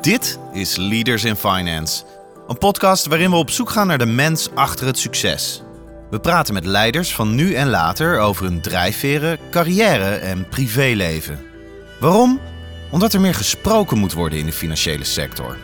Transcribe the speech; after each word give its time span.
Dit 0.00 0.38
is 0.52 0.76
Leaders 0.76 1.24
in 1.24 1.36
Finance, 1.36 2.02
een 2.48 2.58
podcast 2.58 3.06
waarin 3.06 3.30
we 3.30 3.36
op 3.36 3.50
zoek 3.50 3.70
gaan 3.70 3.86
naar 3.86 3.98
de 3.98 4.06
mens 4.06 4.48
achter 4.54 4.86
het 4.86 4.98
succes. 4.98 5.62
We 6.10 6.20
praten 6.20 6.54
met 6.54 6.64
leiders 6.64 7.14
van 7.14 7.34
nu 7.34 7.54
en 7.54 7.68
later 7.68 8.18
over 8.18 8.44
hun 8.44 8.60
drijfveren, 8.60 9.38
carrière 9.50 10.14
en 10.14 10.48
privéleven. 10.48 11.38
Waarom? 12.00 12.40
Omdat 12.90 13.12
er 13.12 13.20
meer 13.20 13.34
gesproken 13.34 13.98
moet 13.98 14.12
worden 14.12 14.38
in 14.38 14.46
de 14.46 14.52
financiële 14.52 15.04
sector. 15.04 15.56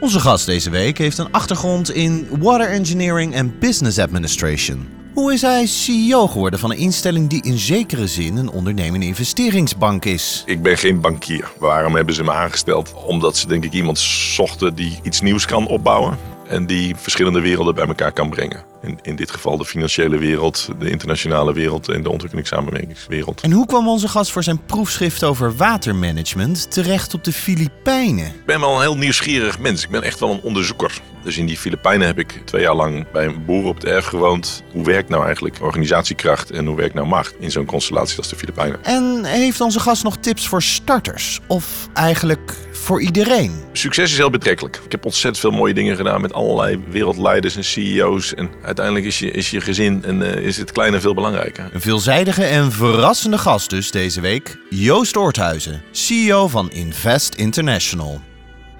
Onze 0.00 0.20
gast 0.20 0.46
deze 0.46 0.70
week 0.70 0.98
heeft 0.98 1.18
een 1.18 1.32
achtergrond 1.32 1.90
in 1.90 2.28
water 2.38 2.68
engineering 2.68 3.34
en 3.34 3.58
business 3.58 3.98
administration. 3.98 4.88
Hoe 5.14 5.32
is 5.32 5.42
hij 5.42 5.66
CEO 5.66 6.26
geworden 6.26 6.58
van 6.58 6.70
een 6.70 6.78
instelling 6.78 7.28
die 7.28 7.42
in 7.42 7.58
zekere 7.58 8.06
zin 8.06 8.36
een 8.36 8.50
ondernemende 8.50 9.06
investeringsbank 9.06 10.04
is? 10.04 10.42
Ik 10.46 10.62
ben 10.62 10.78
geen 10.78 11.00
bankier. 11.00 11.50
Waarom 11.58 11.94
hebben 11.94 12.14
ze 12.14 12.24
me 12.24 12.32
aangesteld? 12.32 12.94
Omdat 13.06 13.36
ze 13.36 13.48
denk 13.48 13.64
ik 13.64 13.72
iemand 13.72 13.98
zochten 13.98 14.74
die 14.74 14.98
iets 15.02 15.20
nieuws 15.20 15.46
kan 15.46 15.66
opbouwen 15.66 16.18
en 16.48 16.66
die 16.66 16.96
verschillende 16.96 17.40
werelden 17.40 17.74
bij 17.74 17.86
elkaar 17.86 18.12
kan 18.12 18.30
brengen. 18.30 18.64
In, 18.82 18.98
in 19.02 19.16
dit 19.16 19.30
geval 19.30 19.56
de 19.56 19.64
financiële 19.64 20.18
wereld, 20.18 20.68
de 20.78 20.90
internationale 20.90 21.52
wereld 21.52 21.88
en 21.88 22.02
de 22.02 22.10
ontwikkelingssamenwerkingswereld. 22.10 23.40
En 23.40 23.52
hoe 23.52 23.66
kwam 23.66 23.88
onze 23.88 24.08
gast 24.08 24.30
voor 24.30 24.42
zijn 24.42 24.64
proefschrift 24.64 25.24
over 25.24 25.56
watermanagement 25.56 26.70
terecht 26.70 27.14
op 27.14 27.24
de 27.24 27.32
Filipijnen? 27.32 28.26
Ik 28.26 28.46
ben 28.46 28.60
wel 28.60 28.74
een 28.74 28.80
heel 28.80 28.96
nieuwsgierig 28.96 29.58
mens. 29.58 29.84
Ik 29.84 29.90
ben 29.90 30.02
echt 30.02 30.20
wel 30.20 30.30
een 30.30 30.42
onderzoeker. 30.42 31.00
Dus 31.24 31.36
in 31.36 31.46
die 31.46 31.56
Filipijnen 31.56 32.06
heb 32.06 32.18
ik 32.18 32.42
twee 32.44 32.62
jaar 32.62 32.74
lang 32.74 33.10
bij 33.10 33.24
een 33.24 33.44
boer 33.44 33.64
op 33.64 33.80
de 33.80 33.90
erf 33.90 34.04
gewoond. 34.04 34.62
Hoe 34.72 34.84
werkt 34.84 35.08
nou 35.08 35.24
eigenlijk 35.24 35.56
organisatiekracht 35.60 36.50
en 36.50 36.66
hoe 36.66 36.76
werkt 36.76 36.94
nou 36.94 37.06
macht 37.06 37.34
in 37.38 37.50
zo'n 37.50 37.64
constellatie 37.64 38.18
als 38.18 38.28
de 38.28 38.36
Filipijnen? 38.36 38.84
En 38.84 39.24
heeft 39.24 39.60
onze 39.60 39.80
gast 39.80 40.02
nog 40.02 40.16
tips 40.16 40.48
voor 40.48 40.62
starters? 40.62 41.40
Of 41.46 41.88
eigenlijk 41.92 42.56
voor 42.72 43.00
iedereen? 43.00 43.62
Succes 43.72 44.10
is 44.10 44.16
heel 44.16 44.30
betrekkelijk. 44.30 44.80
Ik 44.84 44.92
heb 44.92 45.04
ontzettend 45.04 45.38
veel 45.38 45.58
mooie 45.58 45.74
dingen 45.74 45.96
gedaan 45.96 46.20
met 46.20 46.32
allerlei 46.32 46.80
wereldleiders 46.88 47.56
en 47.56 47.64
CEO's. 47.64 48.34
En 48.34 48.50
uiteindelijk 48.62 49.06
is 49.06 49.18
je, 49.18 49.30
is 49.30 49.50
je 49.50 49.60
gezin 49.60 50.04
en 50.04 50.20
uh, 50.20 50.36
is 50.36 50.56
het 50.56 50.72
kleine 50.72 51.00
veel 51.00 51.14
belangrijker. 51.14 51.70
Een 51.72 51.80
veelzijdige 51.80 52.44
en 52.44 52.72
verrassende 52.72 53.38
gast 53.38 53.70
dus 53.70 53.90
deze 53.90 54.20
week. 54.20 54.58
Joost 54.70 55.16
Oorthuizen, 55.16 55.82
CEO 55.90 56.48
van 56.48 56.70
Invest 56.70 57.34
International. 57.34 58.20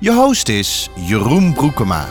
Je 0.03 0.13
host 0.13 0.49
is 0.49 0.89
Jeroen 0.95 1.53
Broekema. 1.53 2.09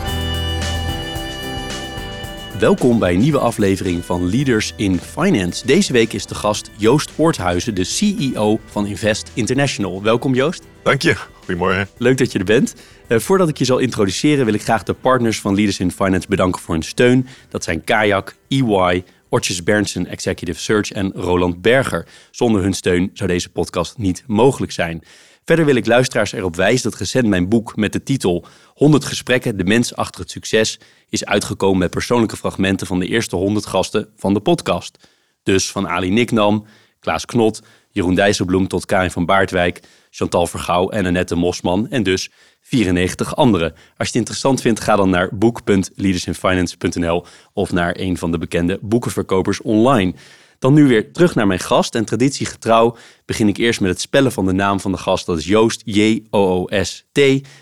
Welkom 2.59 3.00
bij 3.00 3.14
een 3.14 3.20
nieuwe 3.20 3.39
aflevering 3.39 4.06
van 4.06 4.30
Leaders 4.30 4.73
in 4.75 5.00
Finance. 5.00 5.66
Deze 5.66 5.94
week 5.94 6.14
is 6.14 6.25
de 6.25 6.36
gast 6.36 6.72
Joost 6.78 7.12
Oorthuizen, 7.17 7.75
de 7.75 7.84
CEO 7.84 8.59
van 8.66 8.86
Invest 8.88 9.31
International. 9.34 10.03
Welkom 10.03 10.34
Joost. 10.34 10.64
Dank 10.84 11.02
je. 11.02 11.16
Goedemorgen. 11.39 11.88
Leuk 11.97 12.17
dat 12.17 12.31
je 12.31 12.39
er 12.39 12.45
bent. 12.45 12.75
Uh, 13.08 13.19
voordat 13.19 13.50
ik 13.50 13.58
je 13.58 13.66
zal 13.66 13.78
introduceren 13.78 14.45
wil 14.45 14.53
ik 14.53 14.62
graag 14.62 14.84
de 14.84 14.94
partners 14.94 15.39
van 15.39 15.56
Leaders 15.56 15.80
in 15.80 15.92
Finance 15.92 16.28
bedanken 16.28 16.62
voor 16.62 16.73
hun 16.73 16.84
steun. 16.84 17.28
Dat 17.50 17.64
zijn 17.64 17.84
Kayak, 17.84 18.36
EY, 18.47 19.03
Ortjes 19.30 19.64
Berndsen 19.64 20.08
Executive 20.08 20.59
Search 20.59 20.92
en 20.92 21.12
Roland 21.16 21.62
Berger. 21.62 22.08
Zonder 22.31 22.62
hun 22.62 22.73
steun 22.73 23.09
zou 23.14 23.30
deze 23.30 23.50
podcast 23.50 23.97
niet 23.97 24.23
mogelijk 24.28 24.72
zijn. 24.72 25.03
Verder 25.45 25.66
wil 25.66 25.75
ik 25.75 25.86
luisteraars 25.86 26.31
erop 26.31 26.56
wijzen 26.56 26.89
dat 26.89 27.00
recent 27.00 27.28
mijn 27.28 27.50
boek 27.50 27.75
met 27.75 27.94
de 27.94 28.03
titel 28.03 28.45
100 28.73 29.06
gesprekken, 29.06 29.58
de 29.58 29.64
mens 29.64 29.95
achter 29.95 30.22
het 30.22 30.31
succes, 30.31 30.80
is 31.09 31.25
uitgekomen 31.25 31.78
met 31.78 31.89
persoonlijke 31.89 32.38
fragmenten 32.38 32.88
van 32.88 33.00
de 33.00 33.08
eerste 33.08 33.36
100 33.36 33.66
gasten 33.66 34.09
van 34.16 34.34
de 34.34 34.39
podcast. 34.39 35.08
Dus 35.44 35.72
van 35.72 35.88
Ali 35.88 36.09
Niknam, 36.09 36.66
Klaas 37.00 37.25
Knot, 37.25 37.62
Jeroen 37.89 38.16
Dijsselbloem 38.16 38.67
tot 38.67 38.86
Karin 38.86 39.12
van 39.12 39.25
Baardwijk, 39.25 39.80
Chantal 40.09 40.47
Vergouw 40.47 40.89
en 40.89 41.06
Annette 41.06 41.36
Mosman 41.36 41.89
en 41.89 42.03
dus 42.03 42.30
94 42.62 43.36
anderen. 43.36 43.72
Als 43.72 43.80
je 43.97 44.03
het 44.03 44.16
interessant 44.16 44.62
vindt, 44.62 44.80
ga 44.80 44.95
dan 44.95 45.09
naar 45.09 45.30
boek.leadersinfinance.nl 45.31 47.25
of 47.53 47.72
naar 47.72 47.96
een 48.00 48.18
van 48.18 48.31
de 48.31 48.38
bekende 48.38 48.80
boekenverkopers 48.81 49.62
online. 49.62 50.13
Dan 50.61 50.73
nu 50.73 50.88
weer 50.88 51.11
terug 51.11 51.35
naar 51.35 51.47
mijn 51.47 51.59
gast. 51.59 51.95
En 51.95 52.05
traditiegetrouw 52.05 52.95
begin 53.25 53.47
ik 53.47 53.57
eerst 53.57 53.81
met 53.81 53.89
het 53.89 54.01
spellen 54.01 54.31
van 54.31 54.45
de 54.45 54.51
naam 54.51 54.79
van 54.79 54.91
de 54.91 54.97
gast. 54.97 55.25
Dat 55.25 55.38
is 55.38 55.45
Joost, 55.45 55.81
J-O-O-S-T. 55.85 57.19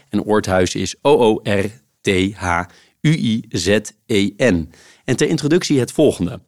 En 0.09 0.23
Oorthuis 0.23 0.75
is 0.75 0.95
O-O-R-T-H-U-I-Z-E-N. 1.01 1.51
En 5.05 5.15
ter 5.15 5.27
introductie 5.27 5.79
het 5.79 5.91
volgende. 5.91 6.41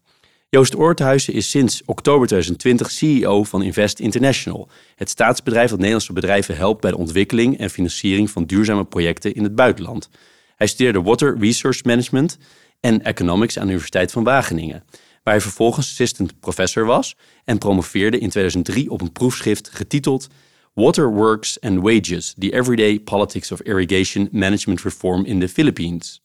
Joost 0.50 0.76
Oorthuizen 0.76 1.34
is 1.34 1.50
sinds 1.50 1.82
oktober 1.86 2.28
2020 2.28 2.92
CEO 2.92 3.44
van 3.44 3.64
Invest 3.64 4.00
International, 4.00 4.70
het 4.96 5.10
staatsbedrijf 5.10 5.70
dat 5.70 5.78
Nederlandse 5.78 6.14
bedrijven 6.14 6.56
helpt 6.56 6.82
bij 6.82 6.92
de 6.92 6.98
ontwikkeling 6.98 7.58
en 7.58 7.70
financiering 7.70 8.30
van 8.30 8.46
duurzame 8.46 8.86
projecten 8.86 9.34
in 9.34 9.44
het 9.44 9.56
buitenland. 9.56 10.10
Hij 10.56 10.68
studeerde 10.68 11.02
Water 11.02 11.38
Resource 11.40 11.82
Management 11.86 12.38
en 12.80 13.04
Economics 13.04 13.58
aan 13.58 13.66
de 13.66 13.70
Universiteit 13.72 14.12
van 14.12 14.24
Wageningen, 14.24 14.84
waar 15.24 15.34
hij 15.34 15.42
vervolgens 15.42 15.88
assistant 15.88 16.40
professor 16.40 16.86
was 16.86 17.16
en 17.46 17.58
promoveerde 17.58 18.20
in 18.20 18.30
2003 18.30 18.90
op 18.90 19.02
een 19.02 19.12
proefschrift 19.12 19.70
getiteld 19.74 20.28
Water 20.74 21.14
Works 21.14 21.60
and 21.60 21.82
Wages: 21.82 22.34
The 22.38 22.54
Everyday 22.54 23.00
Politics 23.00 23.52
of 23.52 23.62
Irrigation 23.62 24.30
Management 24.32 24.82
Reform 24.82 25.26
in 25.26 25.40
the 25.40 25.50
Philippines. 25.50 26.22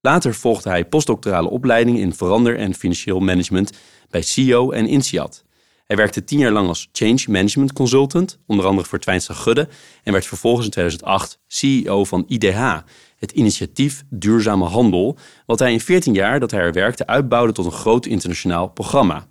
Later 0.00 0.34
volgde 0.34 0.68
hij 0.68 0.84
postdoctorale 0.84 1.50
opleidingen 1.50 2.00
in 2.00 2.14
verander- 2.14 2.58
en 2.58 2.74
financieel 2.74 3.20
management 3.20 3.72
bij 4.10 4.22
CEO 4.22 4.70
en 4.70 4.86
INSEAD. 4.86 5.44
Hij 5.84 5.96
werkte 5.96 6.24
tien 6.24 6.38
jaar 6.38 6.52
lang 6.52 6.68
als 6.68 6.88
change 6.92 7.24
management 7.26 7.72
consultant, 7.72 8.38
onder 8.46 8.66
andere 8.66 8.88
voor 8.88 8.98
Twijnstra 8.98 9.34
Gudde, 9.34 9.68
en 10.02 10.12
werd 10.12 10.26
vervolgens 10.26 10.64
in 10.64 10.70
2008 10.70 11.38
CEO 11.46 12.04
van 12.04 12.24
IDH, 12.26 12.78
het 13.26 13.36
initiatief 13.36 14.04
Duurzame 14.10 14.64
Handel, 14.64 15.18
wat 15.46 15.58
hij 15.58 15.72
in 15.72 15.80
14 15.80 16.14
jaar 16.14 16.40
dat 16.40 16.50
hij 16.50 16.60
er 16.60 16.72
werkte 16.72 17.06
uitbouwde 17.06 17.52
tot 17.52 17.64
een 17.64 17.72
groot 17.72 18.06
internationaal 18.06 18.68
programma. 18.68 19.26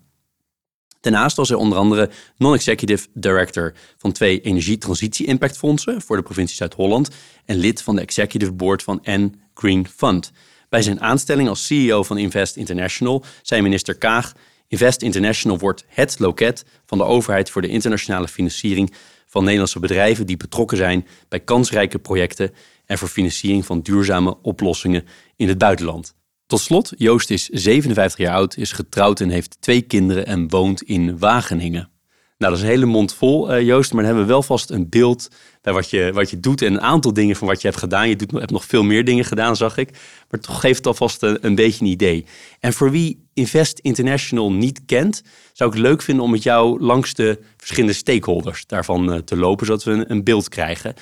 Daarnaast 1.02 1.38
was 1.38 1.50
hij 1.50 1.58
onder 1.58 1.78
andere 1.78 2.10
non-executive 2.38 3.08
director 3.14 3.74
van 3.98 4.12
twee 4.12 4.42
energietransitie-impactfondsen 4.42 6.02
voor 6.02 6.16
de 6.16 6.24
provincie 6.24 6.56
Zuid-Holland 6.56 7.10
en 7.46 7.56
lid 7.56 7.82
van 7.82 7.96
de 7.96 8.02
executive 8.02 8.52
board 8.52 8.84
van 8.84 9.02
N 9.10 9.42
Green 9.54 9.88
Fund. 9.96 10.32
Bij 10.70 10.82
zijn 10.82 11.02
aanstelling 11.02 11.50
als 11.50 11.66
CEO 11.66 12.04
van 12.04 12.18
Invest 12.18 12.56
International 12.56 13.24
zei 13.42 13.62
minister 13.62 13.98
Kaag: 13.98 14.34
Invest 14.68 15.02
International 15.02 15.58
wordt 15.58 15.86
het 15.88 16.20
loket 16.20 16.66
van 16.86 16.98
de 16.98 17.04
overheid 17.04 17.50
voor 17.50 17.62
de 17.62 17.68
internationale 17.68 18.28
financiering 18.28 18.94
van 19.26 19.44
Nederlandse 19.44 19.80
bedrijven 19.80 20.26
die 20.26 20.38
betrokken 20.38 20.78
zijn 20.78 21.08
bij 21.28 21.40
kansrijke 21.40 22.00
projecten 22.00 22.54
en 22.86 22.98
voor 22.98 23.08
financiering 23.08 23.66
van 23.66 23.82
duurzame 23.82 24.38
oplossingen 24.42 25.06
in 25.36 25.48
het 25.48 25.58
buitenland. 25.58 26.16
Tot 26.48 26.60
slot, 26.60 26.94
Joost 26.98 27.30
is 27.30 27.50
57 27.50 28.20
jaar 28.20 28.36
oud, 28.36 28.58
is 28.58 28.72
getrouwd 28.72 29.20
en 29.20 29.30
heeft 29.30 29.58
twee 29.60 29.82
kinderen 29.82 30.26
en 30.26 30.50
woont 30.50 30.82
in 30.82 31.20
Wageningen. 31.20 31.90
Nou, 32.38 32.52
dat 32.52 32.62
is 32.62 32.62
een 32.62 32.72
hele 32.72 32.86
mond 32.86 33.14
vol, 33.14 33.54
uh, 33.54 33.62
Joost, 33.62 33.94
maar 33.94 34.04
dan 34.04 34.12
hebben 34.12 34.28
we 34.28 34.34
wel 34.34 34.44
vast 34.44 34.70
een 34.70 34.90
beeld 34.90 35.28
bij 35.62 35.74
wat 35.74 35.90
je, 35.90 36.12
wat 36.14 36.30
je 36.30 36.40
doet 36.40 36.62
en 36.62 36.74
een 36.74 36.82
aantal 36.82 37.14
dingen 37.14 37.36
van 37.36 37.48
wat 37.48 37.62
je 37.62 37.68
hebt 37.68 37.80
gedaan. 37.80 38.10
Je 38.10 38.16
doet, 38.16 38.32
hebt 38.32 38.52
nog 38.52 38.66
veel 38.66 38.84
meer 38.84 39.06
dingen 39.06 39.26
gedaan, 39.26 39.56
zag 39.56 39.78
ik. 39.78 39.90
Maar 40.30 40.40
toch 40.40 40.60
geeft 40.60 40.78
het 40.78 40.88
alvast 40.88 41.24
een, 41.24 41.38
een 41.42 41.56
beetje 41.56 41.86
een 41.86 41.92
idee. 41.92 42.26
En 42.60 42.74
voor 42.74 42.92
wie 42.92 43.28
Invest 43.34 43.80
International 43.80 44.52
niet 44.52 44.82
kent, 44.86 45.22
zou 45.54 45.70
ik 45.70 45.76
het 45.76 45.86
leuk 45.86 46.02
vinden 46.02 46.24
om 46.24 46.32
met 46.32 46.44
jou 46.44 46.82
langs 46.82 47.14
de 47.14 47.40
verschillende 47.58 47.96
stakeholders 47.96 48.66
daarvan 48.66 49.14
uh, 49.14 49.18
te 49.18 49.36
lopen, 49.36 49.66
zodat 49.66 49.84
we 49.84 50.06
een 50.08 50.24
beeld 50.24 50.50
krijgen. 50.50 50.94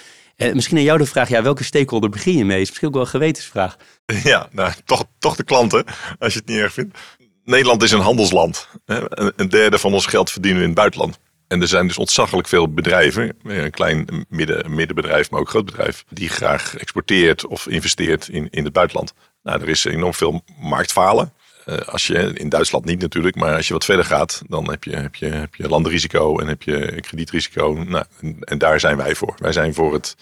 Uh, 0.44 0.54
misschien 0.54 0.78
aan 0.78 0.84
jou 0.84 0.98
de 0.98 1.06
vraag, 1.06 1.30
ja, 1.30 1.44
welke 1.44 1.64
stakeholder 1.64 2.10
begin 2.10 2.38
je 2.38 2.46
mee? 2.46 2.62
Is 2.62 2.68
misschien 2.68 2.88
ook 2.88 2.94
wel 2.94 3.04
een 3.04 3.10
gewetensvraag. 3.10 3.76
Ja, 4.24 4.48
nou, 4.52 4.74
toch, 4.86 5.06
toch 5.20 5.36
de 5.36 5.44
klanten, 5.44 5.86
als 6.20 6.34
je 6.34 6.40
het 6.40 6.48
niet 6.48 6.58
erg 6.58 6.74
vindt. 6.74 6.98
Nederland 7.44 7.84
is 7.84 7.92
een 7.92 8.00
handelsland. 8.00 8.68
Een 8.86 9.50
derde 9.50 9.80
van 9.80 9.94
ons 9.94 10.06
geld 10.06 10.32
verdienen 10.32 10.60
we 10.60 10.68
in 10.68 10.72
het 10.72 10.80
buitenland. 10.80 11.20
En 11.48 11.62
er 11.62 11.68
zijn 11.68 11.88
dus 11.88 11.98
ontzaglijk 11.98 12.48
veel 12.48 12.74
bedrijven, 12.74 13.36
een 13.44 13.72
klein 13.72 14.26
midden, 14.30 14.76
middenbedrijf, 14.76 15.30
maar 15.30 15.40
ook 15.40 15.50
groot 15.50 15.66
bedrijf, 15.66 16.04
die 16.10 16.30
graag 16.30 16.76
exporteert 16.78 17.46
of 17.48 17.68
investeert 17.68 18.28
in, 18.28 18.48
in 18.50 18.64
het 18.64 18.74
buitenland. 18.74 19.14
Nou, 19.44 19.62
er 19.62 19.70
is 19.70 19.86
enorm 19.86 20.14
veel 20.14 20.44
marktfalen. 20.60 21.34
Uh, 21.66 21.78
als 21.78 22.08
je 22.08 22.34
in 22.34 22.50
Duitsland 22.50 22.86
niet 22.86 23.02
natuurlijk, 23.02 23.36
maar 23.36 23.56
als 23.56 23.68
je 23.68 23.74
wat 23.74 23.86
verder 23.86 24.06
gaat, 24.06 24.42
dan 24.48 24.70
heb 24.70 24.84
je, 24.84 24.96
heb 24.96 25.16
je, 25.16 25.26
heb 25.26 25.56
je 25.56 25.68
landenrisico 25.68 26.40
en 26.40 26.48
heb 26.48 26.64
je 26.64 27.02
kredietrisico. 27.02 27.74
Nou, 27.74 28.06
en, 28.22 28.40
en 28.40 28.58
daar 28.58 28.80
zijn 28.80 28.98
wij 28.98 29.16
voor. 29.16 29.36
Wij 29.38 29.52
zijn 29.52 29.74
voor 29.74 29.94
het. 29.94 30.16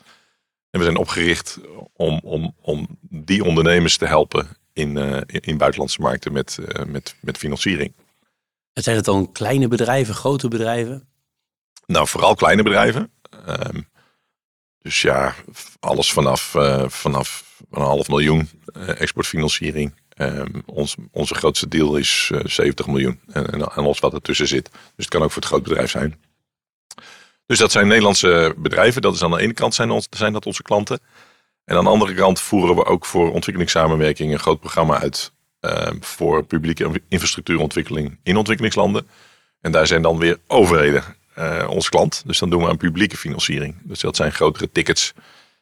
En 0.69 0.79
we 0.79 0.85
zijn 0.85 0.97
opgericht 0.97 1.59
om, 1.93 2.19
om, 2.23 2.55
om 2.61 2.87
die 3.09 3.43
ondernemers 3.43 3.97
te 3.97 4.05
helpen 4.05 4.47
in, 4.73 4.97
uh, 4.97 5.17
in 5.27 5.57
buitenlandse 5.57 6.01
markten 6.01 6.31
met, 6.31 6.57
uh, 6.59 6.85
met, 6.85 7.15
met 7.19 7.37
financiering. 7.37 7.93
En 8.73 8.83
zijn 8.83 8.95
het 8.95 9.05
dan 9.05 9.31
kleine 9.31 9.67
bedrijven, 9.67 10.15
grote 10.15 10.47
bedrijven? 10.47 11.07
Nou, 11.85 12.07
vooral 12.07 12.35
kleine 12.35 12.63
bedrijven. 12.63 13.11
Um, 13.47 13.89
dus 14.81 15.01
ja, 15.01 15.35
alles 15.79 16.11
vanaf, 16.13 16.53
uh, 16.53 16.89
vanaf 16.89 17.59
een 17.71 17.81
half 17.81 18.07
miljoen 18.07 18.49
uh, 18.77 19.01
exportfinanciering. 19.01 19.93
Um, 20.17 20.63
ons, 20.65 20.95
onze 21.11 21.35
grootste 21.35 21.67
deal 21.67 21.95
is 21.95 22.29
uh, 22.33 22.39
70 22.43 22.87
miljoen. 22.87 23.19
En, 23.31 23.45
en, 23.45 23.73
alles 23.73 23.99
wat 23.99 24.13
ertussen 24.13 24.47
zit. 24.47 24.69
Dus 24.71 24.79
het 24.95 25.07
kan 25.07 25.21
ook 25.21 25.31
voor 25.31 25.41
het 25.41 25.51
groot 25.51 25.63
bedrijf 25.63 25.89
zijn. 25.89 26.19
Dus 27.45 27.59
dat 27.59 27.71
zijn 27.71 27.87
Nederlandse 27.87 28.53
bedrijven. 28.57 29.01
Dat 29.01 29.15
is 29.15 29.23
aan 29.23 29.31
de 29.31 29.41
ene 29.41 29.53
kant 29.53 29.73
zijn, 29.73 30.33
dat 30.33 30.45
onze 30.45 30.61
klanten. 30.61 30.99
En 31.65 31.77
aan 31.77 31.83
de 31.83 31.89
andere 31.89 32.13
kant 32.13 32.39
voeren 32.39 32.75
we 32.75 32.85
ook 32.85 33.05
voor 33.05 33.31
ontwikkelingssamenwerking 33.31 34.31
een 34.31 34.39
groot 34.39 34.59
programma 34.59 34.99
uit 34.99 35.31
ehm, 35.59 35.97
voor 35.99 36.43
publieke 36.43 37.01
infrastructuurontwikkeling 37.07 38.19
in 38.23 38.37
ontwikkelingslanden. 38.37 39.07
En 39.61 39.71
daar 39.71 39.87
zijn 39.87 40.01
dan 40.01 40.17
weer 40.17 40.37
overheden 40.47 41.03
uh, 41.37 41.67
ons 41.69 41.89
klant. 41.89 42.23
Dus 42.25 42.39
dan 42.39 42.49
doen 42.49 42.61
we 42.61 42.69
aan 42.69 42.77
publieke 42.77 43.17
financiering. 43.17 43.75
Dus 43.83 43.99
dat 43.99 44.15
zijn 44.15 44.31
grotere 44.31 44.71
tickets. 44.71 45.13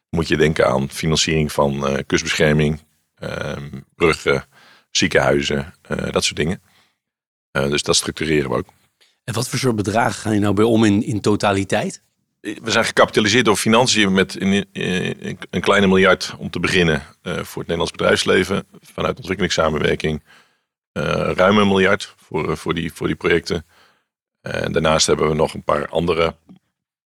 Moet 0.10 0.28
je 0.28 0.38
denken 0.38 0.68
aan 0.68 0.90
financiering 0.90 1.52
van 1.52 1.92
uh, 1.92 1.98
kustbescherming, 2.06 2.74
ehm, 2.74 2.89
bruggen, 3.96 4.46
ziekenhuizen, 4.92 5.74
uh, 5.92 6.12
dat 6.12 6.24
soort 6.24 6.36
dingen. 6.36 6.62
dus 7.52 7.84
dat 7.84 7.96
structureren 7.96 8.50
we 8.50 8.56
ook. 8.56 8.68
En 9.24 9.34
wat 9.34 9.50
voor 9.50 9.60
soort 9.60 9.76
bedragen 9.76 10.22
gaan 10.22 10.34
je 10.34 10.40
nou 10.40 10.54
bij 10.54 10.66
om 10.66 10.84
in, 10.84 11.04
in 11.04 11.22
totaliteit? 11.22 12.02
We 12.42 12.72
zijn 12.72 12.86
gecapitaliseerd 12.86 13.46
door 13.46 13.56
financiën 13.56 14.14
met 14.14 14.42
een, 14.42 14.66
een 15.50 15.62
kleine 15.62 15.88
miljard 15.88 16.36
om 16.38 16.50
te 16.50 16.60
beginnen 16.60 17.04
voor 17.22 17.34
het 17.34 17.56
Nederlands 17.56 17.92
bedrijfsleven. 17.92 18.68
Vanuit 18.82 19.18
ontwikkelingssamenwerking 19.18 20.24
ruim 21.34 21.58
een 21.58 21.68
miljard 21.68 22.14
voor, 22.18 22.58
voor, 22.58 22.74
die, 22.74 22.94
voor 22.94 23.08
die 23.08 23.16
projecten. 23.16 23.66
En 24.42 24.72
daarnaast 24.72 25.08
hebben 25.08 25.30
we 25.30 25.36
nog 25.36 25.54
een 25.54 25.64
paar 25.64 25.88
andere 25.88 26.36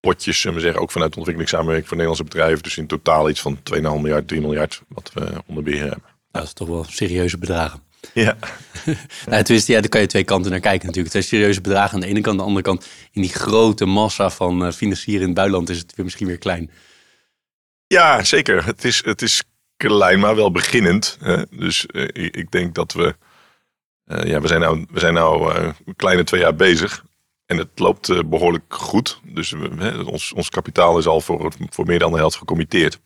potjes, 0.02 0.40
zullen 0.40 0.56
we 0.56 0.62
zeggen, 0.62 0.80
ook 0.80 0.90
vanuit 0.90 1.16
ontwikkelingssamenwerking 1.16 1.88
voor 1.88 1.96
Nederlandse 1.96 2.30
bedrijven. 2.34 2.62
Dus 2.62 2.76
in 2.76 2.86
totaal 2.86 3.28
iets 3.28 3.40
van 3.40 3.58
2,5 3.74 3.80
miljard, 3.80 4.28
3 4.28 4.40
miljard 4.40 4.82
wat 4.88 5.10
we 5.14 5.42
onder 5.46 5.64
beheer 5.64 5.80
hebben. 5.80 6.08
dat 6.30 6.42
is 6.42 6.52
toch 6.52 6.68
wel 6.68 6.84
serieuze 6.84 7.38
bedragen. 7.38 7.82
Ja. 8.14 8.36
nou, 9.30 9.42
tenminste, 9.42 9.72
ja, 9.72 9.80
daar 9.80 9.88
kan 9.88 10.00
je 10.00 10.06
twee 10.06 10.24
kanten 10.24 10.50
naar 10.50 10.60
kijken 10.60 10.86
natuurlijk. 10.86 11.14
Het 11.14 11.24
zijn 11.24 11.34
serieuze 11.34 11.60
bedragen 11.60 11.94
aan 11.94 12.00
de 12.00 12.06
ene 12.06 12.20
kant. 12.20 12.26
Aan 12.26 12.36
de 12.36 12.42
andere 12.42 12.64
kant, 12.64 12.88
in 13.12 13.22
die 13.22 13.32
grote 13.32 13.84
massa 13.84 14.30
van 14.30 14.66
uh, 14.66 14.72
financieren 14.72 15.20
in 15.20 15.26
het 15.26 15.36
buitenland 15.36 15.68
is 15.70 15.78
het 15.78 15.94
weer 15.94 16.04
misschien 16.04 16.26
weer 16.26 16.38
klein. 16.38 16.70
Ja, 17.86 18.24
zeker. 18.24 18.64
Het 18.66 18.84
is, 18.84 19.04
het 19.04 19.22
is 19.22 19.42
klein, 19.76 20.18
maar 20.18 20.34
wel 20.34 20.50
beginnend. 20.50 21.18
Hè? 21.20 21.42
Dus 21.50 21.86
uh, 21.92 22.08
ik 22.12 22.50
denk 22.50 22.74
dat 22.74 22.92
we... 22.92 23.14
Uh, 24.06 24.24
ja, 24.24 24.40
we 24.40 24.48
zijn 24.48 24.60
nou, 24.60 24.86
we 24.90 25.00
zijn 25.00 25.14
nou 25.14 25.54
een 25.54 25.96
kleine 25.96 26.24
twee 26.24 26.40
jaar 26.40 26.54
bezig. 26.54 27.04
En 27.52 27.58
het 27.58 27.78
loopt 27.78 28.08
uh, 28.08 28.20
behoorlijk 28.26 28.74
goed. 28.74 29.20
Dus 29.24 29.50
we, 29.50 30.04
ons, 30.06 30.32
ons 30.32 30.48
kapitaal 30.48 30.98
is 30.98 31.06
al 31.06 31.20
voor, 31.20 31.52
voor 31.70 31.86
meer 31.86 31.98
dan 31.98 32.12
de 32.12 32.18
helft 32.18 32.36
gecommitteerd. 32.36 33.00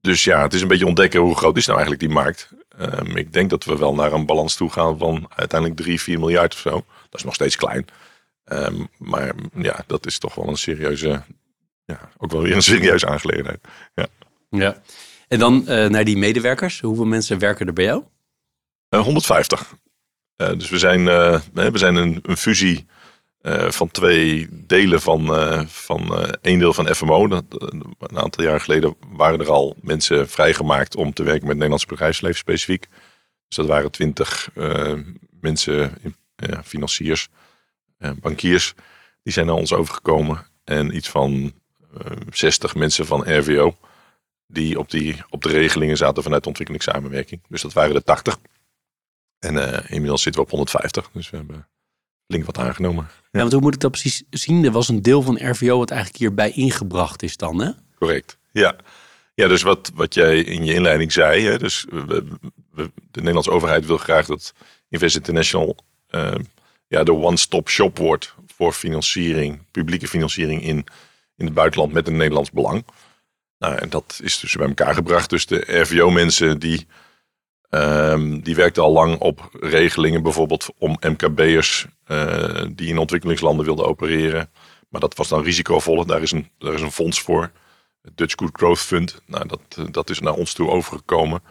Dus 0.00 0.24
ja, 0.24 0.42
het 0.42 0.54
is 0.54 0.62
een 0.62 0.68
beetje 0.68 0.86
ontdekken 0.86 1.20
hoe 1.20 1.36
groot 1.36 1.56
is 1.56 1.66
nou 1.66 1.78
eigenlijk 1.78 2.08
die 2.08 2.22
markt. 2.22 2.50
Um, 2.80 3.16
ik 3.16 3.32
denk 3.32 3.50
dat 3.50 3.64
we 3.64 3.76
wel 3.76 3.94
naar 3.94 4.12
een 4.12 4.26
balans 4.26 4.56
toe 4.56 4.70
gaan 4.70 4.98
van 4.98 5.26
uiteindelijk 5.34 5.80
3, 5.80 6.00
4 6.00 6.18
miljard 6.18 6.52
of 6.52 6.58
zo. 6.58 6.70
Dat 6.70 7.20
is 7.20 7.24
nog 7.24 7.34
steeds 7.34 7.56
klein. 7.56 7.86
Um, 8.44 8.88
maar 8.98 9.34
ja, 9.54 9.84
dat 9.86 10.06
is 10.06 10.18
toch 10.18 10.34
wel 10.34 10.48
een 10.48 10.56
serieuze, 10.56 11.22
ja, 11.84 12.10
ook 12.18 12.30
wel 12.30 12.42
weer 12.42 12.54
een 12.54 12.62
serieuze 12.62 13.06
aangelegenheid. 13.06 13.60
Ja. 13.94 14.06
ja. 14.48 14.82
En 15.28 15.38
dan 15.38 15.64
uh, 15.68 15.86
naar 15.86 16.04
die 16.04 16.16
medewerkers. 16.16 16.80
Hoeveel 16.80 17.04
mensen 17.04 17.38
werken 17.38 17.66
er 17.66 17.72
bij 17.72 17.84
jou? 17.84 18.02
Uh, 18.90 19.00
150. 19.00 19.74
Uh, 20.40 20.48
dus 20.48 20.70
we 20.70 20.78
zijn, 20.78 21.04
we 21.54 21.70
zijn 21.72 21.94
een, 21.94 22.18
een 22.22 22.36
fusie 22.36 22.86
uh, 23.42 23.70
van 23.70 23.90
twee 23.90 24.48
delen 24.50 25.00
van, 25.00 25.26
van 25.68 26.26
één 26.42 26.58
deel 26.58 26.72
van 26.72 26.94
FMO. 26.94 27.28
Dat, 27.28 27.44
een 27.98 28.18
aantal 28.18 28.44
jaar 28.44 28.60
geleden 28.60 28.96
waren 29.12 29.40
er 29.40 29.50
al 29.50 29.76
mensen 29.80 30.28
vrijgemaakt 30.28 30.96
om 30.96 31.12
te 31.12 31.22
werken 31.22 31.40
met 31.40 31.48
het 31.48 31.56
Nederlandse 31.56 31.86
bedrijfsleven 31.86 32.38
specifiek. 32.38 32.86
Dus 33.48 33.56
dat 33.56 33.66
waren 33.66 33.90
twintig 33.90 34.50
mensen, 35.40 35.94
financiers, 36.64 37.28
bankiers, 37.98 38.74
die 39.22 39.32
zijn 39.32 39.46
naar 39.46 39.54
ons 39.54 39.72
overgekomen. 39.72 40.46
En 40.64 40.96
iets 40.96 41.08
van 41.08 41.52
zestig 42.30 42.74
mensen 42.74 43.06
van 43.06 43.38
RVO, 43.38 43.76
die 44.46 44.78
op, 44.78 44.90
die 44.90 45.16
op 45.28 45.42
de 45.42 45.48
regelingen 45.48 45.96
zaten 45.96 46.22
vanuit 46.22 46.46
ontwikkelingssamenwerking. 46.46 47.42
Dus 47.48 47.62
dat 47.62 47.72
waren 47.72 47.94
er 47.94 48.04
tachtig. 48.04 48.38
En 49.40 49.84
inmiddels 49.88 50.22
zitten 50.22 50.40
we 50.40 50.46
op 50.46 50.52
150. 50.52 51.10
Dus 51.12 51.30
we 51.30 51.36
hebben 51.36 51.68
flink 52.26 52.44
wat 52.44 52.58
aangenomen. 52.58 53.08
Ja. 53.32 53.38
want 53.40 53.52
hoe 53.52 53.60
moet 53.60 53.74
ik 53.74 53.80
dat 53.80 53.90
precies 53.90 54.22
zien? 54.30 54.64
Er 54.64 54.70
was 54.70 54.88
een 54.88 55.02
deel 55.02 55.22
van 55.22 55.50
RVO 55.50 55.78
wat 55.78 55.90
eigenlijk 55.90 56.20
hierbij 56.20 56.50
ingebracht 56.50 57.22
is 57.22 57.36
dan, 57.36 57.60
hè? 57.60 57.70
Correct, 57.98 58.38
ja. 58.52 58.76
Ja, 59.34 59.48
dus 59.48 59.62
wat, 59.62 59.90
wat 59.94 60.14
jij 60.14 60.38
in 60.38 60.64
je 60.64 60.74
inleiding 60.74 61.12
zei, 61.12 61.44
hè, 61.44 61.58
dus 61.58 61.86
we, 61.90 62.24
we, 62.70 62.90
de 63.10 63.18
Nederlandse 63.18 63.50
overheid 63.50 63.86
wil 63.86 63.96
graag 63.96 64.26
dat 64.26 64.52
Invest 64.88 65.16
International 65.16 65.76
uh, 66.10 66.34
ja, 66.86 67.04
de 67.04 67.14
one-stop 67.14 67.68
shop 67.68 67.98
wordt 67.98 68.34
voor 68.46 68.72
financiering, 68.72 69.62
publieke 69.70 70.08
financiering 70.08 70.62
in, 70.62 70.86
in 71.36 71.44
het 71.44 71.54
buitenland 71.54 71.92
met 71.92 72.06
een 72.06 72.16
Nederlands 72.16 72.50
belang. 72.50 72.84
Nou, 73.58 73.74
en 73.74 73.90
dat 73.90 74.20
is 74.22 74.38
dus 74.38 74.54
bij 74.54 74.66
elkaar 74.66 74.94
gebracht. 74.94 75.30
Dus 75.30 75.46
de 75.46 75.80
RVO-mensen 75.80 76.58
die 76.58 76.86
Um, 77.70 78.42
die 78.42 78.54
werkte 78.54 78.80
al 78.80 78.92
lang 78.92 79.18
op 79.18 79.48
regelingen, 79.60 80.22
bijvoorbeeld 80.22 80.68
om 80.78 80.96
MKB'ers 81.00 81.86
uh, 82.06 82.64
die 82.72 82.88
in 82.88 82.98
ontwikkelingslanden 82.98 83.64
wilden 83.64 83.86
opereren. 83.86 84.50
Maar 84.88 85.00
dat 85.00 85.16
was 85.16 85.28
dan 85.28 85.42
risicovoller. 85.42 86.06
Daar 86.06 86.22
is 86.22 86.32
een, 86.32 86.50
daar 86.58 86.74
is 86.74 86.80
een 86.80 86.92
fonds 86.92 87.20
voor. 87.20 87.50
Het 88.02 88.16
Dutch 88.16 88.34
Good 88.36 88.50
Growth 88.52 88.78
Fund. 88.78 89.22
Nou, 89.26 89.48
dat, 89.48 89.92
dat 89.92 90.10
is 90.10 90.20
naar 90.20 90.34
ons 90.34 90.52
toe 90.52 90.70
overgekomen. 90.70 91.42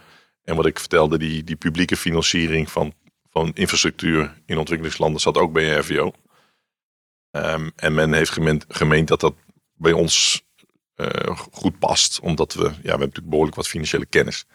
En 0.43 0.55
wat 0.55 0.65
ik 0.65 0.79
vertelde, 0.79 1.17
die, 1.17 1.43
die 1.43 1.55
publieke 1.55 1.97
financiering 1.97 2.71
van, 2.71 2.93
van 3.29 3.51
infrastructuur 3.53 4.33
in 4.45 4.57
ontwikkelingslanden 4.57 5.21
zat 5.21 5.37
ook 5.37 5.53
bij 5.53 5.77
RVO. 5.77 6.05
Um, 6.05 6.11
ehm, 7.31 7.69
en 7.75 7.93
men 7.93 8.13
heeft 8.13 8.39
gemeend, 8.67 9.07
dat 9.07 9.19
dat 9.19 9.35
bij 9.73 9.91
ons 9.91 10.43
uh, 10.95 11.37
goed 11.51 11.79
past, 11.79 12.19
omdat 12.19 12.53
we, 12.53 12.63
ja, 12.63 12.69
we 12.69 12.89
hebben 12.89 12.99
natuurlijk 12.99 13.29
behoorlijk 13.29 13.55
wat 13.55 13.67
financiële 13.67 14.05
kennis. 14.05 14.45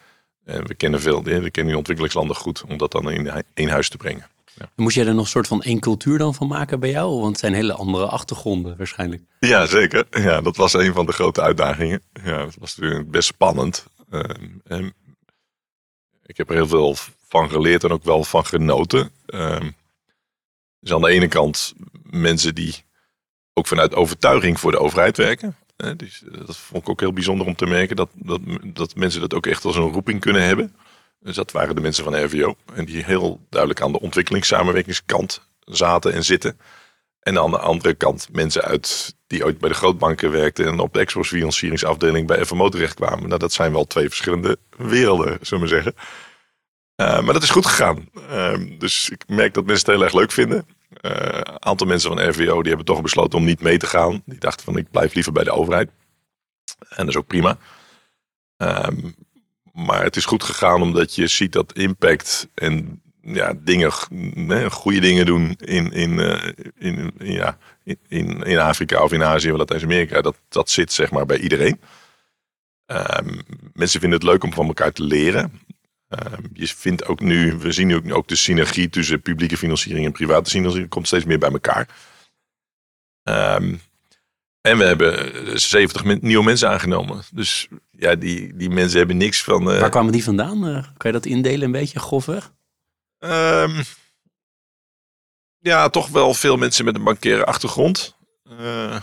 En 0.44 0.66
we 0.66 0.74
kennen 0.74 1.00
veel, 1.00 1.22
we 1.22 1.50
kennen 1.50 1.66
die 1.66 1.76
ontwikkelingslanden 1.76 2.36
goed, 2.36 2.64
om 2.68 2.76
dat 2.76 2.92
dan 2.92 3.10
in 3.10 3.44
één 3.54 3.68
huis 3.68 3.88
te 3.88 3.96
brengen. 3.96 4.26
Ja. 4.54 4.70
Moest 4.76 4.96
jij 4.96 5.06
er 5.06 5.14
nog 5.14 5.24
een 5.24 5.30
soort 5.30 5.46
van 5.46 5.62
één 5.62 5.80
cultuur 5.80 6.18
dan 6.18 6.34
van 6.34 6.46
maken 6.46 6.80
bij 6.80 6.90
jou? 6.90 7.14
Want 7.14 7.26
het 7.26 7.38
zijn 7.38 7.54
hele 7.54 7.72
andere 7.72 8.06
achtergronden 8.06 8.76
waarschijnlijk. 8.76 9.22
Ja, 9.40 9.66
zeker. 9.66 10.06
Ja, 10.10 10.40
dat 10.40 10.56
was 10.56 10.72
een 10.72 10.92
van 10.92 11.06
de 11.06 11.12
grote 11.12 11.42
uitdagingen. 11.42 12.02
Ja, 12.24 12.44
dat 12.44 12.54
was 12.58 12.76
natuurlijk 12.76 13.10
best 13.10 13.26
spannend. 13.26 13.86
Uh, 14.10 14.20
en 14.64 14.94
ik 16.26 16.36
heb 16.36 16.48
er 16.48 16.54
heel 16.54 16.66
veel 16.66 16.96
van 17.28 17.50
geleerd 17.50 17.84
en 17.84 17.90
ook 17.90 18.04
wel 18.04 18.24
van 18.24 18.46
genoten. 18.46 19.10
Uh, 19.26 19.60
dus 20.80 20.92
aan 20.92 21.00
de 21.00 21.10
ene 21.10 21.28
kant 21.28 21.74
mensen 22.02 22.54
die 22.54 22.84
ook 23.52 23.66
vanuit 23.66 23.94
overtuiging 23.94 24.60
voor 24.60 24.70
de 24.70 24.78
overheid 24.78 25.16
werken. 25.16 25.56
Dus 25.76 26.22
dat 26.46 26.56
vond 26.56 26.82
ik 26.82 26.88
ook 26.88 27.00
heel 27.00 27.12
bijzonder 27.12 27.46
om 27.46 27.54
te 27.54 27.66
merken. 27.66 27.96
Dat, 27.96 28.10
dat, 28.14 28.40
dat 28.64 28.94
mensen 28.94 29.20
dat 29.20 29.34
ook 29.34 29.46
echt 29.46 29.64
als 29.64 29.76
een 29.76 29.92
roeping 29.92 30.20
kunnen 30.20 30.42
hebben. 30.42 30.76
Dus 31.20 31.34
dat 31.36 31.52
waren 31.52 31.74
de 31.74 31.80
mensen 31.80 32.04
van 32.04 32.24
RVO. 32.24 32.56
En 32.74 32.84
die 32.84 33.04
heel 33.04 33.40
duidelijk 33.48 33.80
aan 33.80 33.92
de 33.92 34.00
ontwikkelingssamenwerkingskant 34.00 35.48
zaten 35.60 36.12
en 36.12 36.24
zitten. 36.24 36.58
En 37.20 37.38
aan 37.38 37.50
de 37.50 37.58
andere 37.58 37.94
kant 37.94 38.28
mensen 38.32 38.62
uit 38.62 39.16
die 39.26 39.44
ooit 39.44 39.58
bij 39.58 39.68
de 39.68 39.74
grootbanken 39.74 40.30
werkten 40.30 40.66
en 40.66 40.78
op 40.78 40.94
de 40.94 41.00
exportfinancieringsafdeling 41.00 42.26
bij 42.26 42.44
FMO 42.44 42.68
terechtkwamen. 42.68 43.28
Nou, 43.28 43.38
dat 43.38 43.52
zijn 43.52 43.72
wel 43.72 43.86
twee 43.86 44.08
verschillende 44.08 44.58
werelden, 44.76 45.38
zullen 45.40 45.62
we 45.62 45.68
zeggen. 45.68 45.94
Uh, 46.96 47.20
maar 47.20 47.32
dat 47.32 47.42
is 47.42 47.50
goed 47.50 47.66
gegaan. 47.66 48.08
Uh, 48.30 48.78
dus 48.78 49.10
ik 49.10 49.24
merk 49.26 49.54
dat 49.54 49.64
mensen 49.64 49.86
het 49.86 49.94
heel 49.94 50.04
erg 50.04 50.14
leuk 50.14 50.32
vinden. 50.32 50.66
Uh, 51.00 51.40
aantal 51.64 51.86
mensen 51.86 52.10
van 52.10 52.28
RVO 52.28 52.60
die 52.60 52.68
hebben 52.68 52.84
toch 52.84 53.02
besloten 53.02 53.38
om 53.38 53.44
niet 53.44 53.60
mee 53.60 53.78
te 53.78 53.86
gaan. 53.86 54.22
Die 54.24 54.38
dachten 54.38 54.64
van 54.64 54.76
ik 54.76 54.90
blijf 54.90 55.14
liever 55.14 55.32
bij 55.32 55.44
de 55.44 55.50
overheid. 55.50 55.90
En 56.88 56.96
dat 56.96 57.08
is 57.08 57.16
ook 57.16 57.26
prima. 57.26 57.58
Um, 58.56 59.14
maar 59.72 60.02
het 60.02 60.16
is 60.16 60.24
goed 60.24 60.44
gegaan 60.44 60.82
omdat 60.82 61.14
je 61.14 61.26
ziet 61.26 61.52
dat 61.52 61.72
impact 61.72 62.48
en 62.54 63.02
ja, 63.20 63.54
dingen, 63.58 63.92
goede 64.70 65.00
dingen 65.00 65.26
doen 65.26 65.56
in, 65.60 65.92
in, 65.92 66.10
uh, 66.10 66.42
in, 66.78 67.12
in, 67.18 67.32
ja, 67.32 67.58
in, 68.08 68.42
in 68.42 68.58
Afrika 68.58 69.02
of 69.02 69.12
in 69.12 69.22
Azië 69.22 69.52
of 69.52 69.58
Latijns-Amerika, 69.58 70.20
dat, 70.20 70.36
dat 70.48 70.70
zit 70.70 70.92
zeg 70.92 71.10
maar 71.10 71.26
bij 71.26 71.38
iedereen. 71.38 71.80
Um, 72.86 73.40
mensen 73.72 74.00
vinden 74.00 74.18
het 74.18 74.28
leuk 74.28 74.44
om 74.44 74.52
van 74.52 74.66
elkaar 74.66 74.92
te 74.92 75.02
leren. 75.02 75.60
Uh, 76.14 76.38
je 76.52 76.66
vindt 76.66 77.06
ook 77.06 77.20
nu, 77.20 77.56
we 77.58 77.72
zien 77.72 77.86
nu 77.86 77.96
ook, 77.96 78.14
ook 78.14 78.28
de 78.28 78.36
synergie 78.36 78.88
tussen 78.88 79.22
publieke 79.22 79.56
financiering 79.56 80.06
en 80.06 80.12
private 80.12 80.50
financiering 80.50 80.90
komt 80.90 81.06
steeds 81.06 81.24
meer 81.24 81.38
bij 81.38 81.50
elkaar. 81.50 81.88
Um, 83.22 83.80
en 84.60 84.78
we 84.78 84.84
hebben 84.84 85.60
70 85.60 86.20
nieuwe 86.20 86.44
mensen 86.44 86.68
aangenomen. 86.68 87.22
Dus 87.32 87.68
ja, 87.90 88.14
die, 88.14 88.56
die 88.56 88.70
mensen 88.70 88.98
hebben 88.98 89.16
niks 89.16 89.42
van. 89.42 89.72
Uh... 89.72 89.80
Waar 89.80 89.90
kwamen 89.90 90.12
die 90.12 90.24
vandaan? 90.24 90.68
Uh, 90.68 90.82
kan 90.96 91.10
je 91.10 91.12
dat 91.12 91.26
indelen 91.26 91.62
een 91.62 91.72
beetje 91.72 91.98
grofweg? 91.98 92.52
Um, 93.18 93.82
ja, 95.58 95.88
toch 95.88 96.08
wel 96.08 96.34
veel 96.34 96.56
mensen 96.56 96.84
met 96.84 96.94
een 96.94 97.04
bankaire 97.04 97.44
achtergrond. 97.44 98.16
Uh, 98.50 99.00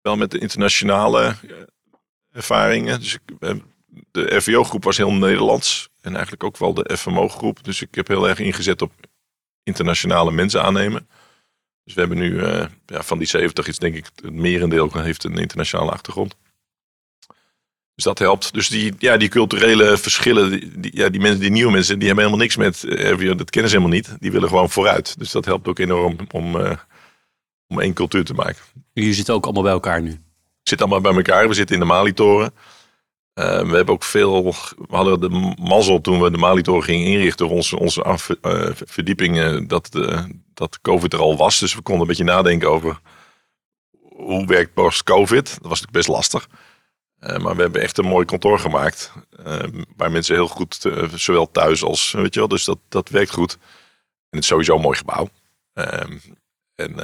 wel 0.00 0.16
met 0.16 0.30
de 0.30 0.38
internationale 0.38 1.34
ervaringen. 2.32 3.00
Dus 3.00 3.14
ik, 3.14 3.20
de 4.10 4.36
RVO-groep 4.36 4.84
was 4.84 4.96
heel 4.96 5.12
Nederlands. 5.12 5.88
En 6.00 6.12
eigenlijk 6.12 6.44
ook 6.44 6.56
wel 6.58 6.74
de 6.74 6.96
FMO-groep. 6.96 7.64
Dus 7.64 7.82
ik 7.82 7.94
heb 7.94 8.08
heel 8.08 8.28
erg 8.28 8.38
ingezet 8.38 8.82
op 8.82 8.92
internationale 9.62 10.30
mensen 10.30 10.62
aannemen. 10.62 11.08
Dus 11.84 11.94
we 11.94 12.00
hebben 12.00 12.18
nu 12.18 12.30
uh, 12.30 12.64
ja, 12.86 13.02
van 13.02 13.18
die 13.18 13.26
70 13.26 13.66
is 13.66 13.78
denk 13.78 13.94
ik 13.94 14.04
het 14.14 14.30
merendeel 14.34 14.90
heeft 14.92 15.24
een 15.24 15.38
internationale 15.38 15.90
achtergrond. 15.90 16.36
Dus 17.94 18.04
dat 18.04 18.18
helpt. 18.18 18.52
Dus 18.52 18.68
die, 18.68 18.94
ja, 18.98 19.16
die 19.16 19.28
culturele 19.28 19.98
verschillen, 19.98 20.50
die, 20.50 20.80
die- 20.80 20.96
ja, 20.96 21.08
die, 21.08 21.20
mensen, 21.20 21.40
die 21.40 21.50
nieuwe 21.50 21.72
mensen, 21.72 21.98
die 21.98 22.06
hebben 22.06 22.24
helemaal 22.24 22.44
niks 22.46 22.56
met, 22.56 22.84
eh, 22.84 23.36
dat 23.36 23.50
kennen 23.50 23.70
ze 23.70 23.76
helemaal 23.76 23.96
niet. 23.96 24.16
Die 24.20 24.32
willen 24.32 24.48
gewoon 24.48 24.70
vooruit. 24.70 25.18
Dus 25.18 25.30
dat 25.30 25.44
helpt 25.44 25.68
ook 25.68 25.78
enorm 25.78 26.16
om, 26.30 26.60
eh, 26.60 26.76
om 27.68 27.80
één 27.80 27.92
cultuur 27.94 28.24
te 28.24 28.34
maken. 28.34 28.62
Jullie 28.92 29.14
zitten 29.14 29.34
ook 29.34 29.44
allemaal 29.44 29.62
bij 29.62 29.72
elkaar 29.72 30.02
nu. 30.02 30.20
zitten 30.62 30.86
allemaal 30.90 31.12
bij 31.12 31.22
elkaar. 31.22 31.48
We 31.48 31.54
zitten 31.54 31.74
in 31.74 31.80
de 31.80 31.86
Malitoren. 31.86 32.52
Eh, 33.40 33.68
we 33.70 33.76
hebben 33.76 33.94
ook 33.94 34.04
veel. 34.04 34.44
We 34.88 34.96
hadden 34.96 35.20
de 35.20 35.54
mazzel 35.62 36.00
toen 36.00 36.20
we 36.20 36.30
de 36.30 36.38
Malitoren 36.38 36.82
gingen 36.82 37.06
inrichten. 37.06 37.48
Onze, 37.48 37.78
onze 37.78 38.02
af, 38.02 38.30
eh, 38.30 38.68
verdieping. 38.74 39.38
eh, 39.38 39.58
dat, 39.66 39.88
dat 40.54 40.80
COVID 40.80 41.12
er 41.12 41.18
al 41.20 41.36
was. 41.36 41.58
Dus 41.58 41.74
we 41.74 41.82
konden 41.82 42.02
een 42.02 42.08
beetje 42.08 42.24
nadenken 42.24 42.70
over. 42.70 43.00
Hoe 44.16 44.46
werkt 44.46 44.74
post-COVID? 44.74 45.44
Dat 45.44 45.68
was 45.70 45.80
natuurlijk 45.80 45.92
best 45.92 46.08
lastig. 46.08 46.48
Eh, 47.18 47.38
maar 47.38 47.56
we 47.56 47.62
hebben 47.62 47.82
echt 47.82 47.98
een 47.98 48.06
mooi 48.06 48.24
kantoor 48.24 48.58
gemaakt. 48.58 49.12
eh, 49.44 49.58
waar 49.96 50.10
mensen 50.10 50.34
heel 50.34 50.48
goed. 50.48 50.86
zowel 51.14 51.50
thuis 51.50 51.82
als. 51.82 52.12
Weet 52.12 52.34
je 52.34 52.40
wel, 52.40 52.48
dus 52.48 52.64
dat, 52.64 52.78
dat 52.88 53.08
werkt 53.08 53.30
goed. 53.30 53.52
En 53.52 53.60
het 54.30 54.40
is 54.40 54.46
sowieso 54.46 54.74
een 54.74 54.80
mooi 54.80 54.96
gebouw. 54.96 55.28
Ehm, 55.72 56.18
en 56.74 56.94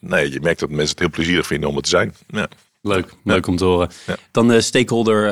nee, 0.00 0.30
je 0.32 0.40
merkt 0.40 0.60
dat 0.60 0.68
mensen 0.68 0.88
het 0.88 0.98
heel 0.98 1.10
plezierig 1.10 1.46
vinden 1.46 1.68
om 1.68 1.74
het 1.74 1.84
te 1.84 1.90
zijn. 1.90 2.14
Ja. 2.26 2.48
Leuk, 2.84 3.14
leuk 3.24 3.46
om 3.46 3.56
te 3.56 3.64
horen. 3.64 3.90
Dan 4.30 4.48
de 4.48 4.60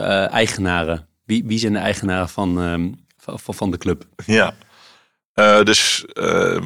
eh, 0.03 0.33
eigenaren. 0.33 1.09
Wie, 1.25 1.45
wie 1.47 1.59
zijn 1.59 1.73
de 1.73 1.79
eigenaren 1.79 2.29
van, 2.29 2.61
ehm, 2.63 2.91
van, 3.17 3.41
van- 3.41 3.55
de 3.71 3.79
club? 3.79 4.05
Ja, 4.27 4.55
Eh, 5.33 5.63
dus 5.63 6.05
eh, 6.13 6.61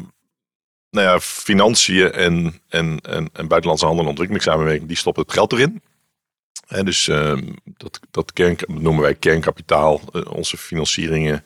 nou 0.90 1.07
ja, 1.07 1.21
financiën 1.21 2.12
en, 2.12 2.61
en, 2.69 2.99
en, 3.00 3.28
en 3.33 3.49
buitenlandse 3.49 3.85
handel 3.87 4.02
en 4.05 4.09
ontwikkelingssamenwerking, 4.11 4.88
die 4.88 4.97
stoppen 4.97 5.23
het 5.23 5.33
geld 5.33 5.52
erin. 5.52 5.83
En 6.69 6.85
dus 6.85 7.09
eh, 7.09 7.37
dat, 7.64 8.00
dat, 8.11 8.33
kern, 8.33 8.57
noemen 8.66 9.02
wij 9.02 9.14
kernkapitaal, 9.14 10.00
eh, 10.12 10.23
onze 10.33 10.57
financieringen 10.57 11.45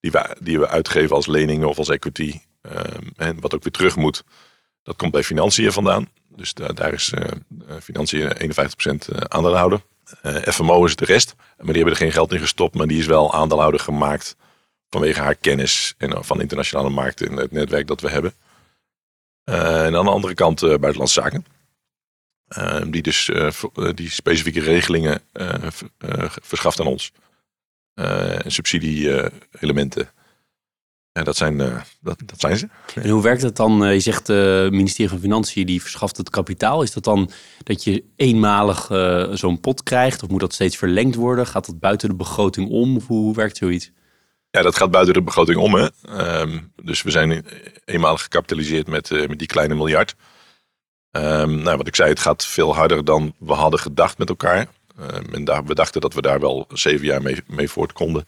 die 0.00 0.10
we, 0.10 0.36
die 0.40 0.58
we 0.58 0.68
uitgeven 0.68 1.16
als 1.16 1.26
leningen 1.26 1.68
of 1.68 1.78
als 1.78 1.88
equity. 1.88 2.40
eh, 2.60 2.80
en 3.16 3.40
wat 3.40 3.54
ook 3.54 3.62
weer 3.62 3.72
terug 3.72 3.96
moet, 3.96 4.24
dat 4.82 4.96
komt 4.96 5.12
bij 5.12 5.22
financiën 5.24 5.72
vandaan. 5.72 6.08
Dus 6.38 6.54
da- 6.54 6.72
daar 6.72 6.92
is 6.92 7.12
eh 7.12 7.20
eh, 7.68 7.76
financiën 7.82 8.32
51% 8.36 9.08
aandeelhouder. 9.28 9.80
Eh 10.22 10.34
FMO 10.52 10.84
is 10.84 10.96
de 10.96 11.04
rest. 11.04 11.34
Maar 11.36 11.66
die 11.66 11.74
hebben 11.76 11.92
er 11.92 12.00
geen 12.00 12.12
geld 12.12 12.32
in 12.32 12.38
gestopt, 12.38 12.74
maar 12.74 12.86
die 12.86 12.98
is 12.98 13.06
wel 13.06 13.34
aandeelhouder 13.34 13.80
gemaakt 13.80 14.36
vanwege 14.90 15.20
haar 15.20 15.34
kennis 15.34 15.94
en 15.98 16.24
van 16.24 16.40
internationale 16.40 16.88
markten 16.90 17.28
en 17.30 17.36
het 17.36 17.52
netwerk 17.52 17.86
dat 17.86 18.00
we 18.00 18.08
hebben. 18.10 18.32
En 19.44 19.96
aan 19.96 20.04
de 20.04 20.10
andere 20.10 20.34
kant 20.34 20.62
eh, 20.62 20.68
buitenlandse 20.68 21.20
zaken. 21.20 21.44
Die 22.90 23.02
dus 23.02 23.30
die 23.94 24.10
specifieke 24.10 24.60
regelingen 24.60 25.20
verschaft 26.42 26.80
aan 26.80 26.86
ons. 26.86 27.12
En 27.94 28.52
subsidie-elementen. 28.52 30.10
En 31.18 31.24
dat 31.24 31.36
zijn, 31.36 31.60
eh, 31.60 31.80
dat, 32.00 32.18
dat 32.24 32.40
zijn 32.40 32.56
ze. 32.56 32.68
En 32.94 33.08
hoe 33.10 33.22
werkt 33.22 33.42
het 33.42 33.56
dan? 33.56 33.84
Eh, 33.84 33.92
Je 33.92 34.00
zegt 34.00 34.26
het 34.26 34.70
ministerie 34.70 35.10
van 35.10 35.20
Financiën 35.20 35.66
die 35.66 35.82
verschaft 35.82 36.16
het 36.16 36.30
kapitaal. 36.30 36.82
Is 36.82 36.92
dat 36.92 37.04
dan 37.04 37.30
dat 37.62 37.84
je 37.84 38.04
eenmalig 38.16 38.90
eh, 38.90 39.28
zo'n 39.32 39.60
pot 39.60 39.82
krijgt? 39.82 40.22
Of 40.22 40.28
moet 40.28 40.40
dat 40.40 40.54
steeds 40.54 40.76
verlengd 40.76 41.14
worden? 41.14 41.46
Gaat 41.46 41.66
dat 41.66 41.78
buiten 41.78 42.08
de 42.08 42.14
begroting 42.14 42.70
om? 42.70 42.96
Of 42.96 43.06
hoe, 43.06 43.22
hoe 43.22 43.34
werkt 43.34 43.56
zoiets? 43.56 43.90
Ja, 44.50 44.62
dat 44.62 44.76
gaat 44.76 44.90
buiten 44.90 45.14
de 45.14 45.22
begroting 45.22 45.58
om. 45.58 45.74
Hè? 45.74 45.88
Ehm, 46.08 46.58
dus 46.82 47.02
we 47.02 47.10
zijn 47.10 47.44
eenmalig 47.84 48.22
gecapitaliseerd 48.22 48.86
met, 48.86 49.10
eh, 49.10 49.28
met 49.28 49.38
die 49.38 49.46
kleine 49.46 49.74
miljard. 49.74 50.14
Ehm, 51.10 51.62
nou, 51.62 51.76
wat 51.76 51.86
ik 51.86 51.94
zei, 51.94 52.08
het 52.08 52.20
gaat 52.20 52.46
veel 52.46 52.74
harder 52.74 53.04
dan 53.04 53.34
we 53.38 53.52
hadden 53.52 53.80
gedacht 53.80 54.18
met 54.18 54.28
elkaar. 54.28 54.66
Ehm, 54.98 55.34
en 55.34 55.44
daar, 55.44 55.64
we 55.64 55.74
dachten 55.74 56.00
dat 56.00 56.14
we 56.14 56.22
daar 56.22 56.40
wel 56.40 56.66
zeven 56.72 57.06
jaar 57.06 57.22
mee, 57.22 57.42
mee 57.46 57.68
voort 57.68 57.92
konden. 57.92 58.26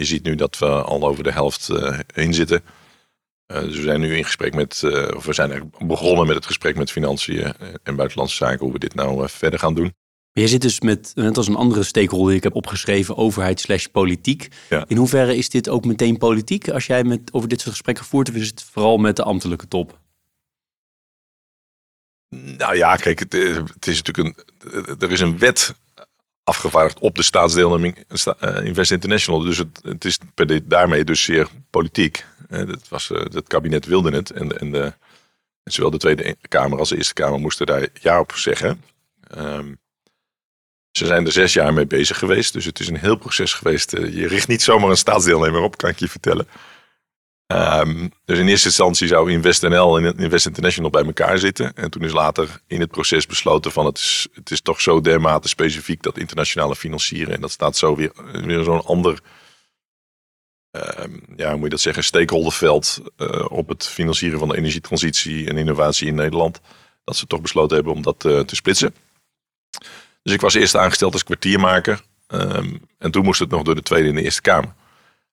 Je 0.00 0.06
ziet 0.06 0.22
nu 0.22 0.34
dat 0.34 0.58
we 0.58 0.66
al 0.66 1.06
over 1.06 1.22
de 1.22 1.32
helft 1.32 1.68
eh, 1.68 1.98
heen 2.14 2.34
zitten. 2.34 2.62
Eh, 3.46 3.60
dus 3.60 3.76
we 3.76 3.82
zijn 3.82 4.00
nu 4.00 4.16
in 4.16 4.24
gesprek 4.24 4.54
met, 4.54 4.82
eh, 4.82 5.16
of 5.16 5.24
we 5.24 5.32
zijn 5.32 5.50
eigenlijk 5.50 5.86
begonnen 5.86 6.26
met 6.26 6.36
het 6.36 6.46
gesprek 6.46 6.76
met 6.76 6.90
financiën 6.90 7.54
en 7.82 7.96
buitenlandse 7.96 8.36
zaken, 8.36 8.64
hoe 8.64 8.72
we 8.72 8.78
dit 8.78 8.94
nou 8.94 9.28
verder 9.28 9.58
gaan 9.58 9.74
doen. 9.74 9.94
Maar 10.32 10.44
je 10.44 10.48
zit 10.48 10.62
dus 10.62 10.80
met, 10.80 11.12
net 11.14 11.36
als 11.36 11.48
een 11.48 11.56
andere 11.56 11.82
stakeholder 11.82 12.28
die 12.28 12.36
ik 12.36 12.42
heb 12.42 12.54
opgeschreven, 12.54 13.16
overheid 13.16 13.60
slash 13.60 13.86
politiek. 13.86 14.48
Ja. 14.68 14.84
In 14.88 14.96
hoeverre 14.96 15.36
is 15.36 15.48
dit 15.48 15.68
ook 15.68 15.84
meteen 15.84 16.18
politiek 16.18 16.68
als 16.68 16.86
jij 16.86 17.04
met, 17.04 17.32
over 17.32 17.48
dit 17.48 17.60
soort 17.60 17.72
gesprekken 17.72 18.04
voert? 18.04 18.28
Of 18.28 18.34
is 18.34 18.46
het 18.46 18.62
vooral 18.62 18.96
met 18.96 19.16
de 19.16 19.22
ambtelijke 19.22 19.68
top? 19.68 19.98
Nou 22.28 22.76
ja, 22.76 22.96
kijk, 22.96 23.18
het, 23.18 23.32
het 23.74 23.86
is 23.86 24.02
natuurlijk 24.02 24.38
een. 24.38 24.98
Er 24.98 25.10
is 25.10 25.20
een 25.20 25.38
wet 25.38 25.74
afgevaardigd 26.50 26.98
op 26.98 27.14
de 27.16 27.22
staatsdeelneming 27.22 28.04
sta- 28.08 28.36
eh, 28.38 28.64
Invest 28.64 28.90
International. 28.90 29.40
Dus 29.40 29.58
het, 29.58 29.80
het 29.82 30.04
is 30.04 30.18
daarmee 30.64 31.04
dus 31.04 31.22
zeer 31.22 31.48
politiek. 31.70 32.24
Eh, 32.48 32.66
dat 32.66 32.88
was, 32.88 33.10
eh, 33.10 33.24
kabinet 33.46 33.86
wilde 33.86 34.10
het. 34.10 34.30
En, 34.30 34.58
en, 34.58 34.70
de, 34.70 34.92
zowel 35.64 35.90
de 35.90 35.98
Tweede 35.98 36.36
Kamer 36.48 36.78
als 36.78 36.88
de 36.88 36.96
Eerste 36.96 37.14
Kamer 37.14 37.40
moesten 37.40 37.66
daar 37.66 37.88
ja 38.00 38.20
op 38.20 38.32
zeggen. 38.32 38.82
Ehm, 39.28 39.74
ze 40.90 41.06
zijn 41.06 41.26
er 41.26 41.32
zes 41.32 41.52
jaar 41.52 41.72
mee 41.72 41.86
bezig 41.86 42.18
geweest. 42.18 42.52
Dus 42.52 42.64
het 42.64 42.80
is 42.80 42.88
een 42.88 42.98
heel 42.98 43.16
proces 43.16 43.52
geweest. 43.52 43.92
Eh, 43.92 44.14
je 44.14 44.26
richt 44.26 44.48
niet 44.48 44.62
zomaar 44.62 44.90
een 44.90 44.96
staatsdeelnemer 44.96 45.60
op, 45.60 45.76
kan 45.76 45.90
ik 45.90 45.98
je 45.98 46.08
vertellen. 46.08 46.48
Ehm, 47.50 48.08
dus 48.24 48.38
in 48.38 48.48
eerste 48.48 48.66
instantie 48.66 49.08
zou 49.08 49.32
InvestNL 49.32 49.98
en 49.98 50.18
Invest 50.18 50.46
International 50.46 50.90
bij 50.90 51.04
elkaar 51.04 51.38
zitten. 51.38 51.74
En 51.74 51.90
toen 51.90 52.02
is 52.02 52.12
later 52.12 52.60
in 52.66 52.80
het 52.80 52.90
proces 52.90 53.26
besloten 53.26 53.72
van 53.72 53.86
het 53.86 53.98
is, 53.98 54.28
het 54.32 54.50
is 54.50 54.60
toch 54.60 54.80
zo 54.80 55.00
dermate 55.00 55.48
specifiek 55.48 56.02
dat 56.02 56.18
internationale 56.18 56.76
financieren. 56.76 57.34
En 57.34 57.40
dat 57.40 57.50
staat 57.50 57.76
zo 57.76 57.96
weer, 57.96 58.12
weer 58.32 58.64
zo'n 58.64 58.84
ander, 58.84 59.20
ehm, 60.70 61.10
ja, 61.36 61.48
hoe 61.48 61.54
moet 61.54 61.64
je 61.64 61.68
dat 61.68 61.80
zeggen, 61.80 62.04
stakeholderveld 62.04 63.00
eh, 63.16 63.46
op 63.48 63.68
het 63.68 63.86
financieren 63.86 64.38
van 64.38 64.48
de 64.48 64.56
energietransitie 64.56 65.48
en 65.48 65.56
innovatie 65.56 66.06
in 66.06 66.14
Nederland. 66.14 66.60
Dat 67.04 67.16
ze 67.16 67.26
toch 67.26 67.40
besloten 67.40 67.76
hebben 67.76 67.92
om 67.92 68.02
dat 68.02 68.24
eh, 68.24 68.40
te 68.40 68.54
splitsen. 68.56 68.94
Dus 70.22 70.32
ik 70.32 70.40
was 70.40 70.54
eerst 70.54 70.76
aangesteld 70.76 71.12
als 71.12 71.24
kwartiermaker. 71.24 72.02
Ehm, 72.26 72.76
en 72.98 73.10
toen 73.10 73.24
moest 73.24 73.40
het 73.40 73.50
nog 73.50 73.62
door 73.62 73.74
de 73.74 73.82
Tweede 73.82 74.08
en 74.08 74.14
de 74.14 74.22
Eerste 74.22 74.42
Kamer. 74.42 74.74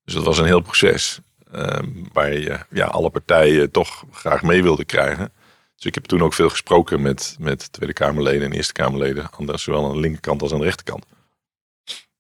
Dus 0.03 0.13
dat 0.13 0.23
was 0.23 0.37
een 0.37 0.45
heel 0.45 0.61
proces. 0.61 1.19
Ehm, 1.51 1.89
waar 2.13 2.33
je 2.33 2.59
ja, 2.69 2.85
alle 2.85 3.09
partijen 3.09 3.71
toch 3.71 4.03
graag 4.11 4.41
mee 4.41 4.63
wilden 4.63 4.85
krijgen. 4.85 5.31
Dus 5.75 5.85
ik 5.85 5.95
heb 5.95 6.05
toen 6.05 6.21
ook 6.21 6.33
veel 6.33 6.49
gesproken 6.49 7.01
met, 7.01 7.35
met 7.39 7.71
Tweede 7.71 7.93
Kamerleden 7.93 8.41
en 8.41 8.51
Eerste 8.51 8.73
Kamerleden. 8.73 9.29
Zowel 9.53 9.85
aan 9.85 9.93
de 9.93 9.99
linkerkant 9.99 10.41
als 10.41 10.51
aan 10.53 10.59
de 10.59 10.65
rechterkant. 10.65 11.05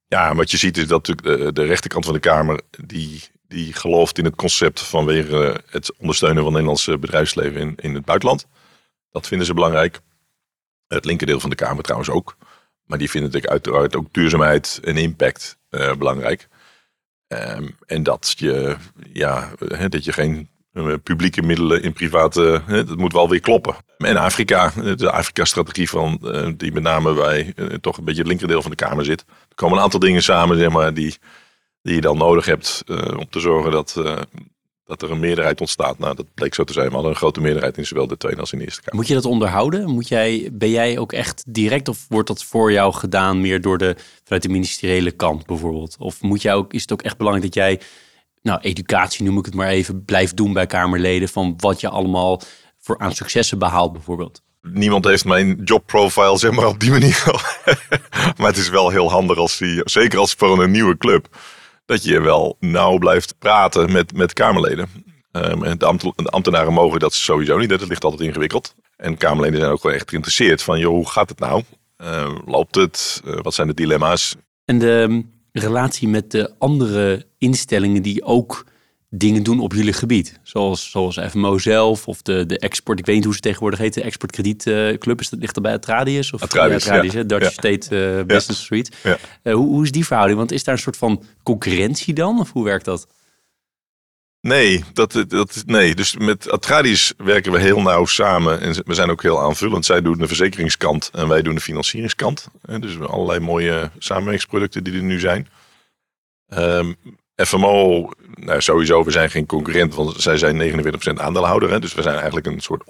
Ja, 0.07 0.35
wat 0.35 0.51
je 0.51 0.57
ziet 0.57 0.77
is 0.77 0.87
dat 0.87 1.07
natuurlijk 1.07 1.43
de, 1.43 1.53
de 1.53 1.63
rechterkant 1.63 2.05
van 2.05 2.13
de 2.13 2.19
Kamer... 2.19 2.61
Die, 2.85 3.23
die 3.47 3.73
gelooft 3.73 4.17
in 4.17 4.25
het 4.25 4.35
concept 4.35 4.81
vanwege 4.81 5.61
het 5.69 5.97
ondersteunen 5.97 6.37
van 6.37 6.45
het 6.45 6.53
Nederlandse 6.53 6.97
bedrijfsleven 6.97 7.61
in, 7.61 7.75
in 7.75 7.95
het 7.95 8.05
buitenland. 8.05 8.47
Dat 9.11 9.27
vinden 9.27 9.47
ze 9.47 9.53
belangrijk. 9.53 9.99
Het 10.87 11.05
linkerdeel 11.05 11.39
van 11.39 11.49
de 11.49 11.55
Kamer 11.55 11.83
trouwens 11.83 12.09
ook. 12.09 12.35
Maar 12.83 12.97
die 12.97 13.09
vinden 13.09 13.31
natuurlijk 13.31 13.53
uiteraard 13.53 13.95
ook 13.95 14.13
duurzaamheid 14.13 14.79
en 14.83 14.97
impact 14.97 15.57
eh, 15.69 15.95
belangrijk. 15.95 16.47
Ehm, 17.27 17.67
en 17.85 18.03
dat 18.03 18.33
je, 18.37 18.75
ja, 19.13 19.51
dat 19.89 20.03
je 20.03 20.13
geen 20.13 20.49
eh, 20.73 20.93
publieke 21.03 21.41
middelen 21.41 21.83
in 21.83 21.93
private, 21.93 22.61
dat 22.67 22.97
moet 22.97 23.13
wel 23.13 23.29
weer 23.29 23.39
kloppen. 23.39 23.75
En 23.97 24.17
Afrika, 24.17 24.71
eh, 24.75 24.95
de 24.95 25.11
Afrika-strategie 25.11 25.89
van, 25.89 26.19
eh, 26.23 26.49
die 26.57 26.71
met 26.71 26.83
name 26.83 27.23
eh, 27.23 27.65
toch 27.81 27.97
een 27.97 28.03
beetje 28.03 28.19
het 28.19 28.29
linkerdeel 28.29 28.61
van 28.61 28.71
de 28.71 28.77
Kamer 28.77 29.05
zit. 29.05 29.25
Er 29.49 29.55
komen 29.55 29.77
een 29.77 29.83
aantal 29.83 29.99
dingen 29.99 30.23
samen, 30.23 30.57
zeg 30.57 30.69
maar, 30.69 30.93
die, 30.93 31.17
die 31.81 31.95
je 31.95 32.01
dan 32.01 32.17
nodig 32.17 32.45
hebt 32.45 32.83
om 33.17 33.29
te 33.29 33.39
zorgen 33.39 33.71
dat, 33.71 34.01
dat 34.87 35.01
er 35.01 35.11
een 35.11 35.19
meerderheid 35.19 35.59
ontstaat. 35.59 35.99
Nou, 35.99 36.15
dat 36.15 36.25
bleek 36.33 36.53
zo 36.53 36.63
te 36.63 36.73
zijn. 36.73 36.87
We 36.87 36.93
hadden 36.93 37.11
een 37.11 37.17
grote 37.17 37.41
meerderheid 37.41 37.77
in 37.77 37.85
zowel 37.85 38.07
de 38.07 38.17
Tweede 38.17 38.39
als 38.39 38.51
in 38.51 38.59
de 38.59 38.65
Eerste 38.65 38.81
Kamer. 38.81 38.95
Moet 38.95 39.07
je 39.07 39.13
dat 39.13 39.25
onderhouden? 39.25 39.89
Moet 39.89 40.07
jij, 40.07 40.49
ben 40.51 40.69
jij 40.69 40.97
ook 40.97 41.13
echt 41.13 41.43
direct 41.47 41.87
of 41.87 42.05
wordt 42.09 42.27
dat 42.27 42.43
voor 42.43 42.71
jou 42.71 42.93
gedaan 42.93 43.41
meer 43.41 43.61
door 43.61 43.77
de, 43.77 43.95
vanuit 44.23 44.43
de 44.43 44.49
ministeriële 44.49 45.11
kant 45.11 45.45
bijvoorbeeld? 45.45 45.95
Of 45.99 46.21
moet 46.21 46.41
jij 46.41 46.53
ook, 46.53 46.73
is 46.73 46.81
het 46.81 46.91
ook 46.91 47.01
echt 47.01 47.17
belangrijk 47.17 47.53
dat 47.53 47.63
jij, 47.63 47.79
nou 48.41 48.59
educatie 48.61 49.25
noem 49.25 49.37
ik 49.37 49.45
het 49.45 49.55
maar 49.55 49.67
even, 49.67 50.05
blijft 50.05 50.37
doen 50.37 50.53
bij 50.53 50.65
Kamerleden 50.65 51.29
van 51.29 51.53
wat 51.57 51.81
je 51.81 51.89
allemaal 51.89 52.41
voor 52.79 52.99
aan 52.99 53.13
successen 53.13 53.59
behaalt 53.59 53.93
bijvoorbeeld? 53.93 54.41
niemand 54.73 55.05
heeft 55.05 55.25
mijn 55.25 55.61
jobprofile 55.63 56.37
zeg 56.37 56.51
maar 56.51 56.67
op 56.67 56.79
die 56.79 56.91
manier. 56.91 57.23
maar 58.37 58.47
het 58.47 58.57
is 58.57 58.69
wel 58.69 58.89
heel 58.89 59.11
handig 59.11 59.37
als 59.37 59.57
die, 59.57 59.81
zeker 59.83 60.19
als 60.19 60.33
voor 60.37 60.63
een 60.63 60.71
nieuwe 60.71 60.97
club, 60.97 61.27
dat 61.87 62.03
je 62.03 62.21
wel 62.21 62.57
nauw 62.59 62.97
blijft 62.97 63.35
praten 63.39 63.91
met, 63.91 64.13
met 64.13 64.33
Kamerleden. 64.33 64.89
Ehm, 65.31 65.63
en 65.63 65.77
de, 65.77 65.85
ambt- 65.85 66.17
de 66.17 66.29
ambtenaren 66.29 66.73
mogen 66.73 66.99
dat 66.99 67.13
sowieso 67.13 67.57
niet, 67.57 67.69
dat 67.69 67.87
ligt 67.87 68.03
altijd 68.03 68.21
ingewikkeld. 68.21 68.75
En 68.95 69.17
Kamerleden 69.17 69.59
zijn 69.59 69.71
ook 69.71 69.83
wel 69.83 69.91
echt 69.93 70.09
geïnteresseerd 70.09 70.63
van, 70.63 70.79
joh, 70.79 70.93
hoe 70.93 71.09
gaat 71.09 71.29
het 71.29 71.39
nou? 71.39 71.63
Ehm, 71.97 72.37
loopt 72.45 72.75
het? 72.75 73.21
Eh, 73.25 73.33
wat 73.41 73.53
zijn 73.53 73.67
de 73.67 73.73
dilemma's? 73.73 74.35
En 74.65 74.79
de 74.79 75.23
relatie 75.51 76.07
met 76.07 76.31
de 76.31 76.53
andere 76.57 77.25
instellingen 77.37 78.01
die 78.01 78.23
ook 78.23 78.65
dingen 79.17 79.43
doen 79.43 79.59
op 79.59 79.73
jullie 79.73 79.93
gebied. 79.93 80.39
Zoals, 80.43 80.89
zoals 80.91 81.19
FMO 81.29 81.57
zelf 81.57 82.07
of 82.07 82.21
de, 82.21 82.45
de 82.45 82.59
export, 82.59 82.99
ik 82.99 83.05
weet 83.05 83.15
niet 83.15 83.23
hoe 83.25 83.33
ze 83.33 83.39
tegenwoordig 83.39 83.79
heet, 83.79 83.93
de 83.93 84.01
exportkredietclub. 84.01 85.19
is 85.19 85.29
dat 85.29 85.39
ligt 85.39 85.55
er 85.55 85.61
bij 85.61 85.73
Atradius? 85.73 86.33
Of, 86.33 86.41
Atradius, 86.43 86.83
ja, 86.83 86.89
Atradius 86.89 87.13
ja. 87.13 87.23
Dutch 87.23 87.43
Ja. 87.43 87.49
State 87.49 88.17
eh, 88.17 88.25
Business. 88.25 88.69
Ja. 89.03 89.17
Eh, 89.43 89.53
hoe, 89.53 89.67
hoe 89.67 89.83
is 89.83 89.91
die 89.91 90.05
verhouding? 90.05 90.39
Want 90.39 90.51
is 90.51 90.63
daar 90.63 90.75
een 90.75 90.81
soort 90.81 90.97
van 90.97 91.23
concurrentie 91.43 92.13
dan? 92.13 92.39
Of 92.39 92.51
hoe 92.51 92.63
werkt 92.63 92.85
dat? 92.85 93.07
Nee, 94.41 94.83
dat, 94.93 95.23
dat, 95.27 95.63
nee, 95.65 95.95
dus 95.95 96.17
met 96.17 96.51
Atradius 96.51 97.13
werken 97.17 97.51
we 97.51 97.59
heel 97.59 97.81
nauw 97.81 98.05
samen. 98.05 98.61
En 98.61 98.75
we 98.85 98.93
zijn 98.93 99.09
ook 99.09 99.21
heel 99.21 99.41
aanvullend. 99.41 99.85
Zij 99.85 100.01
doen 100.01 100.17
de 100.17 100.27
verzekeringskant 100.27 101.09
en 101.13 101.27
wij 101.27 101.41
doen 101.41 101.55
de 101.55 101.61
financieringskant. 101.61 102.47
Eh, 102.61 102.79
Dus 102.79 102.99
allerlei 102.99 103.39
mooie 103.39 103.91
samenwerkingsproducten 103.97 104.83
die 104.83 104.93
er 104.93 105.03
nu 105.03 105.19
zijn. 105.19 105.47
Ehm, 106.47 106.93
FMO, 107.45 108.09
nou 108.35 108.61
sowieso, 108.61 109.03
we 109.03 109.11
zijn 109.11 109.29
geen 109.29 109.45
concurrent, 109.45 109.95
want 109.95 110.21
zij 110.21 110.37
zijn 110.37 110.57
49% 110.57 111.13
aandeelhouder. 111.13 111.69
Hè, 111.69 111.79
dus 111.79 111.93
we 111.93 112.01
zijn 112.01 112.15
eigenlijk 112.15 112.45
een 112.47 112.59
soort, 112.59 112.83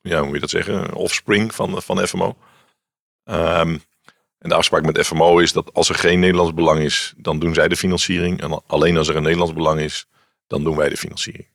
ja, 0.00 0.16
hoe 0.16 0.24
moet 0.24 0.34
je 0.34 0.40
dat 0.40 0.50
zeggen, 0.50 0.94
offspring 0.94 1.54
van, 1.54 1.82
van 1.82 2.06
FMO. 2.06 2.36
Ehm, 3.24 3.76
en 4.38 4.48
de 4.48 4.54
afspraak 4.54 4.84
met 4.84 5.06
FMO 5.06 5.38
is 5.38 5.52
dat 5.52 5.74
als 5.74 5.88
er 5.88 5.94
geen 5.94 6.20
Nederlands 6.20 6.54
belang 6.54 6.80
is, 6.80 7.14
dan 7.16 7.38
doen 7.38 7.54
zij 7.54 7.68
de 7.68 7.76
financiering. 7.76 8.40
En 8.40 8.62
alleen 8.66 8.96
als 8.96 9.08
er 9.08 9.16
een 9.16 9.22
Nederlands 9.22 9.52
belang 9.54 9.80
is, 9.80 10.06
dan 10.46 10.64
doen 10.64 10.76
wij 10.76 10.88
de 10.88 10.96
financiering. 10.96 11.46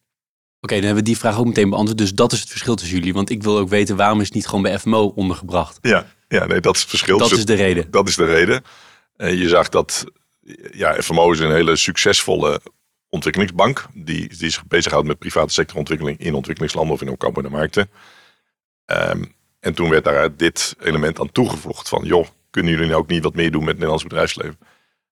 Oké, 0.61 0.73
dan 0.75 0.83
hebben 0.83 1.03
we 1.03 1.09
die 1.09 1.17
vraag 1.17 1.37
ook 1.37 1.45
meteen 1.45 1.69
beantwoord. 1.69 1.97
Dus 1.97 2.13
dat 2.13 2.31
is 2.31 2.39
het 2.39 2.49
verschil 2.49 2.75
tussen 2.75 2.97
jullie. 2.97 3.13
Want 3.13 3.29
ik 3.29 3.43
wil 3.43 3.57
ook 3.57 3.69
weten 3.69 3.95
waarom 3.95 4.19
is 4.19 4.25
het 4.25 4.35
niet 4.35 4.47
gewoon 4.47 4.61
bij 4.61 4.79
FMO 4.79 5.05
ondergebracht. 5.15 5.77
Ja, 5.81 6.05
ja 6.27 6.45
nee, 6.45 6.59
dat 6.59 6.75
is 6.75 6.81
het 6.81 6.89
verschil. 6.89 7.17
Dat 7.17 7.29
Dus 7.29 7.37
is 7.37 7.45
de 7.45 7.53
reden. 7.53 7.91
dat 7.91 8.07
is 8.07 8.15
de 8.15 8.25
reden. 8.25 8.63
En 9.15 9.37
je 9.37 9.47
zag 9.47 9.69
dat 9.69 10.05
ja, 10.71 11.01
FMO 11.01 11.31
is 11.31 11.39
een 11.39 11.51
hele 11.51 11.75
succesvolle 11.75 12.61
ontwikkelingsbank. 13.09 13.85
Die, 13.93 14.27
zich 14.31 14.65
bezighoudt 14.65 15.07
met 15.07 15.19
private 15.19 15.53
sectorontwikkeling 15.53 16.19
in 16.19 16.33
ontwikkelingslanden 16.33 16.93
of 16.93 17.01
in 17.01 17.09
opkomende 17.09 17.49
markten. 17.49 17.89
Ehm, 18.85 19.23
en 19.59 19.73
toen 19.73 19.89
werd 19.89 20.03
daar 20.03 20.35
dit 20.35 20.75
element 20.79 21.19
aan 21.19 21.31
toegevoegd 21.31 21.89
van, 21.89 22.03
joh, 22.05 22.27
kunnen 22.49 22.71
jullie 22.71 22.87
nou 22.87 22.99
ook 22.99 23.07
niet 23.07 23.23
wat 23.23 23.35
meer 23.35 23.51
doen 23.51 23.59
met 23.59 23.67
het 23.67 23.75
Nederlands 23.75 24.03
bedrijfsleven? 24.03 24.57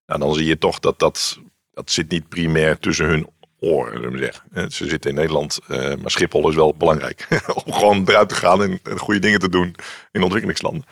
Nou, 0.05 0.19
dan 0.19 0.33
zie 0.33 0.45
je 0.45 0.57
toch 0.57 0.79
dat 0.79 1.00
dat, 1.00 1.39
dat 1.71 1.91
zit 1.91 2.09
niet 2.09 2.29
primair 2.29 2.79
tussen 2.79 3.05
hun 3.05 3.29
oren, 3.59 3.93
zullen 3.93 4.11
we 4.11 4.17
zeggen. 4.17 4.71
Ze 4.71 4.88
zitten 4.88 5.09
in 5.09 5.15
Nederland, 5.15 5.59
eh, 5.67 5.77
maar 5.77 6.11
Schiphol 6.11 6.50
is 6.50 6.55
wel 6.55 6.75
belangrijk. 6.75 7.27
Om 7.65 7.73
gewoon 7.73 8.03
eruit 8.07 8.29
te 8.29 8.35
gaan 8.35 8.61
en 8.61 8.79
goede 8.97 9.19
dingen 9.19 9.39
te 9.39 9.50
doen 9.50 9.75
in 10.11 10.23
ontwikkelingslanden. 10.23 10.85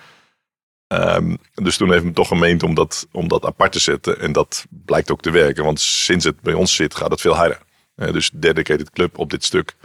Ehm, 0.90 1.36
dus 1.54 1.78
toen 1.78 1.92
heeft 1.92 2.04
men 2.04 2.14
toch 2.14 2.28
gemeend 2.28 2.64
om 3.12 3.28
dat, 3.28 3.46
apart 3.46 3.72
te 3.72 3.80
zetten. 3.80 4.20
En 4.20 4.32
dat 4.32 4.66
blijkt 4.70 5.12
ook 5.12 5.22
te 5.22 5.32
werken. 5.32 5.64
Want 5.64 5.80
sinds 5.80 6.26
het 6.26 6.42
bij 6.42 6.54
ons 6.54 6.76
zit, 6.76 6.96
gaat 6.96 7.12
het 7.12 7.22
veel 7.22 7.36
harder. 7.36 7.60
Eh, 7.96 8.12
dus 8.14 8.30
dedicated 8.34 8.90
club 8.90 9.18
op 9.18 9.30
dit 9.30 9.44
stuk 9.44 9.76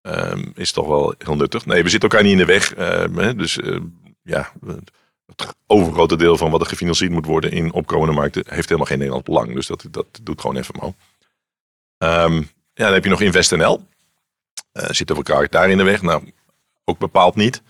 ehm, 0.00 0.50
is 0.54 0.72
toch 0.72 0.86
wel 0.86 1.14
heel 1.18 1.36
nuttig. 1.36 1.66
Nee, 1.66 1.82
we 1.82 1.88
zitten 1.88 2.08
elkaar 2.08 2.24
niet 2.24 2.32
in 2.32 2.46
de 2.46 2.52
weg. 2.52 2.74
ehm, 2.74 3.36
dus 3.36 3.58
eh, 3.60 3.80
ja, 4.22 4.52
het 5.26 5.56
overgrote 5.66 6.16
deel 6.16 6.36
van 6.36 6.50
wat 6.50 6.60
er 6.60 6.66
gefinancierd 6.66 7.12
moet 7.12 7.26
worden 7.26 7.50
in 7.50 7.72
opkomende 7.72 8.14
markten 8.14 8.44
heeft 8.48 8.68
helemaal 8.68 8.86
geen 8.86 8.98
Nederlands 8.98 9.28
belang. 9.28 9.54
Dus 9.54 9.66
dat, 9.66 9.86
dat 9.90 10.06
doet 10.22 10.40
gewoon 10.40 10.64
FMO. 10.64 10.94
Ehm, 11.98 12.36
ja, 12.74 12.84
dan 12.84 12.92
heb 12.92 13.04
je 13.04 13.10
nog 13.10 13.20
InvestNL. 13.20 13.86
Eh 14.72 14.90
zitten 14.90 15.16
we 15.16 15.22
elkaar 15.24 15.48
daar 15.48 15.70
in 15.70 15.76
de 15.78 15.82
weg? 15.84 16.02
Nou, 16.02 16.32
ook 16.84 16.98
bepaald 16.98 17.34
niet. 17.34 17.62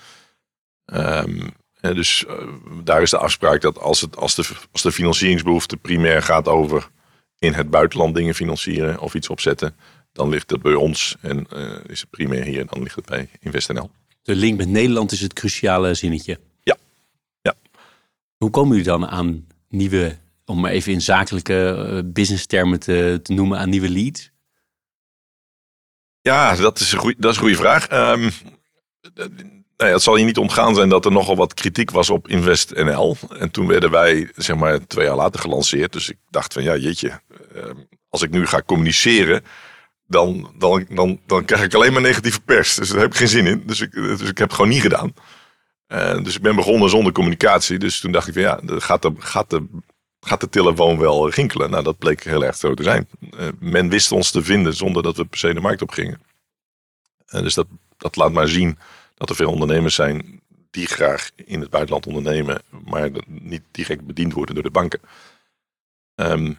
Ehm, 0.84 1.40
eh, 1.40 1.48
dus 1.92 2.26
eh, 2.26 2.34
daar 2.84 3.02
is 3.02 3.10
de 3.10 3.18
afspraak 3.18 3.60
dat 3.60 3.78
als, 3.78 4.00
het, 4.00 4.16
als, 4.16 4.34
de, 4.34 4.44
als 4.72 4.82
de 4.82 4.92
financieringsbehoefte 4.92 5.76
primair 5.76 6.22
gaat 6.22 6.48
over 6.48 6.88
in 7.38 7.52
het 7.52 7.70
buitenland 7.70 8.14
dingen 8.14 8.34
financieren 8.34 9.00
of 9.00 9.14
iets 9.14 9.28
opzetten, 9.28 9.76
dan 10.12 10.28
ligt 10.28 10.50
het 10.50 10.62
bij 10.62 10.74
ons 10.74 11.16
en 11.20 11.46
eh, 11.50 11.76
is 11.86 12.00
het 12.00 12.10
primair 12.10 12.44
hier, 12.44 12.66
dan 12.66 12.82
ligt 12.82 12.96
het 12.96 13.06
bij 13.06 13.28
InvestNL. 13.40 13.90
De 14.22 14.34
link 14.34 14.58
met 14.58 14.68
Nederland 14.68 15.12
is 15.12 15.20
het 15.20 15.32
cruciale 15.32 15.94
zinnetje. 15.94 16.38
Ja. 16.62 16.76
Ja. 17.42 17.54
Hoe 18.36 18.50
komen 18.50 18.70
jullie 18.70 18.90
dan 18.90 19.06
aan 19.06 19.46
nieuwe, 19.68 20.18
om 20.44 20.60
maar 20.60 20.70
even 20.70 20.92
in 20.92 21.00
zakelijke 21.00 21.86
eh, 21.88 22.12
business 22.12 22.46
termen 22.46 22.80
te, 22.80 23.20
te 23.22 23.32
noemen, 23.32 23.58
aan 23.58 23.68
nieuwe 23.68 23.88
leads? 23.88 24.30
Ja, 26.20 26.56
dat 26.56 26.80
is 26.80 26.92
een 26.92 26.98
goeie, 26.98 27.16
dat 27.18 27.30
is 27.30 27.36
een 27.36 27.42
goede 27.42 27.58
vraag. 27.58 27.86
Ehm, 27.86 28.30
eh, 29.14 29.26
nou 29.84 29.96
het 29.96 30.04
zal 30.04 30.16
je 30.16 30.24
niet 30.24 30.38
ontgaan 30.38 30.74
zijn 30.74 30.88
dat 30.88 31.04
er 31.04 31.12
nogal 31.12 31.36
wat 31.36 31.54
kritiek 31.54 31.90
was 31.90 32.10
op 32.10 32.28
InvestNL. 32.28 33.16
En 33.38 33.50
toen 33.50 33.66
werden 33.66 33.90
wij, 33.90 34.30
zeg 34.36 34.56
maar, 34.56 34.86
twee 34.86 35.06
jaar 35.06 35.16
later 35.16 35.40
gelanceerd. 35.40 35.92
Dus 35.92 36.10
ik 36.10 36.16
dacht 36.30 36.52
van, 36.52 36.62
ja, 36.62 36.76
jeetje, 36.76 37.20
ehm, 37.54 37.74
als 38.08 38.22
ik 38.22 38.30
nu 38.30 38.46
ga 38.46 38.62
communiceren, 38.66 39.44
dan, 40.06 40.54
dan, 40.58 40.86
dan, 40.88 41.20
dan 41.26 41.44
krijg 41.44 41.62
ik 41.62 41.74
alleen 41.74 41.92
maar 41.92 42.02
negatieve 42.02 42.40
pers. 42.40 42.74
Dus 42.74 42.88
daar 42.88 43.00
heb 43.00 43.10
ik 43.10 43.16
geen 43.16 43.28
zin 43.28 43.46
in. 43.46 43.62
Dus 43.66 43.80
ik, 43.80 43.92
dus 43.92 44.20
ik 44.20 44.38
heb 44.38 44.48
het 44.48 44.52
gewoon 44.52 44.70
niet 44.70 44.80
gedaan. 44.80 45.14
Eh, 45.86 46.22
dus 46.22 46.36
ik 46.36 46.42
ben 46.42 46.56
begonnen 46.56 46.90
zonder 46.90 47.12
communicatie. 47.12 47.78
Dus 47.78 48.00
toen 48.00 48.12
dacht 48.12 48.28
ik 48.28 48.32
van, 48.34 48.42
ja, 48.42 48.60
gaat 48.64 49.02
de, 49.02 49.12
gaat 49.18 49.50
de, 49.50 49.66
gaat 50.20 50.40
de 50.40 50.48
telefoon 50.48 50.98
wel 50.98 51.30
rinkelen. 51.30 51.70
Nou, 51.70 51.82
dat 51.84 51.98
bleek 51.98 52.24
heel 52.24 52.44
erg 52.44 52.56
zo 52.56 52.74
te 52.74 52.82
zijn. 52.82 53.08
Eh, 53.38 53.48
men 53.60 53.88
wist 53.88 54.12
ons 54.12 54.30
te 54.30 54.42
vinden 54.42 54.74
zonder 54.74 55.02
dat 55.02 55.16
we 55.16 55.24
per 55.24 55.38
se 55.38 55.54
de 55.54 55.60
markt 55.60 55.82
op 55.82 55.90
gingen. 55.90 56.20
Eh, 57.26 57.42
dus 57.42 57.54
dat, 57.54 57.66
dat 57.96 58.16
laat 58.16 58.32
maar 58.32 58.48
zien 58.48 58.78
dat 59.14 59.30
er 59.30 59.36
veel 59.36 59.50
ondernemers 59.50 59.94
zijn 59.94 60.40
die 60.70 60.86
graag 60.86 61.30
in 61.44 61.60
het 61.60 61.70
buitenland 61.70 62.06
ondernemen, 62.06 62.62
maar 62.84 63.10
niet 63.26 63.62
direct 63.70 64.06
bediend 64.06 64.32
worden 64.32 64.54
door 64.54 64.64
de 64.64 64.70
banken. 64.70 65.00
Ehm, 66.14 66.52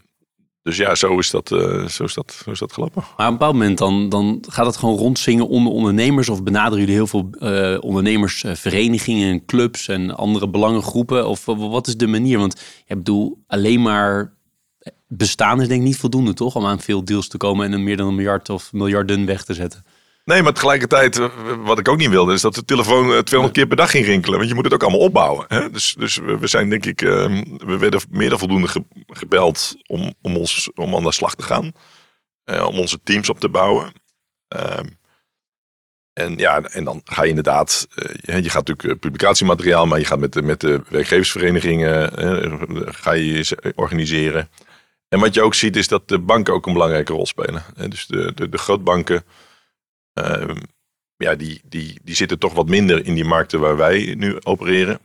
dus 0.61 0.77
ja, 0.77 0.95
zo 0.95 1.17
is 1.17 1.29
dat, 1.29 1.51
eh, 1.51 1.85
zo 1.87 2.03
is 2.03 2.13
dat, 2.13 2.41
zo 2.43 2.51
is 2.51 2.59
dat 2.59 2.73
gelopen. 2.73 3.01
Maar 3.01 3.11
op 3.11 3.31
een 3.31 3.37
bepaald 3.37 3.53
moment 3.53 3.77
dan, 3.77 4.09
dan 4.09 4.43
gaat 4.49 4.65
het 4.65 4.77
gewoon 4.77 4.97
rondzingen 4.97 5.47
onder 5.47 5.73
ondernemers 5.73 6.29
of 6.29 6.43
benaderen 6.43 6.79
jullie 6.79 6.95
heel 6.95 7.07
veel 7.07 7.29
eh, 7.39 7.77
ondernemersverenigingen 7.83 9.31
en 9.31 9.45
clubs 9.45 9.87
en 9.87 10.15
andere 10.15 10.49
belangengroepen? 10.49 11.27
Of 11.27 11.45
wa- 11.45 11.55
wat 11.55 11.87
is 11.87 11.97
de 11.97 12.07
manier? 12.07 12.37
Want 12.39 12.61
ik 12.85 12.97
bedoel, 12.97 13.43
alleen 13.47 13.81
maar 13.81 14.33
bestaan 15.07 15.61
is 15.61 15.67
denk 15.67 15.79
ik 15.79 15.87
niet 15.87 15.97
voldoende 15.97 16.33
toch? 16.33 16.55
Om 16.55 16.65
aan 16.65 16.79
veel 16.79 17.05
deals 17.05 17.27
te 17.27 17.37
komen 17.37 17.65
en 17.65 17.71
een 17.71 17.83
meer 17.83 17.97
dan 17.97 18.07
een 18.07 18.15
miljard 18.15 18.49
of 18.49 18.73
miljarden 18.73 19.25
weg 19.25 19.43
te 19.43 19.53
zetten. 19.53 19.85
Nee, 20.25 20.43
maar 20.43 20.53
tegelijkertijd, 20.53 21.19
eh, 21.19 21.29
wat 21.63 21.79
ik 21.79 21.87
ook 21.87 21.97
niet 21.97 22.09
wilde, 22.09 22.33
is 22.33 22.41
dat 22.41 22.55
de 22.55 22.65
telefoon 22.65 23.13
eh, 23.13 23.19
200 23.19 23.53
keer 23.53 23.67
per 23.67 23.77
dag 23.77 23.91
ging 23.91 24.05
rinkelen. 24.05 24.37
Want 24.37 24.49
je 24.49 24.55
moet 24.55 24.63
het 24.63 24.73
ook 24.73 24.81
allemaal 24.81 24.99
opbouwen. 24.99 25.45
Hè? 25.47 25.69
Dus, 25.69 25.95
dus 25.99 26.17
we 26.17 26.47
zijn 26.47 26.69
denk 26.69 26.85
ik, 26.85 27.01
eh, 27.01 27.09
we 27.57 27.77
werden 27.77 28.01
meer 28.09 28.29
dan 28.29 28.39
voldoende 28.39 28.67
ge- 28.67 28.85
gebeld 29.07 29.75
om, 29.87 30.13
om, 30.21 30.35
ons, 30.37 30.71
om 30.75 30.95
aan 30.95 31.03
de 31.03 31.11
slag 31.11 31.35
te 31.35 31.43
gaan. 31.43 31.71
Eh, 32.43 32.65
om 32.67 32.79
onze 32.79 32.99
teams 33.03 33.29
op 33.29 33.39
te 33.39 33.49
bouwen. 33.49 33.91
Ehm, 34.47 34.85
en 36.13 36.37
ja, 36.37 36.61
en 36.61 36.83
dan 36.83 37.01
ga 37.03 37.23
je 37.23 37.29
inderdaad, 37.29 37.87
eh, 37.95 38.15
je, 38.21 38.43
je 38.43 38.49
gaat 38.49 38.67
natuurlijk 38.67 38.89
eh, 38.89 38.99
publicatiemateriaal, 38.99 39.85
maar 39.85 39.99
je 39.99 40.05
gaat 40.05 40.19
met 40.19 40.33
de, 40.33 40.41
met 40.41 40.59
de 40.61 40.81
werkgeversverenigingen, 40.89 42.17
eh, 42.17 42.59
ga 42.85 43.11
je 43.11 43.73
organiseren. 43.75 44.49
En 45.09 45.19
wat 45.19 45.33
je 45.33 45.41
ook 45.41 45.53
ziet 45.53 45.75
is 45.75 45.87
dat 45.87 46.07
de 46.07 46.19
banken 46.19 46.53
ook 46.53 46.65
een 46.65 46.73
belangrijke 46.73 47.13
rol 47.13 47.25
spelen. 47.25 47.63
Dus 47.89 48.07
de, 48.07 48.31
de, 48.35 48.49
de 48.49 48.57
grootbanken, 48.57 49.15
Ehm, 49.15 49.43
ja, 51.17 51.35
die, 51.35 51.61
die, 51.65 51.99
die 52.03 52.15
zitten 52.15 52.39
toch 52.39 52.53
wat 52.53 52.67
minder 52.67 53.05
in 53.05 53.13
die 53.13 53.25
markten 53.25 53.59
waar 53.59 53.77
wij 53.77 54.15
nu 54.17 54.37
opereren. 54.43 54.99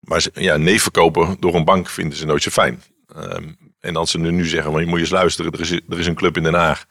Maar 0.00 0.26
ja, 0.32 0.56
nee 0.56 0.82
verkopen 0.82 1.36
door 1.40 1.54
een 1.54 1.64
bank 1.64 1.88
vinden 1.88 2.18
ze 2.18 2.26
nooit 2.26 2.42
zo 2.42 2.50
fijn. 2.50 2.82
Ehm, 3.14 3.52
en 3.80 3.96
als 3.96 4.10
ze 4.10 4.18
nu, 4.18 4.46
zeggen, 4.46 4.72
maar 4.72 4.80
je 4.80 4.86
moet 4.86 4.98
eens 4.98 5.10
luisteren, 5.10 5.52
er 5.52 5.60
is, 5.60 5.70
er 5.70 5.98
is 5.98 6.06
een 6.06 6.14
club 6.14 6.36
in 6.36 6.42
Den 6.42 6.54
Haag. 6.54 6.86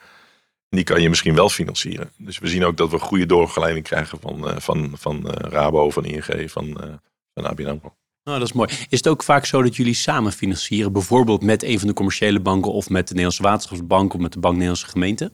Die 0.70 0.84
kan 0.84 1.02
je 1.02 1.10
misschien 1.10 1.36
wel 1.36 1.50
financieren. 1.50 2.12
Dus 2.18 2.40
we 2.40 2.48
zien 2.48 2.66
ook 2.66 2.78
dat 2.78 2.92
we 2.92 3.00
goede 3.00 3.26
doorgeleiding 3.26 3.86
krijgen 3.86 4.20
van, 4.22 4.50
eh, 4.50 4.58
van, 4.58 4.92
van 4.94 5.30
eh, 5.30 5.50
Rabo, 5.52 5.90
van 5.90 6.06
ING, 6.06 6.52
van, 6.52 6.82
eh 6.82 6.94
van 7.34 7.46
ABN 7.46 7.68
AMRO. 7.68 7.96
Nou, 8.24 8.40
dat 8.40 8.48
is 8.48 8.54
mooi. 8.54 8.70
Is 8.90 8.98
het 8.98 9.08
ook 9.08 9.24
vaak 9.24 9.46
zo 9.46 9.62
dat 9.62 9.76
jullie 9.76 9.94
samen 9.94 10.32
financieren, 10.32 10.92
bijvoorbeeld 10.92 11.44
met 11.44 11.64
een 11.64 11.80
van 11.80 11.88
de 11.88 11.94
commerciële 11.94 12.40
banken 12.40 12.72
of 12.72 12.90
met 12.90 13.08
de 13.08 13.14
Nederlandse 13.14 13.44
Waterschapsbank 13.44 14.14
of 14.14 14.20
met 14.20 14.34
de 14.34 14.40
Bank 14.40 14.54
Nederlandse 14.54 14.88
Gemeente? 14.88 15.32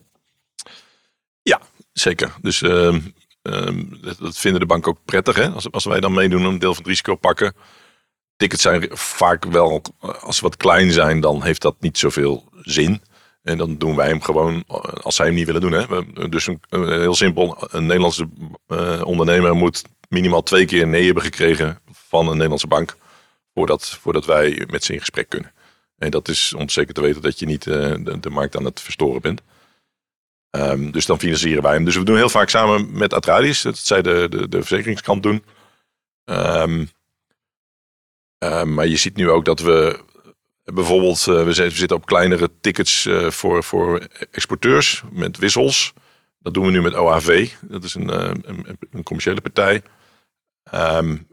Zeker. 1.94 2.34
Dus 2.40 2.62
ehm, 2.62 3.00
ehm, 3.42 3.84
dat, 4.00 4.38
vinden 4.38 4.60
de 4.60 4.66
banken 4.66 4.90
ook 4.90 5.04
prettig. 5.04 5.36
Hè? 5.36 5.50
Als, 5.50 5.70
als 5.70 5.84
wij 5.84 6.00
dan 6.00 6.14
meedoen, 6.14 6.44
een 6.44 6.58
deel 6.58 6.74
van 6.74 6.82
het 6.82 6.90
risico 6.90 7.14
pakken. 7.14 7.54
Tickets 8.36 8.62
zijn 8.62 8.88
vaak 8.90 9.44
wel, 9.44 9.82
als 10.20 10.36
ze 10.36 10.42
wat 10.42 10.56
klein 10.56 10.92
zijn, 10.92 11.20
dan 11.20 11.42
heeft 11.42 11.62
dat 11.62 11.76
niet 11.80 11.98
zoveel 11.98 12.48
zin. 12.62 13.02
En 13.42 13.58
dan 13.58 13.78
doen 13.78 13.96
wij 13.96 14.08
hem 14.08 14.22
gewoon 14.22 14.64
eh, 14.68 14.76
als 14.76 15.16
zij 15.16 15.26
hem 15.26 15.34
niet 15.34 15.46
willen 15.46 15.60
doen. 15.60 15.72
Hè? 15.72 16.28
Dus 16.28 16.46
een, 16.46 16.60
heel 16.70 17.14
simpel, 17.14 17.68
een 17.70 17.86
Nederlandse 17.86 18.28
eh, 18.66 19.02
ondernemer 19.04 19.54
moet 19.54 19.82
minimaal 20.08 20.42
twee 20.42 20.64
keer 20.64 20.86
nee 20.86 21.04
hebben 21.04 21.22
gekregen 21.22 21.78
van 21.92 22.26
een 22.26 22.32
Nederlandse 22.32 22.66
bank. 22.66 22.96
Voordat, 23.54 23.88
voordat 24.00 24.24
wij 24.24 24.64
met 24.70 24.84
ze 24.84 24.92
in 24.92 24.98
gesprek 24.98 25.28
kunnen. 25.28 25.52
En 25.98 26.10
dat 26.10 26.28
is 26.28 26.54
om 26.54 26.68
zeker 26.68 26.94
te 26.94 27.00
weten 27.00 27.22
dat 27.22 27.38
je 27.38 27.46
niet 27.46 27.66
eh, 27.66 27.94
de 28.20 28.30
markt 28.30 28.56
aan 28.56 28.64
het 28.64 28.80
verstoren 28.80 29.20
bent. 29.20 29.42
Ehm, 30.54 30.90
dus 30.90 31.06
dan 31.06 31.18
financieren 31.18 31.62
wij 31.62 31.72
hem. 31.72 31.84
Dus 31.84 31.96
we 31.96 32.04
doen 32.04 32.16
heel 32.16 32.28
vaak 32.28 32.48
samen 32.48 32.88
met 32.92 33.14
Atradius. 33.14 33.62
Dat 33.62 33.78
zij 33.78 34.02
de, 34.02 34.26
de, 34.30 34.48
de 34.48 34.58
verzekeringskant 34.58 35.22
doen. 35.22 35.44
Ehm, 36.24 36.84
ehm, 38.38 38.74
maar 38.74 38.86
je 38.86 38.96
ziet 38.96 39.16
nu 39.16 39.30
ook 39.30 39.44
dat 39.44 39.60
we 39.60 40.02
Bijvoorbeeld, 40.74 41.24
we 41.24 41.52
zitten 41.52 41.96
op 41.96 42.06
kleinere 42.06 42.50
tickets 42.60 43.08
voor, 43.28 43.64
voor 43.64 44.08
exporteurs 44.30 45.02
met 45.10 45.38
wissels. 45.38 45.92
Dat 46.38 46.54
doen 46.54 46.64
we 46.66 46.70
nu 46.70 46.82
met 46.82 46.94
OAV. 46.94 47.50
Dat 47.60 47.84
is 47.84 47.94
een, 47.94 48.08
een, 48.48 48.78
een 48.90 49.02
commerciële 49.02 49.40
partij. 49.40 49.82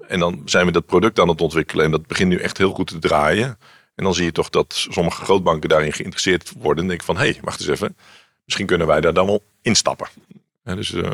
En 0.08 0.20
dan 0.20 0.42
zijn 0.46 0.66
we 0.66 0.72
dat 0.72 0.86
product 0.86 1.20
aan 1.20 1.28
het 1.28 1.42
ontwikkelen 1.42 1.86
en 1.86 1.92
dat 1.92 2.08
begint 2.08 2.30
nu 2.30 2.38
echt 2.38 2.58
heel 2.58 2.74
goed 2.74 2.88
te 2.88 3.00
draaien. 3.00 3.58
En 3.96 4.04
dan 4.04 4.14
zie 4.14 4.26
je 4.26 4.32
toch 4.32 4.50
dat 4.50 4.74
sommige 4.90 5.24
grootbanken 5.24 5.70
daarin 5.70 5.94
geïnteresseerd 5.94 6.52
worden. 6.58 6.84
En 6.84 6.90
denk 6.90 7.04
van, 7.04 7.18
hé, 7.18 7.30
hey, 7.30 7.40
wacht 7.42 7.60
eens 7.60 7.70
even. 7.70 7.96
Misschien 8.46 8.66
kunnen 8.66 8.88
wij 8.88 9.02
daar 9.02 9.14
dan 9.14 9.26
wel 9.26 9.44
instappen. 9.62 10.08
dus 10.64 10.92
uh, 10.92 11.10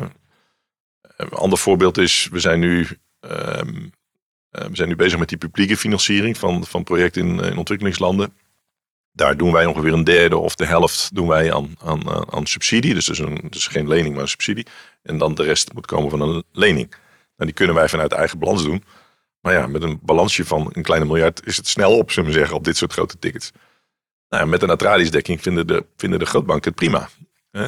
een 1.16 1.30
ander 1.30 1.58
voorbeeld 1.58 1.98
is, 1.98 2.28
we 2.30 2.40
zijn 2.40 2.60
nu, 2.60 2.86
ehm, 3.20 3.88
eh, 4.50 4.64
we 4.64 4.76
zijn 4.76 4.88
nu 4.88 4.96
bezig 4.96 5.18
met 5.18 5.28
die 5.28 5.38
publieke 5.38 5.76
financiering 5.76 6.38
van, 6.38 6.64
van 6.64 6.84
projecten 6.84 7.26
in, 7.26 7.40
in, 7.40 7.56
ontwikkelingslanden. 7.56 8.32
Daar 9.12 9.36
doen 9.36 9.52
wij 9.52 9.66
ongeveer 9.66 9.92
een 9.92 10.04
derde 10.04 10.36
of 10.36 10.54
de 10.54 10.66
helft 10.66 11.14
doen 11.14 11.28
wij 11.28 11.54
aan, 11.54 11.74
aan, 11.78 12.32
aan 12.32 12.46
subsidie. 12.46 12.94
Dus 12.94 13.06
dus 13.50 13.66
geen 13.66 13.88
lening, 13.88 14.14
maar 14.14 14.22
een 14.22 14.28
subsidie. 14.28 14.66
En 15.02 15.18
dan 15.18 15.34
de 15.34 15.42
rest 15.42 15.72
moet 15.72 15.86
komen 15.86 16.10
van 16.10 16.20
een 16.20 16.44
lening. 16.52 16.90
Nou, 16.90 17.50
die 17.50 17.52
kunnen 17.52 17.74
wij 17.74 17.88
vanuit 17.88 18.12
eigen 18.12 18.38
balans 18.38 18.62
doen. 18.62 18.84
Maar 19.40 19.52
ja, 19.52 19.66
met 19.66 19.82
een 19.82 19.98
balansje 20.02 20.44
van 20.44 20.70
een 20.72 20.82
kleine 20.82 21.06
miljard 21.06 21.46
is 21.46 21.56
het 21.56 21.68
snel 21.68 21.96
op, 21.96 22.10
zullen 22.10 22.30
we 22.30 22.36
zeggen, 22.36 22.56
op 22.56 22.64
dit 22.64 22.76
soort 22.76 22.92
grote 22.92 23.18
tickets. 23.18 23.52
Nou, 24.28 24.46
met 24.46 24.62
een 24.62 24.70
Atradius-dekking 24.70 25.42
vinden 25.42 25.66
de, 25.66 25.86
vinden 25.96 26.18
de 26.18 26.26
grootbanken 26.26 26.70
het 26.70 26.78
prima. 26.78 27.08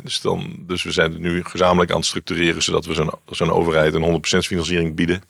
Dus, 0.03 0.21
dan, 0.21 0.55
dus 0.59 0.83
we 0.83 0.93
zijn 0.93 1.13
het 1.13 1.21
nu 1.21 1.45
gezamenlijk 1.45 1.91
aan 1.91 1.97
het 1.97 2.07
structureren, 2.07 2.63
zodat 2.63 2.87
we 2.87 2.95
zo'n 2.95 3.11
zo'n 3.27 3.53
overheid 3.53 3.95
een 3.95 4.23
100% 4.37 4.39
financiering 4.39 4.95
bieden. 4.95 5.23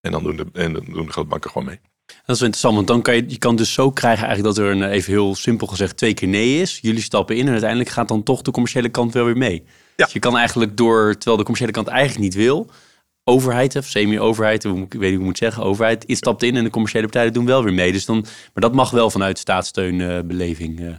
En 0.00 0.12
dan 0.12 0.22
doen 0.22 0.36
de, 0.36 0.46
en 0.52 0.72
dan 0.72 0.84
doen 0.84 1.06
de 1.06 1.12
grootbanken 1.12 1.50
gewoon 1.50 1.66
mee. 1.66 1.80
Dat 2.06 2.36
is 2.36 2.42
interessant, 2.42 2.74
want 2.74 2.86
dan 2.86 3.02
kan 3.02 3.14
je, 3.14 3.24
je 3.26 3.38
kan 3.38 3.56
dus 3.56 3.72
zo 3.72 3.90
krijgen 3.90 4.26
eigenlijk 4.26 4.56
dat 4.56 4.64
er 4.64 4.72
een, 4.72 4.82
even 4.82 5.12
heel 5.12 5.34
simpel 5.34 5.66
gezegd 5.66 5.96
twee 5.96 6.14
keer 6.14 6.28
nee 6.28 6.60
is. 6.60 6.78
Jullie 6.82 7.02
stappen 7.02 7.36
in 7.36 7.44
en 7.46 7.50
uiteindelijk 7.50 7.90
gaat 7.90 8.08
dan 8.08 8.22
toch 8.22 8.42
de 8.42 8.50
commerciële 8.50 8.88
kant 8.88 9.12
wel 9.12 9.24
weer 9.24 9.36
mee. 9.36 9.64
Ja. 9.96 10.04
Dus 10.04 10.12
je 10.12 10.18
kan 10.18 10.36
eigenlijk 10.36 10.76
door, 10.76 11.12
terwijl 11.12 11.36
de 11.36 11.42
commerciële 11.42 11.72
kant 11.72 11.86
eigenlijk 11.88 12.20
niet 12.20 12.34
wil, 12.34 12.70
overheid, 13.24 13.76
of 13.76 13.86
semi-overheid, 13.86 14.64
ik 14.64 14.70
weet 14.70 14.80
niet 14.80 15.00
hoe 15.00 15.10
ik 15.10 15.18
moet 15.18 15.38
zeggen, 15.38 15.62
overheid, 15.62 16.04
iets 16.04 16.18
stapt 16.18 16.42
in 16.42 16.56
en 16.56 16.64
de 16.64 16.70
commerciële 16.70 17.04
partijen 17.04 17.32
doen 17.32 17.46
wel 17.46 17.64
weer 17.64 17.74
mee. 17.74 17.92
Dus 17.92 18.04
dan, 18.04 18.20
maar 18.20 18.62
dat 18.62 18.74
mag 18.74 18.90
wel 18.90 19.10
vanuit 19.10 19.38
staatssteunbeleving. 19.38 20.80
Uh, 20.80 20.94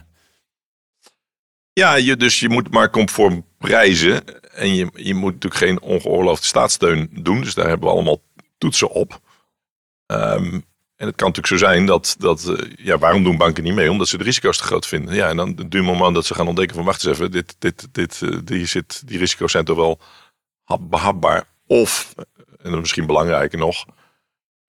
ja, 1.72 1.94
je, 1.94 2.16
dus 2.16 2.40
je 2.40 2.48
moet 2.48 2.70
maar 2.70 2.90
conform 2.90 3.46
prijzen. 3.58 4.42
En 4.52 4.74
je, 4.74 4.88
je 4.94 5.14
moet 5.14 5.32
natuurlijk 5.32 5.62
geen 5.62 5.80
ongeoorloofde 5.80 6.46
staatssteun 6.46 7.08
doen. 7.12 7.40
Dus 7.40 7.54
daar 7.54 7.68
hebben 7.68 7.88
we 7.88 7.94
allemaal 7.94 8.22
toetsen 8.58 8.90
op. 8.90 9.20
Um, 10.06 10.64
en 10.96 11.08
het 11.08 11.16
kan 11.16 11.26
natuurlijk 11.26 11.62
zo 11.62 11.66
zijn 11.66 11.86
dat, 11.86 12.16
dat 12.18 12.44
uh, 12.48 12.72
ja, 12.76 12.98
waarom 12.98 13.24
doen 13.24 13.36
banken 13.36 13.64
niet 13.64 13.74
mee? 13.74 13.90
Omdat 13.90 14.08
ze 14.08 14.18
de 14.18 14.24
risico's 14.24 14.56
te 14.56 14.64
groot 14.64 14.86
vinden. 14.86 15.14
Ja, 15.14 15.28
en 15.28 15.36
dan 15.36 15.54
duurt 15.54 15.84
moment 15.84 16.14
dat 16.14 16.26
ze 16.26 16.34
gaan 16.34 16.48
ontdekken 16.48 16.76
van, 16.76 16.84
wacht 16.84 17.04
eens 17.04 17.18
even, 17.18 17.30
dit, 17.30 17.56
dit, 17.58 17.88
dit, 17.92 18.20
uh, 18.20 18.38
die, 18.44 18.66
zit, 18.66 19.02
die 19.08 19.18
risico's 19.18 19.52
zijn 19.52 19.64
toch 19.64 19.76
wel 19.76 20.00
behapbaar. 20.80 21.44
Of, 21.66 22.12
en 22.16 22.24
dat 22.62 22.72
is 22.72 22.78
misschien 22.78 23.06
belangrijker 23.06 23.58
nog, 23.58 23.84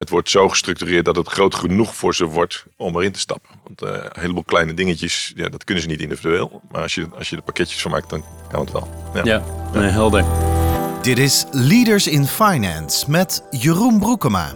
het 0.04 0.12
wordt 0.12 0.30
zo 0.30 0.50
gestructureerd 0.50 1.06
dat 1.06 1.16
het 1.16 1.28
groot 1.28 1.56
genoeg 1.56 1.96
voor 1.96 2.16
ze 2.16 2.26
wordt 2.26 2.66
om 2.78 2.96
erin 2.96 3.12
te 3.12 3.20
stappen. 3.20 3.50
Want 3.64 3.84
uh, 3.84 3.90
een 4.04 4.22
heleboel 4.22 4.44
kleine 4.44 4.74
dingetjes, 4.74 5.34
ja, 5.36 5.50
dat 5.50 5.64
kunnen 5.64 5.84
ze 5.84 5.90
niet 5.90 6.02
individueel. 6.02 6.62
Maar 6.72 6.82
als 6.82 6.96
je, 6.96 7.08
als 7.18 7.30
je 7.30 7.36
er 7.36 7.42
pakketjes 7.42 7.82
van 7.82 7.92
maakt, 7.92 8.10
dan 8.10 8.24
kan 8.52 8.60
het 8.60 8.72
wel. 8.72 8.88
Ja, 9.14 9.24
ja, 9.24 9.44
Nee, 9.74 9.90
helder. 9.90 10.26
Dit 11.02 11.18
is 11.18 11.46
Leaders 11.52 12.08
in 12.08 12.26
Finance 12.26 13.12
met 13.12 13.44
Jeroen 13.50 14.00
Broekema. 14.00 14.56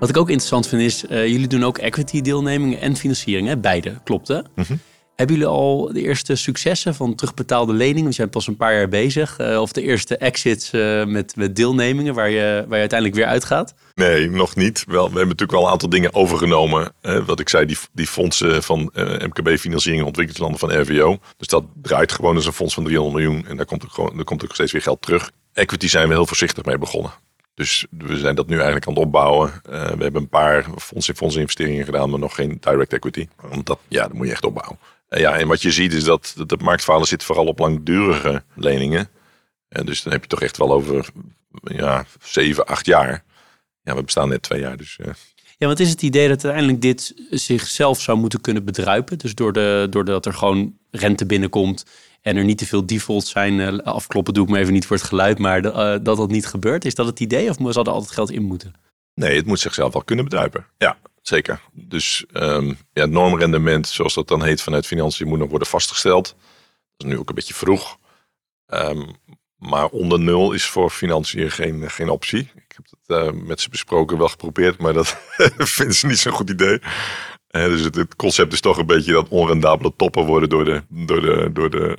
Wat 0.00 0.08
ik 0.08 0.16
ook 0.16 0.28
interessant 0.28 0.66
vind 0.66 0.82
is, 0.82 1.04
uh, 1.04 1.26
jullie 1.26 1.46
doen 1.46 1.64
ook 1.64 1.78
equity 1.78 2.20
deelnemingen 2.20 2.80
en 2.80 2.96
financiering. 2.96 3.48
Hè? 3.48 3.58
Beide, 3.58 4.00
klopt 4.04 4.28
hè? 4.28 4.40
Mm 4.54 4.80
hebben 5.16 5.36
jullie 5.36 5.50
al 5.50 5.92
de 5.92 6.02
eerste 6.02 6.34
successen 6.34 6.94
van 6.94 7.14
terugbetaalde 7.14 7.72
leningen? 7.72 8.10
Je 8.10 8.16
bent 8.16 8.30
pas 8.30 8.46
een 8.46 8.56
paar 8.56 8.74
jaar 8.74 8.88
bezig. 8.88 9.38
Uh, 9.40 9.60
of 9.60 9.72
de 9.72 9.82
eerste 9.82 10.16
exits 10.16 10.72
uh, 10.72 11.04
met, 11.04 11.36
met 11.36 11.56
deelnemingen 11.56 12.14
waar 12.14 12.30
je, 12.30 12.64
waar 12.68 12.74
je 12.74 12.80
uiteindelijk 12.80 13.18
weer 13.18 13.28
uitgaat? 13.28 13.74
Nee, 13.94 14.30
nog 14.30 14.56
niet. 14.56 14.84
Wel, 14.86 14.96
we 14.96 15.18
hebben 15.18 15.22
natuurlijk 15.22 15.52
wel 15.52 15.64
een 15.64 15.72
aantal 15.72 15.88
dingen 15.88 16.14
overgenomen. 16.14 16.92
wat 17.26 17.40
ik 17.40 17.48
zei, 17.48 17.66
die, 17.66 17.78
die 17.92 18.06
fondsen 18.06 18.62
van 18.62 18.90
uh, 18.94 19.04
MKB-financiering 19.04 20.00
en 20.00 20.06
ontwikkelingslanden 20.06 20.58
van 20.58 20.80
RVO. 20.80 21.18
Dus 21.36 21.46
dat 21.46 21.64
draait 21.82 22.12
gewoon 22.12 22.36
als 22.36 22.46
een 22.46 22.52
fonds 22.52 22.74
van 22.74 22.84
300 22.84 23.24
miljoen. 23.24 23.46
En 23.46 23.56
daar 23.56 23.66
komt 23.66 23.84
ook, 23.84 23.92
gewoon, 23.92 24.16
daar 24.16 24.24
komt 24.24 24.44
ook 24.44 24.54
steeds 24.54 24.72
weer 24.72 24.82
geld 24.82 25.02
terug. 25.02 25.30
Equity 25.52 25.88
zijn 25.88 26.08
we 26.08 26.14
heel 26.14 26.26
voorzichtig 26.26 26.64
mee 26.64 26.78
begonnen. 26.78 27.12
Dus 27.54 27.86
we 27.90 28.18
zijn 28.18 28.34
dat 28.34 28.46
nu 28.46 28.54
eigenlijk 28.54 28.86
aan 28.86 28.94
het 28.94 29.02
opbouwen. 29.02 29.52
we 29.62 30.02
hebben 30.02 30.16
een 30.16 30.28
paar 30.28 30.64
fonds 30.78 31.08
in 31.08 31.16
fonds 31.16 31.36
investeringen 31.36 31.84
gedaan, 31.84 32.10
maar 32.10 32.18
nog 32.18 32.34
geen 32.34 32.56
direct 32.60 32.92
equity. 32.92 33.28
Want 33.40 33.66
dat, 33.66 33.78
ja, 33.88 34.02
dat 34.02 34.12
moet 34.12 34.26
je 34.26 34.32
echt 34.32 34.44
opbouwen. 34.44 34.78
Ja, 35.18 35.38
en 35.38 35.48
wat 35.48 35.62
je 35.62 35.72
ziet 35.72 35.92
is 35.92 36.04
dat 36.04 36.34
de 36.46 36.56
marktfalen 36.62 37.06
zit 37.06 37.24
vooral 37.24 37.46
op 37.46 37.58
langdurige 37.58 38.42
leningen. 38.54 39.08
En 39.68 39.86
dus 39.86 40.02
dan 40.02 40.12
heb 40.12 40.22
je 40.22 40.28
toch 40.28 40.42
echt 40.42 40.56
wel 40.56 40.72
over 40.72 41.08
ja, 41.62 42.04
7, 42.22 42.66
8 42.66 42.86
jaar. 42.86 43.24
Ja, 43.82 43.94
we 43.94 44.02
bestaan 44.02 44.28
net 44.28 44.42
twee 44.42 44.60
jaar. 44.60 44.76
Dus, 44.76 44.98
uh. 45.00 45.06
Ja, 45.58 45.66
wat 45.66 45.80
is 45.80 45.90
het 45.90 46.02
idee 46.02 46.28
dat 46.28 46.44
uiteindelijk 46.44 46.82
dit 46.82 47.14
zichzelf 47.30 48.00
zou 48.00 48.18
moeten 48.18 48.40
kunnen 48.40 48.64
bedruipen? 48.64 49.18
Dus 49.18 49.34
door 49.34 49.52
de, 49.52 49.86
doordat 49.90 50.26
er 50.26 50.34
gewoon 50.34 50.76
rente 50.90 51.26
binnenkomt 51.26 51.84
en 52.20 52.36
er 52.36 52.44
niet 52.44 52.58
te 52.58 52.66
veel 52.66 52.86
defaults 52.86 53.30
zijn. 53.30 53.58
Uh, 53.58 53.78
afkloppen 53.78 54.34
doe 54.34 54.44
ik 54.44 54.50
me 54.50 54.58
even 54.58 54.72
niet 54.72 54.86
voor 54.86 54.96
het 54.96 55.04
geluid, 55.04 55.38
maar 55.38 55.64
uh, 55.64 55.72
dat 56.02 56.16
dat 56.16 56.30
niet 56.30 56.46
gebeurt. 56.46 56.84
Is 56.84 56.94
dat 56.94 57.06
het 57.06 57.20
idee 57.20 57.48
of 57.48 57.56
zal 57.72 57.84
er 57.84 57.90
altijd 57.90 58.12
geld 58.12 58.30
in 58.30 58.42
moeten? 58.42 58.74
Nee, 59.14 59.36
het 59.36 59.46
moet 59.46 59.60
zichzelf 59.60 59.92
wel 59.92 60.04
kunnen 60.04 60.24
bedruipen. 60.24 60.66
Ja, 60.78 60.98
zeker. 61.22 61.60
Dus 61.72 62.24
um, 62.32 62.66
ja, 62.92 63.02
het 63.02 63.10
normrendement, 63.10 63.88
zoals 63.88 64.14
dat 64.14 64.28
dan 64.28 64.42
heet 64.42 64.62
vanuit 64.62 64.86
financiën, 64.86 65.28
moet 65.28 65.38
nog 65.38 65.50
worden 65.50 65.68
vastgesteld. 65.68 66.26
Dat 66.96 67.06
is 67.06 67.12
nu 67.12 67.18
ook 67.18 67.28
een 67.28 67.34
beetje 67.34 67.54
vroeg. 67.54 67.98
Um, 68.66 69.16
maar 69.56 69.86
onder 69.86 70.20
nul 70.20 70.52
is 70.52 70.66
voor 70.66 70.90
financiën 70.90 71.50
geen, 71.50 71.90
geen 71.90 72.08
optie. 72.08 72.50
Ik 72.54 72.76
heb 72.76 72.86
het 72.90 73.34
uh, 73.34 73.42
met 73.42 73.60
ze 73.60 73.68
besproken, 73.68 74.18
wel 74.18 74.28
geprobeerd, 74.28 74.78
maar 74.78 74.92
dat 74.92 75.16
vinden 75.76 75.94
ze 75.94 76.06
niet 76.06 76.18
zo'n 76.18 76.32
goed 76.32 76.50
idee. 76.50 76.78
Uh, 77.50 77.64
dus 77.64 77.80
het, 77.80 78.16
concept 78.16 78.52
is 78.52 78.60
toch 78.60 78.78
een 78.78 78.86
beetje 78.86 79.12
dat 79.12 79.28
onrendabele 79.28 79.92
toppen 79.96 80.24
worden 80.24 80.48
door 80.48 80.64
de, 80.64 80.82
door 80.88 81.20
de, 81.20 81.50
door 81.52 81.70
de 81.70 81.98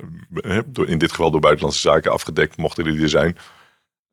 door, 0.66 0.88
in 0.88 0.98
dit 0.98 1.10
geval 1.10 1.30
door 1.30 1.40
buitenlandse 1.40 1.80
zaken 1.80 2.12
afgedekt, 2.12 2.56
mochten 2.56 2.84
die 2.84 3.02
er 3.02 3.08
zijn. 3.08 3.36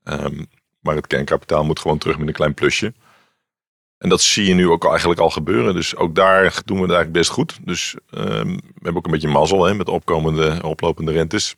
Um, 0.04 0.48
maar 0.80 0.96
het 0.96 1.08
kernkapitaal 1.08 1.64
moet 1.64 1.80
gewoon 1.80 1.98
terug 1.98 2.18
met 2.18 2.28
een 2.28 2.34
klein 2.34 2.54
plusje. 2.54 2.94
En 4.02 4.10
dat 4.10 4.22
zie 4.22 4.46
je 4.46 4.54
nu 4.54 4.70
ook 4.70 4.86
eigenlijk 4.86 5.20
al 5.20 5.30
gebeuren. 5.30 5.74
Dus 5.74 5.96
ook 5.96 6.16
daar 6.16 6.62
doen 6.66 6.78
we 6.78 6.84
het 6.84 6.92
eigenlijk 6.92 7.12
best 7.12 7.30
goed. 7.30 7.60
Dus 7.62 7.96
um, 8.12 8.56
we 8.56 8.72
hebben 8.74 8.96
ook 8.96 9.06
een 9.06 9.12
beetje 9.12 9.28
mazzel 9.28 9.66
hè, 9.66 9.74
met 9.74 9.90
opkomende, 9.90 10.60
oplopende 10.64 11.12
rentes. 11.12 11.56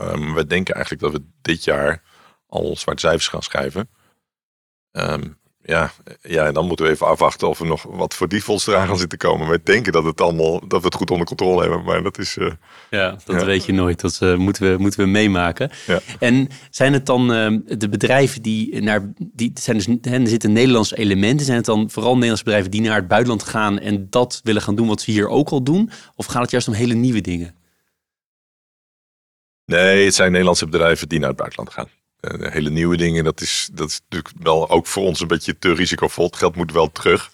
Um, 0.00 0.34
we 0.34 0.46
denken 0.46 0.74
eigenlijk 0.74 1.04
dat 1.04 1.12
we 1.12 1.24
dit 1.42 1.64
jaar 1.64 2.02
al 2.46 2.76
zwarte 2.76 3.00
cijfers 3.00 3.28
gaan 3.28 3.42
schrijven. 3.42 3.88
Um, 4.92 5.38
ja, 5.64 5.92
ja, 6.22 6.46
en 6.46 6.54
dan 6.54 6.66
moeten 6.66 6.86
we 6.86 6.90
even 6.90 7.06
afwachten 7.06 7.48
of 7.48 7.60
er 7.60 7.66
nog 7.66 7.82
wat 7.82 8.14
voor 8.14 8.28
defaults 8.28 8.66
eraan 8.66 8.86
gaan 8.86 8.98
zitten 8.98 9.18
komen. 9.18 9.48
We 9.48 9.60
denken 9.64 9.92
dat, 9.92 10.04
het 10.04 10.20
allemaal, 10.20 10.68
dat 10.68 10.80
we 10.80 10.86
het 10.86 10.94
goed 10.94 11.10
onder 11.10 11.26
controle 11.26 11.60
hebben, 11.60 11.84
maar 11.84 12.02
dat 12.02 12.18
is... 12.18 12.36
Uh, 12.36 12.52
ja, 12.90 13.16
dat 13.24 13.44
weet 13.44 13.64
je 13.64 13.72
nooit. 13.72 14.00
Dat 14.00 14.18
uh, 14.22 14.36
moeten, 14.36 14.72
we, 14.72 14.78
moeten 14.78 15.00
we 15.00 15.06
meemaken. 15.06 15.70
Ja. 15.86 16.00
En 16.18 16.48
zijn 16.70 16.92
het 16.92 17.06
dan 17.06 17.32
uh, 17.32 17.58
de 17.78 17.88
bedrijven 17.88 18.42
die 18.42 18.82
naar... 18.82 19.12
Die 19.18 19.50
zijn 19.54 19.76
dus, 19.76 20.12
er 20.12 20.28
zitten 20.28 20.52
Nederlandse 20.52 20.96
elementen. 20.96 21.46
Zijn 21.46 21.56
het 21.56 21.66
dan 21.66 21.90
vooral 21.90 22.12
Nederlandse 22.12 22.44
bedrijven 22.44 22.70
die 22.70 22.80
naar 22.80 22.96
het 22.96 23.08
buitenland 23.08 23.42
gaan... 23.42 23.78
en 23.78 24.06
dat 24.10 24.40
willen 24.42 24.62
gaan 24.62 24.74
doen 24.74 24.88
wat 24.88 25.00
ze 25.00 25.10
hier 25.10 25.28
ook 25.28 25.48
al 25.48 25.62
doen? 25.62 25.90
Of 26.14 26.26
gaat 26.26 26.42
het 26.42 26.50
juist 26.50 26.68
om 26.68 26.74
hele 26.74 26.94
nieuwe 26.94 27.20
dingen? 27.20 27.54
Nee, 29.64 30.04
het 30.04 30.14
zijn 30.14 30.30
Nederlandse 30.30 30.66
bedrijven 30.66 31.08
die 31.08 31.18
naar 31.18 31.28
het 31.28 31.36
buitenland 31.36 31.72
gaan. 31.72 31.88
Hele 32.38 32.70
nieuwe 32.70 32.96
dingen, 32.96 33.24
dat 33.24 33.40
is, 33.40 33.68
dat 33.72 33.88
is 33.88 34.00
natuurlijk 34.08 34.34
wel 34.42 34.70
ook 34.70 34.86
voor 34.86 35.02
ons 35.02 35.20
een 35.20 35.28
beetje 35.28 35.58
te 35.58 35.72
risicovol. 35.74 36.26
Het 36.26 36.36
geld 36.36 36.56
moet 36.56 36.72
wel 36.72 36.92
terug. 36.92 37.30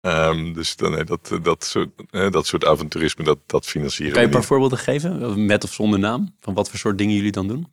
Um, 0.00 0.52
dus 0.52 0.76
dan, 0.76 0.90
nee, 0.90 1.04
dat, 1.04 1.38
dat, 1.42 1.64
soort, 1.64 1.88
dat 2.10 2.46
soort 2.46 2.64
avonturisme, 2.64 3.24
dat, 3.24 3.38
dat 3.46 3.66
financieren 3.66 4.12
Kan 4.12 4.22
je 4.22 4.28
een 4.28 4.34
paar 4.34 4.44
voorbeelden 4.44 4.78
geven, 4.78 5.46
met 5.46 5.64
of 5.64 5.72
zonder 5.72 5.98
naam? 5.98 6.34
Van 6.40 6.54
wat 6.54 6.70
voor 6.70 6.78
soort 6.78 6.98
dingen 6.98 7.14
jullie 7.14 7.32
dan 7.32 7.48
doen? 7.48 7.66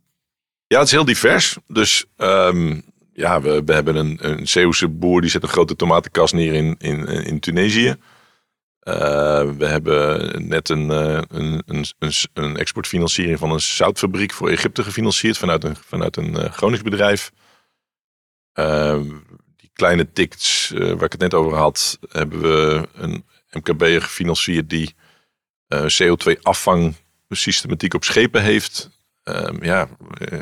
Ja, 0.67 0.77
het 0.77 0.85
is 0.85 0.93
heel 0.93 1.05
divers. 1.05 1.57
Dus 1.67 2.05
um, 2.17 2.83
ja, 3.13 3.41
we, 3.41 3.63
we 3.65 3.73
hebben 3.73 3.95
een, 3.95 4.17
een 4.29 4.47
Zeeuwse 4.47 4.87
boer 4.87 5.21
die 5.21 5.29
zet 5.29 5.43
een 5.43 5.49
grote 5.49 5.75
tomatenkast 5.75 6.33
neer 6.33 6.53
in, 6.53 6.75
in, 6.79 7.07
in 7.07 7.39
Tunesië. 7.39 7.95
Uh, 8.83 8.93
we 9.57 9.65
hebben 9.65 10.47
net 10.47 10.69
een, 10.69 10.91
uh, 10.91 11.21
een, 11.27 11.63
een, 11.65 11.85
een, 12.33 12.57
exportfinanciering 12.57 13.39
van 13.39 13.51
een 13.51 13.59
zoutfabriek 13.59 14.31
voor 14.31 14.49
Egypte 14.49 14.83
gefinancierd 14.83 15.37
vanuit 15.37 15.63
een, 15.63 15.75
vanuit 15.75 16.17
een 16.17 16.51
Gronings 16.51 16.83
bedrijf. 16.83 17.31
die 19.55 19.69
kleine 19.73 20.11
tickets 20.11 20.71
waar 20.75 21.03
ik 21.03 21.11
het 21.11 21.19
net 21.19 21.33
over 21.33 21.57
had, 21.57 21.99
hebben 22.09 22.41
we 22.41 22.87
een 22.93 23.25
MKB 23.51 23.83
gefinancierd 23.83 24.69
die 24.69 24.95
CO2-afvang 25.73 26.95
systematiek 27.29 27.93
op 27.93 28.03
schepen 28.03 28.41
heeft. 28.41 28.89
Ehm, 29.23 29.63
ja, 29.63 29.87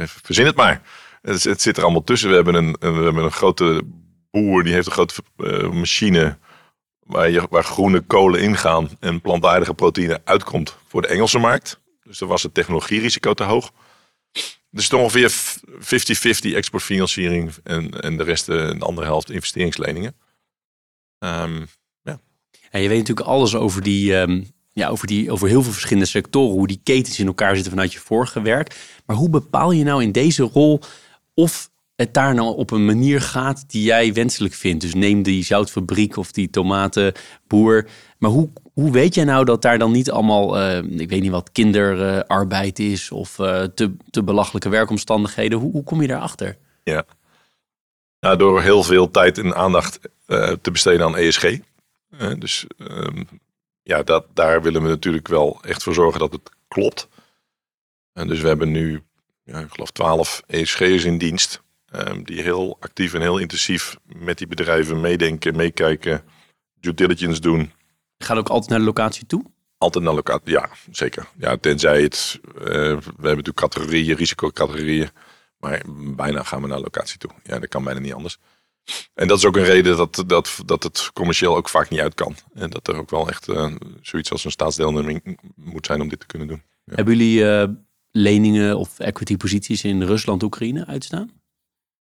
verzin 0.05 0.45
het 0.45 0.55
maar. 0.55 0.81
Het, 1.21 1.43
het, 1.43 1.61
zit 1.61 1.77
er 1.77 1.83
allemaal 1.83 2.03
tussen. 2.03 2.29
We 2.29 2.35
hebben 2.35 2.55
een, 2.55 2.75
we 2.79 3.03
hebben 3.03 3.23
een 3.23 3.31
grote 3.31 3.81
boer 4.31 4.63
die 4.63 4.73
heeft 4.73 4.87
een 4.87 4.91
grote 4.91 5.21
machine 5.71 6.37
waar, 7.09 7.29
je, 7.29 7.47
waar 7.49 7.63
groene 7.63 7.99
kolen 7.99 8.41
ingaan 8.41 8.89
en 8.99 9.21
plantaardige 9.21 9.73
proteïne 9.73 10.21
uitkomt 10.23 10.75
voor 10.87 11.01
de 11.01 11.07
Engelse 11.07 11.39
markt. 11.39 11.79
Dus 12.03 12.17
dan 12.17 12.27
was 12.27 12.43
het 12.43 12.53
technologierisico 12.53 13.33
te 13.33 13.43
hoog. 13.43 13.71
Dus 14.71 14.83
het 14.83 14.93
ongeveer 14.93 15.31
50-50 15.31 16.55
exportfinanciering 16.55 17.51
en, 17.63 18.01
en 18.01 18.17
de 18.17 18.23
rest 18.23 18.49
eh, 18.49 18.55
een 18.55 18.81
andere 18.81 19.07
helft 19.07 19.29
investeringsleningen. 19.29 20.15
Um, 21.19 21.67
ja. 22.01 22.19
En 22.69 22.81
je 22.81 22.87
weet 22.87 22.97
natuurlijk 22.97 23.27
alles 23.27 23.55
over 23.55 23.83
die, 23.83 24.15
um, 24.15 24.51
ja, 24.73 24.87
over 24.87 25.07
die, 25.07 25.31
over 25.31 25.47
heel 25.47 25.63
veel 25.63 25.71
verschillende 25.71 26.09
sectoren, 26.09 26.53
hoe 26.53 26.67
die 26.67 26.81
ketens 26.83 27.19
in 27.19 27.27
elkaar 27.27 27.53
zitten 27.53 27.71
vanuit 27.71 27.93
je 27.93 27.99
vorige 27.99 28.41
werk. 28.41 28.75
Maar 29.05 29.15
hoe 29.15 29.29
bepaal 29.29 29.71
je 29.71 29.83
nou 29.83 30.03
in 30.03 30.11
deze 30.11 30.43
rol 30.43 30.79
of 31.33 31.69
het 31.99 32.13
daar 32.13 32.33
nou 32.33 32.55
op 32.55 32.71
een 32.71 32.85
manier 32.85 33.21
gaat 33.21 33.63
die 33.67 33.83
jij 33.83 34.13
wenselijk 34.13 34.53
vindt? 34.53 34.81
Dus 34.81 34.93
neem 34.93 35.23
die 35.23 35.43
zoutfabriek 35.43 36.17
of 36.17 36.31
die 36.31 36.49
tomatenboer. 36.49 37.87
Maar 38.17 38.31
hoe, 38.31 38.49
hoe 38.73 38.91
weet 38.91 39.15
jij 39.15 39.23
nou 39.23 39.45
dat 39.45 39.61
daar 39.61 39.79
dan 39.79 39.91
niet 39.91 40.11
allemaal, 40.11 40.59
uh, 40.59 40.77
ik 40.77 41.09
weet 41.09 41.21
niet 41.21 41.31
wat, 41.31 41.51
kinderarbeid 41.51 42.79
is 42.79 43.11
of 43.11 43.37
uh, 43.37 43.63
te, 43.63 43.95
te 44.09 44.23
belachelijke 44.23 44.69
werkomstandigheden? 44.69 45.59
Hoe, 45.59 45.71
hoe 45.71 45.83
kom 45.83 46.01
je 46.01 46.07
daarachter? 46.07 46.57
Ja, 46.83 47.05
nou, 48.19 48.37
door 48.37 48.61
heel 48.61 48.83
veel 48.83 49.11
tijd 49.11 49.37
en 49.37 49.55
aandacht 49.55 49.99
eh, 50.25 50.51
te 50.61 50.71
besteden 50.71 51.05
aan 51.05 51.17
ESG. 51.17 51.59
dus 52.37 52.65
ehm, 52.77 53.23
ja, 53.83 54.03
dat, 54.03 54.25
daar 54.33 54.61
willen 54.61 54.81
we 54.83 54.87
natuurlijk 54.87 55.27
wel 55.27 55.59
echt 55.61 55.83
voor 55.83 55.93
zorgen 55.93 56.19
dat 56.19 56.31
het 56.31 56.49
klopt. 56.67 57.07
En 58.13 58.27
dus 58.27 58.41
we 58.41 58.47
hebben 58.47 58.71
nu, 58.71 59.03
ja, 59.43 59.59
ik 59.59 59.71
geloof, 59.71 59.91
12 59.91 60.43
ESG'ers 60.47 61.03
in 61.03 61.17
dienst. 61.17 61.61
Um, 61.95 62.23
die 62.23 62.41
heel 62.41 62.77
actief 62.79 63.13
en 63.13 63.21
heel 63.21 63.37
intensief 63.37 63.97
met 64.05 64.37
die 64.37 64.47
bedrijven 64.47 65.01
meedenken, 65.01 65.55
meekijken, 65.55 66.23
due 66.79 66.93
diligence 66.93 67.41
doen. 67.41 67.71
Gaat 68.17 68.37
ook 68.37 68.49
altijd 68.49 68.69
naar 68.69 68.79
de 68.79 68.85
locatie 68.85 69.25
toe? 69.25 69.43
Altijd 69.77 70.03
naar 70.03 70.13
locatie, 70.13 70.51
ja, 70.51 70.69
zeker. 70.91 71.27
Ja, 71.37 71.57
tenzij 71.57 72.01
het, 72.01 72.39
uh, 72.43 72.61
we 72.61 72.67
hebben 72.67 73.21
natuurlijk 73.21 73.55
categorieën, 73.55 74.15
risicocategorieën. 74.15 75.09
Maar 75.57 75.81
bijna 76.15 76.43
gaan 76.43 76.61
we 76.61 76.67
naar 76.67 76.79
locatie 76.79 77.17
toe. 77.17 77.31
Ja, 77.43 77.59
dat 77.59 77.69
kan 77.69 77.83
bijna 77.83 77.99
niet 77.99 78.13
anders. 78.13 78.37
En 79.13 79.27
dat 79.27 79.37
is 79.37 79.45
ook 79.45 79.57
een 79.57 79.63
reden 79.63 79.97
dat, 79.97 80.23
dat, 80.27 80.61
dat 80.65 80.83
het 80.83 81.09
commercieel 81.13 81.55
ook 81.55 81.69
vaak 81.69 81.89
niet 81.89 81.99
uit 81.99 82.13
kan. 82.13 82.35
En 82.53 82.69
dat 82.69 82.87
er 82.87 82.95
ook 82.95 83.09
wel 83.09 83.29
echt 83.29 83.47
uh, 83.47 83.75
zoiets 84.01 84.31
als 84.31 84.45
een 84.45 84.51
staatsdeelneming 84.51 85.39
moet 85.55 85.85
zijn 85.85 86.01
om 86.01 86.09
dit 86.09 86.19
te 86.19 86.25
kunnen 86.25 86.47
doen. 86.47 86.61
Ja. 86.83 86.95
Hebben 86.95 87.17
jullie 87.17 87.39
uh, 87.39 87.63
leningen 88.11 88.77
of 88.77 88.99
equity 88.99 89.37
posities 89.37 89.83
in 89.83 90.03
Rusland, 90.03 90.43
Oekraïne 90.43 90.85
uitstaan? 90.85 91.31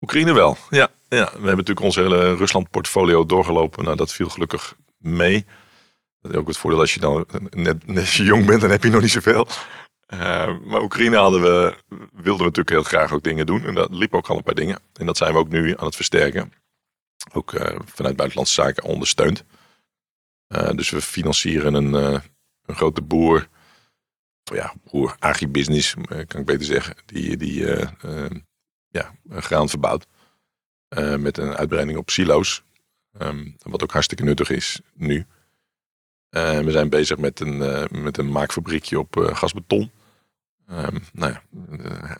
Oekraïne 0.00 0.32
wel, 0.32 0.56
ja. 0.70 0.88
ja. 1.08 1.24
We 1.24 1.30
hebben 1.30 1.56
natuurlijk 1.56 1.80
onze 1.80 2.00
hele 2.00 2.34
Rusland 2.34 2.70
portfolio 2.70 3.26
doorgelopen. 3.26 3.84
Nou, 3.84 3.96
dat 3.96 4.12
viel 4.12 4.28
gelukkig 4.28 4.76
mee. 4.98 5.46
Dat 6.20 6.32
is 6.32 6.36
ook 6.36 6.46
het 6.46 6.56
voordeel 6.56 6.80
als 6.80 6.94
je 6.94 7.00
dan 7.00 7.26
net, 7.50 7.86
net 7.86 8.12
jong 8.30 8.46
bent, 8.46 8.60
dan 8.60 8.70
heb 8.70 8.82
je 8.82 8.90
nog 8.90 9.00
niet 9.00 9.10
zoveel. 9.10 9.48
Uh, 10.14 10.58
maar 10.64 10.82
Oekraïne 10.82 11.16
hadden 11.16 11.42
we, 11.42 11.74
wilden 12.12 12.36
we 12.36 12.44
natuurlijk 12.44 12.70
heel 12.70 12.82
graag 12.82 13.12
ook 13.12 13.22
dingen 13.22 13.46
doen. 13.46 13.64
En 13.64 13.74
dat 13.74 13.90
liep 13.90 14.14
ook 14.14 14.28
al 14.28 14.36
een 14.36 14.42
paar 14.42 14.54
dingen. 14.54 14.78
En 14.92 15.06
dat 15.06 15.16
zijn 15.16 15.32
we 15.32 15.38
ook 15.38 15.48
nu 15.48 15.76
aan 15.76 15.86
het 15.86 15.96
versterken. 15.96 16.52
Ook 17.32 17.52
uh, 17.52 17.78
vanuit 17.84 18.16
Buitenlandse 18.16 18.54
Zaken 18.54 18.84
ondersteund. 18.84 19.44
Uh, 20.48 20.70
dus 20.70 20.90
we 20.90 21.02
financieren 21.02 21.74
een, 21.74 21.92
een 22.66 22.76
grote 22.76 23.02
boer. 23.02 23.48
Ja, 24.42 24.74
boer, 24.90 25.16
agribusiness 25.18 25.94
kan 26.26 26.40
ik 26.40 26.46
beter 26.46 26.64
zeggen. 26.64 26.96
Die, 27.06 27.36
die 27.36 27.64
ja, 28.98 29.40
graan 29.40 29.68
verbouwt. 29.68 30.06
met 31.18 31.38
een 31.38 31.56
uitbreiding 31.56 31.98
op 31.98 32.10
silo's. 32.10 32.62
Um, 33.22 33.56
wat 33.62 33.82
ook 33.82 33.92
hartstikke 33.92 34.24
nuttig 34.24 34.50
is 34.50 34.80
nu. 34.94 35.26
Uh, 36.30 36.58
we 36.58 36.70
zijn 36.70 36.88
bezig 36.88 37.18
met 37.18 37.40
een, 37.40 37.54
uh, 37.54 37.84
met 38.02 38.18
een 38.18 38.30
maakfabriekje 38.30 38.98
op 38.98 39.30
gasbeton. 39.32 39.90
Um, 40.70 41.04
nou 41.12 41.32
ja, 41.32 41.42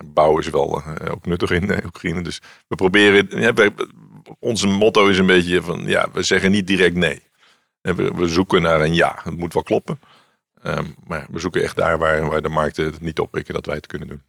bouw 0.04 0.38
is 0.38 0.48
wel 0.48 0.82
ook 1.10 1.26
nuttig 1.26 1.50
in 1.50 1.84
Oekraïne. 1.84 2.22
Dus 2.22 2.40
we 2.68 2.74
proberen. 2.74 3.28
Onze 4.38 4.66
motto 4.66 5.08
is 5.08 5.18
een 5.18 5.26
beetje 5.26 5.62
van 5.62 5.86
ja, 5.86 6.08
we 6.12 6.22
zeggen 6.22 6.50
niet 6.50 6.66
direct 6.66 6.94
nee. 6.94 7.22
En 7.80 7.96
we, 7.96 8.14
we 8.14 8.28
zoeken 8.28 8.62
naar 8.62 8.80
een 8.80 8.94
ja. 8.94 9.20
Het 9.22 9.36
moet 9.36 9.52
wel 9.52 9.62
kloppen. 9.62 10.00
Um, 10.62 10.94
maar 11.06 11.26
we 11.30 11.38
zoeken 11.38 11.62
echt 11.62 11.76
daar 11.76 11.98
waar, 11.98 12.30
waar 12.30 12.42
de 12.42 12.48
markten 12.48 12.84
het 12.84 13.00
niet 13.00 13.18
oppikken 13.18 13.54
dat 13.54 13.66
wij 13.66 13.74
het 13.74 13.86
kunnen 13.86 14.08
doen. 14.08 14.22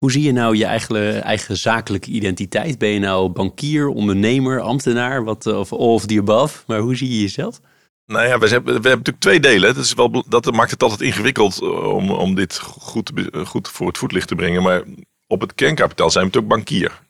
Hoe 0.00 0.12
zie 0.12 0.22
je 0.22 0.32
nou 0.32 0.56
je 0.56 0.64
eigen, 0.64 1.22
eigen 1.22 1.56
zakelijke 1.56 2.10
identiteit? 2.10 2.78
Ben 2.78 2.88
je 2.88 2.98
nou 2.98 3.28
bankier, 3.28 3.88
ondernemer, 3.88 4.60
ambtenaar, 4.60 5.24
wat, 5.24 5.46
of 5.46 5.72
all 5.72 5.78
of 5.78 6.06
the 6.06 6.18
above? 6.18 6.62
Maar 6.66 6.78
hoe 6.78 6.96
zie 6.96 7.08
je 7.08 7.20
jezelf? 7.20 7.60
Nou 8.06 8.26
ja, 8.26 8.38
we 8.38 8.48
hebben, 8.48 8.66
we 8.66 8.88
hebben 8.88 8.90
natuurlijk 8.90 9.20
twee 9.20 9.40
delen. 9.40 9.74
Dat, 9.74 9.84
is 9.84 9.94
wel, 9.94 10.24
dat 10.28 10.52
maakt 10.52 10.70
het 10.70 10.82
altijd 10.82 11.00
ingewikkeld 11.00 11.62
om, 11.62 12.10
om 12.10 12.34
dit 12.34 12.58
goed, 12.58 13.12
goed 13.44 13.68
voor 13.68 13.86
het 13.86 13.98
voetlicht 13.98 14.28
te 14.28 14.34
brengen. 14.34 14.62
Maar 14.62 14.82
op 15.30 15.40
het 15.40 15.54
kernkapitaal 15.54 16.10
zijn 16.10 16.30
we 16.30 16.30
natuurlijk 16.30 16.66
bankier. 16.66 17.00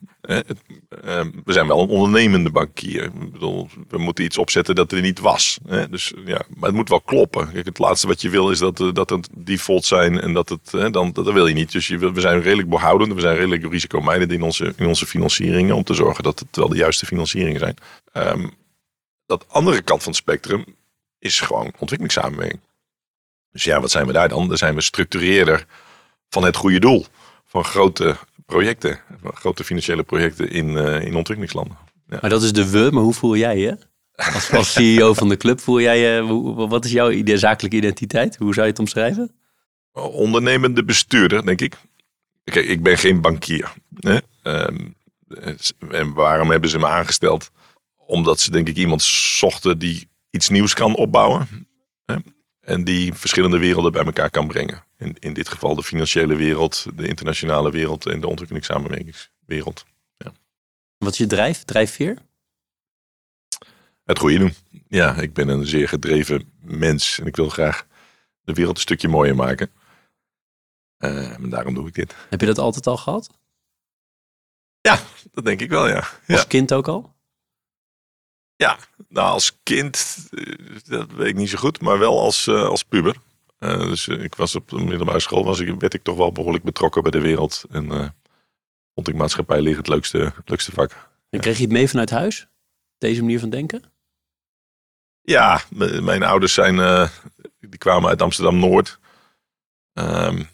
We 1.43 1.53
zijn 1.53 1.67
wel 1.67 1.81
een 1.81 1.89
ondernemende 1.89 2.49
bankier. 2.49 3.03
Ik 3.03 3.31
bedoel, 3.31 3.69
we 3.87 3.97
moeten 3.97 4.23
iets 4.23 4.37
opzetten 4.37 4.75
dat 4.75 4.91
er 4.91 5.01
niet 5.01 5.19
was. 5.19 5.57
Dus, 5.89 6.13
ja, 6.25 6.41
maar 6.55 6.69
het 6.69 6.77
moet 6.77 6.89
wel 6.89 7.01
kloppen. 7.01 7.51
Kijk, 7.51 7.65
het 7.65 7.79
laatste 7.79 8.07
wat 8.07 8.21
je 8.21 8.29
wil 8.29 8.51
is 8.51 8.59
dat, 8.59 8.77
dat 8.93 9.09
het 9.09 9.29
default 9.35 9.85
zijn 9.85 10.19
en 10.19 10.33
dat 10.33 10.49
het, 10.49 10.93
dan, 10.93 11.11
dat 11.11 11.31
wil 11.31 11.47
je 11.47 11.53
niet. 11.53 11.71
Dus 11.71 11.87
we 11.87 12.21
zijn 12.21 12.41
redelijk 12.41 12.69
behoudend, 12.69 13.13
we 13.13 13.21
zijn 13.21 13.35
redelijk 13.35 13.71
risicomijdend 13.71 14.31
in 14.31 14.41
onze, 14.41 14.73
in 14.77 14.87
onze 14.87 15.05
financieringen 15.05 15.75
om 15.75 15.83
te 15.83 15.93
zorgen 15.93 16.23
dat 16.23 16.39
het 16.39 16.55
wel 16.55 16.69
de 16.69 16.77
juiste 16.77 17.05
financieringen 17.05 17.59
zijn. 17.59 17.75
Um, 18.13 18.51
dat 19.25 19.45
andere 19.47 19.81
kant 19.81 20.03
van 20.03 20.11
het 20.11 20.21
spectrum 20.21 20.65
is 21.19 21.39
gewoon 21.39 21.65
ontwikkelingssamenwerking. 21.65 22.61
Dus 23.51 23.63
ja, 23.63 23.79
wat 23.79 23.91
zijn 23.91 24.07
we 24.07 24.13
daar 24.13 24.29
dan? 24.29 24.47
Dan 24.47 24.57
zijn 24.57 24.75
we 24.75 24.81
structureerder 24.81 25.65
van 26.29 26.43
het 26.43 26.55
goede 26.55 26.79
doel. 26.79 27.05
Van 27.51 27.63
grote 27.63 28.17
projecten, 28.45 28.99
van 29.21 29.35
grote 29.35 29.63
financiële 29.63 30.03
projecten 30.03 30.51
in, 30.51 30.69
uh, 30.69 31.01
in 31.01 31.15
ontwikkelingslanden. 31.15 31.77
Ja. 32.07 32.17
Maar 32.21 32.29
dat 32.29 32.43
is 32.43 32.53
de 32.53 32.69
we, 32.69 32.89
maar 32.91 33.03
hoe 33.03 33.13
voel 33.13 33.35
jij 33.35 33.57
je? 33.57 33.77
Als, 34.15 34.51
als 34.51 34.71
CEO 34.77 35.13
van 35.13 35.29
de 35.29 35.37
club, 35.37 35.59
voel 35.59 35.81
jij 35.81 35.99
je, 35.99 36.25
wat 36.67 36.85
is 36.85 36.91
jouw 36.91 37.11
zakelijke 37.25 37.77
identiteit? 37.77 38.35
Hoe 38.37 38.53
zou 38.53 38.65
je 38.65 38.71
het 38.71 38.79
omschrijven? 38.79 39.35
Ondernemende 39.93 40.83
bestuurder, 40.83 41.45
denk 41.45 41.61
ik. 41.61 41.77
Kijk, 42.43 42.65
ik 42.65 42.83
ben 42.83 42.97
geen 42.97 43.21
bankier. 43.21 43.73
Hè? 43.99 44.17
Um, 44.43 44.95
en 45.89 46.13
waarom 46.13 46.49
hebben 46.51 46.69
ze 46.69 46.79
me 46.79 46.87
aangesteld? 46.87 47.51
Omdat 47.95 48.39
ze 48.39 48.51
denk 48.51 48.67
ik 48.67 48.77
iemand 48.77 49.01
zochten 49.03 49.79
die 49.79 50.09
iets 50.29 50.49
nieuws 50.49 50.73
kan 50.73 50.95
opbouwen. 50.95 51.47
En 52.61 52.83
die 52.83 53.13
verschillende 53.13 53.57
werelden 53.57 53.91
bij 53.91 54.05
elkaar 54.05 54.29
kan 54.29 54.47
brengen. 54.47 54.83
In, 54.97 55.15
in 55.19 55.33
dit 55.33 55.49
geval 55.49 55.75
de 55.75 55.83
financiële 55.83 56.35
wereld, 56.35 56.85
de 56.95 57.07
internationale 57.07 57.71
wereld 57.71 58.05
en 58.05 58.21
de 58.21 58.27
ontwikkelingssamenwerkingswereld. 58.27 59.85
Ja. 60.17 60.33
Wat 60.97 61.11
is 61.11 61.17
je 61.17 61.27
drijf, 61.27 61.63
drijfveer? 61.63 62.17
Het 64.03 64.19
goede 64.19 64.37
doen. 64.37 64.53
Ja, 64.87 65.15
ik 65.15 65.33
ben 65.33 65.47
een 65.47 65.65
zeer 65.65 65.87
gedreven 65.87 66.51
mens 66.59 67.19
en 67.19 67.25
ik 67.25 67.35
wil 67.35 67.49
graag 67.49 67.87
de 68.41 68.53
wereld 68.53 68.75
een 68.75 68.81
stukje 68.81 69.07
mooier 69.07 69.35
maken. 69.35 69.71
Uh, 70.99 71.33
en 71.33 71.49
daarom 71.49 71.73
doe 71.73 71.87
ik 71.87 71.93
dit. 71.93 72.15
Heb 72.29 72.39
je 72.39 72.45
dat 72.45 72.57
altijd 72.57 72.87
al 72.87 72.97
gehad? 72.97 73.29
Ja, 74.81 74.99
dat 75.31 75.45
denk 75.45 75.61
ik 75.61 75.69
wel, 75.69 75.87
ja. 75.87 75.97
Als 75.97 76.07
ja. 76.25 76.43
kind 76.43 76.73
ook 76.73 76.87
al? 76.87 77.15
Ja, 78.61 78.77
nou 79.09 79.31
als 79.31 79.59
kind, 79.63 80.17
eh, 80.31 80.53
dat 80.83 81.11
weet 81.11 81.27
ik 81.27 81.35
niet 81.35 81.49
zo 81.49 81.57
goed, 81.57 81.81
maar 81.81 81.99
wel 81.99 82.19
als, 82.19 82.47
uh, 82.47 82.63
als 82.63 82.83
puber. 82.83 83.15
Uh, 83.59 83.79
dus 83.79 84.07
ik 84.07 84.35
was 84.35 84.55
op 84.55 84.69
de 84.69 84.83
middelbare 84.83 85.19
school, 85.19 85.43
was 85.43 85.59
ik, 85.59 85.79
werd 85.79 85.93
ik 85.93 86.03
toch 86.03 86.17
wel 86.17 86.31
behoorlijk 86.31 86.63
betrokken 86.63 87.01
bij 87.01 87.11
de 87.11 87.21
wereld. 87.21 87.63
En 87.71 87.85
uh, 87.85 88.09
vond 88.93 89.07
ik 89.07 89.15
maatschappij 89.15 89.61
liggen 89.61 89.77
het 89.77 89.87
leukste, 89.87 90.17
het 90.17 90.49
leukste 90.49 90.71
vak. 90.71 91.09
En 91.29 91.39
kreeg 91.39 91.57
je 91.57 91.63
het 91.63 91.71
mee 91.71 91.89
vanuit 91.89 92.09
huis? 92.09 92.47
Deze 92.97 93.21
manier 93.21 93.39
van 93.39 93.49
denken? 93.49 93.83
Ja, 95.21 95.61
mijn 96.01 96.23
ouders 96.23 96.53
zijn, 96.53 97.09
die 97.59 97.77
kwamen 97.77 98.09
uit 98.09 98.21
Amsterdam-Noord. 98.21 98.99
Um, 99.93 100.47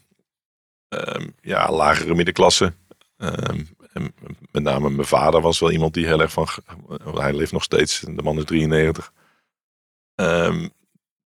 um, 0.90 1.36
ja, 1.42 1.72
lagere 1.72 2.16
middenklasse. 2.16 2.74
Um, 3.18 3.30
en 3.30 3.77
met 4.52 4.64
name 4.64 4.90
mijn 4.90 5.08
vader 5.08 5.42
was 5.42 5.60
wel 5.60 5.72
iemand 5.72 5.94
die 5.94 6.06
heel 6.06 6.22
erg 6.22 6.32
van. 6.32 6.48
Hij 7.14 7.34
leeft 7.34 7.52
nog 7.52 7.64
steeds, 7.64 8.00
de 8.00 8.22
man 8.22 8.38
is 8.38 8.46
93. 8.46 9.12
Um, 10.16 10.70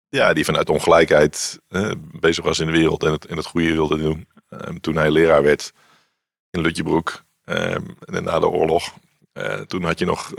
ja, 0.09 0.33
die 0.33 0.45
vanuit 0.45 0.69
ongelijkheid 0.69 1.61
uh, 1.69 1.93
bezig 2.21 2.45
was 2.45 2.59
in 2.59 2.67
de 2.67 2.73
wereld 2.73 3.03
en 3.05 3.13
het, 3.13 3.27
en 3.27 3.37
het 3.37 3.47
goede 3.47 3.73
wilde 3.73 3.99
doen. 3.99 4.29
Um, 4.51 4.81
toen 4.81 4.97
hij 4.97 5.11
leraar 5.11 5.43
werd 5.43 5.73
in 6.51 6.61
Lutjebroek 6.61 7.25
um, 7.45 7.97
en 8.01 8.25
na 8.25 8.39
de 8.39 8.49
oorlog. 8.49 8.95
Uh, 9.33 9.61
toen 9.61 9.85
had 9.85 9.99
je 9.99 10.05
nog. 10.05 10.33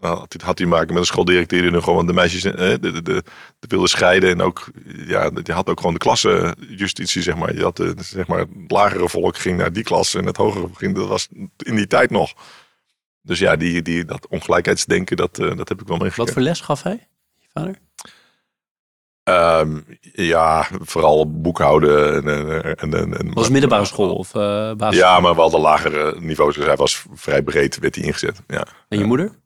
Had, 0.00 0.36
had 0.42 0.58
hij 0.58 0.66
maken 0.66 0.88
met 0.88 0.96
een 0.96 1.06
schooldirecteur 1.06 1.62
die 1.62 1.70
nog 1.70 1.84
gewoon 1.84 2.06
de 2.06 2.12
meisjes 2.12 2.44
uh, 2.44 2.52
de, 2.54 2.78
de, 2.78 3.02
de, 3.02 3.22
de, 3.58 3.66
wilde 3.68 3.88
scheiden. 3.88 4.30
En 4.30 4.42
ook, 4.42 4.70
ja, 5.06 5.30
die 5.30 5.54
had 5.54 5.68
ook 5.68 5.78
gewoon 5.78 5.92
de 5.92 5.98
klassenjustitie, 5.98 7.22
zeg 7.22 7.36
maar. 7.36 7.54
Je 7.54 7.62
had 7.62 7.76
de, 7.76 7.94
zeg 7.98 8.26
maar. 8.26 8.38
Het 8.38 8.48
lagere 8.68 9.08
volk 9.08 9.36
ging 9.36 9.58
naar 9.58 9.72
die 9.72 9.82
klas 9.82 10.14
en 10.14 10.26
het 10.26 10.36
hogere 10.36 10.68
ging. 10.74 10.94
Dat 10.94 11.08
was 11.08 11.28
in 11.56 11.76
die 11.76 11.86
tijd 11.86 12.10
nog. 12.10 12.32
Dus 13.22 13.38
ja, 13.38 13.56
die, 13.56 13.82
die, 13.82 14.04
dat 14.04 14.26
ongelijkheidsdenken, 14.28 15.16
dat, 15.16 15.34
dat 15.34 15.68
heb 15.68 15.80
ik 15.80 15.86
wel 15.86 15.96
meegekregen. 15.96 16.24
Wat 16.24 16.30
voor 16.30 16.42
les 16.42 16.60
gaf 16.60 16.82
hij? 16.82 17.08
vader? 17.52 17.78
Ehm, 19.22 19.78
ja, 20.12 20.68
vooral 20.80 21.40
boekhouden. 21.40 22.14
En, 22.14 22.28
en, 22.76 22.94
en, 22.94 23.18
en, 23.18 23.32
Was 23.32 23.42
het 23.42 23.52
middelbare 23.52 23.84
school 23.84 24.14
of 24.14 24.34
eh 24.34 24.74
basis? 24.74 25.00
Ja, 25.00 25.20
maar 25.20 25.34
wel 25.34 25.50
de 25.50 25.58
lagere 25.58 26.20
niveaus. 26.20 26.54
Dus 26.54 26.64
hij 26.64 26.76
was 26.76 27.04
vrij 27.12 27.42
breed, 27.42 27.78
werd 27.78 27.94
hij 27.94 28.04
ingezet. 28.04 28.42
Ja. 28.46 28.66
En 28.88 28.98
je 28.98 29.04
moeder? 29.04 29.38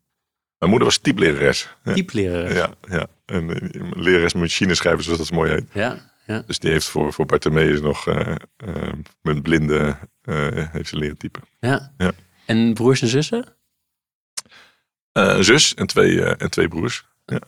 Mijn 0.65 0.77
moeder 0.77 0.89
was 0.95 0.99
typelerares. 0.99 1.69
Ja, 1.85 1.93
Typelerares. 1.93 2.53
ja, 2.57 2.71
ja. 2.89 3.07
En 3.27 3.51
eh, 3.51 3.81
lerares 3.97 4.33
machine 4.35 4.75
schrijven, 4.75 5.05
zoals 5.05 5.19
dat 5.19 5.31
mooi 5.31 5.51
heet. 5.51 5.65
Ja, 5.73 5.97
ja. 6.27 6.43
Dus 6.47 6.59
die 6.59 6.71
heeft 6.71 6.87
voor, 6.87 7.13
voor 7.13 7.27
Bartimeus 7.27 7.81
nog 7.81 8.07
eh 8.09 8.35
eh, 8.57 8.93
met 9.23 9.43
blinde 9.43 9.97
eh, 10.23 10.47
heeft 10.73 10.89
ze 10.89 10.97
leren 10.97 11.17
typen. 11.17 11.43
ja. 11.61 11.93
Ja. 11.99 12.13
En 12.47 12.75
broers 12.75 13.03
en 13.03 13.09
zussen? 13.09 13.45
Eh, 15.13 15.35
een 15.37 15.45
zus 15.45 15.75
en 15.75 15.87
twee, 15.87 16.23
eh, 16.25 16.35
en 16.39 16.51
twee 16.51 16.69
broers. 16.69 17.05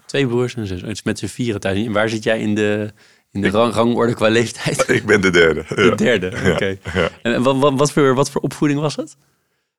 Twee 0.06 0.26
broers 0.26 0.54
en 0.54 0.66
zus. 0.66 0.80
Het 0.80 0.90
is 0.90 1.02
met 1.02 1.18
z'n 1.18 1.26
vieren 1.26 1.60
thuis. 1.60 1.84
En 1.86 1.92
waar 1.92 2.08
zit 2.08 2.22
jij 2.22 2.40
in 2.40 2.54
de, 2.54 2.92
in 3.30 3.40
de 3.40 3.50
rang, 3.50 3.72
rangorde 3.74 4.14
qua 4.14 4.28
leeftijd? 4.28 4.88
Ik 4.98 5.04
ben 5.06 5.20
de 5.20 5.30
derde. 5.30 5.64
De 5.68 5.82
Ja. 5.82 5.94
derde, 5.94 6.26
oké. 6.52 6.76
ja. 6.94 7.08
En 7.22 7.42
wat, 7.42 7.56
wat, 7.58 7.72
wat, 7.74 7.92
voor, 7.92 8.14
wat 8.14 8.30
voor 8.30 8.40
opvoeding 8.40 8.80
was 8.80 8.96
het? 8.96 9.16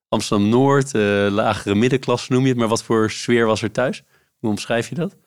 Amsterdam-Noord, 0.10 0.94
eh, 0.94 1.28
lagere 1.30 1.76
middenklasse 1.76 2.32
noem 2.32 2.42
je 2.42 2.50
het. 2.50 2.58
Maar 2.58 2.68
wat 2.68 2.84
voor 2.84 3.12
sfeer 3.12 3.46
was 3.46 3.62
er 3.62 3.72
thuis? 3.72 4.04
Hoe 4.40 4.50
omschrijf 4.50 4.90
je 4.90 4.96
dat? 4.96 5.18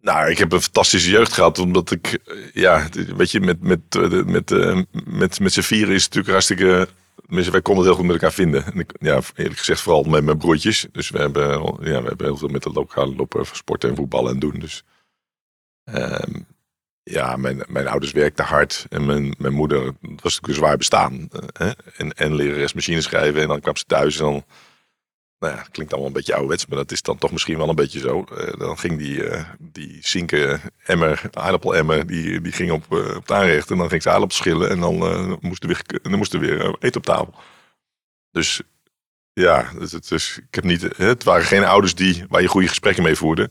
Nou, 0.00 0.30
ik 0.30 0.38
heb 0.38 0.52
een 0.52 0.62
fantastische 0.62 1.10
jeugd 1.10 1.32
gehad, 1.32 1.58
omdat 1.58 1.90
ik, 1.90 2.06
eh, 2.06 2.52
ja, 2.52 2.88
weet 3.16 3.30
je, 3.30 3.40
met, 3.40 3.60
met, 3.60 3.80
eh, 3.88 4.24
met, 4.24 4.50
met, 5.04 5.40
met 5.40 5.52
z'n 5.52 5.60
vieren 5.60 5.94
is 5.94 6.04
het 6.04 6.14
natuurlijk 6.14 6.32
hartstikke, 6.32 6.88
wij 7.26 7.62
konden 7.62 7.76
het 7.76 7.84
heel 7.84 7.94
goed 7.94 8.04
met 8.04 8.14
elkaar 8.14 8.32
vinden. 8.32 8.64
En 8.64 8.78
ik, 8.78 8.92
ja, 8.98 9.20
eerlijk 9.34 9.58
gezegd 9.58 9.80
vooral 9.80 10.02
met 10.02 10.24
mijn 10.24 10.38
broertjes. 10.38 10.86
Dus 10.92 11.10
we 11.10 11.18
hebben, 11.18 11.48
ja, 11.80 12.02
we 12.02 12.08
hebben 12.08 12.26
heel 12.26 12.36
veel 12.36 12.48
met 12.48 12.62
de 12.62 12.70
lokale 12.70 13.14
lopen 13.14 13.46
van 13.46 13.56
sporten 13.56 13.88
en 13.88 13.96
voetballen 13.96 14.32
en 14.32 14.38
doen. 14.38 14.58
Dus 14.58 14.84
ehm, 15.84 16.40
ja, 17.10 17.36
mijn, 17.36 17.62
mijn 17.68 17.88
ouders 17.88 18.12
werkten 18.12 18.44
hard 18.44 18.86
en 18.88 19.06
mijn, 19.06 19.34
mijn 19.38 19.52
moeder 19.52 19.84
het 19.86 19.94
was 20.00 20.22
natuurlijk 20.22 20.46
een 20.48 20.54
zwaar 20.54 20.76
bestaan. 20.76 21.28
eh, 21.30 21.40
hè? 21.52 21.70
En, 21.96 22.12
en 22.12 22.34
lerares 22.34 22.72
machine 22.72 23.00
schrijven 23.00 23.42
en 23.42 23.48
dan 23.48 23.60
kwam 23.60 23.76
ze 23.76 23.84
thuis 23.84 24.18
en 24.18 24.24
dan 24.24 24.44
nou 25.38 25.54
ja, 25.54 25.62
klinkt 25.70 25.92
allemaal 25.92 26.10
een 26.10 26.16
beetje 26.16 26.32
ouderwets, 26.32 26.66
maar 26.66 26.78
dat 26.78 26.90
is 26.92 27.02
dan 27.02 27.18
toch 27.18 27.32
misschien 27.32 27.58
wel 27.58 27.68
een 27.68 27.74
beetje 27.74 27.98
zo. 27.98 28.24
Eh, 28.24 28.58
dan 28.58 28.78
ging 28.78 28.98
die, 28.98 29.28
eh 29.28 29.44
die 29.58 29.98
zinken 30.00 30.60
emmer, 30.84 31.22
aardappelemmer, 31.32 32.06
die, 32.06 32.40
die 32.40 32.52
ging 32.52 32.70
op, 32.70 32.84
op 32.92 33.14
het 33.14 33.32
aanrecht. 33.32 33.70
En 33.70 33.78
dan 33.78 33.88
ging 33.88 34.02
ze 34.02 34.10
aardappels 34.10 34.38
schillen 34.38 34.70
en 34.70 34.80
dan, 34.80 34.96
moest 35.40 35.62
er 35.62 35.68
weer, 35.68 35.82
dan 36.02 36.18
moest 36.18 36.34
er 36.34 36.40
weer 36.40 36.76
eten 36.78 36.96
op 36.96 37.06
tafel. 37.06 37.34
Dus 38.30 38.60
ja, 39.32 39.72
dus, 39.78 39.92
het 39.92 40.10
is, 40.10 40.38
ik 40.48 40.54
heb 40.54 40.64
niet, 40.64 40.96
het 40.96 41.24
waren 41.24 41.44
geen 41.44 41.64
ouders 41.64 41.94
die, 41.94 42.24
waar 42.28 42.42
je 42.42 42.48
goede 42.48 42.68
gesprekken 42.68 43.02
mee 43.02 43.16
voerde. 43.16 43.50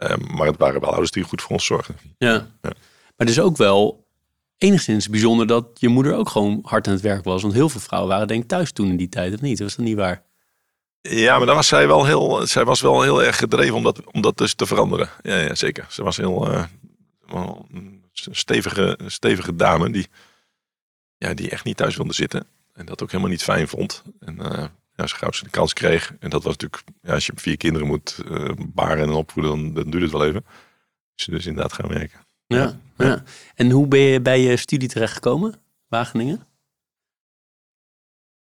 Eh, 0.00 0.16
maar 0.16 0.46
het 0.46 0.56
waren 0.56 0.80
wel 0.80 0.90
ouders 0.90 1.10
die 1.10 1.22
goed 1.22 1.42
voor 1.42 1.50
ons 1.50 1.64
zorgden. 1.64 1.96
Ja. 2.18 2.32
Ja. 2.32 2.48
Maar 2.62 2.72
het 3.16 3.28
is 3.28 3.40
ook 3.40 3.56
wel 3.56 4.06
enigszins 4.58 5.08
bijzonder 5.08 5.46
dat 5.46 5.66
je 5.74 5.88
moeder 5.88 6.14
ook 6.14 6.28
gewoon 6.28 6.58
hard 6.62 6.86
aan 6.86 6.92
het 6.92 7.02
werk 7.02 7.24
was. 7.24 7.42
Want 7.42 7.54
heel 7.54 7.68
veel 7.68 7.80
vrouwen 7.80 8.10
waren 8.10 8.28
denk 8.28 8.42
ik 8.42 8.48
thuis 8.48 8.72
toen 8.72 8.88
in 8.88 8.96
die 8.96 9.08
tijd, 9.08 9.34
of 9.34 9.40
niet? 9.40 9.60
Was 9.60 9.76
dat 9.76 9.84
niet 9.84 9.96
waar? 9.96 10.22
Ja, 11.00 11.36
maar 11.36 11.46
dan 11.46 11.56
was 11.56 11.68
zij 11.68 11.86
wel 11.86 12.04
heel, 12.04 12.46
zij 12.46 12.64
was 12.64 12.80
wel 12.80 13.02
heel 13.02 13.22
erg 13.22 13.36
gedreven 13.36 13.74
om 13.74 13.82
dat, 13.82 14.04
om 14.12 14.20
dat 14.20 14.38
dus 14.38 14.54
te 14.54 14.66
veranderen. 14.66 15.08
Ja, 15.22 15.36
ja 15.36 15.54
zeker. 15.54 15.86
Ze 15.90 16.02
was 16.02 16.16
heel 16.16 16.50
eh, 16.52 16.64
een 17.72 18.02
stevige, 18.12 18.98
stevige 19.06 19.56
dame 19.56 19.90
die, 19.90 20.06
ja, 21.16 21.34
die 21.34 21.50
echt 21.50 21.64
niet 21.64 21.76
thuis 21.76 21.96
wilde 21.96 22.14
zitten. 22.14 22.46
En 22.72 22.86
dat 22.86 23.02
ook 23.02 23.10
helemaal 23.10 23.30
niet 23.30 23.42
fijn 23.42 23.68
vond. 23.68 24.02
En 24.20 24.40
eh, 24.40 24.64
ja, 25.00 25.06
zo 25.06 25.16
gauw 25.16 25.32
ze 25.32 25.44
de 25.44 25.50
kans 25.50 25.72
kreeg. 25.72 26.14
En 26.18 26.30
dat 26.30 26.42
was 26.42 26.56
natuurlijk, 26.56 26.82
ja, 27.02 27.14
als 27.14 27.26
je 27.26 27.32
vier 27.34 27.56
kinderen 27.56 27.86
moet 27.86 28.22
eh, 28.28 28.50
baren 28.58 29.02
en 29.02 29.10
opvoeden, 29.10 29.52
dan, 29.52 29.74
dan 29.74 29.90
duurt 29.90 30.02
het 30.02 30.12
wel 30.12 30.24
even. 30.24 30.44
Dus 31.14 31.24
ze 31.24 31.30
dus 31.30 31.46
inderdaad 31.46 31.72
gaan 31.72 31.88
werken. 31.88 32.20
Ja. 32.46 32.80
ja. 32.96 33.24
En 33.54 33.70
hoe 33.70 33.86
ben 33.86 34.00
je 34.00 34.20
bij 34.20 34.40
je 34.40 34.56
studie 34.56 34.88
terechtgekomen? 34.88 35.60
Wageningen? 35.88 36.46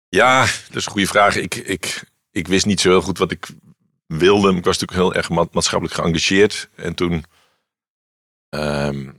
Ja, 0.10 0.40
dat 0.42 0.76
is 0.76 0.86
een 0.86 0.92
goede 0.92 1.08
vraag. 1.08 1.36
Ik, 1.36 1.56
ik, 1.56 2.04
ik 2.32 2.48
wist 2.48 2.66
niet 2.66 2.80
zo 2.80 2.90
heel 2.90 3.02
goed 3.02 3.18
wat 3.18 3.32
ik 3.32 3.48
wilde. 4.08 4.56
Ik 4.56 4.64
was 4.64 4.78
natuurlijk 4.80 5.00
heel 5.00 5.14
erg 5.14 5.30
ma- 5.30 5.48
maatschappelijk 5.52 6.00
geëngageerd. 6.00 6.70
En 6.76 6.96
toen 6.96 7.26
ehm, 8.50 9.12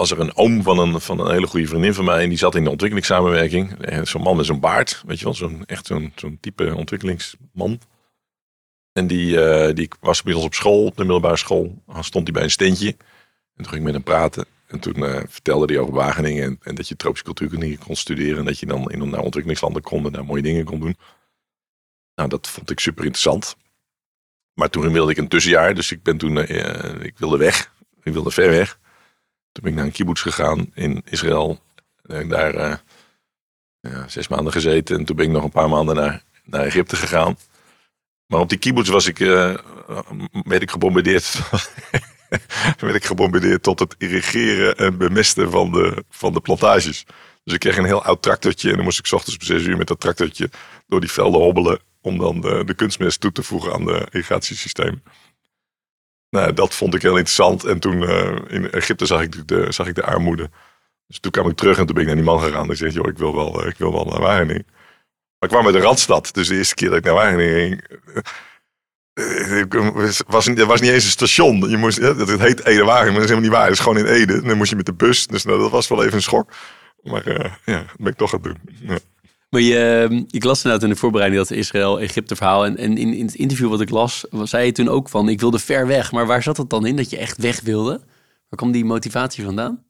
was 0.00 0.10
er 0.10 0.20
een 0.20 0.36
oom 0.36 0.62
van 0.62 0.78
een, 0.78 1.00
van 1.00 1.20
een 1.20 1.30
hele 1.30 1.46
goede 1.46 1.66
vriendin 1.66 1.94
van 1.94 2.04
mij. 2.04 2.22
En 2.22 2.28
die 2.28 2.38
zat 2.38 2.54
in 2.54 2.64
de 2.64 2.70
ontwikkelingssamenwerking. 2.70 3.84
En 3.84 4.06
Zo'n 4.06 4.22
man 4.22 4.36
met 4.36 4.46
zo'n 4.46 4.60
baard. 4.60 5.02
Weet 5.06 5.18
je 5.18 5.24
wel, 5.24 5.34
zo'n, 5.34 5.64
echt 5.66 5.86
zo'n, 5.86 6.12
zo'n 6.16 6.38
type 6.40 6.74
ontwikkelingsman. 6.74 7.80
En 8.92 9.06
die, 9.06 9.40
eh, 9.40 9.74
die 9.74 9.88
was 10.00 10.22
ons 10.22 10.34
op 10.34 10.54
school, 10.54 10.84
op 10.84 10.96
de 10.96 11.02
middelbare 11.02 11.36
school. 11.36 11.82
Dan 11.86 12.04
stond 12.04 12.24
hij 12.24 12.32
bij 12.32 12.42
een 12.42 12.50
steentje. 12.50 12.88
En 12.88 13.56
toen 13.56 13.68
ging 13.68 13.76
ik 13.76 13.82
met 13.82 13.92
hem 13.92 14.02
praten. 14.02 14.44
En 14.66 14.80
toen 14.80 15.04
eh, 15.04 15.20
vertelde 15.28 15.72
hij 15.72 15.82
over 15.82 15.94
Wageningen. 15.94 16.44
En, 16.44 16.58
en 16.62 16.74
dat 16.74 16.88
je 16.88 16.96
tropische 16.96 17.24
cultuurkunde 17.24 17.78
kon 17.78 17.96
studeren. 17.96 18.38
En 18.38 18.44
dat 18.44 18.58
je 18.58 18.66
dan 18.66 18.90
in 18.90 18.98
naar 18.98 19.20
ontwikkelingslanden 19.20 19.82
kon 19.82 20.06
en 20.06 20.12
daar 20.12 20.24
mooie 20.24 20.42
dingen 20.42 20.64
kon 20.64 20.80
doen. 20.80 20.96
Nou, 22.14 22.28
dat 22.28 22.48
vond 22.48 22.70
ik 22.70 22.80
super 22.80 23.04
interessant. 23.04 23.56
Maar 24.54 24.70
toen 24.70 24.92
wilde 24.92 25.10
ik 25.10 25.18
een 25.18 25.28
tussenjaar. 25.28 25.74
Dus 25.74 25.92
ik 25.92 26.02
ben 26.02 26.16
toen, 26.16 26.38
eh, 26.38 27.04
ik 27.04 27.18
wilde 27.18 27.36
weg. 27.36 27.72
Ik 28.02 28.12
wilde 28.12 28.30
ver 28.30 28.50
weg. 28.50 28.79
Toen 29.52 29.62
ben 29.62 29.72
ik 29.72 29.78
naar 29.78 29.86
een 29.86 29.92
kibbutz 29.92 30.22
gegaan 30.22 30.70
in 30.74 31.02
Israël. 31.04 31.60
En 32.02 32.28
daar 32.28 32.54
eh, 32.54 32.76
ja, 33.80 34.08
zes 34.08 34.28
maanden 34.28 34.52
gezeten. 34.52 34.98
En 34.98 35.04
toen 35.04 35.16
ben 35.16 35.24
ik 35.24 35.30
nog 35.30 35.44
een 35.44 35.50
paar 35.50 35.68
maanden 35.68 35.94
naar, 35.94 36.22
naar 36.44 36.64
Egypte 36.64 36.96
gegaan. 36.96 37.36
Maar 38.26 38.40
op 38.40 38.48
die 38.48 38.58
kibbutz 38.58 38.88
was 38.88 39.06
ik, 39.06 39.20
eh, 39.20 39.54
werd 40.44 40.62
ik 40.62 40.70
gebombardeerd. 40.70 41.40
werd 42.78 42.94
ik 42.94 43.04
gebombardeerd 43.04 43.62
tot 43.62 43.78
het 43.78 43.94
irrigeren 43.98 44.76
en 44.76 44.98
bemesten 44.98 45.50
van 45.50 45.72
de, 45.72 46.04
van 46.10 46.32
de 46.32 46.40
plantages. 46.40 47.04
Dus 47.44 47.54
ik 47.54 47.60
kreeg 47.60 47.76
een 47.76 47.84
heel 47.84 48.04
oud 48.04 48.22
tractortje. 48.22 48.70
En 48.70 48.74
dan 48.74 48.84
moest 48.84 48.98
ik 48.98 49.06
's 49.06 49.12
ochtends 49.12 49.38
om 49.38 49.44
zes 49.44 49.62
uur 49.62 49.76
met 49.76 49.86
dat 49.86 50.00
tractortje 50.00 50.50
door 50.86 51.00
die 51.00 51.10
velden 51.10 51.40
hobbelen. 51.40 51.80
Om 52.00 52.18
dan 52.18 52.40
de, 52.40 52.62
de 52.64 52.74
kunstmest 52.74 53.20
toe 53.20 53.32
te 53.32 53.42
voegen 53.42 53.72
aan 53.72 53.84
de 53.84 54.06
irrigatiesysteem. 54.10 55.02
Nou, 56.30 56.52
dat 56.52 56.74
vond 56.74 56.94
ik 56.94 57.02
heel 57.02 57.16
interessant. 57.16 57.64
En 57.64 57.78
toen 57.78 58.06
eh, 58.08 58.36
in 58.48 58.70
Egypte 58.70 59.06
zag 59.06 59.22
ik, 59.22 59.48
de, 59.48 59.72
zag 59.72 59.86
ik 59.86 59.94
de 59.94 60.04
armoede. 60.04 60.50
Dus 61.06 61.18
toen 61.20 61.30
kwam 61.30 61.48
ik 61.48 61.56
terug 61.56 61.78
en 61.78 61.86
toen 61.86 61.94
ben 61.94 62.02
ik 62.02 62.08
naar 62.08 62.16
die 62.16 62.24
man 62.24 62.40
gegaan. 62.40 62.70
En 62.70 62.86
ik 62.86 62.92
joh, 62.92 63.08
ik 63.08 63.18
wil 63.18 63.34
wel, 63.34 63.62
eh, 63.62 63.68
ik 63.68 63.78
wil 63.78 63.92
wel 63.92 64.04
naar 64.04 64.20
Wageningen. 64.20 64.66
Maar 65.38 65.48
ik 65.48 65.48
kwam 65.48 65.66
uit 65.66 65.74
de 65.74 65.80
Randstad. 65.80 66.34
Dus 66.34 66.48
de 66.48 66.56
eerste 66.56 66.74
keer 66.74 66.88
dat 66.88 66.98
ik 66.98 67.04
naar 67.04 67.14
Wageningen 67.14 67.54
ging... 67.56 67.82
eh, 69.12 70.58
er 70.58 70.66
was 70.66 70.80
niet 70.80 70.90
eens 70.90 71.04
een 71.04 71.10
station. 71.10 71.70
Je 71.70 71.76
moest, 71.76 71.98
het 71.98 72.40
heet 72.40 72.64
Ede 72.64 72.84
maar 72.84 73.04
dat 73.04 73.14
is 73.14 73.20
helemaal 73.20 73.40
niet 73.40 73.50
waar. 73.50 73.64
Het 73.64 73.72
is 73.72 73.78
gewoon 73.78 73.98
in 73.98 74.06
Ede. 74.06 74.34
En 74.34 74.48
dan 74.48 74.56
moest 74.56 74.70
je 74.70 74.76
met 74.76 74.86
de 74.86 74.94
bus. 74.94 75.26
Dus 75.26 75.44
nou, 75.44 75.60
dat 75.60 75.70
was 75.70 75.88
wel 75.88 76.02
even 76.02 76.14
een 76.14 76.22
schok. 76.22 76.52
Maar 77.02 77.28
ja, 77.64 77.78
dat 77.78 77.96
ben 77.96 78.12
ik 78.12 78.18
toch 78.18 78.30
gaan 78.30 78.42
doen. 78.42 78.58
Ja. 78.80 78.98
Maar 79.50 79.60
je, 79.60 80.06
ehm, 80.08 80.22
ik 80.30 80.44
las 80.44 80.64
inderdaad 80.64 80.88
in 80.88 80.94
de 80.94 81.00
voorbereiding 81.00 81.42
dat 81.42 81.56
Israël-Egypte 81.56 82.36
verhaal. 82.36 82.66
En, 82.66 82.76
in, 82.76 82.96
in 82.96 83.26
het 83.26 83.34
interview 83.34 83.68
wat 83.68 83.80
ik 83.80 83.90
las, 83.90 84.24
zei 84.42 84.66
je 84.66 84.72
toen 84.72 84.88
ook 84.88 85.08
van 85.08 85.28
ik 85.28 85.40
wilde 85.40 85.58
ver 85.58 85.86
weg. 85.86 86.12
Maar 86.12 86.26
waar 86.26 86.42
zat 86.42 86.56
het 86.56 86.70
dan 86.70 86.86
in 86.86 86.96
dat 86.96 87.10
je 87.10 87.18
echt 87.18 87.36
weg 87.36 87.60
wilde? 87.60 87.98
Waar 88.48 88.58
kwam 88.58 88.70
die 88.70 88.84
motivatie 88.84 89.44
vandaan? 89.44 89.84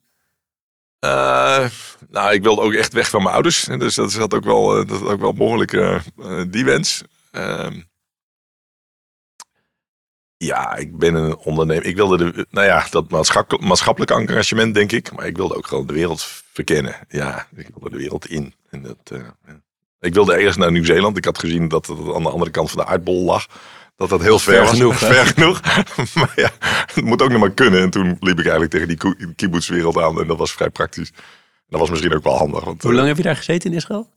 Eh, 0.99 1.65
nou, 2.09 2.33
ik 2.33 2.43
wilde 2.43 2.61
ook 2.61 2.73
echt 2.73 2.93
weg 2.93 3.09
van 3.09 3.21
mijn 3.21 3.33
ouders. 3.33 3.63
Dus 3.63 3.95
dat 3.95 4.11
zat 4.11 4.33
ook 4.33 4.43
wel, 4.43 4.77
eh, 4.77 4.87
dat 4.87 5.03
ook 5.03 5.19
wel 5.19 5.33
behoorlijk 5.33 5.73
eh, 5.73 6.01
die 6.47 6.65
wens. 6.65 7.03
Ehm, 7.31 7.81
ja, 10.37 10.75
ik 10.75 10.97
ben 10.97 11.15
een 11.15 11.37
ondernemer. 11.37 11.85
Ik 11.85 11.95
wilde 11.95 12.17
de, 12.17 12.45
nou 12.49 12.67
ja, 12.67 12.87
dat 12.89 13.09
maatschappelijk 13.59 14.11
engagement, 14.11 14.73
denk 14.73 14.91
ik. 14.91 15.11
Maar 15.11 15.25
ik 15.25 15.37
wilde 15.37 15.55
ook 15.55 15.67
gewoon 15.67 15.87
de 15.87 15.93
wereld 15.93 16.21
verkennen. 16.53 16.95
Ja, 17.09 17.47
ik 17.55 17.69
wilde 17.73 17.89
de 17.89 17.97
wereld 17.97 18.27
in. 18.27 18.53
En 18.71 18.81
dat, 18.81 18.97
eh. 19.03 19.53
Ik 19.99 20.13
wilde 20.13 20.33
ergens 20.33 20.57
naar 20.57 20.71
Nieuw-Zeeland. 20.71 21.17
Ik 21.17 21.25
had 21.25 21.39
gezien 21.39 21.67
dat 21.67 21.85
het 21.87 21.97
aan 22.15 22.23
de 22.23 22.29
andere 22.29 22.51
kant 22.51 22.71
van 22.71 22.83
de 22.83 22.89
aardbol 22.89 23.23
lag. 23.23 23.45
Dat 23.95 24.09
dat 24.09 24.21
heel 24.21 24.39
ver, 24.39 24.53
Ver 24.53 24.61
was. 24.63 24.71
genoeg, 24.71 24.97
ver 24.97 25.25
genoeg. 25.25 25.61
maar 26.19 26.33
ja, 26.35 26.49
het 26.93 27.03
moet 27.05 27.21
ook 27.21 27.29
nog 27.29 27.39
maar 27.39 27.51
kunnen. 27.51 27.81
En 27.81 27.89
toen 27.89 28.17
liep 28.19 28.39
ik 28.39 28.47
eigenlijk 28.47 28.71
tegen 28.71 28.87
die 28.87 29.33
kibbutzwereld 29.35 29.97
aan. 29.97 30.21
En 30.21 30.27
dat 30.27 30.37
was 30.37 30.51
vrij 30.51 30.69
praktisch. 30.69 31.11
Dat 31.67 31.79
was 31.79 31.89
misschien 31.89 32.15
ook 32.15 32.23
wel 32.23 32.37
handig. 32.37 32.63
Want, 32.63 32.81
Hoe 32.83 32.93
lang 32.93 33.07
heb 33.07 33.17
je 33.17 33.23
daar 33.23 33.35
gezeten 33.35 33.69
in 33.71 33.75
Israël? 33.77 34.09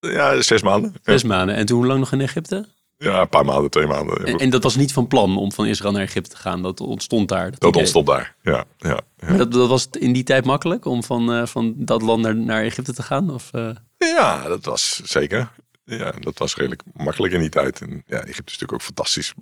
eh, 0.00 0.12
ja, 0.12 0.42
zes 0.42 0.62
maanden. 0.62 0.90
Ja. 0.92 1.12
Zes 1.12 1.22
maanden. 1.22 1.54
En 1.56 1.66
toen 1.66 1.76
hoe 1.78 1.86
lang 1.86 1.98
nog 1.98 2.12
in 2.12 2.20
Egypte? 2.20 2.68
Ja, 2.98 3.20
een 3.20 3.28
paar 3.28 3.44
maanden, 3.44 3.70
twee 3.70 3.86
maanden. 3.86 4.26
En, 4.26 4.36
en 4.38 4.50
dat 4.50 4.62
was 4.62 4.76
niet 4.76 4.92
van 4.92 5.06
plan 5.06 5.36
om 5.38 5.52
van 5.52 5.66
Israël 5.66 5.92
naar 5.92 6.02
Egypte 6.02 6.30
te 6.30 6.36
gaan. 6.36 6.62
Dat 6.62 6.80
ontstond 6.80 7.28
daar. 7.28 7.50
dat 7.58 7.76
ontstond 7.76 8.06
daar. 8.06 8.34
Ja, 8.42 8.64
ja, 8.78 8.88
ja. 9.16 9.28
Maar 9.28 9.36
dat, 9.36 9.52
dat 9.52 9.68
was 9.68 9.88
in 9.90 10.12
die 10.12 10.22
tijd 10.22 10.44
makkelijk 10.44 10.84
om 10.84 11.02
van, 11.02 11.32
eh, 11.32 11.46
van 11.46 11.74
dat 11.76 12.02
land 12.02 12.22
naar, 12.22 12.36
naar 12.36 12.62
Egypte 12.62 12.92
te 12.94 13.02
gaan? 13.02 13.30
Of, 13.30 13.48
eh? 13.52 13.70
Ja, 13.96 14.48
dat 14.48 14.64
was 14.64 15.00
zeker. 15.04 15.50
Ja, 15.84 16.10
dat 16.20 16.38
was 16.38 16.54
redelijk 16.56 16.82
makkelijk 16.92 17.32
in 17.32 17.40
die 17.40 17.48
tijd. 17.48 17.80
En 17.80 18.02
ja, 18.06 18.16
Egypte 18.16 18.30
is 18.30 18.36
natuurlijk 18.36 18.72
ook 18.72 18.82
fantastisch 18.82 19.32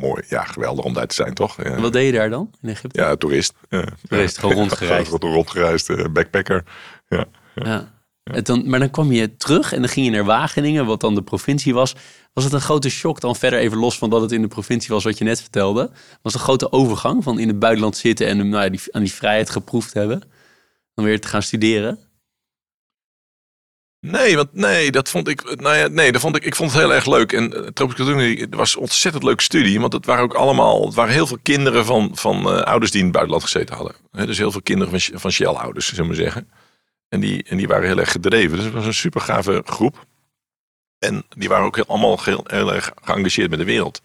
mooi. 0.00 0.22
Ja, 0.28 0.44
geweldig 0.44 0.84
om 0.84 0.92
daar 0.92 1.06
te 1.06 1.14
zijn, 1.14 1.34
toch? 1.34 1.62
Ja, 1.62 1.80
wat 1.80 1.92
deed 1.92 2.06
je 2.06 2.12
daar 2.12 2.30
dan 2.30 2.50
in 2.60 2.68
Egypte? 2.68 3.00
ja 3.00 3.16
toerist. 3.16 3.54
Ja. 3.68 3.84
Toerist, 4.08 4.38
gewoon 4.38 4.54
rondgereisd. 4.62 5.10
Gewoon 5.10 5.34
rondgereisd, 5.34 5.90
eh, 5.90 6.04
backpacker. 6.12 6.64
Ja. 7.08 7.26
Ja. 7.54 7.92
En 8.24 8.44
dan, 8.44 8.68
maar 8.68 8.78
dan 8.78 8.90
kwam 8.90 9.12
je 9.12 9.36
terug 9.36 9.72
en 9.72 9.80
dan 9.80 9.88
ging 9.88 10.06
je 10.06 10.12
naar 10.12 10.24
Wageningen, 10.24 10.86
wat 10.86 11.00
dan 11.00 11.14
de 11.14 11.22
provincie 11.22 11.74
was. 11.74 11.94
Was 12.32 12.44
het 12.44 12.52
een 12.52 12.60
grote 12.60 12.90
shock 12.90 13.20
dan 13.20 13.36
verder 13.36 13.58
even 13.58 13.78
los 13.78 13.98
van 13.98 14.10
dat 14.10 14.20
het 14.20 14.32
in 14.32 14.42
de 14.42 14.48
provincie 14.48 14.94
was 14.94 15.04
wat 15.04 15.18
je 15.18 15.24
net 15.24 15.40
vertelde? 15.40 15.90
Was 16.22 16.32
het 16.32 16.34
een 16.34 16.40
grote 16.40 16.72
overgang 16.72 17.22
van 17.22 17.38
in 17.38 17.48
het 17.48 17.58
buitenland 17.58 17.96
zitten 17.96 18.26
en 18.26 18.48
nou, 18.48 18.64
ja, 18.64 18.68
die, 18.68 18.80
aan 18.90 19.02
die 19.02 19.12
vrijheid 19.12 19.50
geproefd 19.50 19.92
hebben? 19.92 20.22
Dan 20.94 21.04
weer 21.04 21.20
te 21.20 21.28
gaan 21.28 21.42
studeren? 21.42 21.98
Nee, 24.06 24.36
want 24.36 24.54
nee, 24.54 24.90
dat 24.90 25.08
vond 25.08 25.28
ik. 25.28 25.60
Nou 25.60 25.76
ja, 25.76 25.86
nee, 25.86 26.12
dat 26.12 26.20
vond 26.20 26.36
ik. 26.36 26.44
Ik 26.44 26.54
vond 26.56 26.72
het 26.72 26.80
heel 26.80 26.94
erg 26.94 27.06
leuk. 27.06 27.32
En 27.32 27.56
uh, 27.56 27.66
tropische 27.66 28.04
cultuur 28.04 28.46
was 28.50 28.74
een 28.74 28.80
ontzettend 28.80 29.24
leuke 29.24 29.42
studie. 29.42 29.80
Want 29.80 29.92
het 29.92 30.06
waren 30.06 30.24
ook 30.24 30.34
allemaal. 30.34 30.84
Het 30.84 30.94
waren 30.94 31.12
heel 31.12 31.26
veel 31.26 31.38
kinderen 31.42 31.84
van, 31.84 32.10
van 32.14 32.36
uh, 32.38 32.60
ouders 32.60 32.90
die 32.90 33.00
in 33.00 33.06
het 33.06 33.14
buitenland 33.14 33.50
gezeten 33.50 33.76
hadden. 33.76 33.94
Dus 34.26 34.38
heel 34.38 34.52
veel 34.52 34.62
kinderen 34.62 35.00
van, 35.00 35.20
van 35.20 35.30
Shell-ouders, 35.30 35.94
zullen 35.94 36.10
we 36.10 36.16
zeggen. 36.16 36.50
En 37.08 37.20
die, 37.20 37.42
en 37.42 37.56
die 37.56 37.68
waren 37.68 37.86
heel 37.86 37.98
erg 37.98 38.10
gedreven. 38.10 38.56
Dus 38.56 38.64
het 38.64 38.74
was 38.74 38.86
een 38.86 38.94
super 38.94 39.20
gave 39.20 39.62
groep. 39.66 40.06
En 40.98 41.24
die 41.28 41.48
waren 41.48 41.64
ook 41.64 41.76
heel, 41.76 41.86
allemaal 41.86 42.18
heel, 42.22 42.44
heel 42.46 42.74
erg 42.74 42.92
geëngageerd 43.02 43.50
met 43.50 43.58
de 43.58 43.64
wereld. 43.64 44.02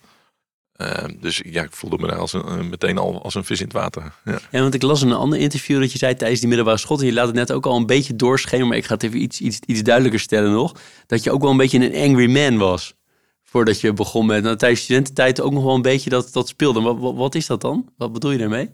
Uh, 0.77 1.03
dus 1.19 1.41
ja, 1.45 1.63
ik 1.63 1.71
voelde 1.71 1.97
me 1.97 2.07
daar 2.07 2.17
als 2.17 2.33
een, 2.33 2.69
meteen 2.69 2.97
al 2.97 3.23
als 3.23 3.35
een 3.35 3.43
vis 3.43 3.59
in 3.59 3.65
het 3.65 3.73
water. 3.73 4.13
Ja. 4.25 4.39
ja, 4.51 4.61
want 4.61 4.73
ik 4.73 4.81
las 4.81 5.01
in 5.01 5.09
een 5.09 5.17
ander 5.17 5.39
interview 5.39 5.79
dat 5.79 5.91
je 5.91 5.97
zei 5.97 6.15
tijdens 6.15 6.39
die 6.39 6.49
middelbare 6.49 6.77
school, 6.77 6.99
en 6.99 7.05
je 7.05 7.13
laat 7.13 7.25
het 7.25 7.35
net 7.35 7.51
ook 7.51 7.65
al 7.65 7.75
een 7.75 7.85
beetje 7.85 8.15
doorschemeren, 8.15 8.67
maar 8.67 8.77
ik 8.77 8.85
ga 8.85 8.93
het 8.93 9.03
even 9.03 9.21
iets, 9.21 9.41
iets, 9.41 9.59
iets 9.65 9.81
duidelijker 9.81 10.19
stellen 10.19 10.51
nog, 10.51 10.75
dat 11.05 11.23
je 11.23 11.31
ook 11.31 11.41
wel 11.41 11.51
een 11.51 11.57
beetje 11.57 11.93
een 11.93 12.09
angry 12.09 12.31
man 12.31 12.57
was. 12.57 12.95
Voordat 13.43 13.81
je 13.81 13.93
begon 13.93 14.25
met, 14.25 14.43
nou, 14.43 14.55
tijdens 14.55 14.81
studententijd 14.81 15.41
ook 15.41 15.51
nog 15.51 15.63
wel 15.63 15.75
een 15.75 15.81
beetje 15.81 16.09
dat, 16.09 16.33
dat 16.33 16.47
speelde. 16.47 16.81
Wat, 16.81 16.97
wat, 16.99 17.15
wat 17.15 17.35
is 17.35 17.45
dat 17.45 17.61
dan? 17.61 17.89
Wat 17.97 18.13
bedoel 18.13 18.31
je 18.31 18.37
daarmee? 18.37 18.69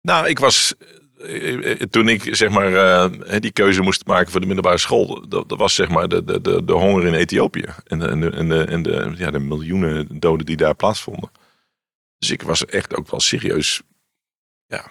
Nou, 0.00 0.28
ik 0.28 0.38
was 0.38 0.74
toen 1.90 2.08
ik 2.08 2.36
zeg 2.36 2.50
maar 2.50 2.70
uh, 2.70 3.38
die 3.38 3.52
keuze 3.52 3.82
moest 3.82 4.06
maken 4.06 4.30
voor 4.30 4.40
de 4.40 4.46
middelbare 4.46 4.78
school, 4.78 5.28
dat, 5.28 5.48
dat 5.48 5.58
was 5.58 5.74
zeg 5.74 5.88
maar 5.88 6.08
de, 6.08 6.24
de, 6.24 6.40
de, 6.40 6.64
de, 6.64 6.72
honger 6.72 7.06
in 7.06 7.14
Ethiopië 7.14 7.66
en 7.84 7.98
de, 7.98 8.08
en 8.08 8.48
de, 8.48 8.64
en 8.64 8.82
de, 8.82 9.12
ja, 9.16 9.30
de 9.30 9.38
miljoenen 9.38 10.20
doden 10.20 10.46
die 10.46 10.56
daar 10.56 10.74
plaatsvonden. 10.74 11.30
Dus 12.18 12.30
ik 12.30 12.42
was 12.42 12.64
echt 12.64 12.96
ook 12.96 13.10
wel 13.10 13.20
serieus 13.20 13.82
ja, 14.66 14.90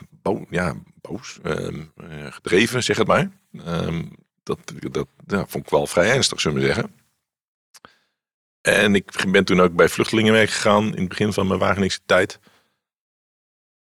ja, 0.50 0.76
boos, 1.02 1.40
um, 1.44 1.92
gedreven, 2.30 2.84
zeg 2.84 2.98
het 2.98 3.08
maar. 3.08 3.32
Um, 3.68 4.12
dat 4.44 4.60
dat 5.26 5.50
vond 5.50 5.66
ik 5.66 5.70
wel 5.70 5.88
vrij 5.88 6.12
ernstig, 6.12 6.42
zullen 6.42 6.60
we 6.60 6.66
zeggen. 6.66 6.96
En 8.62 8.96
ik 8.96 9.32
ben 9.32 9.46
toen 9.46 9.62
ook 9.62 9.76
bij 9.76 9.90
vluchtelingenwerk 9.90 10.50
gegaan 10.50 10.86
in 10.86 11.00
het 11.00 11.10
begin 11.10 11.34
van 11.34 11.48
mijn 11.48 11.60
Wageningse 11.60 12.00
tijd. 12.06 12.40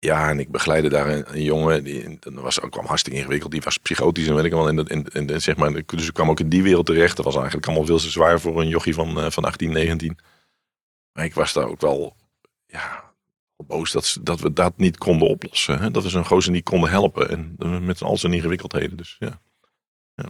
Ja, 0.00 0.28
en 0.28 0.38
ik 0.38 0.50
begeleidde 0.50 0.88
daar 0.88 1.08
een, 1.08 1.24
een 1.34 1.42
jongen, 1.42 1.84
die, 1.84 2.18
dat 2.20 2.34
was 2.34 2.60
ook 2.60 2.70
kwam 2.70 2.86
hartstikke 2.86 3.18
ingewikkeld, 3.18 3.52
die 3.52 3.60
was 3.60 3.78
psychotisch 3.78 4.26
en 4.26 4.34
weet 4.34 4.44
ik 4.44 4.52
wel. 4.52 4.68
En, 4.68 4.86
en, 4.86 5.28
en, 5.28 5.42
zeg 5.42 5.56
maar, 5.56 5.82
dus 5.86 6.06
ik 6.06 6.14
kwam 6.14 6.30
ook 6.30 6.40
in 6.40 6.48
die 6.48 6.62
wereld 6.62 6.86
terecht. 6.86 7.16
Dat 7.16 7.24
was 7.24 7.36
eigenlijk 7.36 7.66
allemaal 7.66 7.86
veel 7.86 7.98
te 7.98 8.10
zwaar 8.10 8.40
voor 8.40 8.60
een 8.60 8.68
jochie 8.68 8.94
van, 8.94 9.18
uh, 9.18 9.30
van 9.30 9.44
18, 9.44 9.72
19. 9.72 10.18
Maar 11.12 11.24
ik 11.24 11.34
was 11.34 11.52
daar 11.52 11.68
ook 11.68 11.80
wel, 11.80 12.16
ja, 12.66 13.04
boos 13.66 13.92
dat, 13.92 14.18
dat 14.22 14.40
we 14.40 14.52
dat 14.52 14.76
niet 14.76 14.98
konden 14.98 15.28
oplossen. 15.28 15.78
Hè? 15.78 15.90
Dat 15.90 16.02
we 16.02 16.08
zo'n 16.08 16.26
gozer 16.26 16.52
niet 16.52 16.64
konden 16.64 16.90
helpen. 16.90 17.30
En 17.30 17.84
met 17.84 18.02
al 18.02 18.16
zijn 18.16 18.32
ingewikkeldheden, 18.32 18.96
dus 18.96 19.16
ja. 19.18 19.40
ja. 20.14 20.28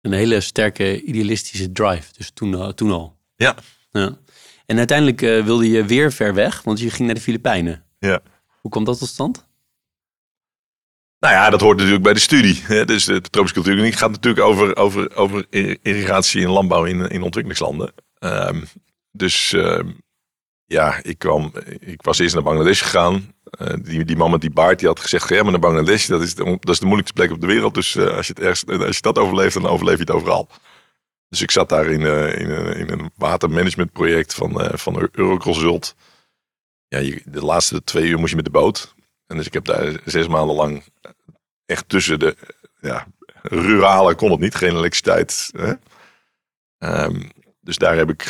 Een 0.00 0.12
hele 0.12 0.40
sterke 0.40 1.02
idealistische 1.02 1.72
drive, 1.72 2.12
dus 2.12 2.30
toen, 2.30 2.52
uh, 2.52 2.68
toen 2.68 2.90
al. 2.90 3.16
Ja. 3.36 3.56
ja. 3.90 4.18
En 4.66 4.78
uiteindelijk 4.78 5.22
uh, 5.22 5.44
wilde 5.44 5.68
je 5.68 5.84
weer 5.84 6.12
ver 6.12 6.34
weg, 6.34 6.62
want 6.62 6.80
je 6.80 6.90
ging 6.90 7.06
naar 7.06 7.14
de 7.14 7.20
Filipijnen. 7.20 7.84
Ja. 7.98 8.22
Hoe 8.66 8.74
komt 8.74 8.86
dat 8.86 8.98
tot 8.98 9.08
stand? 9.08 9.46
Nou 11.18 11.34
ja, 11.34 11.50
dat 11.50 11.60
hoort 11.60 11.76
natuurlijk 11.76 12.02
bij 12.02 12.12
de 12.12 12.20
studie. 12.20 12.62
Hè. 12.62 12.84
Dus 12.84 13.04
de 13.04 13.20
tropische 13.20 13.62
cultuur 13.62 13.92
gaat 13.92 14.10
natuurlijk 14.10 14.46
over, 14.46 14.76
over, 14.76 15.16
over 15.16 15.46
irrigatie 15.82 16.44
en 16.44 16.50
landbouw 16.50 16.84
in, 16.84 17.08
in 17.08 17.22
ontwikkelingslanden. 17.22 17.92
Um, 18.18 18.64
dus 19.10 19.52
um, 19.52 20.00
ja, 20.64 20.98
ik, 21.02 21.18
kwam, 21.18 21.52
ik 21.80 22.02
was 22.02 22.18
eerst 22.18 22.34
naar 22.34 22.42
Bangladesh 22.42 22.82
gegaan. 22.82 23.34
Uh, 23.60 23.74
die, 23.82 24.04
die 24.04 24.16
man 24.16 24.30
met 24.30 24.40
die 24.40 24.50
baard 24.50 24.78
die 24.78 24.88
had 24.88 25.00
gezegd: 25.00 25.26
ga 25.26 25.42
maar 25.42 25.50
naar 25.50 25.60
Bangladesh. 25.60 26.06
Dat 26.06 26.22
is, 26.22 26.34
de, 26.34 26.44
dat 26.44 26.74
is 26.74 26.78
de 26.78 26.86
moeilijkste 26.86 27.20
plek 27.20 27.30
op 27.30 27.40
de 27.40 27.46
wereld. 27.46 27.74
Dus 27.74 27.94
uh, 27.94 28.16
als, 28.16 28.26
je 28.26 28.32
het 28.32 28.42
ergens, 28.42 28.84
als 28.86 28.96
je 28.96 29.02
dat 29.02 29.18
overleeft, 29.18 29.54
dan 29.54 29.66
overleef 29.66 29.96
je 29.96 30.00
het 30.00 30.10
overal. 30.10 30.48
Dus 31.28 31.42
ik 31.42 31.50
zat 31.50 31.68
daar 31.68 31.86
in, 31.86 32.00
in, 32.38 32.76
in 32.76 32.90
een 32.90 33.10
watermanagementproject 33.16 34.34
van, 34.34 34.70
van 34.74 35.08
Euroconsult 35.12 35.94
ja, 36.88 37.18
de 37.24 37.44
laatste 37.44 37.84
twee 37.84 38.08
uur 38.08 38.18
moest 38.18 38.30
je 38.30 38.36
met 38.36 38.44
de 38.44 38.50
boot. 38.50 38.94
En 39.26 39.36
dus 39.36 39.46
ik 39.46 39.52
heb 39.52 39.64
daar 39.64 40.00
zes 40.04 40.28
maanden 40.28 40.56
lang 40.56 40.84
echt 41.64 41.88
tussen 41.88 42.18
de 42.18 42.36
ja, 42.80 43.06
rurale 43.42 44.14
kon 44.14 44.30
het 44.30 44.40
niet, 44.40 44.54
geen 44.54 44.76
elektriciteit. 44.76 45.50
Hè? 45.52 45.72
Um, 47.04 47.30
dus 47.60 47.76
daar 47.76 47.96
heb 47.96 48.10
ik 48.10 48.22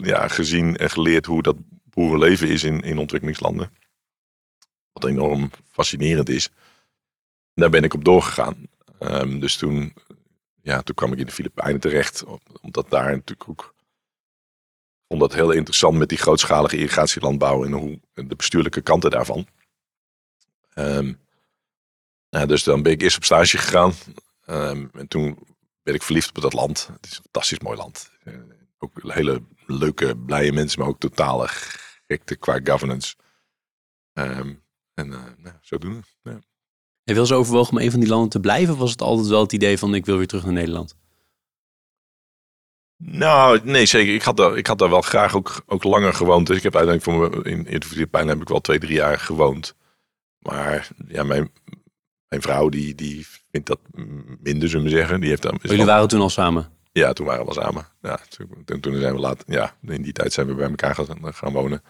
ja, 0.00 0.28
gezien 0.28 0.76
en 0.76 0.90
geleerd 0.90 1.26
hoe 1.26 1.42
dat 1.42 1.56
boerenleven 1.84 2.48
is 2.48 2.64
in, 2.64 2.80
in 2.80 2.98
ontwikkelingslanden. 2.98 3.70
Wat 4.92 5.04
enorm 5.04 5.50
fascinerend 5.70 6.28
is. 6.28 6.50
Daar 7.54 7.70
ben 7.70 7.84
ik 7.84 7.94
op 7.94 8.04
doorgegaan. 8.04 8.68
Um, 9.00 9.40
dus 9.40 9.56
toen, 9.56 9.94
ja, 10.62 10.82
toen 10.82 10.94
kwam 10.94 11.12
ik 11.12 11.18
in 11.18 11.26
de 11.26 11.32
Filipijnen 11.32 11.80
terecht. 11.80 12.24
Omdat 12.60 12.90
daar 12.90 13.10
natuurlijk 13.10 13.48
ook 13.48 13.74
vond 15.10 15.22
dat 15.22 15.34
heel 15.34 15.50
interessant 15.50 15.98
met 15.98 16.08
die 16.08 16.18
grootschalige 16.18 16.76
irrigatielandbouw 16.76 17.64
en 17.64 17.72
hoe 17.72 18.00
de 18.14 18.36
bestuurlijke 18.36 18.80
kanten 18.80 19.10
daarvan. 19.10 19.46
Um, 20.74 21.20
nou, 22.30 22.46
dus 22.46 22.62
dan 22.62 22.82
ben 22.82 22.92
ik 22.92 23.02
eerst 23.02 23.16
op 23.16 23.24
stage 23.24 23.58
gegaan. 23.58 23.92
Um, 24.46 24.90
en 24.92 25.08
toen 25.08 25.38
werd 25.82 25.96
ik 25.96 26.02
verliefd 26.02 26.28
op 26.28 26.42
dat 26.42 26.52
land. 26.52 26.88
Het 26.92 27.06
is 27.06 27.16
een 27.16 27.22
fantastisch 27.22 27.58
mooi 27.58 27.76
land. 27.76 28.10
Uh, 28.24 28.34
ook 28.78 29.00
hele 29.02 29.42
leuke, 29.66 30.16
blije 30.16 30.52
mensen, 30.52 30.80
maar 30.80 30.88
ook 30.88 31.00
totale 31.00 31.48
gekte 31.48 32.36
qua 32.36 32.60
governance. 32.64 33.14
Um, 34.12 34.62
en 34.94 35.06
uh, 35.06 35.24
nou, 35.36 35.56
zodoende. 35.60 36.02
Ja. 36.22 36.32
Heb 36.32 36.42
je 37.04 37.12
wel 37.14 37.22
eens 37.22 37.32
overwogen 37.32 37.72
om 37.72 37.78
een 37.78 37.90
van 37.90 38.00
die 38.00 38.08
landen 38.08 38.30
te 38.30 38.40
blijven? 38.40 38.74
Of 38.74 38.80
was 38.80 38.90
het 38.90 39.02
altijd 39.02 39.28
wel 39.28 39.42
het 39.42 39.52
idee 39.52 39.78
van 39.78 39.94
ik 39.94 40.06
wil 40.06 40.16
weer 40.16 40.26
terug 40.26 40.44
naar 40.44 40.52
Nederland? 40.52 40.96
Nou, 43.02 43.60
nee, 43.62 43.86
zeker. 43.86 44.14
Ik 44.14 44.22
had 44.22 44.36
daar, 44.36 44.56
ik 44.56 44.66
had 44.66 44.78
daar 44.78 44.90
wel 44.90 45.00
graag 45.00 45.36
ook, 45.36 45.62
ook 45.66 45.84
langer 45.84 46.14
gewoond. 46.14 46.46
Dus 46.46 46.56
ik 46.56 46.62
heb 46.62 46.76
uiteindelijk 46.76 47.18
voor 47.18 47.40
me, 47.40 47.50
in, 47.50 47.66
in 47.66 47.80
de 47.80 47.86
Filipijnen 47.86 48.30
heb 48.30 48.40
ik 48.40 48.48
wel 48.48 48.60
twee, 48.60 48.78
drie 48.78 48.94
jaar 48.94 49.18
gewoond. 49.18 49.74
Maar 50.38 50.88
ja, 51.08 51.22
mijn, 51.22 51.50
mijn 52.28 52.42
vrouw 52.42 52.68
die, 52.68 52.94
die 52.94 53.26
vindt 53.50 53.66
dat 53.66 53.78
minder, 54.40 54.68
zullen 54.68 54.84
we 54.84 54.90
zeggen. 54.90 55.20
Die 55.20 55.28
heeft 55.28 55.42
dan, 55.42 55.58
Jullie 55.62 55.84
waren 55.84 56.08
toen 56.08 56.20
al 56.20 56.30
samen? 56.30 56.68
Ja, 56.92 57.12
toen 57.12 57.26
waren 57.26 57.42
we 57.42 57.48
al 57.48 57.62
samen. 57.62 57.86
Ja, 58.02 58.20
toen, 58.64 58.80
toen 58.80 58.96
zijn 58.96 59.14
we 59.14 59.20
laat, 59.20 59.44
ja, 59.46 59.74
in 59.82 60.02
die 60.02 60.12
tijd 60.12 60.32
zijn 60.32 60.46
we 60.46 60.54
bij 60.54 60.68
elkaar 60.68 60.94
gaan, 60.94 61.34
gaan 61.34 61.52
wonen. 61.52 61.82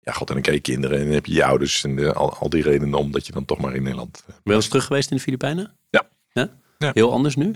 Ja, 0.00 0.12
god, 0.12 0.28
en 0.28 0.34
dan 0.34 0.42
krijg 0.42 0.56
je 0.56 0.72
kinderen 0.72 0.98
en 0.98 1.04
dan 1.04 1.14
heb 1.14 1.26
je 1.26 1.34
je 1.34 1.44
ouders 1.44 1.84
en 1.84 1.96
de, 1.96 2.12
al, 2.12 2.34
al 2.36 2.48
die 2.48 2.62
redenen 2.62 2.98
om 2.98 3.12
dat 3.12 3.26
je 3.26 3.32
dan 3.32 3.44
toch 3.44 3.60
maar 3.60 3.74
in 3.74 3.82
Nederland... 3.82 4.22
Ben 4.26 4.34
je 4.36 4.40
wel 4.42 4.56
eens 4.56 4.68
terug 4.68 4.84
geweest 4.84 5.10
in 5.10 5.16
de 5.16 5.22
Filipijnen? 5.22 5.76
Ja. 5.90 6.08
ja? 6.32 6.50
ja. 6.78 6.90
Heel 6.94 7.12
anders 7.12 7.36
nu? 7.36 7.54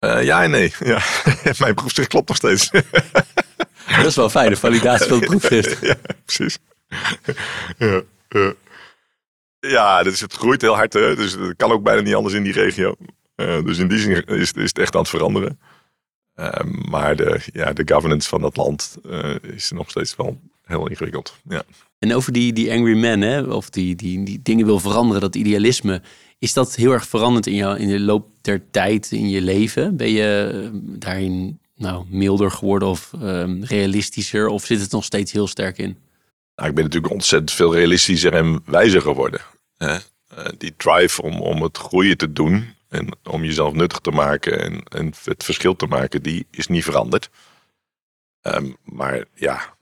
Uh, 0.00 0.24
ja 0.24 0.42
en 0.42 0.50
nee. 0.50 0.72
Ja. 0.78 1.02
Mijn 1.58 1.74
proefschrift 1.74 2.08
klopt 2.08 2.28
nog 2.28 2.36
steeds. 2.36 2.70
dat 3.96 4.06
is 4.06 4.16
wel 4.16 4.30
fijn, 4.30 4.50
de 4.50 4.56
validatie 4.56 5.08
van 5.08 5.18
het 5.18 5.28
proefschrift. 5.30 5.80
ja, 5.80 5.96
precies. 6.24 6.58
ja, 7.78 8.02
ja. 8.28 8.54
ja, 9.60 10.02
dus 10.02 10.20
het 10.20 10.32
groeit 10.32 10.62
heel 10.62 10.74
hard. 10.74 10.92
Hè? 10.92 11.16
Dus 11.16 11.32
het 11.32 11.56
kan 11.56 11.72
ook 11.72 11.82
bijna 11.82 12.00
niet 12.00 12.14
anders 12.14 12.34
in 12.34 12.42
die 12.42 12.52
regio. 12.52 12.94
Uh, 13.36 13.62
dus 13.64 13.78
in 13.78 13.88
die 13.88 13.98
zin 13.98 14.24
is, 14.24 14.52
is 14.52 14.68
het 14.68 14.78
echt 14.78 14.94
aan 14.94 15.00
het 15.00 15.10
veranderen. 15.10 15.60
Uh, 16.36 16.52
maar 16.88 17.16
de, 17.16 17.40
ja, 17.52 17.72
de 17.72 17.82
governance 17.94 18.28
van 18.28 18.40
dat 18.40 18.56
land 18.56 18.96
is 19.42 19.70
nog 19.70 19.90
steeds 19.90 20.16
wel 20.16 20.40
heel 20.64 20.88
ingewikkeld. 20.88 21.36
Ja. 21.48 21.62
En 21.98 22.14
over 22.14 22.32
die, 22.32 22.52
die 22.52 22.72
angry 22.72 22.96
man, 22.96 23.20
hè? 23.20 23.42
of 23.42 23.70
die, 23.70 23.94
die, 23.94 24.24
die 24.24 24.42
dingen 24.42 24.66
wil 24.66 24.80
veranderen, 24.80 25.20
dat 25.20 25.36
idealisme. 25.36 26.02
Is 26.38 26.52
dat 26.52 26.74
heel 26.74 26.92
erg 26.92 27.06
veranderd 27.06 27.46
in, 27.46 27.54
jou, 27.54 27.78
in 27.78 27.88
de 27.88 28.00
loop 28.00 28.28
der 28.40 28.70
tijd 28.70 29.12
in 29.12 29.28
je 29.28 29.40
leven? 29.40 29.96
Ben 29.96 30.10
je 30.10 30.60
eh, 30.64 30.70
daarin 30.98 31.58
nou, 31.74 32.04
milder 32.08 32.50
geworden 32.50 32.88
of 32.88 33.12
um, 33.22 33.64
realistischer? 33.64 34.48
Of 34.48 34.64
zit 34.64 34.80
het 34.80 34.90
nog 34.90 35.04
steeds 35.04 35.32
heel 35.32 35.46
sterk 35.46 35.78
in? 35.78 35.98
Nou, 36.54 36.68
ik 36.68 36.74
ben 36.74 36.84
natuurlijk 36.84 37.12
ontzettend 37.12 37.52
veel 37.52 37.74
realistischer 37.74 38.32
en 38.32 38.62
wijzer 38.64 39.00
geworden. 39.00 39.40
Hè? 39.76 39.94
Uh, 39.94 40.44
die 40.58 40.74
drive 40.76 41.22
om, 41.22 41.40
om 41.40 41.62
het 41.62 41.78
groeien 41.78 42.16
te 42.16 42.32
doen 42.32 42.74
en 42.88 43.08
om 43.22 43.44
jezelf 43.44 43.72
nuttig 43.72 43.98
te 43.98 44.10
maken 44.10 44.60
en, 44.60 44.82
en 44.82 45.12
het 45.24 45.44
verschil 45.44 45.76
te 45.76 45.86
maken, 45.86 46.22
die 46.22 46.46
is 46.50 46.66
niet 46.66 46.84
veranderd. 46.84 47.30
Um, 48.42 48.76
maar 48.84 49.24
ja, 49.34 49.76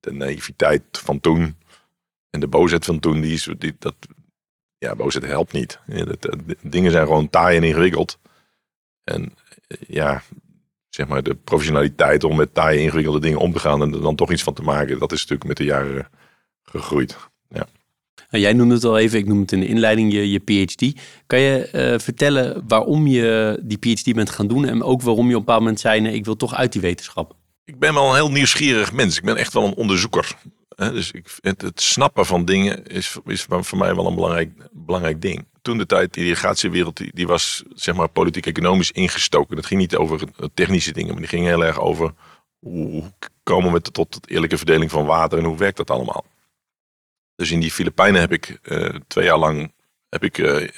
de 0.00 0.12
naïviteit 0.12 0.82
van 0.90 1.20
toen 1.20 1.56
en 2.30 2.40
de 2.40 2.48
boosheid 2.48 2.84
van 2.84 2.98
toen, 2.98 3.20
die 3.20 3.32
is, 3.32 3.48
die, 3.58 3.76
dat, 3.78 3.94
ja, 4.78 4.94
boosheid 4.94 5.26
helpt 5.26 5.52
niet. 5.52 5.78
dingen 6.62 6.90
zijn 6.90 7.06
gewoon 7.06 7.30
taai 7.30 7.56
en 7.56 7.62
ingewikkeld. 7.62 8.18
En 9.04 9.34
ja, 9.86 10.22
zeg 10.88 11.08
maar 11.08 11.22
de 11.22 11.34
professionaliteit 11.34 12.24
om 12.24 12.36
met 12.36 12.54
taaie 12.54 12.80
ingewikkelde 12.80 13.20
dingen 13.20 13.38
om 13.38 13.52
te 13.52 13.58
gaan 13.58 13.82
en 13.82 13.92
er 13.92 14.00
dan 14.00 14.16
toch 14.16 14.32
iets 14.32 14.42
van 14.42 14.54
te 14.54 14.62
maken, 14.62 14.98
dat 14.98 15.12
is 15.12 15.20
natuurlijk 15.20 15.48
met 15.48 15.56
de 15.56 15.64
jaren 15.64 16.08
gegroeid. 16.62 17.16
Ja. 17.48 17.66
Nou, 18.30 18.42
jij 18.42 18.52
noemde 18.52 18.74
het 18.74 18.84
al 18.84 18.98
even, 18.98 19.18
ik 19.18 19.26
noem 19.26 19.40
het 19.40 19.52
in 19.52 19.60
de 19.60 19.66
inleiding, 19.66 20.12
je, 20.12 20.30
je 20.30 20.38
PhD. 20.38 21.00
Kan 21.26 21.40
je 21.40 21.64
eh, 21.64 21.98
vertellen 21.98 22.64
waarom 22.66 23.06
je 23.06 23.58
die 23.62 23.78
PhD 23.78 24.14
bent 24.14 24.30
gaan 24.30 24.46
doen 24.46 24.64
en 24.64 24.82
ook 24.82 25.02
waarom 25.02 25.28
je 25.28 25.32
op 25.32 25.38
een 25.38 25.44
bepaald 25.44 25.60
moment 25.60 25.80
zei, 25.80 26.00
nee, 26.00 26.14
ik 26.14 26.24
wil 26.24 26.36
toch 26.36 26.54
uit 26.54 26.72
die 26.72 26.80
wetenschap? 26.80 27.36
Ik 27.64 27.78
ben 27.78 27.94
wel 27.94 28.08
een 28.08 28.14
heel 28.14 28.30
nieuwsgierig 28.30 28.92
mens. 28.92 29.16
Ik 29.16 29.24
ben 29.24 29.36
echt 29.36 29.52
wel 29.52 29.64
een 29.64 29.74
onderzoeker. 29.74 30.36
Dus 30.78 31.10
ik, 31.10 31.38
het, 31.40 31.62
het 31.62 31.80
snappen 31.80 32.26
van 32.26 32.44
dingen 32.44 32.86
is, 32.86 33.16
is 33.24 33.46
voor 33.48 33.78
mij 33.78 33.94
wel 33.94 34.06
een 34.06 34.14
belangrijk, 34.14 34.50
belangrijk 34.72 35.22
ding. 35.22 35.46
Toen 35.62 35.78
de 35.78 35.86
tijd, 35.86 36.14
die 36.14 36.24
irrigatiewereld, 36.24 37.14
die, 37.14 37.26
was 37.26 37.62
zeg 37.74 37.94
maar 37.94 38.08
politiek-economisch 38.08 38.90
ingestoken. 38.90 39.56
Dat 39.56 39.66
ging 39.66 39.80
niet 39.80 39.96
over 39.96 40.20
technische 40.54 40.92
dingen, 40.92 41.10
maar 41.10 41.20
die 41.20 41.28
ging 41.28 41.46
heel 41.46 41.64
erg 41.64 41.80
over 41.80 42.14
hoe 42.58 43.12
komen 43.42 43.72
we 43.72 43.80
tot 43.80 44.12
de 44.12 44.32
eerlijke 44.32 44.56
verdeling 44.56 44.90
van 44.90 45.06
water 45.06 45.38
en 45.38 45.44
hoe 45.44 45.56
werkt 45.56 45.76
dat 45.76 45.90
allemaal. 45.90 46.24
Dus 47.34 47.50
in 47.50 47.60
die 47.60 47.70
Filipijnen 47.70 48.20
heb 48.20 48.32
ik 48.32 48.58
uh, 48.62 48.88
twee 49.06 49.24
jaar 49.24 49.38
lang 49.38 49.72
heb 50.08 50.24
ik, 50.24 50.38
uh, 50.38 50.68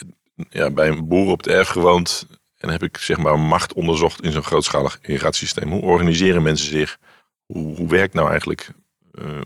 ja, 0.50 0.70
bij 0.70 0.88
een 0.88 1.08
boer 1.08 1.30
op 1.30 1.38
het 1.38 1.46
erf 1.46 1.68
gewoond. 1.68 2.26
En 2.56 2.68
heb 2.68 2.82
ik 2.82 2.96
zeg 2.96 3.18
maar 3.18 3.38
macht 3.38 3.72
onderzocht 3.72 4.22
in 4.22 4.32
zo'n 4.32 4.42
grootschalig 4.42 4.98
irrigatiesysteem. 5.02 5.70
Hoe 5.70 5.82
organiseren 5.82 6.42
mensen 6.42 6.68
zich? 6.68 6.98
Hoe, 7.46 7.76
hoe 7.76 7.88
werkt 7.88 8.14
nou 8.14 8.30
eigenlijk 8.30 8.72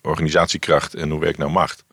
organisatiekracht 0.03 0.95
en 0.95 1.11
hoe 1.11 1.21
werkt 1.21 1.39
nou 1.39 1.51
macht? 1.51 1.85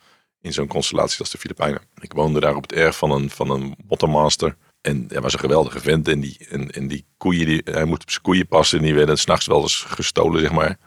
In 0.41 0.53
zo'n 0.53 0.67
constellatie 0.67 1.19
als 1.19 1.29
de 1.29 1.37
Filipijnen. 1.37 1.81
Ik 1.99 2.13
woonde 2.13 2.39
daar 2.39 2.55
op 2.55 2.61
het 2.61 2.73
erf 2.73 2.97
van 2.97 3.11
een, 3.11 3.29
van 3.29 3.49
een 3.49 3.75
bottommaster. 3.83 4.55
En 4.81 5.05
hij 5.07 5.21
was 5.21 5.33
een 5.33 5.39
geweldige 5.39 5.79
vent. 5.79 6.07
En 6.07 6.19
die, 6.19 6.47
en, 6.49 6.71
en 6.71 6.87
die 6.87 7.05
koeien, 7.17 7.45
die, 7.45 7.61
hij 7.63 7.85
moest 7.85 8.01
op 8.01 8.09
zijn 8.09 8.21
koeien 8.21 8.47
passen. 8.47 8.77
En 8.77 8.83
die 8.83 8.93
werden 8.93 9.17
s'nachts 9.17 9.45
wel 9.45 9.61
eens 9.61 9.85
gestolen, 9.87 10.41
zeg 10.41 10.51
maar. 10.51 10.77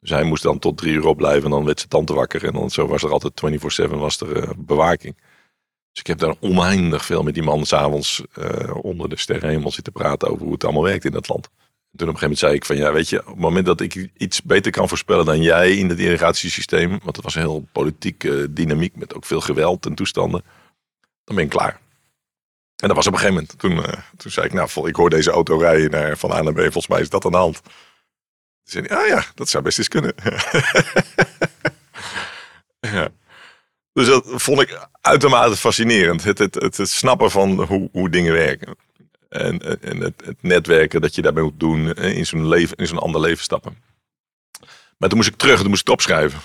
Dus 0.00 0.10
hij 0.10 0.24
moest 0.24 0.42
dan 0.42 0.58
tot 0.58 0.78
drie 0.78 0.92
uur 0.92 1.06
opblijven. 1.06 1.44
En 1.44 1.50
dan 1.50 1.64
werd 1.64 1.78
zijn 1.78 1.90
tante 1.90 2.14
wakker. 2.14 2.44
En 2.44 2.52
dan 2.52 2.70
zo 2.70 2.86
was 2.86 3.02
er 3.02 3.10
altijd 3.10 3.42
24-7 3.90 3.90
was 3.90 4.20
er 4.20 4.36
uh, 4.36 4.50
bewaking. 4.56 5.16
Dus 5.90 6.00
ik 6.00 6.06
heb 6.06 6.18
daar 6.18 6.34
oneindig 6.40 7.04
veel 7.04 7.22
met 7.22 7.34
die 7.34 7.42
man 7.42 7.66
s'avonds 7.66 8.22
uh, 8.38 8.76
onder 8.84 9.08
de 9.08 9.18
sterrenhemel 9.18 9.70
zitten 9.70 9.92
praten 9.92 10.28
over 10.28 10.42
hoe 10.42 10.52
het 10.52 10.64
allemaal 10.64 10.82
werkt 10.82 11.04
in 11.04 11.12
dat 11.12 11.28
land. 11.28 11.48
En 11.96 12.02
toen 12.02 12.14
op 12.14 12.22
een 12.22 12.28
gegeven 12.28 12.50
moment 12.50 12.60
zei 12.70 12.80
ik 12.80 12.84
van 12.84 12.92
ja, 12.92 12.92
weet 12.92 13.08
je, 13.08 13.20
op 13.20 13.26
het 13.26 13.36
moment 13.36 13.66
dat 13.66 13.80
ik 13.80 14.10
iets 14.16 14.42
beter 14.42 14.72
kan 14.72 14.88
voorspellen 14.88 15.24
dan 15.24 15.42
jij 15.42 15.76
in 15.76 15.88
het 15.88 15.98
irrigatiesysteem, 15.98 16.88
want 16.88 17.16
het 17.16 17.24
was 17.24 17.34
een 17.34 17.40
heel 17.40 17.68
politieke 17.72 18.28
uh, 18.28 18.46
dynamiek 18.50 18.96
met 18.96 19.14
ook 19.14 19.24
veel 19.24 19.40
geweld 19.40 19.86
en 19.86 19.94
toestanden, 19.94 20.42
dan 21.24 21.36
ben 21.36 21.44
ik 21.44 21.50
klaar. 21.50 21.80
En 22.76 22.88
dat 22.88 22.96
was 22.96 23.06
op 23.06 23.12
een 23.12 23.18
gegeven 23.18 23.40
moment. 23.40 23.58
Toen, 23.58 23.72
uh, 23.72 24.02
toen 24.16 24.30
zei 24.30 24.46
ik, 24.46 24.52
nou, 24.52 24.88
ik 24.88 24.96
hoor 24.96 25.10
deze 25.10 25.30
auto 25.30 25.58
rijden 25.58 25.90
naar 25.90 26.16
van 26.16 26.32
A 26.32 26.42
naar 26.42 26.52
B. 26.52 26.60
Volgens 26.60 26.86
mij 26.86 27.00
is 27.00 27.08
dat 27.08 27.24
aan 27.24 27.30
de 27.30 27.36
hand. 27.36 27.60
Toen 27.62 27.72
zei 28.62 28.86
ah 28.86 29.06
ja, 29.06 29.24
dat 29.34 29.48
zou 29.48 29.64
best 29.64 29.78
eens 29.78 29.88
kunnen. 29.88 30.14
Dus 33.92 34.06
dat 34.06 34.24
vond 34.26 34.60
ik 34.60 34.88
uitermate 35.00 35.56
fascinerend. 35.56 36.24
Het, 36.24 36.38
het, 36.38 36.54
het, 36.54 36.76
het 36.76 36.88
snappen 36.88 37.30
van 37.30 37.62
hoe, 37.62 37.88
hoe 37.92 38.10
dingen 38.10 38.32
werken. 38.32 38.76
En, 39.28 39.82
en 39.82 40.00
het, 40.00 40.22
het, 40.24 40.42
netwerken 40.42 41.00
dat 41.00 41.14
je 41.14 41.22
daarbij 41.22 41.42
moet 41.42 41.60
doen 41.60 41.94
in 41.94 42.26
zo'n 42.26 42.48
leven, 42.48 42.76
in 42.76 42.86
zo'n 42.86 42.98
ander 42.98 43.20
leven 43.20 43.42
stappen. 43.42 43.76
Maar 44.96 45.08
toen 45.08 45.18
moest 45.18 45.30
ik 45.30 45.36
terug, 45.36 45.60
toen 45.60 45.68
moest 45.68 45.80
ik 45.80 45.86
het 45.86 45.96
opschrijven. 45.96 46.40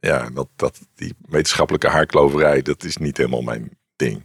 Ja, 0.00 0.30
dat, 0.30 0.48
dat, 0.56 0.80
die 0.94 1.14
wetenschappelijke 1.28 1.88
haarkloverij, 1.88 2.62
dat 2.62 2.84
is 2.84 2.96
niet 2.96 3.16
helemaal 3.16 3.42
mijn 3.42 3.78
ding. 3.96 4.22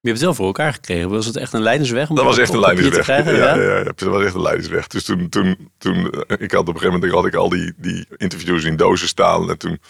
Je 0.00 0.08
hebt 0.08 0.18
het 0.18 0.28
wel 0.28 0.34
voor 0.34 0.46
elkaar 0.46 0.72
gekregen. 0.72 1.10
Was 1.10 1.26
het 1.26 1.36
echt 1.36 1.52
een 1.52 1.62
leidersweg? 1.62 2.10
Om 2.10 2.16
dat 2.16 2.24
was 2.24 2.38
echt 2.38 2.52
een 2.52 2.60
leidersweg. 2.60 3.04
Krijgen, 3.04 3.34
ja, 3.34 3.56
ja? 3.56 3.82
Dat 3.84 4.00
was 4.00 4.24
echt 4.24 4.34
een 4.34 4.42
leidersweg. 4.42 4.86
Dus 4.86 5.04
toen, 5.04 5.28
toen, 5.28 5.70
toen 5.78 5.96
ik 6.38 6.50
had 6.50 6.60
op 6.60 6.74
een 6.74 6.80
gegeven 6.80 6.92
moment 6.92 7.12
had 7.12 7.26
ik 7.26 7.34
al 7.34 7.48
die, 7.48 7.72
die 7.76 8.06
interviews 8.16 8.64
in 8.64 8.76
dozen 8.76 9.08
staan. 9.08 9.50
En 9.50 9.58
toen 9.58 9.80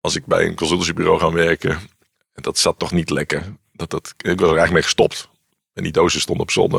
was 0.00 0.16
ik 0.16 0.26
bij 0.26 0.46
een 0.46 0.54
consultancybureau 0.54 1.18
gaan 1.18 1.32
werken. 1.32 1.70
En 2.32 2.42
dat 2.42 2.58
zat 2.58 2.78
toch 2.78 2.92
niet 2.92 3.10
lekker. 3.10 3.42
Dat, 3.72 3.90
dat, 3.90 4.14
ik 4.16 4.24
was 4.24 4.50
er 4.50 4.56
eigenlijk 4.56 4.72
mee 4.72 4.82
gestopt. 4.82 5.29
En 5.80 5.86
die 5.86 5.94
dozen 5.94 6.20
stonden 6.20 6.44
op 6.44 6.50
zonde. 6.50 6.76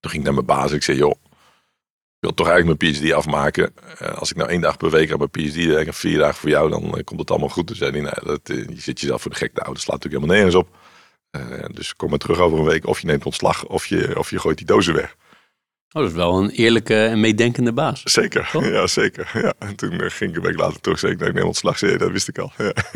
Toen 0.00 0.10
ging 0.10 0.14
ik 0.14 0.22
naar 0.22 0.34
mijn 0.34 0.46
baas. 0.46 0.72
Ik 0.72 0.82
zei, 0.82 0.96
joh, 0.96 1.10
ik 1.10 2.20
wil 2.20 2.34
toch 2.34 2.48
eigenlijk 2.48 2.80
mijn 2.80 2.94
PhD 2.94 3.12
afmaken. 3.12 3.72
Uh, 4.02 4.08
als 4.08 4.30
ik 4.30 4.36
nou 4.36 4.48
één 4.48 4.60
dag 4.60 4.76
per 4.76 4.90
week 4.90 5.12
aan 5.12 5.18
mijn 5.18 5.30
PhD 5.30 5.64
werk 5.64 5.86
en 5.86 5.94
vier 5.94 6.18
dagen 6.18 6.34
voor 6.34 6.48
jou, 6.48 6.70
dan 6.70 6.84
uh, 6.84 7.04
komt 7.04 7.20
het 7.20 7.30
allemaal 7.30 7.48
goed. 7.48 7.66
Toen 7.66 7.76
zei 7.76 7.90
hij, 7.90 8.00
nou, 8.00 8.24
dat, 8.24 8.48
uh, 8.48 8.68
je 8.68 8.80
zit 8.80 9.00
jezelf 9.00 9.22
voor 9.22 9.30
de 9.30 9.36
gek 9.36 9.50
houden. 9.52 9.74
Dat 9.74 9.82
slaat 9.82 10.02
natuurlijk 10.02 10.22
helemaal 10.22 10.44
nergens 10.44 10.54
op. 10.54 10.76
dus 11.74 11.96
kom 11.96 12.10
maar 12.10 12.18
terug 12.18 12.38
over 12.38 12.58
een 12.58 12.64
week. 12.64 12.86
Of 12.86 13.00
je 13.00 13.06
neemt 13.06 13.24
ontslag, 13.24 13.66
of 13.66 13.86
je, 13.86 14.18
of 14.18 14.30
je 14.30 14.38
gooit 14.38 14.56
die 14.56 14.66
dozen 14.66 14.94
weg. 14.94 15.16
Oh, 15.92 16.02
dat 16.02 16.10
is 16.10 16.16
wel 16.16 16.38
een 16.38 16.50
eerlijke 16.50 17.04
en 17.04 17.20
meedenkende 17.20 17.72
baas. 17.72 18.02
Zeker, 18.04 18.48
toch? 18.52 18.64
ja 18.64 18.86
zeker. 18.86 19.30
Ja. 19.42 19.54
En 19.58 19.76
toen 19.76 20.10
ging 20.10 20.30
ik 20.30 20.36
een 20.36 20.42
week 20.42 20.58
later 20.58 20.80
terug. 20.80 20.98
Zei 20.98 21.12
ik, 21.12 21.18
nou, 21.18 21.30
ik 21.30 21.36
neem 21.36 21.46
ontslag. 21.46 21.78
Zei, 21.78 21.96
dat 21.96 22.10
wist 22.10 22.28
ik 22.28 22.38
al. 22.38 22.52
Ja. 22.56 22.72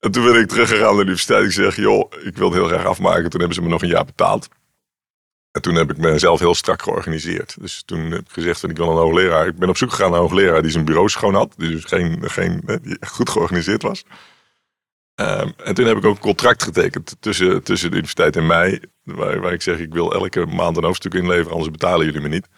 en 0.00 0.10
toen 0.10 0.24
ben 0.24 0.40
ik 0.40 0.48
teruggegaan 0.48 0.84
naar 0.84 0.94
de 0.94 1.00
universiteit. 1.00 1.44
Ik 1.44 1.52
zeg, 1.52 1.76
joh, 1.76 2.12
ik 2.22 2.36
wil 2.36 2.46
het 2.46 2.58
heel 2.58 2.68
graag 2.68 2.84
afmaken. 2.84 3.30
Toen 3.30 3.40
hebben 3.40 3.56
ze 3.56 3.62
me 3.62 3.68
nog 3.68 3.82
een 3.82 3.88
jaar 3.88 4.04
betaald. 4.04 4.48
En 5.50 5.62
toen 5.62 5.74
heb 5.74 5.90
ik 5.90 5.96
mezelf 5.96 6.38
heel 6.38 6.54
strak 6.54 6.82
georganiseerd. 6.82 7.56
Dus 7.60 7.82
toen 7.82 8.10
heb 8.10 8.20
ik 8.20 8.32
gezegd, 8.32 8.62
ik 8.62 8.76
wil 8.76 8.90
een 8.90 8.96
hoogleraar. 8.96 9.46
Ik 9.46 9.56
ben 9.56 9.68
op 9.68 9.76
zoek 9.76 9.90
gegaan 9.90 10.10
naar 10.10 10.20
een 10.20 10.26
hoogleraar 10.26 10.62
die 10.62 10.70
zijn 10.70 10.84
bureau 10.84 11.08
schoon 11.08 11.34
had. 11.34 11.54
Dus 11.56 11.84
geen, 11.84 12.30
geen, 12.30 12.62
die 12.82 12.96
goed 13.06 13.30
georganiseerd 13.30 13.82
was. 13.82 14.04
Um, 15.20 15.52
en 15.56 15.74
toen 15.74 15.86
heb 15.86 15.96
ik 15.96 16.04
ook 16.04 16.14
een 16.14 16.20
contract 16.20 16.62
getekend 16.62 17.16
tussen, 17.20 17.62
tussen 17.62 17.88
de 17.88 17.96
universiteit 17.96 18.36
en 18.36 18.46
mij. 18.46 18.82
Waar, 19.02 19.40
waar 19.40 19.52
ik 19.52 19.62
zeg, 19.62 19.78
ik 19.78 19.92
wil 19.92 20.12
elke 20.12 20.46
maand 20.46 20.76
een 20.76 20.84
hoofdstuk 20.84 21.14
inleveren, 21.14 21.52
anders 21.52 21.70
betalen 21.70 22.06
jullie 22.06 22.20
me 22.20 22.28
niet. 22.28 22.48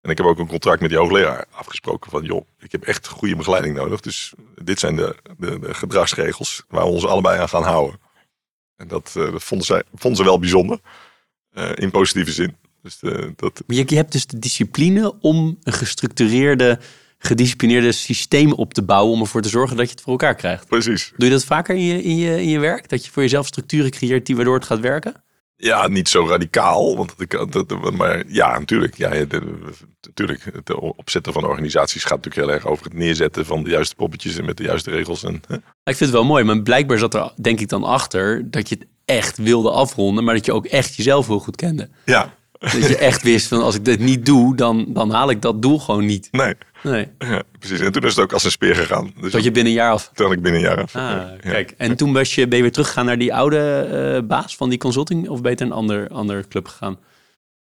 En 0.00 0.10
ik 0.10 0.16
heb 0.16 0.26
ook 0.26 0.38
een 0.38 0.46
contract 0.46 0.80
met 0.80 0.90
die 0.90 0.98
hoogleraar 0.98 1.46
afgesproken 1.50 2.10
van, 2.10 2.24
joh, 2.24 2.46
ik 2.58 2.72
heb 2.72 2.82
echt 2.82 3.08
goede 3.08 3.36
begeleiding 3.36 3.76
nodig. 3.76 4.00
Dus 4.00 4.34
dit 4.68 4.78
zijn 4.78 4.96
de, 4.96 5.16
de, 5.38 5.58
de 5.58 5.74
gedragsregels 5.74 6.64
waar 6.68 6.84
we 6.84 6.90
ons 6.90 7.06
allebei 7.06 7.40
aan 7.40 7.48
gaan 7.48 7.62
houden. 7.62 8.00
En 8.76 8.88
dat, 8.88 9.14
uh, 9.16 9.32
dat 9.32 9.42
vonden, 9.42 9.66
zij, 9.66 9.82
vonden 9.94 10.18
ze 10.18 10.24
wel 10.24 10.38
bijzonder, 10.38 10.78
uh, 11.52 11.70
in 11.74 11.90
positieve 11.90 12.32
zin. 12.32 12.56
Dus 12.82 12.98
uh, 13.02 13.30
dat... 13.36 13.62
Maar 13.66 13.76
je, 13.76 13.84
je 13.86 13.96
hebt 13.96 14.12
dus 14.12 14.26
de 14.26 14.38
discipline 14.38 15.20
om 15.20 15.58
een 15.62 15.72
gestructureerde 15.72 16.78
gedisciplineerde 17.18 17.92
systeem 17.92 18.52
op 18.52 18.74
te 18.74 18.82
bouwen 18.82 19.14
om 19.14 19.20
ervoor 19.20 19.42
te 19.42 19.48
zorgen 19.48 19.76
dat 19.76 19.86
je 19.86 19.92
het 19.92 20.00
voor 20.00 20.12
elkaar 20.12 20.34
krijgt. 20.34 20.66
Precies. 20.66 21.12
Doe 21.16 21.28
je 21.28 21.34
dat 21.34 21.44
vaker 21.44 21.74
in 21.74 21.84
je, 21.84 22.02
in 22.02 22.16
je, 22.16 22.42
in 22.42 22.48
je 22.48 22.58
werk? 22.58 22.88
Dat 22.88 23.04
je 23.04 23.10
voor 23.10 23.22
jezelf 23.22 23.46
structuren 23.46 23.90
creëert 23.90 24.26
die 24.26 24.36
waardoor 24.36 24.54
het 24.54 24.64
gaat 24.64 24.80
werken? 24.80 25.22
Ja, 25.60 25.88
niet 25.88 26.08
zo 26.08 26.26
radicaal. 26.26 26.96
Want 26.96 27.14
dat, 27.28 27.68
dat, 27.68 27.92
maar 27.92 28.24
ja, 28.26 28.58
natuurlijk. 28.58 28.96
Ja, 28.96 29.08
natuurlijk. 30.00 30.50
Het 30.52 30.74
opzetten 30.74 31.32
van 31.32 31.44
organisaties 31.44 32.04
gaat 32.04 32.24
natuurlijk 32.24 32.46
heel 32.46 32.54
erg 32.54 32.66
over 32.66 32.84
het 32.84 32.94
neerzetten 32.94 33.46
van 33.46 33.62
de 33.62 33.70
juiste 33.70 33.94
poppetjes 33.94 34.38
en 34.38 34.44
met 34.44 34.56
de 34.56 34.62
juiste 34.62 34.90
regels. 34.90 35.24
En, 35.24 35.42
hè? 35.46 35.54
Ik 35.54 35.62
vind 35.96 35.98
het 35.98 36.10
wel 36.10 36.24
mooi, 36.24 36.44
maar 36.44 36.62
blijkbaar 36.62 36.98
zat 36.98 37.14
er 37.14 37.32
denk 37.40 37.60
ik 37.60 37.68
dan 37.68 37.84
achter 37.84 38.50
dat 38.50 38.68
je 38.68 38.74
het 38.74 38.86
echt 39.04 39.36
wilde 39.36 39.70
afronden, 39.70 40.24
maar 40.24 40.34
dat 40.34 40.46
je 40.46 40.52
ook 40.52 40.66
echt 40.66 40.94
jezelf 40.94 41.26
heel 41.26 41.38
goed 41.38 41.56
kende. 41.56 41.88
Ja. 42.04 42.34
Dat 42.58 42.88
je 42.88 42.96
echt 42.96 43.22
wist 43.22 43.46
van 43.46 43.62
als 43.62 43.74
ik 43.74 43.84
dit 43.84 44.00
niet 44.00 44.26
doe, 44.26 44.56
dan, 44.56 44.86
dan 44.88 45.10
haal 45.10 45.30
ik 45.30 45.42
dat 45.42 45.62
doel 45.62 45.78
gewoon 45.78 46.06
niet. 46.06 46.28
Nee. 46.30 46.54
Nee. 46.82 47.08
Ja, 47.18 47.42
precies. 47.58 47.80
En 47.80 47.92
toen 47.92 48.02
is 48.02 48.14
het 48.16 48.24
ook 48.24 48.32
als 48.32 48.44
een 48.44 48.50
speer 48.50 48.74
gegaan. 48.74 49.12
Dus 49.20 49.32
dat 49.32 49.44
je 49.44 49.50
binnen 49.52 49.72
een 49.72 49.78
jaar 49.78 49.92
af? 49.92 50.10
Toen 50.14 50.32
ik 50.32 50.42
binnen 50.42 50.60
een 50.60 50.66
jaar 50.66 50.82
af. 50.82 50.96
Ah, 50.96 51.02
ja. 51.02 51.36
kijk. 51.40 51.74
En 51.76 51.96
toen 51.96 52.12
was 52.12 52.34
je, 52.34 52.48
ben 52.48 52.56
je 52.56 52.62
weer 52.62 52.72
teruggegaan 52.72 53.06
naar 53.06 53.18
die 53.18 53.34
oude 53.34 53.88
uh, 54.22 54.28
baas 54.28 54.56
van 54.56 54.68
die 54.68 54.78
consulting? 54.78 55.28
Of 55.28 55.40
beter 55.40 55.66
een 55.66 55.72
ander, 55.72 56.08
ander 56.08 56.48
club 56.48 56.66
gegaan? 56.66 56.98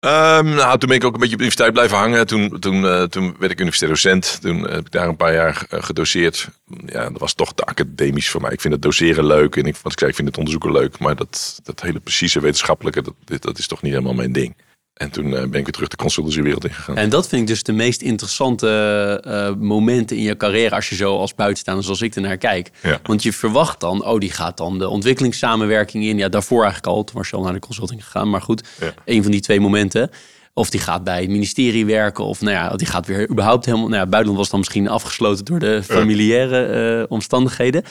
Um, 0.05 0.55
nou, 0.55 0.77
toen 0.77 0.89
ben 0.89 0.97
ik 0.97 1.03
ook 1.03 1.13
een 1.13 1.19
beetje 1.19 1.35
op 1.35 1.41
de 1.41 1.45
universiteit 1.45 1.73
blijven 1.73 1.97
hangen. 1.97 2.27
Toen, 2.27 2.59
toen, 2.59 2.83
uh, 2.83 3.03
toen 3.03 3.35
werd 3.39 3.51
ik 3.51 3.59
universitair 3.59 3.91
docent. 3.91 4.41
Toen 4.41 4.69
heb 4.69 4.79
ik 4.79 4.91
daar 4.91 5.07
een 5.07 5.15
paar 5.15 5.33
jaar 5.33 5.67
uh, 5.73 5.83
gedoseerd. 5.83 6.49
Ja, 6.85 7.09
dat 7.09 7.19
was 7.19 7.33
toch 7.33 7.53
te 7.53 7.63
academisch 7.63 8.29
voor 8.29 8.41
mij. 8.41 8.51
Ik 8.51 8.61
vind 8.61 8.73
het 8.73 8.81
doseren 8.81 9.25
leuk. 9.25 9.55
En 9.55 9.65
ik, 9.65 9.75
wat 9.81 9.91
ik 9.91 9.99
zei, 9.99 10.09
ik 10.09 10.15
vind 10.15 10.27
het 10.27 10.37
onderzoeken 10.37 10.71
leuk. 10.71 10.99
Maar 10.99 11.15
dat, 11.15 11.59
dat 11.63 11.81
hele 11.81 11.99
precieze 11.99 12.39
wetenschappelijke, 12.39 13.01
dat, 13.01 13.41
dat 13.41 13.57
is 13.57 13.67
toch 13.67 13.81
niet 13.81 13.91
helemaal 13.91 14.13
mijn 14.13 14.31
ding. 14.31 14.55
En 14.99 15.09
toen 15.09 15.29
ben 15.29 15.43
ik 15.43 15.51
weer 15.51 15.71
terug 15.71 15.87
de 15.87 15.95
consultancywereld 15.95 16.65
ingegaan. 16.65 16.97
En 16.97 17.09
dat 17.09 17.27
vind 17.27 17.41
ik 17.41 17.47
dus 17.47 17.63
de 17.63 17.71
meest 17.71 18.01
interessante 18.01 19.23
uh, 19.27 19.67
momenten 19.67 20.17
in 20.17 20.23
je 20.23 20.37
carrière 20.37 20.75
als 20.75 20.89
je 20.89 20.95
zo 20.95 21.17
als 21.17 21.35
buitenstaander 21.35 21.83
zoals 21.83 22.01
ik 22.01 22.15
ernaar 22.15 22.37
kijk. 22.37 22.71
Ja. 22.83 22.99
Want 23.03 23.23
je 23.23 23.33
verwacht 23.33 23.79
dan, 23.79 24.05
oh 24.05 24.19
die 24.19 24.31
gaat 24.31 24.57
dan 24.57 24.79
de 24.79 24.87
ontwikkelingssamenwerking 24.87 26.03
in. 26.03 26.17
Ja, 26.17 26.29
daarvoor 26.29 26.63
eigenlijk 26.63 26.95
al, 26.95 27.03
toen 27.03 27.15
was 27.17 27.29
je 27.29 27.35
al 27.35 27.43
naar 27.43 27.53
de 27.53 27.59
consulting 27.59 28.03
gegaan. 28.03 28.29
Maar 28.29 28.41
goed, 28.41 28.67
ja. 28.79 28.93
een 29.05 29.23
van 29.23 29.31
die 29.31 29.41
twee 29.41 29.59
momenten. 29.59 30.09
Of 30.53 30.69
die 30.69 30.79
gaat 30.79 31.03
bij 31.03 31.21
het 31.21 31.29
ministerie 31.29 31.85
werken. 31.85 32.23
Of 32.23 32.41
nou 32.41 32.53
ja, 32.53 32.75
die 32.75 32.87
gaat 32.87 33.07
weer 33.07 33.29
überhaupt 33.29 33.65
helemaal... 33.65 33.87
Nou 33.87 33.99
ja, 33.99 34.07
buitenland 34.07 34.37
was 34.37 34.49
dan 34.49 34.59
misschien 34.59 34.87
afgesloten 34.87 35.45
door 35.45 35.59
de 35.59 35.83
familiaire 35.83 36.99
uh, 36.99 37.05
omstandigheden. 37.09 37.83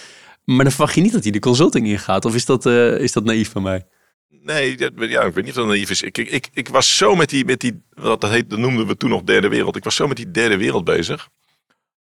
Maar 0.44 0.64
dan 0.64 0.72
verwacht 0.72 0.94
je 0.94 1.00
niet 1.00 1.12
dat 1.12 1.22
hij 1.22 1.32
de 1.32 1.38
consulting 1.38 1.86
ingaat. 1.86 2.24
Of 2.24 2.34
is 2.34 2.44
dat, 2.44 2.66
uh, 2.66 2.98
is 2.98 3.12
dat 3.12 3.24
naïef 3.24 3.50
van 3.50 3.62
mij? 3.62 3.86
Nee, 4.28 4.78
ja, 5.08 5.22
ik 5.22 5.34
weet 5.34 5.44
niet 5.44 5.48
of 5.48 5.54
dat 5.54 5.66
naïef 5.66 5.90
is. 5.90 6.02
Ik, 6.02 6.18
ik, 6.18 6.48
ik 6.52 6.68
was 6.68 6.96
zo 6.96 7.14
met 7.14 7.28
die, 7.28 7.44
met 7.44 7.60
die 7.60 7.82
wat 7.94 8.20
dat, 8.20 8.30
heet, 8.30 8.50
dat 8.50 8.58
noemden 8.58 8.86
we 8.86 8.96
toen 8.96 9.10
nog 9.10 9.22
derde 9.22 9.48
wereld. 9.48 9.76
Ik 9.76 9.84
was 9.84 9.94
zo 9.94 10.06
met 10.06 10.16
die 10.16 10.30
derde 10.30 10.56
wereld 10.56 10.84
bezig. 10.84 11.28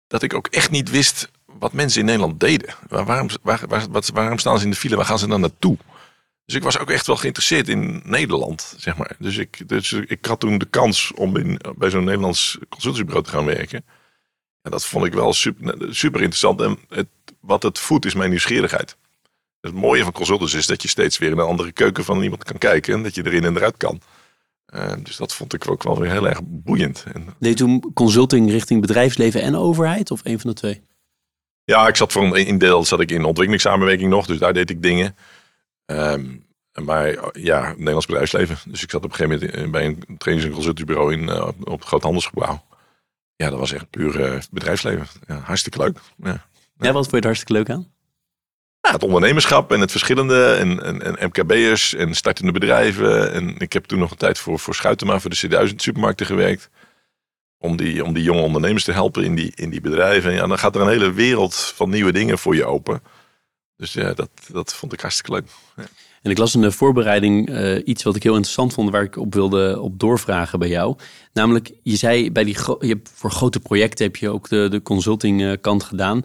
Dat 0.08 0.22
ik 0.22 0.34
ook 0.34 0.48
echt 0.48 0.72
niet 0.72 0.90
wist 0.90 1.32
wat 1.46 1.74
mensen 1.74 2.00
in 2.00 2.06
Nederland 2.06 2.40
deden. 2.40 2.76
Waar, 2.88 3.06
waarom, 3.06 3.30
waarom 4.14 4.38
staan 4.38 4.58
ze 4.58 4.64
in 4.64 4.70
de 4.70 4.76
file? 4.76 4.96
Waar 4.96 5.06
gaan 5.06 5.20
ze 5.20 5.28
dan 5.28 5.42
naartoe? 5.42 5.78
Dus 6.46 6.56
ik 6.56 6.64
was 6.64 6.78
ook 6.78 6.90
echt 6.90 7.08
wel 7.08 7.16
geïnteresseerd 7.16 7.70
in 7.70 8.02
Nederland, 8.06 8.74
zeg 8.78 8.98
maar. 8.98 9.16
Dus 9.20 9.38
ik, 9.38 9.68
dus 9.68 9.92
ik 9.92 10.26
had 10.26 10.40
toen 10.40 10.58
de 10.58 10.66
kans 10.66 11.12
om 11.14 11.38
in, 11.38 11.60
bij 11.78 11.90
zo'n 11.90 12.04
Nederlands 12.04 12.58
consultancybureau 12.70 13.26
te 13.26 13.32
gaan 13.32 13.46
werken. 13.46 13.86
En 14.62 14.72
dat 14.72 14.86
vond 14.86 15.06
ik 15.06 15.14
wel 15.14 15.34
super, 15.34 15.96
super 15.96 16.20
interessant. 16.20 16.62
En 16.62 16.78
het 16.90 17.08
wat 17.40 17.64
het 17.64 17.80
voedt 17.80 18.06
is 18.06 18.14
mijn 18.14 18.30
nieuwsgierigheid. 18.30 18.98
Het 19.62 19.74
mooie 19.74 20.04
van 20.04 20.12
consultants 20.12 20.54
is 20.54 20.68
dat 20.68 20.82
je 20.82 20.88
steeds 20.88 21.18
weer 21.18 21.32
in 21.32 21.38
een 21.38 21.46
andere 21.46 21.72
keuken 21.72 22.04
van 22.04 22.22
iemand 22.22 22.44
kan 22.44 22.58
kijken. 22.58 22.94
En 22.94 23.04
dat 23.04 23.16
je 23.16 23.26
erin 23.26 23.44
en 23.44 23.56
eruit 23.56 23.78
kan. 23.78 24.02
Uh, 24.74 24.92
dus 25.04 25.18
dat 25.18 25.34
vond 25.34 25.54
ik 25.54 25.70
ook 25.70 25.84
wel 25.84 26.00
weer 26.00 26.12
heel 26.12 26.28
erg 26.28 26.40
boeiend. 26.44 27.06
En, 27.14 27.36
Deed 27.40 27.58
toen 27.58 27.92
consulting 27.94 28.52
richting 28.52 28.82
bedrijfsleven 28.82 29.42
en 29.42 29.56
overheid 29.56 30.12
of 30.12 30.22
een 30.24 30.40
van 30.40 30.50
de 30.50 30.56
twee? 30.56 30.82
Ja, 31.64 31.88
ik 31.88 31.96
zat 31.96 32.12
voor 32.12 32.24
een 32.24 32.46
in 32.46 32.58
deel 32.58 32.86
zat 32.86 33.00
ik 33.00 33.12
in 33.12 33.24
ontwikkelingssamenwerking 33.24 34.10
nog, 34.10 34.26
dus 34.26 34.38
daar 34.38 34.54
deed 34.54 34.70
ik 34.70 34.82
dingen. 34.82 35.16
Um, 35.86 36.48
maar 36.74 37.40
ja, 37.40 37.70
Nederlands 37.70 38.06
bedrijfsleven. 38.06 38.58
Dus 38.66 38.84
ik 38.84 38.90
zat 38.90 39.04
op 39.04 39.10
een 39.10 39.16
gegeven 39.16 39.40
moment 39.40 39.66
eh, 39.66 39.72
bij 39.72 39.86
een 39.86 40.18
trainings- 40.18 40.50
en 40.50 40.56
consultiebureau 40.56 41.14
in, 41.14 41.24
uh, 41.24 41.48
op 41.48 41.80
het 41.80 41.88
Groot 41.88 42.04
Handelsgebouw. 42.04 42.64
Ja, 43.36 43.50
dat 43.50 43.60
was 43.60 43.72
echt 43.72 43.90
puur 43.90 44.20
uh, 44.20 44.42
bedrijfsleven. 44.52 45.08
Ja, 45.28 45.40
hartstikke 45.40 45.78
leuk. 45.78 46.00
Ja. 46.18 46.48
ja, 46.78 46.92
wat 46.92 46.94
vond 46.94 47.10
je 47.10 47.16
het 47.16 47.24
hartstikke 47.24 47.54
leuk 47.54 47.70
aan? 47.70 47.92
Ja, 48.90 48.96
het 48.96 49.04
ondernemerschap 49.04 49.72
en 49.72 49.80
het 49.80 49.92
verschillende 49.92 50.54
en, 50.54 50.84
en, 50.84 51.18
en 51.18 51.28
MKB'ers 51.28 51.96
en 51.96 52.14
startende 52.14 52.52
bedrijven. 52.52 53.34
En 53.34 53.58
ik 53.58 53.74
heb 53.74 53.86
toen 53.86 54.00
nog 54.00 54.12
een 54.12 54.18
tijd 54.18 54.40
voor, 54.40 54.60
voor 54.60 54.76
Schuitema, 54.76 55.20
voor 55.20 55.30
de 55.30 55.68
C1000 55.70 55.76
supermarkten 55.76 56.26
gewerkt. 56.26 56.70
Om 57.58 57.78
die, 57.78 58.04
om 58.04 58.14
die 58.14 58.24
jonge 58.24 58.42
ondernemers 58.42 58.84
te 58.84 58.92
helpen 58.92 59.24
in 59.24 59.36
die, 59.36 59.52
in 59.56 59.70
die 59.70 59.82
bedrijven. 59.82 60.30
En 60.30 60.36
ja, 60.36 60.48
dan 60.48 60.60
gaat 60.60 60.76
er 60.76 60.82
een 60.82 60.88
hele 60.88 61.12
wereld 61.12 61.56
van 61.56 61.90
nieuwe 61.90 62.12
dingen 62.12 62.38
voor 62.38 62.56
je 62.56 62.66
open. 62.66 63.02
Dus 63.76 63.94
ja, 63.94 64.14
dat, 64.14 64.30
dat 64.52 64.74
vond 64.74 64.94
ik 64.94 65.00
hartstikke 65.00 65.32
leuk. 65.32 65.48
Ja. 65.76 65.84
En 66.22 66.32
ik 66.32 66.38
las 66.38 66.56
in 66.56 66.62
de 66.62 66.72
voorbereiding 66.72 67.50
uh, 67.50 67.82
iets 67.86 68.04
wat 68.04 68.16
ik 68.16 68.24
heel 68.24 68.36
interessant 68.36 68.74
vond, 68.74 68.90
waar 68.90 69.04
ik 69.04 69.18
op 69.18 69.34
wilde 69.34 69.80
op 69.80 70.00
doorvragen 70.00 70.60
bij 70.60 70.70
jou. 70.70 70.98
Namelijk, 71.34 71.72
je 71.84 71.96
zei 71.96 72.32
bij 72.32 72.44
die 72.44 72.58
je 72.80 72.88
hebt 72.88 73.12
voor 73.16 73.32
grote 73.32 73.60
projecten 73.60 74.06
heb 74.06 74.16
je 74.16 74.30
ook 74.30 74.50
de, 74.50 74.68
de 74.70 74.82
consulting 74.82 75.42
uh, 75.42 75.54
kant 75.62 75.84
gedaan. 75.84 76.24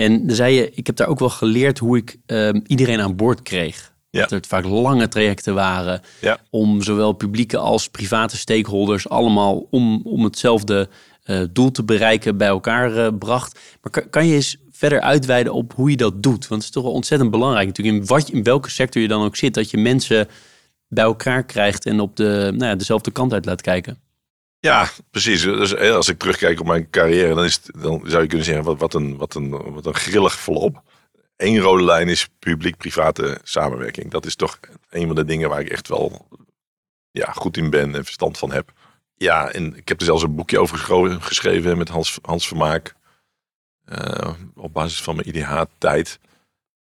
En 0.00 0.26
dan 0.26 0.36
zei 0.36 0.54
je, 0.54 0.70
ik 0.74 0.86
heb 0.86 0.96
daar 0.96 1.08
ook 1.08 1.18
wel 1.18 1.28
geleerd 1.28 1.78
hoe 1.78 1.96
ik 1.96 2.16
uh, 2.26 2.48
iedereen 2.66 3.00
aan 3.00 3.16
boord 3.16 3.42
kreeg. 3.42 3.92
Ja. 4.10 4.20
Dat 4.20 4.30
het 4.30 4.46
vaak 4.46 4.64
lange 4.64 5.08
trajecten 5.08 5.54
waren 5.54 6.00
Ja. 6.20 6.38
om 6.50 6.82
zowel 6.82 7.12
publieke 7.12 7.58
als 7.58 7.88
private 7.88 8.36
stakeholders 8.36 9.08
allemaal 9.08 9.66
om, 9.70 10.00
om 10.04 10.24
hetzelfde 10.24 10.88
uh, 11.26 11.40
doel 11.50 11.70
te 11.70 11.84
bereiken 11.84 12.36
bij 12.36 12.48
elkaar 12.48 12.96
uh, 12.96 13.08
bracht. 13.18 13.58
Maar 13.82 13.92
kan, 13.92 14.10
kan 14.10 14.26
je 14.26 14.34
eens 14.34 14.56
verder 14.70 15.00
uitweiden 15.00 15.52
op 15.52 15.72
hoe 15.74 15.90
je 15.90 15.96
dat 15.96 16.22
doet? 16.22 16.48
Want 16.48 16.60
het 16.60 16.62
is 16.62 16.70
toch 16.70 16.82
wel 16.84 16.92
ontzettend 16.92 17.30
belangrijk 17.30 17.66
natuurlijk 17.66 17.96
in, 17.96 18.06
wat, 18.06 18.28
in 18.28 18.42
welke 18.42 18.70
sector 18.70 19.02
je 19.02 19.08
dan 19.08 19.22
ook 19.22 19.36
zit, 19.36 19.54
dat 19.54 19.70
je 19.70 19.76
mensen 19.76 20.28
bij 20.88 21.04
elkaar 21.04 21.44
krijgt 21.44 21.86
en 21.86 22.00
op 22.00 22.16
de, 22.16 22.50
nou 22.54 22.70
ja, 22.70 22.74
dezelfde 22.76 23.10
kant 23.10 23.32
uit 23.32 23.44
laat 23.44 23.60
kijken. 23.60 23.98
Ja, 24.60 24.88
precies. 25.10 25.42
Dus 25.42 25.76
als 25.76 26.08
ik 26.08 26.18
terugkijk 26.18 26.60
op 26.60 26.66
mijn 26.66 26.90
carrière, 26.90 27.34
dan, 27.34 27.44
is 27.44 27.54
het, 27.54 27.82
dan 27.82 28.02
zou 28.04 28.22
je 28.22 28.28
kunnen 28.28 28.46
zeggen, 28.46 28.64
wat, 28.64 28.78
wat, 28.78 28.94
een, 28.94 29.16
wat, 29.16 29.34
een, 29.34 29.50
wat 29.72 29.86
een 29.86 29.94
grillig 29.94 30.38
volop. 30.38 30.82
Eén 31.36 31.58
rode 31.58 31.84
lijn 31.84 32.08
is 32.08 32.28
publiek-private 32.38 33.38
samenwerking. 33.42 34.10
Dat 34.10 34.26
is 34.26 34.36
toch 34.36 34.60
een 34.90 35.06
van 35.06 35.16
de 35.16 35.24
dingen 35.24 35.48
waar 35.48 35.60
ik 35.60 35.68
echt 35.68 35.88
wel 35.88 36.26
ja, 37.10 37.32
goed 37.32 37.56
in 37.56 37.70
ben 37.70 37.94
en 37.94 38.04
verstand 38.04 38.38
van 38.38 38.52
heb. 38.52 38.72
Ja, 39.14 39.50
en 39.50 39.76
ik 39.76 39.88
heb 39.88 39.98
er 39.98 40.06
zelfs 40.06 40.22
een 40.22 40.34
boekje 40.34 40.60
over 40.60 40.78
geschreven 41.20 41.78
met 41.78 41.88
Hans, 41.88 42.18
Hans 42.22 42.48
Vermaak. 42.48 42.94
Uh, 43.92 44.32
op 44.54 44.72
basis 44.72 45.02
van 45.02 45.16
mijn 45.16 45.28
IDH-tijd. 45.28 46.18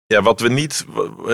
Ja, 0.06 0.22
wat 0.22 0.40
we 0.40 0.50
niet, 0.50 0.86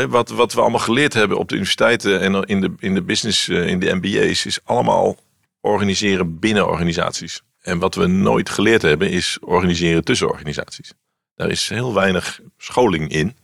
wat, 0.08 0.30
wat 0.30 0.54
we 0.54 0.62
allemaal 0.62 0.80
geleerd 0.80 1.14
hebben 1.14 1.38
op 1.38 1.48
de 1.50 1.56
universiteiten 1.56 2.20
en 2.20 2.44
in 2.44 2.62
de, 2.62 2.74
in 2.80 2.94
de 2.94 3.02
business, 3.02 3.50
in 3.50 3.80
de 3.80 3.96
MBA's, 3.96 4.46
is 4.46 4.60
allemaal 4.64 5.18
organiseren 5.66 6.40
binnen 6.40 6.68
organisaties. 6.68 7.42
En 7.62 7.80
wat 7.80 7.96
we 7.96 8.08
nooit 8.08 8.50
geleerd 8.50 8.82
hebben, 8.82 9.10
is 9.10 9.38
organiseren 9.42 10.04
tussen 10.04 10.30
organisaties. 10.30 10.94
Daar 11.36 11.50
is 11.50 11.70
heel 11.70 11.94
weinig 11.94 12.40
scholing 12.58 13.12
in 13.12 13.36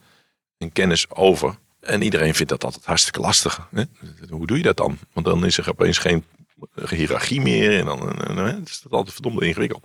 en 0.58 0.72
kennis 0.72 1.10
over. 1.10 1.56
En 1.80 2.02
iedereen 2.02 2.36
vindt 2.36 2.52
dat 2.52 2.64
altijd 2.64 2.86
hartstikke 2.86 3.20
lastig. 3.20 3.68
Hè? 3.72 3.84
Hoe 4.30 4.48
doe 4.48 4.58
je 4.58 4.64
dat 4.64 4.78
dan? 4.78 4.98
Want 5.14 5.26
dan 5.26 5.46
is 5.46 5.58
er 5.58 5.70
opeens 5.70 5.98
geen 5.98 6.24
hiërarchie 6.90 7.42
meer. 7.42 7.80
En 7.80 7.86
dan 7.86 8.38
hè, 8.38 8.58
is 8.66 8.82
dat 8.82 8.92
altijd 8.92 9.14
verdomd 9.14 9.42
ingewikkeld. 9.42 9.82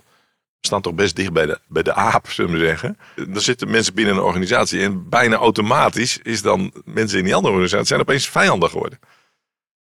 We 0.59 0.67
staan 0.67 0.81
toch 0.81 0.93
best 0.93 1.15
dicht 1.15 1.33
bij 1.33 1.45
de, 1.45 1.59
bij 1.67 1.83
de 1.83 1.93
aap, 1.93 2.29
zullen 2.29 2.51
we 2.51 2.65
zeggen. 2.65 2.97
Dan 3.15 3.41
zitten 3.41 3.69
mensen 3.69 3.93
binnen 3.93 4.15
een 4.15 4.21
organisatie. 4.21 4.81
En 4.81 5.09
bijna 5.09 5.35
automatisch 5.35 6.19
is 6.23 6.41
dan 6.41 6.73
mensen 6.85 7.17
in 7.17 7.23
die 7.23 7.35
andere 7.35 7.53
organisatie 7.53 7.87
zijn 7.87 7.99
opeens 7.99 8.29
vijanden 8.29 8.69
geworden. 8.69 8.99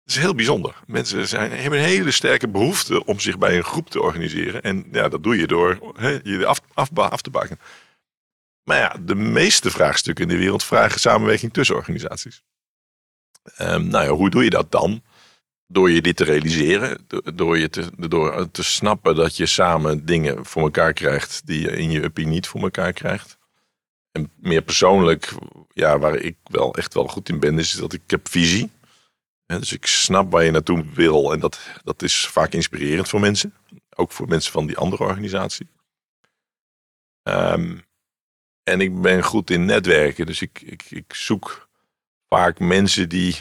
Dat 0.07 0.15
is 0.15 0.23
heel 0.23 0.35
bijzonder. 0.35 0.75
Mensen 0.87 1.29
zijn, 1.29 1.51
hebben 1.51 1.79
een 1.79 1.85
hele 1.85 2.11
sterke 2.11 2.49
behoefte 2.49 3.05
om 3.05 3.21
zich 3.21 3.39
bij 3.39 3.57
een 3.57 3.65
groep 3.65 3.91
te 3.91 4.01
organiseren. 4.01 4.63
En 4.63 4.87
ja, 4.93 5.09
dat 5.09 5.23
doe 5.23 5.37
je 5.37 5.47
door 5.47 5.95
je 6.23 6.47
af, 6.47 6.61
af, 6.75 7.21
te 7.21 7.31
bakken. 7.31 7.59
Maar 8.65 8.79
ja, 8.79 8.97
de 9.01 9.15
meeste 9.15 9.71
vraagstukken 9.71 10.25
in 10.25 10.31
de 10.31 10.37
wereld 10.37 10.65
vragen 10.65 11.01
samenwerking 11.01 11.53
tussen 11.53 11.77
organisaties. 11.77 12.43
Um, 13.61 13.89
nou 13.89 14.05
ja, 14.05 14.11
hoe 14.11 14.31
doe 14.31 14.45
je 14.45 14.51
dat 14.51 14.73
dan? 14.73 15.03
Door 15.67 15.91
je 15.91 16.03
dit 16.03 16.17
te 16.17 16.25
realiseren, 16.25 17.07
door, 17.35 17.59
je 17.59 17.71
te, 17.71 18.09
door 18.09 18.51
te 18.51 18.63
snappen 18.63 19.15
dat 19.15 19.37
je 19.37 19.47
samen 19.47 20.05
dingen 20.05 20.45
voor 20.45 20.63
elkaar 20.63 20.93
krijgt 20.93 21.47
die 21.47 21.61
je 21.61 21.71
in 21.71 21.91
je 21.91 22.03
uppie 22.03 22.27
niet 22.27 22.47
voor 22.47 22.63
elkaar 22.63 22.93
krijgt. 22.93 23.39
En 24.13 24.31
meer 24.37 24.63
persoonlijk, 24.63 25.33
ja, 25.73 25.99
waar 25.99 26.17
ik 26.17 26.37
wel 26.43 26.75
echt 26.75 26.95
wel 26.95 27.07
goed 27.07 27.29
in 27.29 27.41
ben, 27.41 27.59
is 27.59 27.73
dat 27.73 27.93
ik 27.93 28.03
heb 28.07 28.29
visie. 28.29 28.71
Dus 29.47 29.73
ik 29.73 29.87
snap 29.87 30.33
waar 30.33 30.45
je 30.45 30.51
naartoe 30.51 30.85
wil 30.95 31.33
en 31.33 31.41
dat, 31.41 31.61
dat 31.85 32.03
is 32.03 32.27
vaak 32.27 32.53
inspirerend 32.53 33.09
voor 33.09 33.21
mensen. 33.21 33.55
Ook 33.95 34.13
voor 34.13 34.29
mensen 34.29 34.53
van 34.53 34.67
die 34.67 34.77
andere 34.77 35.05
organisatie. 35.05 35.69
Um, 37.23 37.85
en 38.63 38.81
ik 38.81 39.01
ben 39.01 39.23
goed 39.23 39.51
in 39.51 39.65
netwerken, 39.65 40.27
dus 40.27 40.43
ik, 40.43 40.63
ik, 40.65 40.83
ik 40.91 41.15
zoek 41.15 41.69
vaak 42.29 42.59
mensen 42.59 43.09
die, 43.09 43.37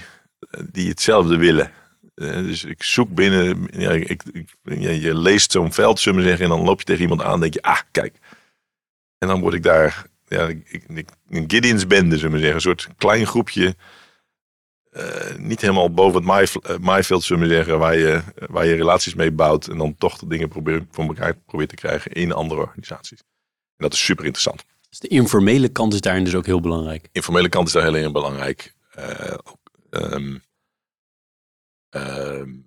die 0.71 0.89
hetzelfde 0.89 1.37
willen. 1.37 1.71
Uh, 2.15 2.33
dus 2.33 2.63
ik 2.63 2.83
zoek 2.83 3.09
binnen, 3.09 3.67
ja, 3.71 3.91
ik, 3.91 4.23
ik, 4.23 4.49
je 4.79 5.17
leest 5.17 5.51
zo'n 5.51 5.73
veld, 5.73 5.99
zullen 5.99 6.19
we 6.19 6.27
zeggen, 6.27 6.43
en 6.45 6.51
dan 6.51 6.61
loop 6.61 6.79
je 6.79 6.85
tegen 6.85 7.01
iemand 7.01 7.21
aan 7.21 7.33
en 7.33 7.39
denk 7.39 7.53
je, 7.53 7.61
ah, 7.61 7.79
kijk. 7.91 8.17
En 9.17 9.27
dan 9.27 9.39
word 9.39 9.53
ik 9.53 9.63
daar, 9.63 10.05
ja, 10.27 10.47
ik, 10.47 10.67
ik, 10.87 11.09
een 11.29 11.43
Gideon's 11.47 11.87
bende, 11.87 12.17
zullen 12.17 12.31
we 12.31 12.37
zeggen, 12.37 12.55
een 12.55 12.61
soort 12.61 12.87
klein 12.97 13.25
groepje. 13.25 13.75
Uh, 14.97 15.35
niet 15.37 15.61
helemaal 15.61 15.93
boven 15.93 16.23
het 16.61 16.81
maaiveld, 16.81 17.23
zullen 17.23 17.47
we 17.47 17.53
zeggen, 17.53 17.79
waar 17.79 17.97
je, 17.97 18.21
waar 18.35 18.65
je 18.65 18.75
relaties 18.75 19.13
mee 19.13 19.31
bouwt. 19.31 19.67
En 19.67 19.77
dan 19.77 19.95
toch 19.97 20.17
de 20.17 20.27
dingen 20.27 20.49
probeer, 20.49 20.85
voor 20.91 21.05
elkaar 21.05 21.35
probeert 21.35 21.69
te 21.69 21.75
krijgen 21.75 22.11
in 22.11 22.31
andere 22.31 22.61
organisaties. 22.61 23.19
En 23.19 23.75
dat 23.77 23.93
is 23.93 24.05
super 24.05 24.25
interessant. 24.25 24.63
Dus 24.89 24.99
de 24.99 25.07
informele 25.07 25.69
kant 25.69 25.93
is 25.93 26.01
daarin 26.01 26.23
dus 26.23 26.35
ook 26.35 26.45
heel 26.45 26.59
belangrijk. 26.59 27.09
Informele 27.11 27.49
kant 27.49 27.67
is 27.67 27.73
daar 27.73 27.83
heel 27.83 27.95
erg 27.95 28.11
belangrijk. 28.11 28.73
Uh, 28.99 29.37
um, 29.89 30.43
um, 31.89 32.65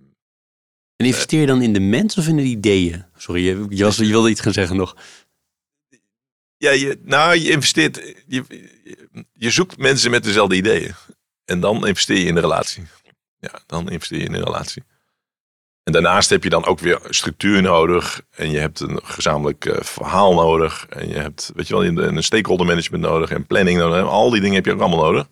en 0.96 1.06
investeer 1.06 1.40
je 1.40 1.46
dan 1.46 1.62
in 1.62 1.72
de 1.72 1.80
mens 1.80 2.18
of 2.18 2.28
in 2.28 2.36
de 2.36 2.42
ideeën? 2.42 3.04
Sorry, 3.16 3.44
je, 3.44 3.66
je, 3.68 3.92
je 3.96 4.10
wilde 4.10 4.30
iets 4.30 4.40
gaan 4.40 4.52
zeggen 4.52 4.76
nog. 4.76 4.96
Ja, 6.56 6.70
je, 6.70 7.00
nou, 7.02 7.38
je 7.38 7.50
investeert. 7.50 8.14
Je, 8.26 8.44
je 9.32 9.50
zoekt 9.50 9.78
mensen 9.78 10.10
met 10.10 10.24
dezelfde 10.24 10.56
ideeën. 10.56 10.94
En 11.48 11.60
dan 11.60 11.86
investeer 11.86 12.18
je 12.18 12.24
in 12.24 12.34
de 12.34 12.40
relatie. 12.40 12.86
Ja, 13.38 13.60
dan 13.66 13.90
investeer 13.90 14.18
je 14.18 14.24
in 14.24 14.32
de 14.32 14.42
relatie. 14.42 14.82
En 15.82 15.92
daarnaast 15.92 16.30
heb 16.30 16.42
je 16.42 16.50
dan 16.50 16.64
ook 16.64 16.78
weer 16.78 17.00
structuur 17.08 17.62
nodig. 17.62 18.22
En 18.30 18.50
je 18.50 18.58
hebt 18.58 18.80
een 18.80 19.00
gezamenlijk 19.04 19.64
uh, 19.64 19.80
verhaal 19.80 20.34
nodig. 20.34 20.86
En 20.88 21.08
je 21.08 21.14
hebt, 21.14 21.52
weet 21.54 21.68
je 21.68 21.74
wel, 21.74 21.84
een 21.84 22.22
stakeholder 22.22 22.66
management 22.66 23.02
nodig. 23.02 23.30
En 23.30 23.46
planning 23.46 23.78
nodig. 23.78 24.04
Al 24.04 24.30
die 24.30 24.40
dingen 24.40 24.54
heb 24.54 24.64
je 24.64 24.72
ook 24.72 24.80
allemaal 24.80 25.04
nodig. 25.04 25.28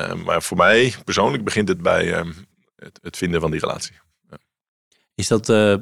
Uh, 0.00 0.14
maar 0.14 0.42
voor 0.42 0.56
mij 0.56 0.94
persoonlijk 1.04 1.44
begint 1.44 1.68
het 1.68 1.82
bij 1.82 2.06
het, 2.76 2.98
het, 3.02 3.16
vinden 3.16 3.40
van 3.40 3.50
die 3.50 3.60
relatie. 3.60 3.94
Ja. 4.30 4.38
Is 5.14 5.28
dat 5.28 5.48
eh, 5.48 5.76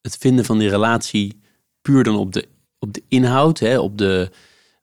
het 0.00 0.16
vinden 0.18 0.44
van 0.44 0.58
die 0.58 0.68
relatie 0.68 1.40
puur 1.82 2.04
dan 2.04 2.16
op 2.16 2.32
de, 2.32 2.48
op 2.78 2.92
de 2.92 3.02
inhoud? 3.08 3.58
Hè? 3.58 3.78
Op, 3.78 3.98
de, 3.98 4.30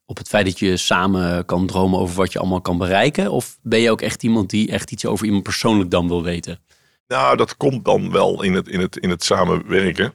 op 0.06 0.16
het 0.16 0.28
feit 0.28 0.46
dat 0.46 0.58
je 0.58 0.76
samen 0.76 1.44
kan 1.44 1.66
dromen 1.66 1.98
over 1.98 2.16
wat 2.16 2.32
je 2.32 2.38
allemaal 2.38 2.60
kan 2.60 2.78
bereiken? 2.78 3.30
Of 3.30 3.58
ben 3.62 3.80
je 3.80 3.90
ook 3.90 4.00
echt 4.00 4.22
iemand 4.22 4.50
die 4.50 4.70
echt 4.70 4.90
iets 4.90 5.06
over 5.06 5.26
iemand 5.26 5.42
persoonlijk 5.42 5.90
dan 5.90 6.08
wil 6.08 6.22
weten? 6.22 6.60
Nou, 7.06 7.36
dat 7.36 7.56
komt 7.56 7.84
dan 7.84 8.10
wel 8.10 8.42
in 8.42 8.54
het, 8.54 8.68
in 8.68 8.80
het, 8.80 8.96
in 8.96 9.10
het 9.10 9.24
samenwerken. 9.24 10.12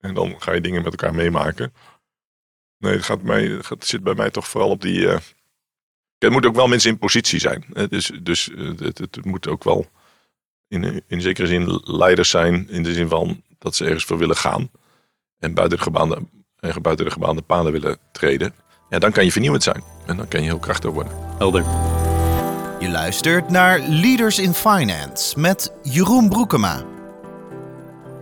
En 0.00 0.14
dan 0.14 0.34
ga 0.38 0.52
je 0.52 0.60
dingen 0.60 0.82
met 0.82 0.90
elkaar 0.90 1.14
meemaken. 1.14 1.72
Nee, 2.78 2.92
het, 2.92 3.04
gaat 3.04 3.22
mij, 3.22 3.60
het 3.68 3.86
zit 3.86 4.02
bij 4.02 4.14
mij 4.14 4.30
toch 4.30 4.48
vooral 4.48 4.70
op 4.70 4.80
die. 4.80 5.00
Uh... 5.00 5.18
Het 6.18 6.30
moet 6.30 6.46
ook 6.46 6.54
wel 6.54 6.66
mensen 6.66 6.90
in 6.90 6.98
positie 6.98 7.40
zijn. 7.40 7.64
Hè? 7.72 7.88
Dus, 7.88 8.10
dus 8.22 8.50
het, 8.78 8.98
het, 8.98 9.24
moet 9.24 9.48
ook 9.48 9.64
wel 9.64 9.86
in, 10.68 11.02
in 11.06 11.20
zekere 11.20 11.46
zin 11.46 11.80
leiders 11.84 12.30
zijn. 12.30 12.68
In 12.68 12.82
de 12.82 12.92
zin 12.92 13.08
van 13.08 13.42
dat 13.58 13.76
ze 13.76 13.84
ergens 13.84 14.04
voor 14.04 14.18
willen 14.18 14.36
gaan. 14.36 14.70
En 15.38 15.54
buiten 15.54 15.78
de 15.78 15.84
gebaande, 15.84 16.22
en 16.56 16.82
buiten 16.82 17.04
de 17.04 17.10
gebaande 17.10 17.42
paden 17.42 17.72
willen 17.72 17.98
treden. 18.12 18.54
Ja, 18.90 18.98
dan 18.98 19.12
kan 19.12 19.24
je 19.24 19.32
vernieuwend 19.32 19.62
zijn. 19.62 19.82
En 20.06 20.16
dan 20.16 20.28
kan 20.28 20.40
je 20.40 20.46
heel 20.46 20.58
krachtig 20.58 20.90
worden. 20.90 21.12
Helder. 21.38 21.62
Je 22.80 22.88
luistert 22.88 23.50
naar 23.50 23.80
Leaders 23.80 24.38
in 24.38 24.54
Finance 24.54 25.40
met 25.40 25.72
Jeroen 25.82 26.28
Broekema. 26.28 26.84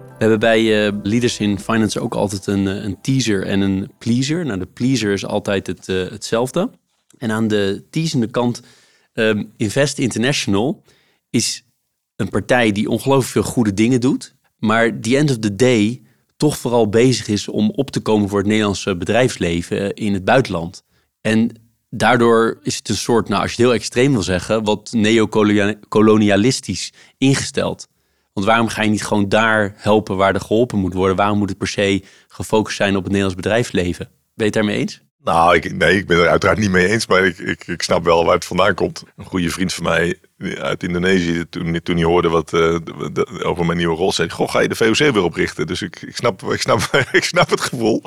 We 0.07 0.23
hebben 0.23 0.39
bij 0.39 0.87
uh, 0.87 0.93
Leaders 1.03 1.39
in 1.39 1.61
Finance 1.61 2.01
ook 2.01 2.15
altijd 2.15 2.47
een, 2.47 2.67
een 2.67 3.01
teaser 3.01 3.47
en 3.47 3.61
een 3.61 3.91
pleaser. 3.99 4.47
Nou, 4.47 4.59
de 4.59 4.67
pleaser 4.67 5.13
is 5.13 5.27
altijd 5.27 5.67
het, 5.67 5.89
uh, 5.89 6.11
hetzelfde. 6.11 6.71
En 7.19 7.31
aan 7.31 7.49
de 7.49 7.85
teasende 7.91 8.27
kant, 8.27 8.63
um, 9.15 9.53
Invest 9.57 9.99
International 9.99 10.83
is 11.31 11.65
een 12.17 12.29
partij 12.29 12.73
die 12.73 12.91
ongelooflijk 12.91 13.31
veel 13.31 13.53
goede 13.53 13.75
dingen 13.75 14.01
doet. 14.01 14.35
Maar 14.59 15.01
the 15.01 15.17
end 15.17 15.31
of 15.31 15.39
the 15.39 15.55
day 15.55 16.06
toch 16.37 16.59
vooral 16.59 16.89
bezig 16.89 17.29
is 17.29 17.49
om 17.49 17.71
op 17.71 17.91
te 17.91 18.01
komen 18.01 18.29
voor 18.29 18.39
het 18.39 18.49
Nederlandse 18.49 18.97
bedrijfsleven 18.97 19.95
in 19.95 20.13
het 20.13 20.25
buitenland. 20.25 20.85
En 21.21 21.51
daardoor 21.91 22.59
is 22.63 22.77
het 22.77 22.89
een 22.89 22.97
soort, 22.97 23.29
nou 23.29 23.43
als 23.43 23.51
je 23.51 23.57
het 23.57 23.67
heel 23.67 23.75
extreem 23.79 24.13
wil 24.13 24.23
zeggen, 24.23 24.65
wat 24.65 24.93
neocolonialistisch 24.93 26.93
ingesteld. 27.19 27.89
Want 28.33 28.47
waarom 28.47 28.69
ga 28.69 28.83
je 28.83 28.91
niet 28.91 29.05
gewoon 29.05 29.29
daar 29.29 29.75
helpen 29.77 30.17
waar 30.17 30.35
er 30.35 30.41
geholpen 30.41 30.79
moet 30.79 30.95
worden? 30.95 31.17
Waarom 31.17 31.39
moet 31.39 31.49
het 31.49 31.59
per 31.59 31.69
se 31.69 32.03
gefocust 32.29 32.77
zijn 32.77 32.97
op 32.97 33.03
het 33.03 33.13
Nederlands 33.13 33.37
bedrijfsleven? 33.37 34.07
Ben 34.07 34.15
je 34.35 34.45
het 34.45 34.53
daarmee 34.53 34.79
eens? 34.79 35.05
Nou, 35.23 35.55
ik, 35.55 35.73
nee, 35.73 35.99
ik 35.99 36.07
ben 36.07 36.19
er 36.19 36.29
uiteraard 36.29 36.59
niet 36.59 36.71
mee 36.71 36.89
eens, 36.89 37.07
maar 37.07 37.25
ik, 37.25 37.39
ik, 37.39 37.67
ik 37.67 37.83
snap 37.83 38.05
wel 38.05 38.25
waar 38.25 38.35
het 38.35 38.45
vandaan 38.45 38.75
komt. 38.75 39.03
Een 39.17 39.25
goede 39.25 39.51
vriend 39.51 39.75
van 39.75 39.85
mij 39.85 40.19
uit 40.39 40.83
Indonesië, 40.83 41.45
toen, 41.49 41.81
toen 41.83 41.97
hij 41.97 42.05
hoorde 42.05 42.29
wat 42.29 42.53
uh, 42.53 42.79
over 43.43 43.67
mijn 43.67 43.79
nieuwe 43.79 43.97
rol, 43.97 44.13
zei 44.13 44.31
goh, 44.31 44.51
ga 44.51 44.61
je 44.61 44.69
de 44.69 44.75
VOC 44.75 44.97
weer 44.97 45.23
oprichten? 45.23 45.67
Dus 45.67 45.83
ik, 45.83 46.03
ik, 46.03 46.17
snap, 46.17 46.43
ik, 46.43 46.61
snap, 46.61 46.81
ik 47.13 47.25
snap 47.25 47.51
het 47.51 47.61
gevoel. 47.61 48.03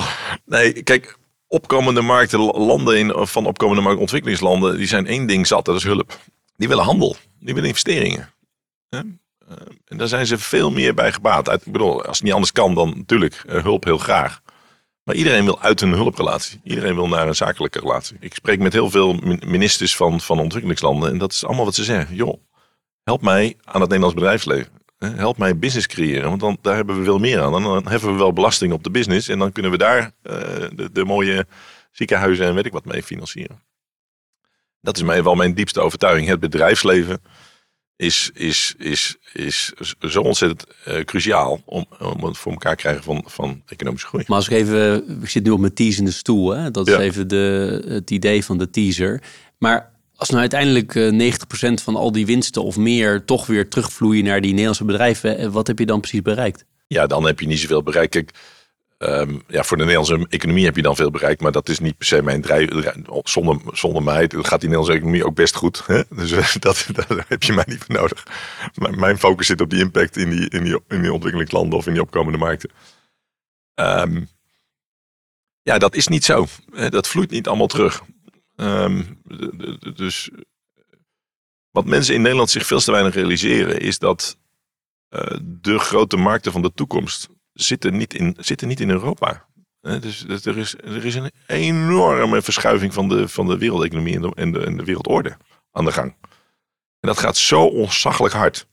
Nee, 0.46 0.84
kijk, 0.84 1.18
opkomende 1.48 2.02
markten, 2.02 2.40
landen 2.40 2.98
in, 2.98 3.28
van 3.28 3.46
opkomende 3.46 3.82
markten, 3.82 4.02
ontwikkelingslanden, 4.02 4.78
die 4.78 4.88
zijn 4.88 5.08
één 5.08 5.28
ding 5.28 5.48
zat, 5.48 5.66
dat 5.66 5.76
is 5.76 5.84
hulp. 5.84 6.20
Die 6.56 6.68
willen 6.68 6.84
handel, 6.84 7.16
die 7.40 7.54
willen 7.54 7.70
investeringen. 7.70 8.34
Eh, 8.90 9.00
en 9.86 9.98
daar 9.98 10.08
zijn 10.08 10.26
ze 10.26 10.38
veel 10.38 10.72
meer 10.72 10.94
bij 10.94 11.12
gebaat. 11.12 11.52
Ik 11.52 11.72
bedoel, 11.72 12.04
als 12.04 12.18
het 12.18 12.26
niet 12.26 12.34
anders 12.34 12.52
kan, 12.52 12.74
dan 12.74 12.94
natuurlijk 12.98 13.44
hulp 13.48 13.84
heel 13.84 13.98
graag. 13.98 14.42
Maar 15.10 15.18
iedereen 15.18 15.44
wil 15.44 15.62
uit 15.62 15.82
een 15.82 15.94
hulprelatie. 15.94 16.60
Iedereen 16.64 16.96
wil 16.96 17.08
naar 17.08 17.28
een 17.28 17.36
zakelijke 17.36 17.80
relatie. 17.80 18.18
Ik 18.20 18.34
spreek 18.34 18.60
met 18.60 18.74
heel 18.74 18.90
veel 18.90 19.14
ministers 19.46 19.96
van, 19.96 20.22
van 20.22 20.40
ontwikkelingslanden. 20.40 21.12
En 21.12 21.18
dat 21.18 21.32
is 21.32 21.46
allemaal 21.46 21.66
wat 21.66 21.76
ze 21.76 21.84
zeggen. 21.84 22.16
Joh, 22.16 22.42
help 23.04 23.22
mij 23.22 23.56
aan 23.64 23.82
het 23.82 23.90
Nederlands 23.90 24.16
bedrijfsleven. 24.16 24.72
Help 24.98 25.38
mij 25.38 25.58
business 25.58 25.88
creëren. 25.88 26.30
Want 26.30 26.40
dan, 26.40 26.58
daar 26.62 26.76
hebben 26.76 26.98
we 26.98 27.04
veel 27.04 27.20
meer 27.20 27.42
aan. 27.42 27.52
Dan, 27.52 27.88
heffen 27.88 28.12
we 28.12 28.18
wel 28.18 28.34
belasting 28.34 28.74
op 28.74 28.84
de 28.84 28.92
business. 28.92 29.28
En 29.28 29.40
dan 29.40 29.52
kunnen 29.52 29.72
we 29.72 29.78
daar 29.78 30.02
uh, 30.02 30.34
de, 30.76 30.90
de 30.92 31.06
mooie 31.06 31.48
ziekenhuizen 31.92 32.46
en 32.46 32.56
weet 32.56 32.66
ik 32.66 32.74
wat 32.74 32.86
mee 32.86 33.04
financieren. 33.04 33.64
Dat 34.82 34.96
is 34.98 35.04
mij 35.04 35.24
wel 35.24 35.36
mijn 35.36 35.54
diepste 35.54 35.80
overtuiging. 35.80 36.28
Het 36.28 36.40
bedrijfsleven 36.40 37.22
is, 38.00 38.32
is, 38.34 38.76
is, 38.78 39.18
is 39.34 39.74
zo 40.00 40.22
ontzettend 40.22 40.66
uh, 40.88 41.04
cruciaal 41.04 41.62
om, 41.66 41.86
om 42.00 42.24
het 42.24 42.38
voor 42.38 42.52
elkaar 42.52 42.76
te 42.76 42.82
krijgen 42.82 43.04
van, 43.04 43.24
van 43.26 43.62
economische 43.66 44.08
groei. 44.08 44.24
Maar 44.28 44.38
als 44.38 44.48
ik 44.50 44.54
even, 44.54 45.06
ik 45.22 45.30
zit 45.30 45.44
nu 45.44 45.50
op 45.50 45.60
mijn 45.60 45.74
de 45.74 46.12
stoel, 46.12 46.50
hè? 46.50 46.72
dat 46.72 46.88
is 46.88 46.96
even 46.96 47.28
de, 47.28 47.84
het 47.88 48.12
idee 48.12 48.46
van 48.46 48.58
de 48.58 48.70
teaser. 48.70 49.22
Maar 49.58 49.92
als 50.16 50.30
nou 50.30 50.42
uiteindelijk 50.42 50.96
uh, 50.96 51.34
90% 51.34 51.74
van 51.84 51.96
al 51.96 52.12
die 52.12 52.26
winsten 52.26 52.64
of 52.64 52.78
meer 52.78 53.26
toch 53.26 53.46
weer 53.46 53.70
terugvloeien 53.70 54.24
naar 54.24 54.42
die 54.42 54.52
Nederlandse 54.52 54.86
bedrijven, 54.86 55.38
eh, 55.38 55.48
wat 55.48 55.68
heb 55.68 55.80
je 55.80 55.86
dan 55.86 56.00
precies 56.00 56.22
bereikt? 56.22 56.66
Ja, 56.88 57.08
dan 57.08 57.26
heb 57.26 57.40
je 57.40 57.48
niet 57.48 57.60
zoveel 57.60 57.84
bereikt. 57.84 58.12
Kijk, 58.12 58.32
Um, 59.02 59.44
ja, 59.48 59.64
voor 59.64 59.78
de 59.78 59.84
Nederlandse 59.84 60.28
economie 60.30 60.66
heb 60.66 60.76
je 60.76 60.82
dan 60.82 60.96
veel 60.96 61.12
bereikt, 61.12 61.42
maar 61.42 61.52
dat 61.52 61.70
is 61.70 61.80
niet 61.80 61.98
per 61.98 62.06
se 62.06 62.22
mijn 62.22 62.42
drijf. 62.42 62.70
Zonder, 63.24 63.62
zonder 63.72 64.04
mij 64.04 64.30
gaat 64.30 64.60
die 64.60 64.70
Nederlandse 64.70 64.94
economie 64.94 65.26
ook 65.26 65.36
best 65.36 65.56
goed. 65.56 65.88
Hè? 65.88 66.02
Dus 66.10 66.32
eh, 66.32 66.56
dat, 66.60 66.88
daar 66.94 67.26
heb 67.28 67.44
je 67.44 67.54
mij 67.54 67.64
niet 67.68 67.84
voor 67.84 67.96
nodig. 67.96 68.24
mijn 68.98 69.20
focus 69.20 69.48
zit 69.48 69.62
op 69.62 69.70
die 69.70 69.80
impact 69.80 70.18
in 70.18 70.30
die, 70.30 70.50
in 70.50 70.64
die, 70.64 70.80
in 70.88 71.02
die 71.02 71.14
ontwikkelingslanden 71.14 71.78
of 71.78 71.88
in 71.88 71.94
die 71.94 72.02
opkomende 72.02 72.38
markten. 72.38 72.70
Um, 73.76 74.30
ja, 75.62 75.78
dat 75.78 75.96
is 75.96 76.08
niet 76.08 76.26
zo. 76.26 76.46
Dat 76.90 77.08
vloeit 77.08 77.30
niet 77.30 77.48
allemaal 77.48 77.68
terug. 77.68 78.02
Um, 78.56 79.22
dus 79.96 80.30
wat 81.72 81.86
mensen 81.86 82.16
in 82.16 82.22
Nederland 82.22 82.50
zich 82.50 82.66
veel 82.66 82.80
te 82.80 82.92
weinig 82.92 83.14
realiseren, 83.14 83.80
is 83.80 84.00
dat 84.00 84.38
uh, 85.10 85.22
de 85.42 85.80
grote 85.80 86.18
markten 86.18 86.52
van 86.52 86.62
de 86.62 86.72
toekomst 86.74 87.30
zitten 87.62 87.98
niet 87.98 88.14
in, 88.14 88.36
zitten 88.40 88.68
niet 88.68 88.80
in 88.80 88.90
Europa. 88.90 89.48
Dus, 89.82 90.46
er, 90.46 90.58
is, 90.58 90.76
er 90.76 91.06
is 91.06 91.16
een 91.16 91.32
enorme 91.48 92.42
verschuiving 92.42 92.94
van 92.94 93.10
de, 93.10 93.28
van 93.28 93.48
de 93.48 93.58
wereldeconomie 93.58 94.16
en 94.16 94.22
de, 94.22 94.32
en, 94.36 94.52
de, 94.52 94.66
en 94.66 94.78
de 94.78 94.84
wereldorde 94.84 95.38
aan 95.72 95.86
de 95.86 95.92
gang. 95.92 96.16
En 97.00 97.08
dat 97.08 97.20
gaat 97.20 97.38
zo 97.38 97.64
ontzaglijk 97.66 98.34
hard. 98.34 98.68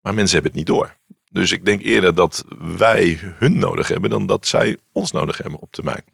Maar 0.00 0.14
mensen 0.14 0.34
hebben 0.34 0.50
het 0.50 0.68
niet 0.68 0.76
door. 0.76 0.96
Dus 1.30 1.52
ik 1.52 1.64
denk 1.64 1.82
eerder 1.82 2.14
dat 2.14 2.44
wij 2.58 3.18
hun 3.20 3.58
nodig 3.58 3.88
hebben 3.88 4.10
dan 4.10 4.26
dat 4.26 4.46
zij 4.46 4.78
ons 4.92 5.12
nodig 5.12 5.38
hebben 5.38 5.60
op 5.60 5.72
termijn. 5.72 6.04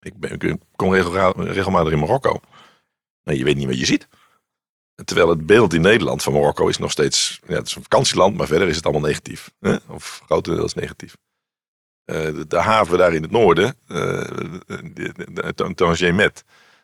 Ik, 0.00 0.16
ben, 0.16 0.40
ik 0.40 0.56
kom 0.76 0.94
regelmatig 0.94 1.92
in 1.92 1.98
Marokko. 1.98 2.40
Nou, 3.24 3.38
je 3.38 3.44
weet 3.44 3.56
niet 3.56 3.66
wat 3.66 3.78
je 3.78 3.86
ziet. 3.86 4.08
Terwijl 5.04 5.28
het 5.28 5.46
beeld 5.46 5.74
in 5.74 5.80
Nederland 5.80 6.22
van 6.22 6.32
Marokko 6.32 6.68
is 6.68 6.78
nog 6.78 6.90
steeds, 6.90 7.40
ja, 7.46 7.54
het 7.54 7.66
is 7.66 7.74
een 7.74 7.82
vakantieland, 7.82 8.36
maar 8.36 8.46
verder 8.46 8.68
is 8.68 8.76
het 8.76 8.84
allemaal 8.84 9.08
negatief. 9.08 9.50
Hè? 9.60 9.76
Of 9.86 10.22
grotendeels 10.24 10.74
negatief. 10.74 11.16
Uh, 12.04 12.42
de, 12.48 12.58
haven 12.58 12.98
daar 12.98 13.14
in 13.14 13.22
het 13.22 13.30
noorden, 13.30 13.74
uh, 13.88 15.70
Tangier 15.74 16.32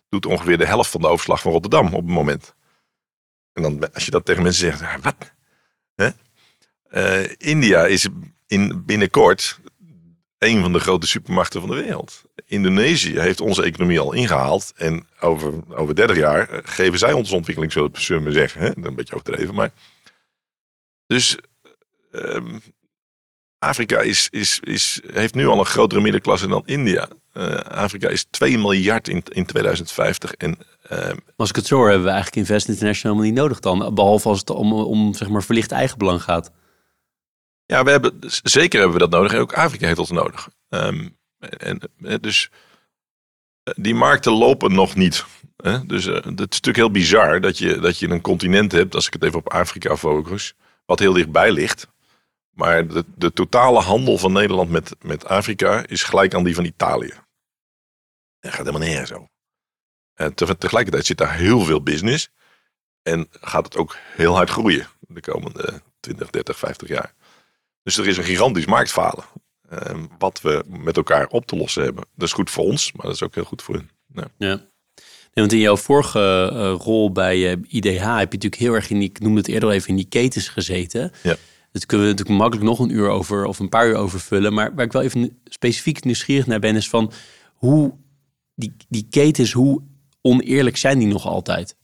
doet 0.08 0.26
ongeveer 0.26 0.58
de 0.58 0.66
helft 0.66 0.90
van 0.90 1.00
de 1.00 1.06
overslag 1.06 1.40
van 1.40 1.52
Rotterdam 1.52 1.86
op 1.86 1.92
het 1.92 2.14
moment. 2.14 2.54
En 3.52 3.62
dan, 3.62 3.92
als 3.92 4.04
je 4.04 4.10
dat 4.10 4.24
tegen 4.24 4.42
mensen 4.42 4.78
zegt, 4.78 5.02
wat? 5.02 5.32
India 7.36 7.86
is 7.86 8.08
in 8.46 8.84
binnenkort 8.84 9.60
een 10.44 10.60
van 10.60 10.72
de 10.72 10.78
grote 10.80 11.06
supermarkten 11.06 11.60
van 11.60 11.70
de 11.70 11.82
wereld. 11.82 12.22
Indonesië 12.46 13.18
heeft 13.18 13.40
onze 13.40 13.62
economie 13.62 14.00
al 14.00 14.12
ingehaald. 14.12 14.72
En 14.76 15.06
over, 15.20 15.52
over 15.68 15.94
30 15.94 16.16
jaar 16.16 16.48
eh, 16.48 16.58
geven 16.64 16.98
zij 16.98 17.12
onze 17.12 17.34
ontwikkeling, 17.34 17.72
zullen 17.92 18.24
we 18.24 18.32
zeggen. 18.32 18.60
Hè? 18.60 18.70
Een 18.82 18.94
beetje 18.94 19.14
overdreven. 19.14 19.54
Maar... 19.54 19.70
Dus 21.06 21.36
um, 22.12 22.62
Afrika 23.58 24.00
is, 24.00 24.28
is, 24.30 24.60
is, 24.62 25.00
heeft 25.12 25.34
nu 25.34 25.46
al 25.46 25.58
een 25.58 25.64
grotere 25.64 26.00
middenklasse 26.00 26.46
dan 26.46 26.62
India. 26.64 27.08
Uh, 27.34 27.54
Afrika 27.54 28.08
is 28.08 28.26
2 28.30 28.58
miljard 28.58 29.08
in, 29.08 29.22
in 29.28 29.46
2050. 29.46 30.32
En, 30.32 30.58
uh, 30.92 31.10
als 31.36 31.48
ik 31.48 31.56
het 31.56 31.66
zo 31.66 31.76
hoor, 31.76 31.88
hebben 31.88 32.06
we 32.06 32.12
eigenlijk 32.12 32.46
Invest 32.46 32.68
International 32.68 33.16
helemaal 33.16 33.34
niet 33.34 33.42
nodig 33.42 33.60
dan. 33.60 33.94
Behalve 33.94 34.28
als 34.28 34.38
het 34.38 34.50
om, 34.50 34.72
om 34.72 35.14
zeg 35.14 35.28
maar, 35.28 35.42
verlicht 35.42 35.72
eigenbelang 35.72 36.22
gaat. 36.22 36.50
Ja, 37.66 37.84
we 37.84 37.90
hebben, 37.90 38.18
zeker 38.42 38.78
hebben 38.78 38.98
we 38.98 39.08
dat 39.08 39.18
nodig. 39.18 39.32
En 39.32 39.38
ook 39.38 39.52
Afrika 39.52 39.86
heeft 39.86 39.98
ons 39.98 40.10
nodig. 40.10 40.48
Um, 40.68 41.18
en, 41.38 41.80
eh, 42.02 42.14
dus 42.20 42.50
eh, 43.62 43.74
die 43.76 43.94
markten 43.94 44.32
lopen 44.32 44.74
nog 44.74 44.94
niet. 44.94 45.24
Hè? 45.56 45.86
Dus 45.86 46.06
uh, 46.06 46.14
het 46.14 46.24
is 46.24 46.34
natuurlijk 46.34 46.76
heel 46.76 46.90
bizar 46.90 47.40
dat 47.40 47.58
je, 47.58 47.78
dat 47.78 47.98
je 47.98 48.08
een 48.08 48.20
continent 48.20 48.72
hebt, 48.72 48.94
als 48.94 49.06
ik 49.06 49.12
het 49.12 49.22
even 49.22 49.38
op 49.38 49.52
Afrika 49.52 49.96
focus, 49.96 50.54
wat 50.84 50.98
heel 50.98 51.12
dichtbij 51.12 51.52
ligt. 51.52 51.88
Maar 52.50 52.88
de, 52.88 53.04
de 53.14 53.32
totale 53.32 53.80
handel 53.80 54.18
van 54.18 54.32
Nederland 54.32 54.70
met, 54.70 54.96
met 55.00 55.24
Afrika 55.24 55.86
is 55.86 56.02
gelijk 56.02 56.34
aan 56.34 56.44
die 56.44 56.54
van 56.54 56.64
Italië. 56.64 57.12
Dat 58.40 58.52
gaat 58.52 58.66
helemaal 58.66 58.88
nergens 58.88 59.08
zo. 59.10 59.28
En 60.14 60.34
tegelijkertijd 60.34 61.06
zit 61.06 61.18
daar 61.18 61.34
heel 61.34 61.60
veel 61.60 61.82
business. 61.82 62.28
En 63.02 63.28
gaat 63.30 63.64
het 63.64 63.76
ook 63.76 63.96
heel 64.14 64.34
hard 64.34 64.50
groeien 64.50 64.88
de 65.00 65.20
komende 65.20 65.82
20, 66.00 66.30
30, 66.30 66.58
50 66.58 66.88
jaar. 66.88 67.14
Dus 67.84 67.96
er 67.96 68.06
is 68.06 68.16
een 68.16 68.24
gigantisch 68.24 68.66
marktfalen. 68.66 69.24
Ehm, 69.68 70.04
wat 70.18 70.40
we 70.40 70.64
met 70.68 70.96
elkaar 70.96 71.26
op 71.26 71.46
te 71.46 71.56
lossen 71.56 71.82
hebben. 71.82 72.04
Dat 72.14 72.26
is 72.26 72.34
goed 72.34 72.50
voor 72.50 72.64
ons, 72.64 72.92
maar 72.92 73.06
dat 73.06 73.14
is 73.14 73.22
ook 73.22 73.34
heel 73.34 73.44
goed 73.44 73.62
voor 73.62 73.74
hun. 73.74 73.90
Ja. 74.14 74.28
ja. 74.38 74.60
want 75.32 75.52
in 75.52 75.58
jouw 75.58 75.76
vorige 75.76 76.50
uh, 76.52 76.74
rol 76.84 77.12
bij 77.12 77.38
uh, 77.38 77.52
eh, 77.52 77.58
IDH 77.68 78.02
heb 78.18 78.32
je 78.32 78.38
natuurlijk 78.38 78.54
heel 78.54 78.74
erg 78.74 78.90
in 78.90 78.98
die, 78.98 79.08
ik 79.08 79.20
noemde 79.20 79.38
het 79.38 79.48
eerder 79.48 79.68
al 79.68 79.74
even, 79.74 79.88
in 79.88 79.96
die 79.96 80.08
ketens 80.08 80.48
gezeten. 80.48 81.12
Ja. 81.22 81.36
Dat 81.72 81.86
kunnen 81.86 82.06
we 82.06 82.12
natuurlijk 82.12 82.40
makkelijk 82.40 82.68
nog 82.68 82.78
een 82.78 82.90
uur 82.90 83.08
over 83.08 83.44
of 83.44 83.58
een 83.58 83.68
paar 83.68 83.88
uur 83.88 83.96
over 83.96 84.20
vullen. 84.20 84.52
Maar 84.52 84.74
waar 84.74 84.84
ik 84.84 84.92
wel 84.92 85.02
even 85.02 85.38
specifiek 85.44 86.04
nieuwsgierig 86.04 86.46
naar 86.46 86.60
ben, 86.60 86.76
is 86.76 86.88
van 86.88 87.12
hoe 87.54 87.94
die, 88.54 88.76
die 88.88 89.06
ketens, 89.10 89.52
hoe 89.52 89.82
oneerlijk 90.20 90.76
zijn 90.76 90.98
die 90.98 91.08
nog 91.08 91.26
altijd? 91.26 91.76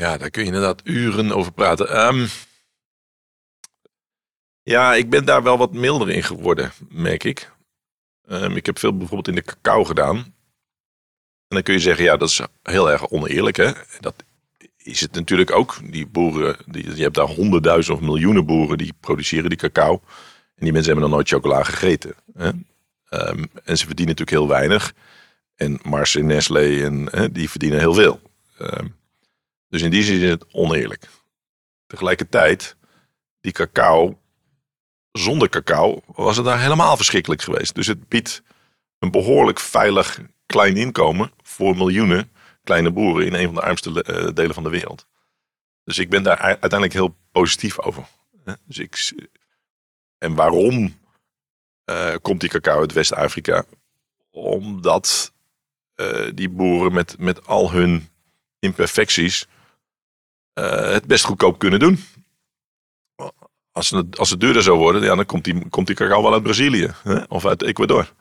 Ja, 0.00 0.16
daar 0.16 0.30
kun 0.30 0.40
je 0.40 0.46
inderdaad 0.46 0.80
uren 0.84 1.32
over 1.32 1.52
praten. 1.52 2.06
Um, 2.06 2.28
ja, 4.62 4.94
ik 4.94 5.10
ben 5.10 5.24
daar 5.24 5.42
wel 5.42 5.58
wat 5.58 5.72
milder 5.72 6.10
in 6.10 6.22
geworden, 6.22 6.72
merk 6.88 7.24
ik. 7.24 7.50
Um, 8.28 8.56
ik 8.56 8.66
heb 8.66 8.78
veel 8.78 8.96
bijvoorbeeld 8.96 9.28
in 9.28 9.34
de 9.34 9.42
cacao 9.42 9.84
gedaan. 9.84 10.16
En 10.16 11.56
dan 11.56 11.62
kun 11.62 11.74
je 11.74 11.80
zeggen, 11.80 12.04
ja, 12.04 12.16
dat 12.16 12.28
is 12.28 12.40
heel 12.62 12.90
erg 12.90 13.08
oneerlijk. 13.08 13.56
Hè? 13.56 13.72
Dat 14.00 14.24
is 14.76 15.00
het 15.00 15.12
natuurlijk 15.12 15.50
ook. 15.50 15.78
Die 15.90 16.06
boeren, 16.06 16.56
die, 16.66 16.96
je 16.96 17.02
hebt 17.02 17.14
daar 17.14 17.26
honderdduizend 17.26 17.96
of 17.96 18.04
miljoenen 18.04 18.46
boeren 18.46 18.78
die 18.78 18.92
produceren 19.00 19.48
die 19.48 19.58
cacao. 19.58 20.02
En 20.54 20.64
die 20.64 20.72
mensen 20.72 20.92
hebben 20.92 21.08
nog 21.08 21.18
nooit 21.18 21.28
chocola 21.28 21.62
gegeten. 21.62 22.14
Hè? 22.34 22.48
Um, 22.48 23.50
en 23.64 23.78
ze 23.78 23.86
verdienen 23.86 24.16
natuurlijk 24.16 24.30
heel 24.30 24.48
weinig. 24.48 24.94
En 25.54 25.78
Mars 25.82 26.16
en 26.16 26.26
Nestlé, 26.26 26.84
en, 26.84 27.08
hè, 27.10 27.32
die 27.32 27.50
verdienen 27.50 27.78
heel 27.78 27.94
veel. 27.94 28.20
Um, 28.58 28.98
dus 29.70 29.82
in 29.82 29.90
die 29.90 30.02
zin 30.02 30.20
is 30.20 30.30
het 30.30 30.52
oneerlijk. 30.52 31.08
Tegelijkertijd 31.86 32.76
die 33.40 33.52
cacao, 33.52 34.18
zonder 35.12 35.48
cacao, 35.48 36.02
was 36.06 36.36
het 36.36 36.44
daar 36.44 36.60
helemaal 36.60 36.96
verschrikkelijk 36.96 37.42
geweest. 37.42 37.74
Dus 37.74 37.86
het 37.86 38.08
biedt 38.08 38.42
een 38.98 39.10
behoorlijk 39.10 39.60
veilig 39.60 40.20
klein 40.46 40.76
inkomen 40.76 41.32
voor 41.42 41.76
miljoenen 41.76 42.30
kleine 42.64 42.90
boeren 42.90 43.26
in 43.26 43.34
een 43.34 43.44
van 43.44 43.54
de 43.54 43.60
armste 43.60 44.02
eh, 44.02 44.28
delen 44.34 44.54
van 44.54 44.62
de 44.62 44.70
wereld. 44.70 45.06
Dus 45.84 45.98
ik 45.98 46.10
ben 46.10 46.22
daar 46.22 46.38
uiteindelijk 46.38 46.92
heel 46.92 47.16
positief 47.32 47.80
over. 47.80 48.04
Dus 48.64 48.78
ik, 48.78 49.12
en 50.18 50.34
waarom 50.34 50.98
uh, 51.90 52.14
komt 52.22 52.40
die 52.40 52.50
cacao 52.50 52.80
uit 52.80 52.92
West-Afrika? 52.92 53.64
Omdat 54.30 55.32
uh, 55.96 56.30
die 56.34 56.48
boeren 56.48 56.92
met, 56.92 57.18
met 57.18 57.46
al 57.46 57.72
hun 57.72 58.08
imperfecties 58.58 59.46
het 60.52 61.06
best 61.06 61.24
goedkoop 61.24 61.58
kunnen 61.58 61.78
doen. 61.78 62.04
Als 63.72 63.90
het, 63.90 64.18
als 64.18 64.30
het 64.30 64.40
duurder 64.40 64.62
zou 64.62 64.78
worden, 64.78 65.02
ja, 65.02 65.14
dan 65.14 65.26
komt 65.26 65.44
die, 65.44 65.68
komt 65.68 65.86
die 65.86 65.96
cacao 65.96 66.22
wel 66.22 66.32
uit 66.32 66.42
Brazilië 66.42 66.94
hè? 67.02 67.22
of 67.28 67.46
uit 67.46 67.62
Ecuador. 67.62 68.12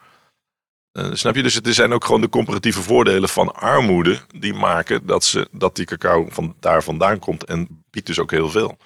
Uh, 0.94 1.14
snap 1.14 1.36
je? 1.36 1.44
Dus 1.44 1.54
het 1.54 1.76
zijn 1.76 1.94
ook 1.94 2.06
gewoon 2.06 2.22
de 2.22 2.30
comparatieve 2.30 2.82
voordelen 2.82 3.30
van 3.30 3.56
armoede 3.56 4.20
die 4.36 4.54
maken 4.54 5.06
dat, 5.06 5.24
ze, 5.24 5.48
dat 5.52 5.76
die 5.76 5.86
cacao 5.86 6.28
van 6.30 6.56
daar 6.60 6.84
vandaan 6.84 7.20
komt 7.20 7.44
en 7.44 7.84
biedt 7.90 8.08
dus 8.08 8.20
ook 8.20 8.32
heel 8.32 8.50
veel. 8.50 8.78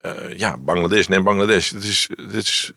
Uh, 0.00 0.38
ja, 0.38 0.58
Bangladesh, 0.58 1.06
neem 1.06 1.24
Bangladesh. 1.24 1.70
Het 1.70 1.84
is, 1.84 2.08
het 2.16 2.46
is, 2.46 2.72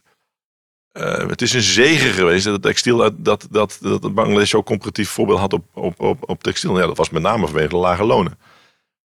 het 1.28 1.42
is 1.42 1.54
een 1.54 1.62
zegen 1.62 2.12
geweest 2.12 2.44
dat 2.44 2.54
het 2.54 2.62
textiel, 2.62 2.98
dat, 2.98 3.14
dat, 3.18 3.48
dat, 3.52 3.78
dat 3.82 4.14
Bangladesh 4.14 4.54
comparatief 4.64 5.10
voorbeeld 5.10 5.40
had 5.40 5.54
op, 5.54 5.66
op, 5.74 6.00
op, 6.00 6.30
op 6.30 6.44
textiel. 6.44 6.80
Ja, 6.80 6.88
dat 6.88 6.98
was 6.98 7.10
met 7.10 7.22
name 7.22 7.46
vanwege 7.46 7.70
de 7.70 7.76
lage 7.76 8.04
lonen. 8.04 8.40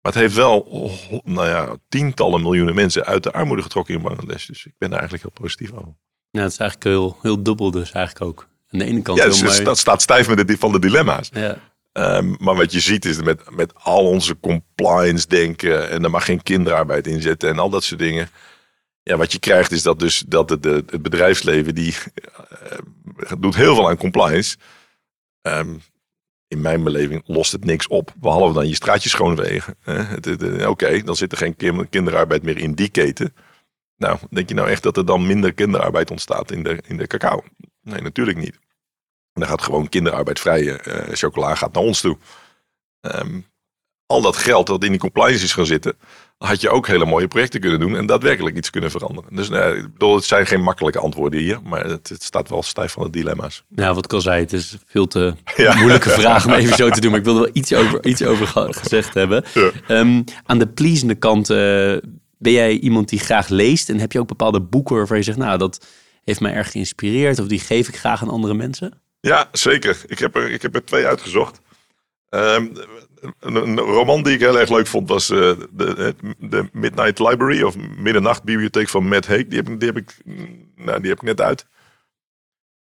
Maar 0.02 0.12
het 0.12 0.20
heeft 0.20 0.34
wel 0.34 0.60
oh, 0.60 0.92
nou 1.24 1.48
ja, 1.48 1.76
tientallen 1.88 2.42
miljoenen 2.42 2.74
mensen 2.74 3.04
uit 3.04 3.22
de 3.22 3.32
armoede 3.32 3.62
getrokken 3.62 3.94
in 3.94 4.02
Bangladesh. 4.02 4.46
Dus 4.46 4.66
ik 4.66 4.72
ben 4.78 4.90
daar 4.90 4.98
eigenlijk 4.98 5.28
heel 5.28 5.44
positief 5.44 5.72
over. 5.72 5.94
Ja, 6.30 6.42
het 6.42 6.52
is 6.52 6.58
eigenlijk 6.58 6.90
heel, 6.90 7.18
heel 7.22 7.42
dubbel 7.42 7.70
dus 7.70 7.92
eigenlijk 7.92 8.24
ook. 8.24 8.48
Aan 8.70 8.78
de 8.78 8.84
ene 8.84 9.02
kant 9.02 9.18
ja, 9.18 9.24
dus 9.24 9.64
dat 9.64 9.78
staat 9.78 10.02
stijf 10.02 10.28
met 10.28 10.48
de, 10.48 10.58
van 10.58 10.72
de 10.72 10.78
dilemma's. 10.78 11.30
Ja. 11.32 11.58
Um, 11.92 12.36
maar 12.38 12.56
wat 12.56 12.72
je 12.72 12.80
ziet 12.80 13.04
is 13.04 13.22
met, 13.22 13.50
met 13.50 13.72
al 13.74 14.06
onze 14.06 14.40
compliance 14.40 15.26
denken 15.28 15.90
en 15.90 16.04
er 16.04 16.10
mag 16.10 16.24
geen 16.24 16.42
kinderarbeid 16.42 17.06
in 17.06 17.20
zitten 17.20 17.48
en 17.48 17.58
al 17.58 17.70
dat 17.70 17.84
soort 17.84 18.00
dingen. 18.00 18.28
Ja, 19.02 19.16
wat 19.16 19.32
je 19.32 19.38
krijgt 19.38 19.72
is 19.72 19.82
dat 19.82 19.98
dus 19.98 20.24
dat 20.26 20.50
het, 20.50 20.64
het 20.64 21.02
bedrijfsleven 21.02 21.74
die 21.74 21.94
uh, 21.94 23.32
doet 23.38 23.54
heel 23.54 23.74
veel 23.74 23.88
aan 23.88 23.96
compliance. 23.96 24.56
Um, 25.42 25.82
in 26.52 26.60
mijn 26.60 26.82
beleving 26.82 27.22
lost 27.26 27.52
het 27.52 27.64
niks 27.64 27.86
op. 27.86 28.12
Behalve 28.16 28.54
dan 28.54 28.68
je 28.68 28.74
straatje 28.74 29.08
schoonwegen. 29.08 29.76
Uh, 29.84 30.68
Oké, 30.68 31.02
dan 31.02 31.16
zit 31.16 31.32
er 31.32 31.38
geen 31.38 31.88
kinderarbeid 31.88 32.42
meer 32.42 32.58
in 32.58 32.74
die 32.74 32.88
keten. 32.88 33.34
Nou, 33.96 34.18
denk 34.30 34.48
je 34.48 34.54
nou 34.54 34.68
echt 34.68 34.82
dat 34.82 34.96
er 34.96 35.06
dan 35.06 35.26
minder 35.26 35.52
kinderarbeid 35.52 36.10
ontstaat 36.10 36.50
in 36.50 36.62
de, 36.62 36.82
in 36.86 36.96
de 36.96 37.06
cacao? 37.06 37.42
Nee, 37.82 38.00
natuurlijk 38.00 38.38
niet. 38.38 38.58
Dan 39.32 39.48
gaat 39.48 39.62
gewoon 39.62 39.88
kinderarbeidvrije 39.88 40.80
uh, 40.86 41.14
chocola 41.14 41.54
gaat 41.54 41.72
naar 41.72 41.82
ons 41.82 42.00
toe. 42.00 42.18
Um, 43.00 43.46
al 44.06 44.22
dat 44.22 44.36
geld 44.36 44.66
dat 44.66 44.84
in 44.84 44.90
die 44.90 45.00
compliance 45.00 45.44
is 45.44 45.52
gaan 45.52 45.66
zitten, 45.66 45.94
had 46.38 46.60
je 46.60 46.70
ook 46.70 46.86
hele 46.86 47.04
mooie 47.04 47.28
projecten 47.28 47.60
kunnen 47.60 47.80
doen 47.80 47.96
en 47.96 48.06
daadwerkelijk 48.06 48.56
iets 48.56 48.70
kunnen 48.70 48.90
veranderen. 48.90 49.36
Dus 49.36 49.48
nou, 49.48 49.76
ik 49.76 49.92
bedoel, 49.92 50.14
het 50.14 50.24
zijn 50.24 50.46
geen 50.46 50.62
makkelijke 50.62 50.98
antwoorden 50.98 51.40
hier, 51.40 51.58
maar 51.62 51.84
het, 51.84 52.08
het 52.08 52.22
staat 52.22 52.48
wel 52.48 52.62
stijf 52.62 52.92
van 52.92 53.04
de 53.04 53.10
dilemma's. 53.10 53.64
Ja, 53.68 53.94
wat 53.94 54.04
ik 54.04 54.12
al 54.12 54.20
zei, 54.20 54.40
het 54.40 54.52
is 54.52 54.76
veel 54.86 55.06
te 55.06 55.34
ja. 55.56 55.74
moeilijke 55.74 56.10
vraag 56.10 56.46
om 56.46 56.52
even 56.52 56.76
zo 56.76 56.90
te 56.90 57.00
doen, 57.00 57.10
maar 57.10 57.18
ik 57.18 57.24
wilde 57.24 57.40
wel 57.40 57.50
iets 57.52 57.72
over, 57.72 58.06
iets 58.06 58.22
over 58.22 58.46
gezegd 58.74 59.14
hebben. 59.14 59.44
Ja. 59.54 59.70
Um, 59.88 60.24
aan 60.44 60.58
de 60.58 60.68
pleasende 60.68 61.14
kant 61.14 61.50
uh, 61.50 61.56
ben 62.38 62.52
jij 62.52 62.78
iemand 62.78 63.08
die 63.08 63.18
graag 63.18 63.48
leest 63.48 63.88
en 63.88 63.98
heb 63.98 64.12
je 64.12 64.20
ook 64.20 64.28
bepaalde 64.28 64.60
boeken 64.60 64.96
waarvan 64.96 65.16
je 65.16 65.22
zegt, 65.22 65.38
nou, 65.38 65.58
dat 65.58 65.86
heeft 66.24 66.40
mij 66.40 66.52
erg 66.52 66.70
geïnspireerd 66.70 67.38
of 67.38 67.46
die 67.46 67.60
geef 67.60 67.88
ik 67.88 67.96
graag 67.96 68.22
aan 68.22 68.28
andere 68.28 68.54
mensen? 68.54 69.00
Ja, 69.20 69.48
zeker. 69.52 70.02
Ik 70.06 70.18
heb 70.18 70.36
er, 70.36 70.50
ik 70.50 70.62
heb 70.62 70.74
er 70.74 70.84
twee 70.84 71.06
uitgezocht. 71.06 71.60
Um, 72.30 72.72
een, 73.40 73.78
roman 73.78 74.22
die 74.22 74.34
ik 74.34 74.40
heel 74.40 74.58
erg 74.58 74.70
leuk 74.70 74.86
vond 74.86 75.08
was 75.08 75.30
uh, 75.30 75.52
de, 75.70 76.14
de, 76.38 76.68
Midnight 76.72 77.18
Library 77.18 77.62
of 77.62 77.76
Middernachtbibliotheek 77.76 78.88
van 78.88 79.08
Matt 79.08 79.26
Haig. 79.26 79.46
Die 79.46 79.62
heb, 79.62 79.78
die, 79.78 79.88
heb 79.88 79.96
ik, 79.96 80.16
nou, 80.76 81.00
die 81.00 81.10
heb 81.10 81.18
ik 81.18 81.22
net 81.22 81.40
uit. 81.40 81.66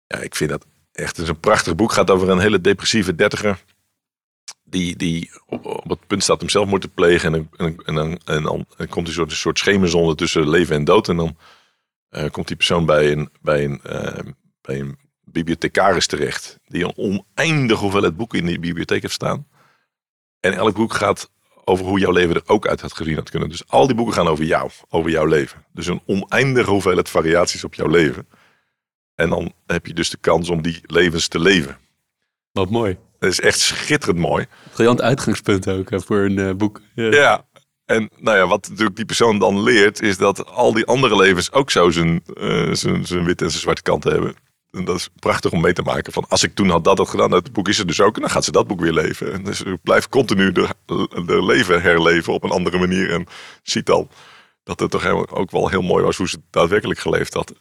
Ja, 0.07 0.17
ik 0.17 0.36
vind 0.36 0.49
dat 0.49 0.65
echt 0.91 1.17
een 1.17 1.39
prachtig 1.39 1.75
boek. 1.75 1.91
Gaat 1.91 2.09
over 2.09 2.29
een 2.29 2.39
hele 2.39 2.61
depressieve 2.61 3.15
dertiger. 3.15 3.63
Die, 4.63 4.95
die 4.95 5.31
op, 5.45 5.89
het 5.89 6.07
punt 6.07 6.23
staat 6.23 6.39
hem 6.39 6.49
zelf 6.49 6.79
te 6.79 6.88
plegen. 6.88 7.33
En, 7.33 7.49
en, 7.57 7.75
en, 7.86 7.97
en, 7.97 8.19
en 8.25 8.43
dan 8.43 8.65
komt 8.89 9.07
een 9.07 9.13
soort, 9.13 9.31
een 9.31 9.38
soort 9.38 9.59
schemerzone 9.59 10.15
tussen 10.15 10.49
leven 10.49 10.75
en 10.75 10.83
dood. 10.83 11.09
En 11.09 11.15
dan 11.15 11.38
uh, 12.11 12.29
komt 12.31 12.47
die 12.47 12.55
persoon 12.55 12.86
bij 12.86 13.11
een, 13.11 13.29
bij 13.41 13.63
een, 13.63 13.81
uh, 13.86 14.31
bij 14.61 14.79
een 14.79 14.97
bibliothecaris 15.23 16.07
terecht. 16.07 16.59
Die 16.67 16.83
een 16.83 16.93
oneindige 16.95 17.81
hoeveelheid 17.81 18.17
boeken 18.17 18.39
in 18.39 18.45
die 18.45 18.59
bibliotheek 18.59 19.01
heeft 19.01 19.13
staan. 19.13 19.47
En 20.45 20.53
elk 20.53 20.75
boek 20.75 20.93
gaat 20.93 21.29
over 21.63 21.85
hoe 21.85 21.99
jouw 21.99 22.11
leven 22.11 22.35
er 22.35 22.41
ook 22.45 22.67
uit 22.67 22.81
had 22.81 22.93
gezien 22.93 23.15
had 23.15 23.29
kunnen. 23.29 23.49
Dus 23.49 23.67
al 23.67 23.87
die 23.87 23.95
boeken 23.95 24.13
gaan 24.13 24.27
over 24.27 24.45
jou, 24.45 24.69
over 24.89 25.11
jouw 25.11 25.25
leven. 25.25 25.65
Dus 25.73 25.87
een 25.87 26.01
oneindige 26.05 26.69
hoeveelheid 26.69 27.09
variaties 27.09 27.63
op 27.63 27.73
jouw 27.73 27.87
leven. 27.87 28.27
En 29.15 29.29
dan 29.29 29.53
heb 29.65 29.85
je 29.85 29.93
dus 29.93 30.09
de 30.09 30.17
kans 30.17 30.49
om 30.49 30.61
die 30.61 30.79
levens 30.83 31.27
te 31.27 31.39
leven. 31.39 31.77
Wat 32.51 32.69
mooi. 32.69 32.97
Dat 33.19 33.29
is 33.29 33.41
echt 33.41 33.59
schitterend 33.59 34.19
mooi. 34.19 34.45
Briljant 34.73 35.01
uitgangspunt 35.01 35.67
ook 35.67 35.89
voor 35.89 36.19
een 36.19 36.37
uh, 36.37 36.53
boek. 36.53 36.81
Ja. 36.95 37.11
ja. 37.11 37.45
En 37.85 38.09
nou 38.17 38.37
ja, 38.37 38.47
wat 38.47 38.69
natuurlijk 38.69 38.95
die 38.95 39.05
persoon 39.05 39.39
dan 39.39 39.63
leert, 39.63 40.01
is 40.01 40.17
dat 40.17 40.45
al 40.45 40.73
die 40.73 40.85
andere 40.85 41.15
levens 41.15 41.51
ook 41.51 41.71
zo 41.71 41.89
zijn, 41.89 42.23
uh, 42.33 42.73
zijn, 42.73 43.05
zijn 43.05 43.25
wit 43.25 43.41
en 43.41 43.49
zijn 43.49 43.61
zwarte 43.61 43.81
kanten 43.81 44.11
hebben. 44.11 44.35
En 44.76 44.86
dat 44.86 44.95
is 44.95 45.09
prachtig 45.19 45.51
om 45.51 45.61
mee 45.61 45.73
te 45.73 45.82
maken. 45.82 46.13
Van 46.13 46.26
als 46.28 46.43
ik 46.43 46.55
toen 46.55 46.69
had 46.69 46.84
dat 46.84 46.97
had 46.97 47.09
gedaan, 47.09 47.32
het 47.32 47.53
boek 47.53 47.67
is 47.67 47.80
er 47.80 47.88
dus 47.88 48.01
ook. 48.01 48.15
En 48.15 48.21
dan 48.21 48.30
gaat 48.30 48.43
ze 48.43 48.51
dat 48.51 48.67
boek 48.67 48.80
weer 48.80 48.93
leven. 48.93 49.34
En 49.34 49.43
dus 49.43 49.61
ik 49.61 49.82
blijf 49.84 50.09
continu 50.09 50.51
de, 50.51 50.67
de 51.26 51.45
leven 51.45 51.82
herleven 51.82 52.34
op 52.34 52.43
een 52.43 52.49
andere 52.49 52.78
manier. 52.78 53.11
En 53.11 53.26
ziet 53.63 53.89
al 53.89 54.09
dat 54.63 54.80
het 54.80 54.91
toch 54.91 55.05
ook 55.32 55.51
wel 55.51 55.69
heel 55.69 55.82
mooi 55.82 56.03
was 56.03 56.17
hoe 56.17 56.30
ze 56.30 56.41
daadwerkelijk 56.49 56.99
geleefd 56.99 57.34
had. 57.34 57.53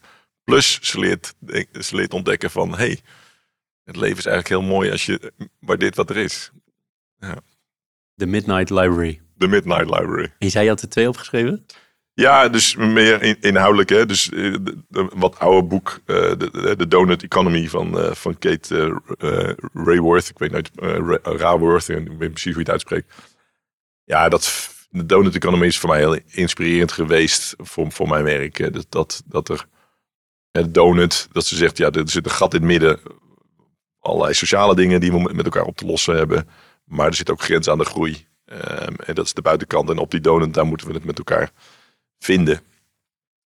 Plus 0.45 0.79
ze 0.81 0.99
leert, 0.99 1.35
ze 1.81 1.97
leert 1.97 2.13
ontdekken 2.13 2.51
van, 2.51 2.71
hé, 2.71 2.77
hey, 2.77 3.01
het 3.85 3.97
leven 3.97 4.19
is 4.19 4.27
eigenlijk 4.27 4.61
heel 4.61 4.75
mooi 4.75 4.91
als 4.91 5.07
je 5.07 5.33
waardeert 5.59 5.97
wat 5.97 6.11
er 6.11 6.17
is. 6.17 6.51
Ja. 7.19 7.37
The 8.17 8.27
Midnight 8.27 8.71
Library. 8.71 9.21
The 9.39 9.47
Midnight 9.47 9.91
Library. 9.91 10.33
En 10.39 10.63
je 10.63 10.69
had 10.69 10.83
er 10.83 10.89
twee 10.89 11.09
opgeschreven? 11.09 11.67
Ja, 12.15 12.49
dus 12.49 12.77
meer 12.77 13.23
in, 13.23 13.37
inhoudelijk. 13.41 13.89
Hè? 13.89 14.07
Dus 14.07 14.25
de, 14.25 14.85
de, 14.89 15.11
wat 15.15 15.39
oude 15.39 15.69
boek, 15.69 16.01
uh, 16.07 16.17
de, 16.77 16.87
Donut 16.89 17.23
Economy 17.23 17.69
van, 17.69 17.99
uh, 17.99 18.13
van 18.13 18.39
Kate 18.39 19.01
Rayworth. 19.73 20.29
Ik 20.29 20.39
weet 20.39 20.51
nooit, 20.51 20.71
Raworth, 21.23 21.89
ik 21.89 22.09
weet 22.19 22.31
precies 22.31 22.45
hoe 22.45 22.53
je 22.53 22.59
het 22.59 22.71
uitspreekt. 22.71 23.15
Ja, 24.05 24.29
dat, 24.29 24.71
de 24.91 25.07
Donut 25.07 25.35
Economy 25.35 25.67
is 25.67 25.79
voor 25.79 25.89
mij 25.89 25.99
heel 25.99 26.19
inspirerend 26.27 26.93
geweest 26.93 27.55
voor, 27.57 27.93
voor 27.93 28.09
mijn 28.09 28.25
werk. 28.25 28.73
Dat, 28.89 29.23
dat, 29.27 29.49
er 29.49 29.67
de 30.63 30.71
donut, 30.71 31.29
dat 31.33 31.47
ze 31.47 31.57
zegt, 31.57 31.77
ja, 31.77 31.91
er 31.91 32.11
zit 32.11 32.25
een 32.25 32.31
gat 32.31 32.55
in 32.55 32.61
het 32.61 32.69
midden. 32.69 33.01
Allerlei 34.01 34.35
sociale 34.35 34.75
dingen 34.75 35.01
die 35.01 35.13
we 35.13 35.31
met 35.33 35.45
elkaar 35.45 35.65
op 35.65 35.77
te 35.77 35.87
lossen 35.87 36.17
hebben. 36.17 36.49
Maar 36.85 37.07
er 37.07 37.15
zit 37.15 37.31
ook 37.31 37.43
grens 37.43 37.69
aan 37.69 37.79
de 37.79 37.85
groei. 37.85 38.27
Um, 38.47 38.97
en 38.97 39.15
dat 39.15 39.25
is 39.25 39.33
de 39.35 39.43
buitenkant. 39.43 39.91
En 39.91 39.99
op 39.99 40.11
die 40.11 40.21
donut, 40.21 40.55
daar 40.55 40.67
moeten 40.67 40.87
we 40.87 40.93
het 40.93 41.05
met 41.05 41.19
elkaar 41.19 41.51
vinden. 42.25 42.61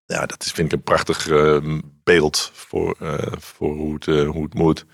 Ja, 0.06 0.26
dat 0.26 0.46
is, 0.46 0.52
vind 0.52 0.72
ik 0.72 0.78
een 0.78 0.84
prachtig 0.84 1.28
uh, 1.28 1.80
beeld 2.04 2.52
voor, 2.54 2.96
uh, 3.02 3.18
voor 3.38 3.76
hoe, 3.76 3.94
het, 3.94 4.08
uh, 4.08 4.30
hoe 4.30 4.44
het 4.44 4.54
moet. 4.54 4.86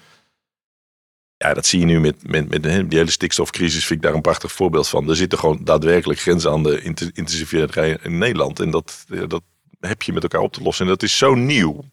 Ja, 1.38 1.53
dat 1.53 1.65
zie 1.65 1.79
je 1.79 1.86
nu 1.86 1.99
met, 1.99 2.27
met, 2.27 2.49
met 2.49 2.63
de 2.63 2.69
hele 2.69 3.11
stikstofcrisis. 3.11 3.86
Vind 3.86 3.99
ik 3.99 4.05
daar 4.05 4.15
een 4.15 4.21
prachtig 4.21 4.51
voorbeeld 4.51 4.88
van. 4.88 5.09
Er 5.09 5.15
zitten 5.15 5.39
gewoon 5.39 5.63
daadwerkelijk 5.63 6.19
grenzen 6.19 6.51
aan 6.51 6.63
de 6.63 6.82
intensiviteit 7.13 8.01
in 8.03 8.17
Nederland. 8.17 8.59
En 8.59 8.71
dat, 8.71 9.05
dat 9.27 9.43
heb 9.79 10.01
je 10.01 10.13
met 10.13 10.23
elkaar 10.23 10.41
op 10.41 10.53
te 10.53 10.61
lossen. 10.61 10.86
En 10.86 10.91
dat 10.91 11.03
is 11.03 11.17
zo 11.17 11.36
nieuw. 11.36 11.84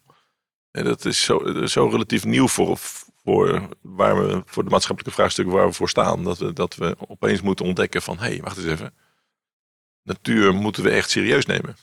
En 0.71 0.83
dat 0.83 1.05
is 1.05 1.23
zo, 1.23 1.65
zo 1.65 1.87
relatief 1.87 2.25
nieuw 2.25 2.47
voor, 2.47 2.77
voor, 2.77 3.69
waar 3.81 4.27
we, 4.27 4.41
voor 4.45 4.63
de 4.63 4.69
maatschappelijke 4.69 5.19
vraagstukken 5.19 5.55
waar 5.55 5.67
we 5.67 5.73
voor 5.73 5.89
staan. 5.89 6.23
Dat 6.23 6.37
we, 6.37 6.53
dat 6.53 6.75
we 6.75 6.95
opeens 7.07 7.41
moeten 7.41 7.65
ontdekken 7.65 8.01
van, 8.01 8.17
hé, 8.17 8.27
hey, 8.27 8.41
wacht 8.41 8.57
eens 8.57 8.65
even 8.65 8.93
natuur 10.09 10.53
moeten 10.53 10.83
we 10.83 10.89
echt 10.89 11.09
serieus 11.09 11.45
nemen. 11.45 11.75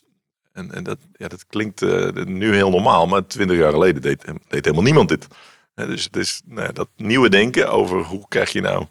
En, 0.53 0.73
en 0.73 0.85
dat, 0.85 0.99
ja, 1.13 1.29
dat 1.29 1.47
klinkt 1.47 1.83
uh, 1.83 2.11
nu 2.13 2.55
heel 2.55 2.71
normaal, 2.71 3.07
maar 3.07 3.27
twintig 3.27 3.57
jaar 3.57 3.73
geleden 3.73 4.03
deed, 4.03 4.25
deed 4.25 4.65
helemaal 4.65 4.85
niemand 4.85 5.09
dit. 5.09 5.27
Dus 5.75 6.05
het 6.05 6.17
is 6.17 6.43
nou, 6.45 6.73
dat 6.73 6.89
nieuwe 6.97 7.29
denken 7.29 7.71
over 7.71 8.03
hoe 8.03 8.29
krijg 8.29 8.53
je 8.53 8.61
nou 8.61 8.87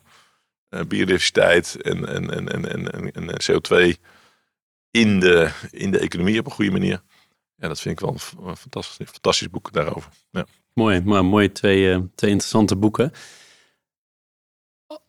uh, 0.69 0.81
biodiversiteit 0.88 1.81
en, 1.81 2.07
en, 2.07 2.31
en, 2.31 2.69
en, 2.69 2.91
en, 2.91 3.13
en, 3.13 3.41
CO2 3.51 3.99
in 4.91 5.19
de, 5.19 5.51
in 5.71 5.91
de 5.91 5.99
economie 5.99 6.39
op 6.39 6.45
een 6.45 6.51
goede 6.51 6.71
manier. 6.71 7.01
Ja, 7.55 7.67
dat 7.67 7.81
vind 7.81 7.99
ik 7.99 8.05
wel 8.05 8.17
een 8.47 8.57
fantastisch, 8.57 9.09
fantastisch 9.09 9.49
boek 9.49 9.73
daarover. 9.73 10.11
Ja. 10.31 10.45
Mooi, 10.73 11.01
maar 11.01 11.25
mooi. 11.25 11.51
Twee, 11.51 11.83
twee 12.15 12.31
interessante 12.31 12.75
boeken. 12.75 13.11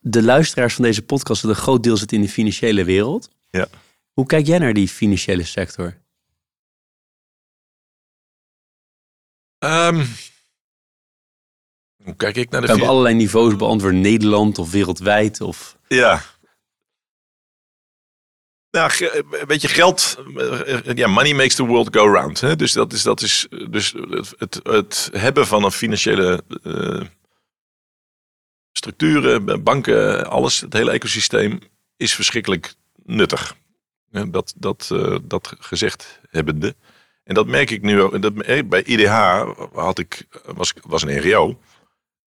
De 0.01 0.23
luisteraars 0.23 0.75
van 0.75 0.85
deze 0.85 1.03
podcast, 1.03 1.45
een 1.45 1.55
groot 1.55 1.83
deel 1.83 1.97
zit 1.97 2.13
in 2.13 2.21
de 2.21 2.29
financiële 2.29 2.85
wereld. 2.85 3.31
Ja. 3.51 3.69
Hoe 4.17 4.27
kijk 4.27 4.47
jij 4.47 4.59
naar 4.59 4.73
die 4.73 4.89
financiële 4.89 5.45
sector? 5.45 6.01
Ehm, 9.59 10.07
hoe 12.03 12.17
kijk 12.17 12.37
ik 12.37 12.51
naar 12.51 12.61
de... 12.61 12.67
We 12.67 12.73
hebben 12.73 12.89
allerlei 12.91 13.15
niveaus 13.15 13.57
beantwoord. 13.57 13.95
Nederland 13.95 14.59
of 14.59 14.71
wereldwijd. 14.71 15.41
Of... 15.41 15.79
Ja. 15.89 16.23
Nou, 18.71 18.91
ge- 18.91 19.45
weet 19.47 19.61
je, 19.63 19.69
geld, 19.69 20.17
eh, 20.37 20.95
ja, 20.95 21.07
money 21.07 21.35
makes 21.35 21.55
the 21.55 21.65
world 21.67 21.97
go 21.97 22.07
round. 22.13 22.41
Hè? 22.41 22.57
Dus 22.57 22.73
dat 22.73 22.93
is, 22.93 23.03
dat 23.03 23.21
is 23.21 23.47
dus 23.71 23.93
het, 23.93 24.35
het, 24.39 24.61
het 24.63 25.09
hebben 25.13 25.47
van 25.47 25.65
een 25.65 25.71
financiële 25.71 26.45
eh, 26.63 27.09
structuren, 28.73 29.63
banken, 29.65 30.27
alles, 30.27 30.61
het 30.61 30.73
hele 30.73 30.91
ecosysteem 30.91 31.59
is 31.97 32.15
verschrikkelijk 32.15 32.75
nuttig. 33.03 33.57
Dat, 34.25 34.55
dat, 34.57 34.89
eh, 34.93 35.17
dat 35.23 35.55
gezegd 35.59 36.21
hebbende. 36.31 36.75
En 37.25 37.35
dat 37.35 37.47
merk 37.47 37.71
ik 37.71 37.83
nu 37.83 38.01
ook. 38.03 38.23
Dat, 38.23 38.33
eh, 38.41 38.65
bij 38.69 38.83
IDH 38.83 39.45
had 39.73 39.99
ik, 39.99 40.27
was, 40.45 40.73
was 40.87 41.03
een 41.03 41.17
NGO. 41.17 41.59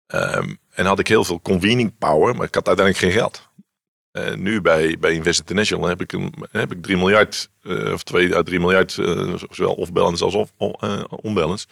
Ehm, 0.05 0.55
en 0.69 0.85
had 0.85 0.99
ik 0.99 1.07
heel 1.07 1.23
veel 1.23 1.41
convening 1.41 1.97
power, 1.97 2.35
maar 2.35 2.47
ik 2.47 2.55
had 2.55 2.67
uiteindelijk 2.67 3.05
geen 3.05 3.21
geld. 3.21 3.47
Eh, 4.11 4.35
nu 4.35 4.61
bij, 4.61 4.97
bij 4.99 5.13
Invest 5.13 5.39
International 5.39 5.87
heb 5.87 6.01
ik, 6.01 6.11
een, 6.11 6.33
heb 6.51 6.71
ik 6.71 6.81
3 6.81 6.97
miljard, 6.97 7.49
of 7.93 8.03
2 8.03 8.35
à 8.35 8.41
3 8.43 8.59
miljard, 8.59 8.91
zowel 9.49 9.73
off-balance 9.73 10.23
als 10.23 10.33
off, 10.33 10.51
on- 10.57 11.07
on-balance. 11.09 11.67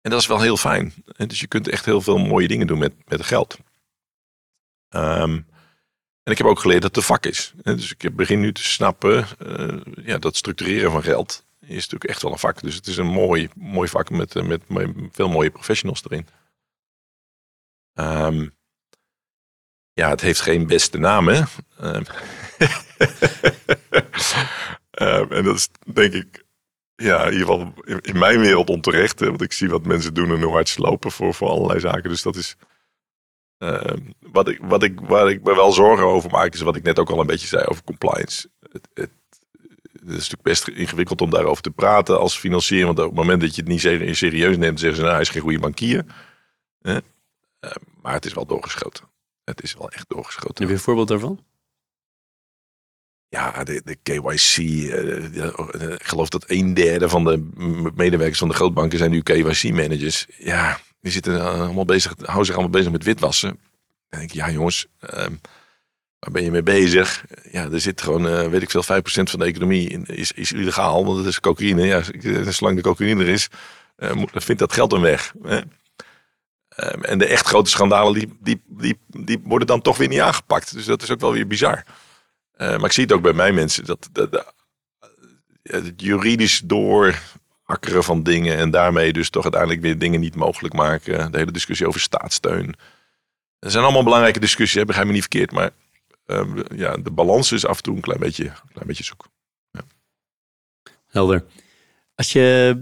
En 0.00 0.10
dat 0.10 0.20
is 0.20 0.26
wel 0.26 0.40
heel 0.40 0.56
fijn. 0.56 0.92
Dus 1.16 1.40
je 1.40 1.46
kunt 1.46 1.68
echt 1.68 1.84
heel 1.84 2.00
veel 2.00 2.18
mooie 2.18 2.48
dingen 2.48 2.66
doen 2.66 2.78
met, 2.78 2.92
met 3.08 3.24
geld. 3.24 3.58
Ehm, 4.88 5.40
en 6.22 6.32
ik 6.32 6.38
heb 6.38 6.46
ook 6.46 6.60
geleerd 6.60 6.82
dat 6.82 6.94
het 6.94 6.98
een 7.00 7.14
vak 7.14 7.26
is. 7.26 7.52
Dus 7.62 7.94
ik 7.98 8.16
begin 8.16 8.40
nu 8.40 8.52
te 8.52 8.64
snappen, 8.64 9.26
eh, 9.38 10.04
ja, 10.04 10.18
dat 10.18 10.36
structureren 10.36 10.90
van 10.90 11.02
geld 11.02 11.44
is 11.60 11.74
natuurlijk 11.74 12.10
echt 12.10 12.22
wel 12.22 12.32
een 12.32 12.38
vak. 12.38 12.60
Dus 12.60 12.74
het 12.74 12.86
is 12.86 12.96
een 12.96 13.06
mooi, 13.06 13.48
mooi 13.54 13.88
vak 13.88 14.10
met, 14.10 14.36
eh, 14.36 14.42
met, 14.42 14.62
veel 15.12 15.28
mooie 15.28 15.50
professionals 15.50 16.04
erin. 16.04 16.26
Ehm, 17.94 18.48
ja, 19.92 20.08
het 20.08 20.20
heeft 20.20 20.40
geen 20.40 20.66
beste 20.66 20.98
naam, 20.98 21.28
hè? 21.28 21.42
Ehm, 21.78 22.02
ehm, 24.90 25.32
en 25.32 25.44
dat 25.44 25.56
is 25.56 25.68
denk 25.92 26.12
ik, 26.12 26.44
ja, 26.94 27.24
in 27.24 27.32
ieder 27.32 27.46
geval 27.46 27.74
in, 27.84 28.18
mijn 28.18 28.40
wereld 28.40 28.68
onterecht. 28.68 29.20
Want 29.20 29.42
ik 29.42 29.52
zie 29.52 29.68
wat 29.68 29.86
mensen 29.86 30.14
doen 30.14 30.30
en 30.30 30.42
hoe 30.42 30.52
hard 30.52 30.68
ze 30.68 30.80
lopen 30.80 31.10
voor, 31.10 31.34
voor 31.34 31.48
allerlei 31.48 31.80
zaken. 31.80 32.10
Dus 32.10 32.22
dat 32.22 32.36
is. 32.36 32.56
Ehm, 33.60 33.98
wat 34.32 34.48
ik, 34.48 34.58
wat 34.62 34.82
ik, 34.82 35.00
waar 35.00 35.30
ik 35.30 35.42
me 35.42 35.54
wel 35.54 35.72
zorgen 35.72 36.06
over 36.06 36.30
maak, 36.30 36.54
is 36.54 36.60
wat 36.60 36.76
ik 36.76 36.82
net 36.82 36.98
ook 36.98 37.10
al 37.10 37.20
een 37.20 37.26
beetje 37.26 37.46
zei 37.46 37.64
over 37.64 37.84
compliance. 37.84 38.50
Het, 38.72 38.88
het, 38.94 39.10
het 39.92 40.08
is 40.08 40.14
natuurlijk 40.14 40.42
best 40.42 40.68
ingewikkeld 40.68 41.20
om 41.20 41.30
daarover 41.30 41.62
te 41.62 41.70
praten 41.70 42.18
als 42.18 42.38
financier. 42.38 42.86
Want 42.86 42.98
op 42.98 43.04
het 43.06 43.14
moment 43.14 43.40
dat 43.40 43.54
je 43.54 43.60
het 43.60 43.70
niet 43.70 43.80
ser- 43.80 44.16
serieus 44.16 44.56
neemt, 44.56 44.78
zeggen 44.80 44.96
ze, 44.96 45.02
nou, 45.02 45.14
hij 45.14 45.22
is 45.24 45.28
geen 45.28 45.42
goede 45.42 45.58
bankier. 45.58 46.04
Hè? 46.80 46.98
Eh, 47.60 47.70
maar 48.02 48.12
het 48.12 48.24
is 48.24 48.34
wel 48.34 48.46
doorgeschoten. 48.46 49.04
Het 49.44 49.62
is 49.62 49.74
wel 49.74 49.90
echt 49.90 50.08
doorgeschoten. 50.08 50.54
Heb 50.58 50.68
je 50.68 50.72
een 50.74 50.80
voorbeeld 50.80 51.08
daarvan? 51.08 51.44
Ja, 53.28 53.64
de, 53.64 53.82
de 53.84 53.94
KYC. 54.02 54.56
eh, 54.56 55.44
eh, 55.44 55.92
ik 55.92 56.04
geloof 56.06 56.28
dat 56.28 56.44
een 56.50 56.74
derde 56.74 57.08
van 57.08 57.24
de 57.24 57.48
medewerkers 57.94 58.38
van 58.38 58.48
de 58.48 58.54
grootbanken 58.54 58.98
zijn 58.98 59.10
nu 59.10 59.20
KYC-managers. 59.22 60.26
Ja, 60.38 60.80
die 61.00 61.12
zitten 61.12 61.40
eh, 61.40 61.60
allemaal 61.60 61.84
bezig, 61.84 62.14
houden 62.16 62.44
zich 62.46 62.54
allemaal 62.54 62.72
bezig 62.72 62.92
met 62.92 63.04
witwassen. 63.04 63.48
Dan 64.08 64.18
denk 64.18 64.30
ik, 64.30 64.36
ja 64.36 64.50
jongens, 64.50 64.86
ehm, 65.00 65.32
waar 66.18 66.30
ben 66.32 66.42
je 66.42 66.50
mee 66.50 66.62
bezig? 66.62 67.24
Ja, 67.50 67.70
er 67.70 67.80
zit 67.80 68.02
gewoon, 68.02 68.28
eh, 68.28 68.48
weet 68.48 68.62
ik 68.62 68.70
veel, 68.70 68.82
5% 68.82 69.30
van 69.30 69.38
de 69.38 69.44
economie 69.44 69.88
in, 69.88 70.04
is, 70.06 70.32
is 70.32 70.52
illegaal, 70.52 71.04
want 71.04 71.18
het 71.18 71.26
is 71.26 71.40
cocaïne. 71.40 71.82
Ja, 71.86 72.02
eh, 72.22 72.48
zolang 72.48 72.76
de 72.76 72.82
cocaïne 72.82 73.22
er 73.22 73.28
is, 73.28 73.48
eh, 73.96 74.12
moet- 74.12 74.30
vindt 74.34 74.60
dat 74.60 74.72
geld 74.72 74.92
een 74.92 75.00
weg. 75.00 75.32
Hè? 75.42 75.60
Ehm, 76.68 77.02
en 77.02 77.18
de 77.18 77.26
echt 77.26 77.46
grote 77.46 77.70
schandalen, 77.70 78.14
die, 78.14 78.36
die, 78.40 78.62
die, 78.66 78.98
die 79.06 79.40
worden 79.44 79.66
dan 79.66 79.82
toch 79.82 79.96
weer 79.96 80.08
niet 80.08 80.20
aangepakt. 80.20 80.72
Dus 80.74 80.84
dat 80.84 81.02
is 81.02 81.10
ook 81.10 81.20
wel 81.20 81.32
weer 81.32 81.46
bizar. 81.46 81.84
Eh, 82.52 82.68
maar 82.68 82.84
ik 82.84 82.92
zie 82.92 83.02
het 83.02 83.12
ook 83.12 83.22
bij 83.22 83.32
mijn 83.32 83.54
mensen. 83.54 83.84
Dat, 83.84 84.08
dat, 84.12 84.32
dat, 84.32 84.54
eh, 85.62 85.72
het 85.72 85.92
juridisch 85.96 86.60
doorakkeren 87.70 88.04
van 88.04 88.22
dingen. 88.22 88.56
En 88.56 88.70
daarmee 88.70 89.12
dus 89.12 89.30
toch 89.30 89.42
uiteindelijk 89.42 89.82
weer 89.82 89.98
dingen 89.98 90.20
niet 90.20 90.34
mogelijk 90.34 90.74
maken. 90.74 91.32
De 91.32 91.38
hele 91.38 91.52
discussie 91.52 91.86
over 91.86 92.00
staatssteun. 92.00 92.74
Er 93.58 93.70
zijn 93.70 93.84
allemaal 93.84 94.04
belangrijke 94.04 94.40
discussies. 94.40 94.78
hè, 94.78 94.84
Begrijp 94.84 95.06
me 95.06 95.12
niet 95.12 95.28
verkeerd. 95.28 95.52
Maar 95.52 95.70
ehm, 96.26 96.62
ja, 96.74 96.96
de 96.96 97.10
balans 97.10 97.52
is 97.52 97.66
af 97.66 97.76
en 97.76 97.82
toe 97.82 97.94
een 97.94 98.00
klein 98.00 98.20
beetje, 98.20 98.44
een 98.44 98.86
beetje 98.86 99.04
zoek. 99.04 99.28
Helder. 101.06 101.44
Als 102.14 102.32
je 102.32 102.76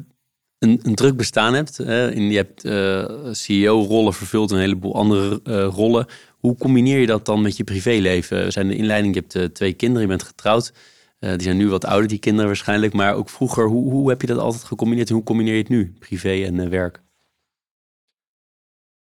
een, 0.59 0.81
een 0.83 0.95
druk 0.95 1.17
bestaan 1.17 1.55
hebt, 1.55 1.77
hè, 1.77 2.11
en 2.11 2.31
je 2.31 2.37
hebt 2.37 2.65
eh, 2.65 3.33
CEO-rollen 3.33 4.15
vervuld 4.15 4.51
en 4.51 4.57
een 4.57 4.63
heleboel 4.63 4.95
andere 4.95 5.41
eh, 5.45 5.69
rollen. 5.75 6.07
Hoe 6.39 6.57
combineer 6.57 6.99
je 6.99 7.07
dat 7.07 7.27
dan 7.27 7.43
met 7.43 7.57
je 7.57 7.65
privéleven? 7.65 8.45
We 8.45 8.51
zijn 8.51 8.69
de 8.69 8.77
inleiding, 8.77 9.15
je 9.15 9.21
hebt 9.21 9.35
eh, 9.35 9.45
twee 9.45 9.73
kinderen, 9.73 10.03
je 10.03 10.09
bent 10.09 10.23
getrouwd. 10.23 10.73
Eh, 11.19 11.31
die 11.31 11.43
zijn 11.43 11.57
nu 11.57 11.69
wat 11.69 11.85
ouder, 11.85 12.09
die 12.09 12.19
kinderen 12.19 12.47
waarschijnlijk. 12.47 12.93
Maar 12.93 13.15
ook 13.15 13.31
vroeger, 13.31 13.67
hoe, 13.67 13.91
hoe 13.91 14.09
heb 14.09 14.21
je 14.21 14.27
dat 14.27 14.39
altijd 14.39 14.65
gecombineerd 14.65 15.09
hoe 15.09 15.23
combineer 15.23 15.55
je 15.55 15.61
het 15.61 15.69
nu, 15.69 15.95
privé 15.99 16.45
en 16.45 16.61
eh, 16.61 16.69
werk? 16.69 17.03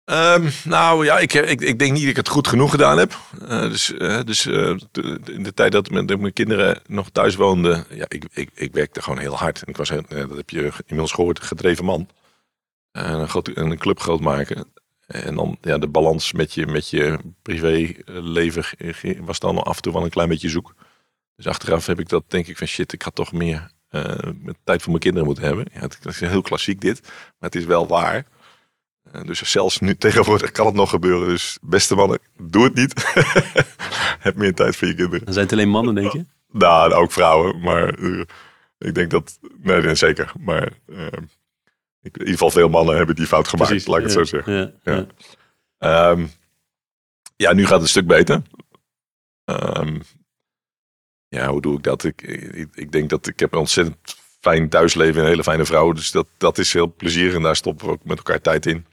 Ehm, 0.05 0.49
nou 0.65 1.05
ja, 1.05 1.19
ik, 1.19 1.33
ik, 1.33 1.61
ik 1.61 1.79
denk 1.79 1.93
niet 1.93 2.01
dat 2.01 2.11
ik 2.11 2.17
het 2.17 2.29
goed 2.29 2.49
genoeg 2.49 2.71
gedaan 2.71 2.99
heb. 2.99 3.19
Eh, 3.49 3.63
dus 3.63 3.95
dus 4.25 4.47
in 4.47 5.43
de 5.43 5.55
tijd 5.55 5.73
dat 5.73 5.91
mijn, 5.91 6.33
kinderen 6.33 6.83
nog 6.87 7.11
thuis 7.11 7.35
woonden, 7.35 7.87
ja, 7.91 8.05
ik, 8.09 8.25
ik, 8.33 8.51
ik 8.55 8.73
werkte 8.73 9.03
gewoon 9.03 9.19
heel 9.19 9.37
hard. 9.37 9.63
En 9.63 9.69
ik 9.69 9.77
was, 9.77 9.89
dat 9.89 10.37
heb 10.37 10.51
je 10.51 10.73
inmiddels 10.87 11.13
gehoord, 11.13 11.41
gedreven 11.41 11.85
man. 11.85 12.09
En 12.93 13.21
een, 13.21 13.29
groot, 13.29 13.51
een 13.55 13.79
club 13.79 14.01
groot 14.01 14.21
maken. 14.21 14.73
En 15.07 15.35
dan 15.35 15.59
ja, 15.61 15.79
de 15.79 15.89
balans 15.89 16.33
met 16.33 16.55
je, 16.55 16.67
met 16.67 16.91
je 16.91 17.19
privéleven 17.43 18.65
was 19.25 19.39
dan 19.39 19.63
af 19.63 19.77
en 19.77 19.83
toe 19.83 19.93
wel 19.93 20.05
een 20.05 20.11
klein 20.11 20.29
beetje 20.29 20.49
zoek. 20.49 20.75
Dus 21.41 21.49
achteraf 21.53 21.87
heb 21.87 22.01
ik 22.01 22.09
dat 22.09 22.25
denk 22.27 22.47
ik 22.47 22.57
van 22.57 22.67
shit, 22.67 22.93
ik 22.93 23.03
had 23.03 23.15
toch 23.15 23.33
meer 23.33 23.71
eh, 23.89 24.15
tijd 24.65 24.81
voor 24.81 24.89
mijn 24.89 25.03
kinderen 25.03 25.27
moeten 25.27 25.45
hebben. 25.45 25.67
Ja, 25.73 25.81
het 25.81 25.99
is 26.07 26.21
heel 26.21 26.43
klassiek 26.43 26.81
dit, 26.81 27.01
maar 27.03 27.51
het 27.51 27.55
is 27.55 27.65
wel 27.65 27.87
waar. 27.87 28.27
Eh, 29.13 29.23
Dus 29.23 29.51
zelfs 29.51 29.79
nu 29.79 29.97
tegenwoordig 30.07 30.51
kan 30.51 30.67
het 30.67 30.75
nog 30.75 30.91
gebeuren. 30.91 31.29
Dus 31.29 31.59
beste 31.63 31.95
mannen, 31.95 32.19
doe 32.43 32.65
het 32.65 32.75
niet. 32.75 33.13
Heb 34.27 34.37
meer 34.37 34.55
tijd 34.55 34.77
voor 34.77 34.89
je 34.89 34.95
kinderen. 34.95 35.25
Dan 35.25 35.33
zijn 35.35 35.45
het 35.45 35.55
alleen 35.55 35.69
mannen, 35.69 35.95
denk 35.95 36.13
je? 36.13 36.25
Nou, 36.53 36.93
ook 36.93 37.13
vrouwen. 37.13 37.61
Maar 37.61 37.89
eh, 37.95 38.23
ik 38.79 38.95
denk 38.95 39.11
dat... 39.11 39.39
Nee, 39.63 39.83
nee 39.83 39.95
zeker. 39.95 40.33
Maar 40.39 40.73
in 42.03 42.11
ieder 42.13 42.29
geval 42.29 42.51
veel 42.51 42.69
mannen 42.69 42.97
hebben 42.97 43.15
die 43.15 43.27
fout 43.27 43.49
gemaakt. 43.49 43.87
laat 43.87 43.99
ik 43.99 44.05
het 44.05 44.13
zo 44.13 44.25
zeggen. 44.25 44.79
Ja. 44.83 45.07
Ehm, 45.79 46.27
ja, 47.37 47.53
nu 47.53 47.63
gaat 47.63 47.73
het 47.73 47.83
een 47.83 47.89
stuk 47.89 48.07
beter. 48.07 48.43
Ehm, 49.45 50.01
ja, 51.31 51.51
hoe 51.51 51.61
doe 51.61 51.77
ik 51.77 51.83
dat? 51.83 52.05
Ik, 52.05 52.23
ik, 52.23 52.69
ik 52.75 52.93
denk 52.93 53.11
dat 53.11 53.27
ik 53.27 53.41
heb 53.41 53.53
een 53.53 53.59
ontzettend 53.59 53.97
fijn 54.41 54.69
thuisleven 54.69 55.15
en 55.15 55.23
een 55.23 55.31
hele 55.31 55.43
fijne 55.43 55.65
vrouw. 55.65 55.93
Dus 55.93 56.11
dat, 56.11 56.27
dat 56.37 56.59
is 56.59 56.73
heel 56.73 56.95
plezierig 56.95 57.35
en 57.35 57.43
daar 57.43 57.57
stoppen 57.57 57.87
we 57.87 57.93
ook 57.93 58.05
met 58.05 58.17
elkaar 58.17 58.41
tijd 58.41 58.67
in. 58.67 58.87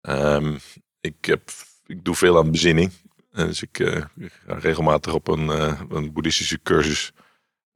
Ehm, 0.00 0.56
ik, 1.00 1.24
heb, 1.24 1.50
ik 1.86 2.04
doe 2.04 2.14
veel 2.14 2.38
aan 2.38 2.50
bezinning. 2.50 2.92
En 3.32 3.46
dus 3.46 3.62
ik, 3.62 3.78
eh, 3.78 4.04
ik 4.16 4.32
ga 4.46 4.54
regelmatig 4.54 5.14
op 5.14 5.28
een, 5.28 5.50
eh, 5.50 5.80
een 5.88 6.12
boeddhistische 6.12 6.60
cursus. 6.62 7.12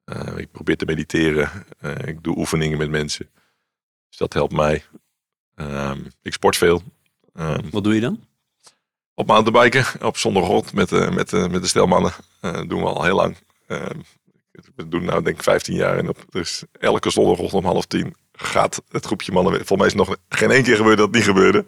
Eh, 0.04 0.36
ik 0.36 0.50
probeer 0.50 0.76
te 0.76 0.84
mediteren. 0.84 1.50
Eh, 1.78 2.06
ik 2.06 2.22
doe 2.22 2.36
oefeningen 2.36 2.78
met 2.78 2.90
mensen. 2.90 3.30
Dus 4.08 4.18
dat 4.18 4.32
helpt 4.32 4.52
mij. 4.52 4.84
Ehm, 5.54 6.00
ik 6.22 6.32
sport 6.32 6.56
veel. 6.56 6.82
Ehm, 7.32 7.70
Wat 7.70 7.84
doe 7.84 7.94
je 7.94 8.00
dan? 8.00 8.24
op 9.14 9.26
mountainbiken, 9.26 10.06
op 10.06 10.16
zondagochtend 10.16 10.74
met, 10.74 10.88
de 10.88 11.10
met, 11.12 11.30
de 11.30 11.48
met 11.50 11.62
de 11.62 11.68
stelmannen. 11.68 12.12
Eh 12.40 12.62
doen 12.68 12.80
we 12.80 12.86
al 12.86 13.04
heel 13.04 13.14
lang. 13.14 13.36
We 13.66 14.88
doen 14.88 15.04
nou 15.04 15.22
denk 15.22 15.36
ik 15.36 15.42
15 15.42 15.74
jaar. 15.74 15.98
En 15.98 16.08
op, 16.08 16.24
dus 16.28 16.64
elke 16.72 17.10
zondagochtend 17.10 17.64
om 17.64 17.70
half 17.70 17.84
tien 17.84 18.14
gaat 18.32 18.82
het 18.88 19.06
groepje 19.06 19.32
mannen. 19.32 19.52
weer. 19.52 19.66
Volgens 19.66 19.78
mij 19.78 20.02
is 20.02 20.08
het 20.08 20.18
nog 20.18 20.38
geen 20.40 20.50
één 20.50 20.62
keer 20.62 20.76
gebeurd 20.76 20.96
dat 20.96 21.06
het 21.06 21.16
niet 21.16 21.24
gebeurde. 21.24 21.64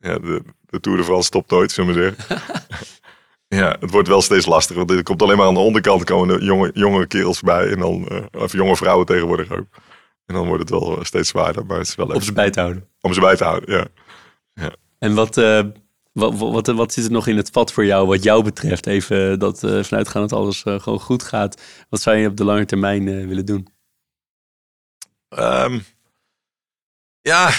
Ja, 0.00 0.18
de, 0.18 0.42
de 0.66 0.80
Tour 0.80 0.98
de 0.98 1.04
France 1.04 1.26
stopt 1.26 1.50
nooit, 1.50 1.72
zullen 1.72 1.94
we 1.94 2.00
zeggen. 2.02 2.42
ja, 3.60 3.76
het 3.80 3.90
wordt 3.90 4.08
wel 4.08 4.22
steeds 4.22 4.46
lastiger. 4.46 4.84
Want 4.84 4.98
er 4.98 5.02
komt 5.02 5.22
alleen 5.22 5.36
maar 5.36 5.46
aan 5.46 5.54
de 5.54 5.60
onderkant 5.60 6.04
komen 6.04 6.38
de 6.38 6.44
jonge, 6.44 6.70
jonge 6.74 7.06
kerels 7.06 7.40
bij. 7.40 7.70
En 7.70 7.78
dan, 7.78 8.08
eh, 8.08 8.42
of 8.42 8.52
jonge 8.52 8.76
vrouwen 8.76 9.06
tegenwoordig 9.06 9.50
ook. 9.50 9.66
En 10.26 10.34
dan 10.34 10.46
wordt 10.46 10.60
het 10.60 10.70
wel 10.70 10.98
eh, 10.98 11.04
steeds 11.04 11.28
zwaarder. 11.28 11.66
Maar 11.66 11.78
het 11.78 11.88
is 11.88 11.94
wel 11.94 12.06
leuk 12.06 12.22
ze 12.22 12.32
bij 12.32 12.50
te 12.50 12.60
houden. 12.60 12.88
om 13.00 13.12
ze 13.12 13.20
bij 13.20 13.36
te 13.36 13.44
houden. 13.44 13.90
Ja. 14.54 14.70
En 14.98 15.14
wat, 15.14 15.36
eh, 15.36 15.60
wat, 16.12 16.38
wat, 16.38 16.66
wat 16.66 16.92
zit 16.92 17.04
er 17.04 17.10
nog 17.10 17.26
in 17.26 17.36
het 17.36 17.50
vat 17.50 17.72
voor 17.72 17.84
jou, 17.84 18.06
wat 18.06 18.22
jou 18.22 18.44
betreft? 18.44 18.86
Even 18.86 19.38
dat 19.38 19.64
eh 19.64 19.82
vanuitgaan 19.82 20.22
dat 20.22 20.32
alles 20.32 20.62
eh, 20.62 20.80
gewoon 20.80 21.00
goed 21.00 21.22
gaat. 21.22 21.62
Wat 21.88 22.00
zou 22.00 22.16
je 22.16 22.28
op 22.28 22.36
de 22.36 22.44
lange 22.44 22.64
termijn 22.64 23.08
eh, 23.08 23.26
willen 23.26 23.46
doen? 23.46 23.68
Ehm, 25.28 25.78
ja, 27.20 27.50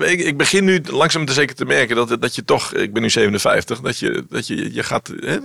ik, 0.00 0.36
begin 0.36 0.64
nu 0.64 0.82
langzaam 0.82 1.24
te 1.24 1.32
zeker 1.32 1.54
te 1.54 1.64
merken 1.64 1.96
dat, 1.96 2.20
dat 2.20 2.34
je 2.34 2.44
toch, 2.44 2.74
ik 2.74 2.92
ben 2.92 3.02
nu 3.02 3.10
57, 3.10 3.80
dat 3.80 3.98
je, 3.98 4.26
dat 4.28 4.46
je, 4.46 4.72
je 4.72 4.82
gaat, 4.82 5.08
hè, 5.08 5.38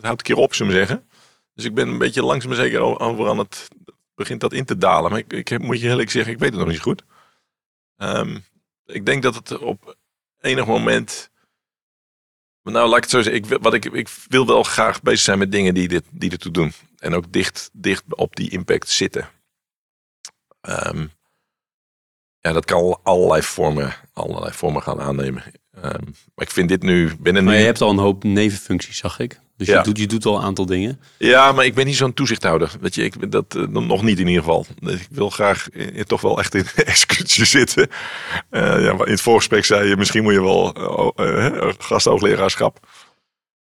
houdt 0.00 0.02
een 0.02 0.16
keer 0.16 0.36
op, 0.36 0.54
zullen 0.54 0.72
zeggen. 0.72 1.08
Dus 1.54 1.64
ik 1.64 1.74
ben 1.74 1.88
een 1.88 1.98
beetje 1.98 2.22
langzaam 2.22 2.54
zeker 2.54 2.80
over 2.80 3.28
aan 3.28 3.38
het, 3.38 3.68
begint 4.14 4.40
dat 4.40 4.52
in 4.52 4.64
te 4.64 4.78
dalen. 4.78 5.10
Maar 5.10 5.20
ik, 5.26 5.32
ik 5.32 5.58
moet 5.58 5.80
je 5.80 5.88
eerlijk 5.88 6.10
zeggen, 6.10 6.32
ik 6.32 6.38
weet 6.38 6.50
het 6.50 6.58
nog 6.58 6.68
niet 6.68 6.80
goed. 6.80 7.02
Ehm, 7.96 8.38
ik 8.86 9.06
denk 9.06 9.22
dat 9.22 9.34
het 9.34 9.58
op 9.58 9.96
enig 10.40 10.66
moment. 10.66 11.30
Nou, 12.62 12.88
laat 12.88 12.96
ik 12.96 13.02
het 13.02 13.10
zo 13.12 13.22
zeggen. 13.22 13.42
Ik, 13.42 13.48
wil- 13.48 13.60
wat 13.60 13.74
ik, 13.74 13.84
ik 13.84 14.08
wil 14.28 14.46
wel 14.46 14.62
graag 14.62 15.02
bezig 15.02 15.20
zijn 15.20 15.38
met 15.38 15.52
dingen 15.52 15.74
die, 15.74 15.88
dit, 15.88 16.04
die 16.10 16.30
ertoe 16.30 16.52
doen. 16.52 16.72
En 16.98 17.14
ook 17.14 17.32
dicht, 17.32 17.70
dicht 17.72 18.04
op 18.14 18.36
die 18.36 18.50
impact 18.50 18.88
zitten. 18.88 19.28
Ehm, 20.60 21.06
ja, 22.38 22.52
dat 22.52 22.64
kan 22.64 23.00
allerlei 23.02 23.42
vormen, 23.42 23.94
allerlei 24.12 24.52
vormen 24.52 24.82
gaan 24.82 25.00
aannemen. 25.00 25.42
Ehm, 25.70 26.04
maar 26.34 26.44
ik 26.46 26.50
vind 26.50 26.68
dit 26.68 26.82
nu. 26.82 27.12
Nu 27.22 27.42
Maar 27.42 27.56
je 27.56 27.64
hebt 27.64 27.80
al 27.80 27.90
een 27.90 27.98
hoop 27.98 28.24
nevenfuncties, 28.24 28.98
zag 28.98 29.18
ik. 29.18 29.40
Dus 29.58 29.66
Ja. 29.66 29.76
je, 29.78 29.82
doet, 29.84 29.98
je 29.98 30.06
doet 30.06 30.24
al 30.26 30.36
een 30.36 30.42
aantal 30.42 30.66
dingen. 30.66 31.00
Ja, 31.16 31.52
maar 31.52 31.64
ik 31.64 31.74
ben 31.74 31.86
niet 31.86 31.96
zo'n 31.96 32.14
toezichthouder. 32.14 32.70
Weet 32.80 32.94
je, 32.94 33.04
ik 33.04 33.18
ben 33.18 33.30
dat 33.30 33.44
eh, 33.56 33.62
nog 33.66 34.02
niet 34.02 34.18
in 34.18 34.26
ieder 34.26 34.42
geval. 34.42 34.66
Ik 34.86 35.06
wil 35.10 35.30
graag 35.30 35.68
eh, 35.70 36.02
toch 36.02 36.20
wel 36.20 36.38
echt 36.38 36.54
in 36.54 36.66
executie 36.84 37.44
zitten. 37.44 37.88
Eh, 38.50 38.82
ja, 38.84 38.92
maar 38.94 39.06
in 39.06 39.12
het 39.12 39.20
voorgesprek 39.20 39.64
zei 39.64 39.88
je, 39.88 39.96
misschien 39.96 40.22
moet 40.22 40.32
je 40.32 40.42
wel 40.42 40.72
eh, 41.16 41.46
eh, 41.46 41.72
gasthoogleraarschap. 41.78 42.78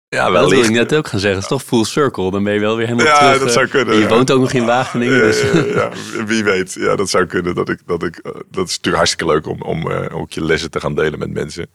Ja, 0.10 0.30
dat 0.30 0.50
wil 0.50 0.64
ik 0.64 0.70
net 0.70 0.96
ook 0.96 1.08
gaan 1.08 1.20
zeggen. 1.20 1.42
Het 1.42 1.52
is 1.52 1.58
toch 1.58 1.68
full 1.68 1.84
circle. 1.84 2.32
Dan 2.32 2.44
ben 2.44 2.54
je 2.54 2.60
wel 2.60 2.76
weer 2.78 2.88
helemaal 2.88 3.06
Ja, 3.06 3.18
terug. 3.20 3.38
dat 3.40 3.48
eh, 3.48 3.54
zou 3.54 3.68
kunnen, 3.68 3.94
en 3.94 4.00
je 4.00 4.06
ja. 4.08 4.10
woont 4.16 4.32
ook 4.32 4.40
nog 4.40 4.52
in 4.54 4.66
Wageningen. 4.66 5.20
Dus. 5.20 5.42
Ja, 5.74 5.90
wie 6.26 6.44
weet. 6.44 6.74
Ja, 6.74 6.96
dat 6.96 7.10
zou 7.10 7.26
kunnen. 7.26 7.56
Dat, 7.56 7.70
ik, 7.70 7.80
dat, 7.86 8.04
ik, 8.04 8.18
eh, 8.18 8.32
dat 8.34 8.68
is 8.68 8.76
natuurlijk 8.76 8.96
hartstikke 8.96 9.26
leuk 9.26 9.48
om, 9.48 9.62
om 9.62 9.92
eh, 9.92 10.16
ook 10.20 10.32
je 10.32 10.44
lessen 10.44 10.72
te 10.72 10.80
gaan 10.80 10.96
delen 10.96 11.20
met 11.20 11.30
mensen. 11.32 11.70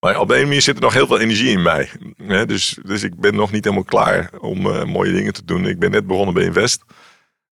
Maar 0.00 0.20
op 0.20 0.28
de 0.28 0.34
ene 0.34 0.44
manier 0.44 0.62
zit 0.62 0.76
er 0.76 0.82
nog 0.82 0.92
heel 0.92 1.06
veel 1.06 1.20
energie 1.20 1.50
in 1.50 1.62
mij. 1.62 1.90
Hè, 2.16 2.46
dus, 2.46 2.78
dus 2.82 3.02
ik 3.02 3.20
ben 3.20 3.34
nog 3.34 3.52
niet 3.52 3.64
helemaal 3.64 3.84
klaar 3.84 4.30
om 4.40 4.66
eh, 4.66 4.84
mooie 4.84 5.12
dingen 5.12 5.32
te 5.32 5.44
doen. 5.44 5.66
Ik 5.66 5.78
ben 5.78 5.90
net 5.90 6.06
begonnen 6.06 6.34
bij 6.34 6.44
Invest. 6.44 6.84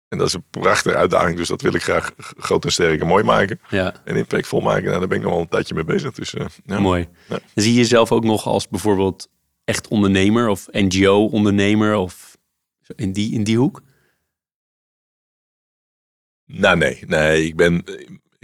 En 0.09 0.19
dat 0.19 0.27
is 0.27 0.35
een 0.35 0.45
prachtige 0.51 0.97
uitdaging. 0.97 1.37
Dus 1.37 1.49
dat 1.49 1.63
wil 1.63 1.75
ik 1.75 1.83
graag 1.83 2.13
groot 2.17 2.65
en 2.65 2.73
sterk 2.73 3.01
en 3.01 3.07
mooi 3.07 3.25
maken. 3.25 3.61
ja, 3.69 3.95
En 4.05 4.17
impactvol 4.17 4.61
maken. 4.61 4.85
Nou, 4.85 4.99
daar 4.99 5.09
ben 5.09 5.17
ik 5.17 5.25
nog 5.25 5.33
wel 5.33 5.41
een 5.41 5.49
tijdje 5.49 5.75
mee 5.75 5.85
bezig. 5.85 6.13
Dus, 6.13 6.35
eh, 6.35 6.47
ja. 6.65 6.81
mooi. 6.81 7.09
Ja. 7.29 7.39
Zie 7.55 7.73
je 7.73 7.79
jezelf 7.79 8.13
ook 8.13 8.25
nog 8.25 8.47
als 8.47 8.69
bijvoorbeeld 8.69 9.29
echt 9.65 9.89
ondernemer 9.89 10.49
of 10.49 10.69
NGO-ondernemer 10.71 11.95
of 11.95 12.37
in 12.97 13.13
die, 13.13 13.33
in 13.33 13.45
die 13.45 13.59
hoek? 13.59 13.83
Nou, 16.47 16.77
nee, 16.77 17.03
nee, 17.07 17.47
ik 17.47 17.57
ben, 17.57 17.85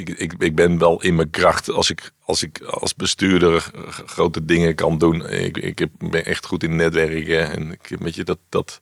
ik, 0.09 0.19
ik, 0.19 0.33
ik 0.43 0.55
ben 0.55 0.79
wel 0.79 1.03
in 1.03 1.15
mijn 1.15 1.31
kracht 1.31 1.69
als 1.69 1.91
ik 1.91 2.13
als, 2.21 2.43
ik 2.43 2.61
als 2.63 2.95
bestuurder 2.95 3.61
grote 4.07 4.45
dingen 4.45 4.75
kan 4.75 4.99
doen. 4.99 5.27
Ik, 5.29 5.57
ik 5.57 5.79
heb- 5.79 5.93
ben 5.99 6.25
echt 6.25 6.47
goed 6.47 6.63
in 6.63 6.77
netwerken 6.77 7.51
en 7.51 7.73
ik, 7.73 7.87
weet 7.99 8.15
je, 8.15 8.25
dat, 8.25 8.39
dat, 8.49 8.81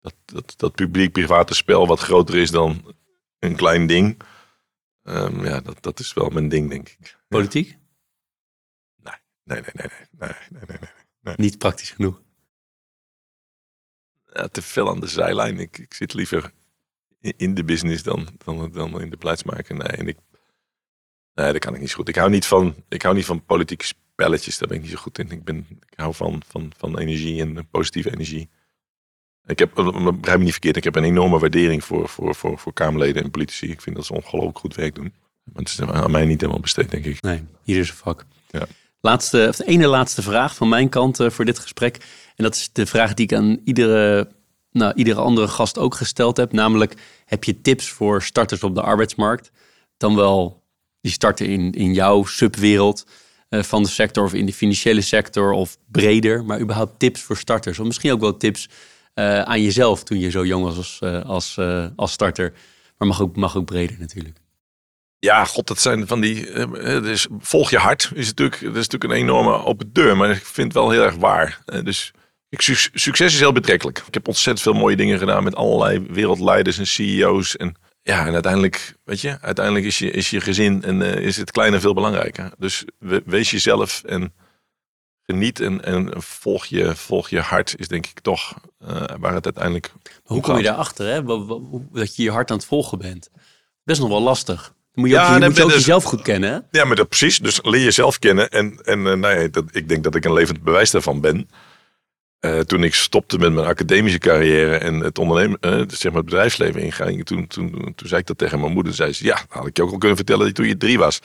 dat, 0.00 0.14
dat, 0.24 0.54
dat 0.56 0.74
publiek-private 0.74 1.54
spel 1.54 1.86
wat 1.86 2.00
groter 2.00 2.34
is 2.34 2.50
dan 2.50 2.94
een 3.38 3.56
klein 3.56 3.86
ding. 3.86 4.20
Ehm, 5.02 5.44
ja, 5.44 5.60
dat, 5.60 5.82
dat 5.82 6.00
is 6.00 6.12
wel 6.12 6.28
mijn 6.28 6.48
ding, 6.48 6.70
denk 6.70 6.88
ik. 6.88 7.16
Politiek? 7.28 7.78
Nee, 9.02 9.14
nee, 9.44 9.60
nee, 9.60 9.72
nee, 9.74 9.88
nee, 10.18 10.32
nee, 10.50 10.62
nee, 10.80 10.90
nee. 11.20 11.34
Niet 11.36 11.58
praktisch 11.58 11.90
genoeg. 11.90 12.22
Ja, 14.32 14.48
te 14.48 14.62
veel 14.62 14.88
aan 14.88 15.00
de 15.00 15.06
zijlijn. 15.06 15.58
Ik, 15.58 15.78
ik 15.78 15.94
zit 15.94 16.14
liever 16.14 16.52
in, 17.20 17.34
in 17.36 17.54
de 17.54 17.64
business 17.64 18.02
dan, 18.02 18.28
dan, 18.44 18.70
dan 18.72 19.00
in 19.00 19.10
de 19.10 19.16
beleidsmaker. 19.16 19.74
Nee, 19.76 19.88
en 19.88 20.08
ik, 20.08 20.16
nee, 21.42 21.52
dat 21.52 21.60
kan 21.60 21.74
ik 21.74 21.80
niet 21.80 21.90
zo 21.90 21.96
goed. 21.96 22.08
Ik 22.08 22.16
hou 22.16 22.30
niet 22.30 22.46
van, 22.46 22.74
ik 22.88 23.02
hou 23.02 23.14
niet 23.14 23.24
van 23.24 23.44
politieke 23.44 23.84
spelletjes. 23.84 24.58
Daar 24.58 24.68
ben 24.68 24.76
ik 24.76 24.82
niet 24.82 24.92
zo 24.92 24.98
goed 24.98 25.18
in. 25.18 25.30
Ik, 25.30 25.44
ben, 25.44 25.66
ik 25.68 25.98
hou 25.98 26.14
van, 26.14 26.42
van, 26.48 26.72
van 26.76 26.98
energie 26.98 27.40
en 27.40 27.68
positieve 27.70 28.12
energie. 28.12 28.48
Ik 29.46 29.58
heb, 29.58 29.78
eh, 29.78 29.84
begrijp 29.94 30.38
me 30.38 30.44
niet 30.44 30.52
verkeerd, 30.52 30.76
ik 30.76 30.84
heb 30.84 30.96
een 30.96 31.04
enorme 31.04 31.38
waardering 31.38 31.84
voor, 31.84 32.08
voor, 32.08 32.34
voor, 32.34 32.58
voor 32.58 32.72
Kamerleden 32.72 33.22
en 33.22 33.30
politici. 33.30 33.70
Ik 33.70 33.80
vind 33.80 33.96
dat 33.96 34.06
ze 34.06 34.14
ongelooflijk 34.14 34.58
goed 34.58 34.74
werk 34.74 34.94
doen. 34.94 35.12
Maar 35.44 35.62
het 35.62 35.68
is 35.68 35.80
aan 35.80 36.10
mij 36.10 36.24
niet 36.24 36.40
helemaal 36.40 36.62
besteed, 36.62 36.90
denk 36.90 37.04
ik. 37.04 37.22
Nee, 37.22 37.42
ieder 37.64 37.84
zijn 37.84 37.96
vak. 37.96 38.24
Ja. 38.50 38.66
Laatste, 39.00 39.46
of 39.48 39.56
de 39.56 39.64
ene 39.64 39.86
laatste 39.86 40.22
vraag 40.22 40.54
van 40.54 40.68
mijn 40.68 40.88
kant 40.88 41.20
eh, 41.20 41.30
voor 41.30 41.44
dit 41.44 41.58
gesprek. 41.58 41.96
En 42.36 42.44
dat 42.44 42.54
is 42.54 42.70
de 42.72 42.86
vraag 42.86 43.14
die 43.14 43.24
ik 43.24 43.32
aan 43.32 43.60
iedere, 43.64 44.28
nou, 44.72 44.92
iedere 44.94 45.20
andere 45.20 45.48
gast 45.48 45.78
ook 45.78 45.94
gesteld 45.94 46.36
heb. 46.36 46.52
Namelijk, 46.52 46.94
heb 47.24 47.44
je 47.44 47.60
tips 47.60 47.90
voor 47.90 48.22
starters 48.22 48.62
op 48.62 48.74
de 48.74 48.82
arbeidsmarkt? 48.82 49.50
Dan 49.96 50.16
wel 50.16 50.59
die 51.00 51.12
starten 51.12 51.46
in, 51.46 51.72
in 51.72 51.94
jouw 51.94 52.24
subwereld 52.24 53.06
eh, 53.48 53.62
van 53.62 53.82
de 53.82 53.88
sector 53.88 54.24
of 54.24 54.34
in 54.34 54.46
de 54.46 54.52
financiële 54.52 55.00
sector 55.00 55.52
of 55.52 55.76
breder. 55.90 56.44
Maar 56.44 56.60
überhaupt 56.60 56.98
tips 56.98 57.22
voor 57.22 57.36
starters. 57.36 57.78
Of 57.78 57.86
misschien 57.86 58.12
ook 58.12 58.20
wel 58.20 58.36
tips 58.36 58.68
eh, 59.14 59.40
aan 59.40 59.62
jezelf 59.62 60.04
toen 60.04 60.18
je 60.18 60.30
zo 60.30 60.46
jong 60.46 60.64
was 60.64 60.76
als, 60.76 60.98
eh, 61.00 61.24
als, 61.24 61.58
als 61.96 62.12
starter. 62.12 62.52
Maar 62.98 63.08
mag 63.08 63.20
ook, 63.20 63.36
mag 63.36 63.56
ook 63.56 63.64
breder 63.64 63.96
natuurlijk. 63.98 64.38
Ja, 65.18 65.44
god, 65.44 65.66
dat 65.66 65.80
zijn 65.80 66.06
van 66.06 66.20
die. 66.20 66.52
dus 66.82 67.26
volg 67.38 67.70
je 67.70 67.78
hart 67.78 68.10
is 68.14 68.26
natuurlijk, 68.26 68.60
dat 68.60 68.76
is 68.76 68.88
natuurlijk 68.88 69.12
een 69.12 69.28
enorme 69.28 69.64
open 69.64 69.92
deur, 69.92 70.16
maar 70.16 70.30
ik 70.30 70.44
vind 70.44 70.66
het 70.66 70.82
wel 70.82 70.90
heel 70.90 71.02
erg 71.02 71.14
waar. 71.14 71.62
Dus 71.84 72.12
ik, 72.48 72.60
suc- 72.60 72.90
succes 72.92 73.32
is 73.34 73.40
heel 73.40 73.52
betrekkelijk. 73.52 73.98
Ik 74.06 74.14
heb 74.14 74.28
ontzettend 74.28 74.64
veel 74.64 74.80
mooie 74.80 74.96
dingen 74.96 75.18
gedaan 75.18 75.44
met 75.44 75.54
allerlei 75.54 76.06
wereldleiders 76.08 76.78
en 76.78 76.86
CEO's. 76.86 77.56
En 77.56 77.74
ja, 78.02 78.26
en 78.26 78.32
uiteindelijk, 78.32 78.94
weet 79.04 79.20
je, 79.20 79.38
uiteindelijk 79.40 79.84
is 79.86 79.98
je, 79.98 80.10
is 80.10 80.30
je 80.30 80.40
gezin 80.40 80.82
en 80.82 81.02
eh, 81.02 81.14
is 81.26 81.36
het 81.36 81.50
kleine 81.50 81.80
veel 81.80 81.94
belangrijker. 81.94 82.52
Dus 82.58 82.84
we- 82.98 83.22
wees 83.26 83.50
jezelf 83.50 84.02
en 84.06 84.34
geniet 85.22 85.60
en, 85.60 85.84
en 85.84 86.22
volg, 86.22 86.64
je, 86.66 86.94
volg 86.96 87.28
je 87.30 87.40
hart 87.40 87.74
is 87.78 87.88
denk 87.88 88.06
ik 88.06 88.20
toch 88.20 88.54
eh, 88.78 89.02
waar 89.20 89.34
het 89.34 89.44
uiteindelijk 89.44 89.92
Maar 90.02 90.12
hoe 90.24 90.40
kom 90.40 90.56
je 90.56 90.62
daarachter, 90.62 91.06
hè? 91.06 91.22
Dat 91.92 92.16
je 92.16 92.22
je 92.22 92.30
hart 92.30 92.50
aan 92.50 92.56
het 92.56 92.66
volgen 92.66 92.98
bent. 92.98 93.30
Best 93.84 94.00
nog 94.00 94.08
wel 94.08 94.22
lastig. 94.22 94.62
Dan 94.62 94.74
moet 94.94 95.08
je 95.08 95.14
Ja, 95.14 95.34
ook, 95.34 95.40
je, 95.40 95.44
moet 95.46 95.56
je 95.56 95.62
ook 95.62 95.68
dus- 95.68 95.78
jezelf 95.78 96.04
goed 96.04 96.22
kennen, 96.22 96.50
hè? 96.52 96.78
Ja, 96.78 96.84
maar 96.84 96.96
dat, 96.96 97.08
precies. 97.08 97.38
Dus 97.38 97.58
leer 97.62 97.82
jezelf 97.82 98.18
kennen. 98.18 98.48
En, 98.50 98.80
en 98.84 99.06
eh, 99.06 99.14
nou 99.14 99.40
ja, 99.40 99.48
dat, 99.48 99.64
ik 99.72 99.88
denk 99.88 100.04
dat 100.04 100.14
ik 100.14 100.24
een 100.24 100.32
levend 100.32 100.62
bewijs 100.62 100.90
daarvan 100.90 101.20
ben. 101.20 101.48
Eh, 102.40 102.58
toen 102.58 102.84
ik 102.84 102.94
stopte 102.94 103.38
met 103.38 103.52
mijn 103.52 103.66
academische 103.66 104.18
carrière 104.18 104.76
en 104.76 105.00
het 105.00 105.18
ondernemen, 105.18 105.58
eh, 105.60 105.82
zeg 105.86 106.12
maar 106.12 106.20
het 106.20 106.30
bedrijfsleven 106.30 106.82
inging, 106.82 107.26
toen, 107.26 107.46
toen, 107.46 107.70
toen 107.70 108.08
zei 108.08 108.20
ik 108.20 108.26
dat 108.26 108.38
tegen 108.38 108.60
mijn 108.60 108.72
moeder. 108.72 108.94
Zei 108.94 109.12
ze, 109.12 109.24
ja, 109.24 109.40
had 109.48 109.66
ik 109.66 109.76
je 109.76 109.82
ook 109.82 109.92
al 109.92 109.98
kunnen 109.98 110.16
vertellen 110.16 110.46
dat 110.46 110.54
toen 110.54 110.66
je 110.66 110.76
drie 110.76 110.98
was. 110.98 111.20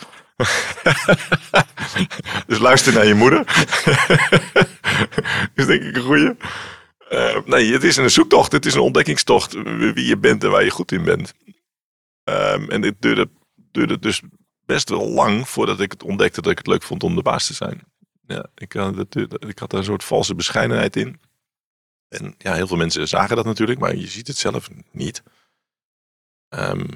dus 2.48 2.60
luister 2.60 2.94
naar 2.94 3.06
je 3.06 3.14
moeder. 3.14 3.44
is 5.56 5.66
denk 5.66 5.84
ik 5.84 5.96
een 5.96 6.02
goeie. 6.02 6.36
Eh, 7.10 7.38
nee, 7.46 7.74
het 7.74 7.84
is 7.84 7.98
een 7.98 8.10
zoektocht. 8.10 8.52
Het 8.52 8.66
is 8.66 8.74
een 8.74 8.80
ontdekkingstocht 8.80 9.54
wie 9.94 10.06
je 10.06 10.18
bent 10.18 10.44
en 10.44 10.52
waar 10.52 10.64
je 10.64 10.70
goed 10.70 10.92
in 10.92 11.04
bent. 11.04 11.34
Ehm, 12.24 12.70
en 12.70 12.82
dit 12.82 12.96
duurde, 13.00 13.30
duurde 13.72 14.00
dus 14.00 14.22
best 14.66 14.90
wel 14.90 15.10
lang 15.10 15.50
voordat 15.50 15.80
ik 15.80 15.92
het 15.92 16.04
ontdekte 16.04 16.42
dat 16.42 16.52
ik 16.52 16.58
het 16.58 16.68
leuk 16.68 16.84
vond 16.84 17.04
om 17.04 17.16
de 17.16 17.22
baas 17.22 17.48
te 17.48 17.54
zijn. 17.54 17.82
Ja, 18.28 18.46
ik, 18.56 18.74
dat 18.74 19.12
duurde- 19.12 19.48
ik 19.48 19.60
had 19.60 19.70
daar 19.70 19.80
een 19.80 19.86
soort 19.86 20.04
valse 20.04 20.36
bescheidenheid 20.36 20.96
in. 20.96 21.20
En 22.08 22.36
ja, 22.38 22.54
heel 22.54 22.68
veel 22.68 22.78
mensen 22.78 23.08
zagen 23.08 23.36
dat 23.36 23.46
natuurlijk, 23.46 23.80
maar 23.80 23.96
je 23.96 24.08
ziet 24.08 24.28
het 24.28 24.38
zelf 24.38 24.70
niet. 24.92 25.24
Ehm, 26.50 26.88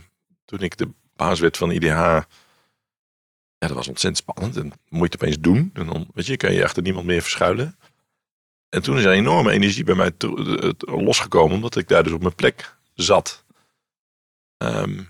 toen 0.46 0.60
ik 0.60 0.78
de 0.78 0.90
baas 1.16 1.40
werd 1.40 1.58
van 1.58 1.72
IDH, 1.72 1.88
ja, 1.88 3.68
dat 3.68 3.72
was 3.72 3.88
ontzettend 3.88 4.18
spannend. 4.18 4.58
En 4.58 4.72
moet 4.90 5.14
je 5.14 5.20
opeens 5.20 5.40
doen. 5.40 5.70
En 5.74 5.86
dan, 5.86 6.08
weet 6.14 6.26
je, 6.26 6.38
kan 6.38 6.54
je 6.54 6.64
achter 6.64 6.84
niemand 6.84 7.06
meer 7.06 7.22
verschuilen. 7.22 7.78
En 8.70 8.82
toen 8.82 8.98
is 8.98 9.04
er 9.04 9.12
enorme 9.12 9.52
energie 9.52 9.84
bij 9.84 9.96
mij 9.96 10.14
eh, 10.18 10.70
losgekomen, 10.80 11.56
omdat 11.56 11.76
ik 11.76 11.88
daar 11.88 12.04
dus 12.04 12.12
op 12.14 12.22
mijn 12.22 12.36
plek 12.36 12.76
zat. 12.94 13.46
Ehm, 14.58 15.04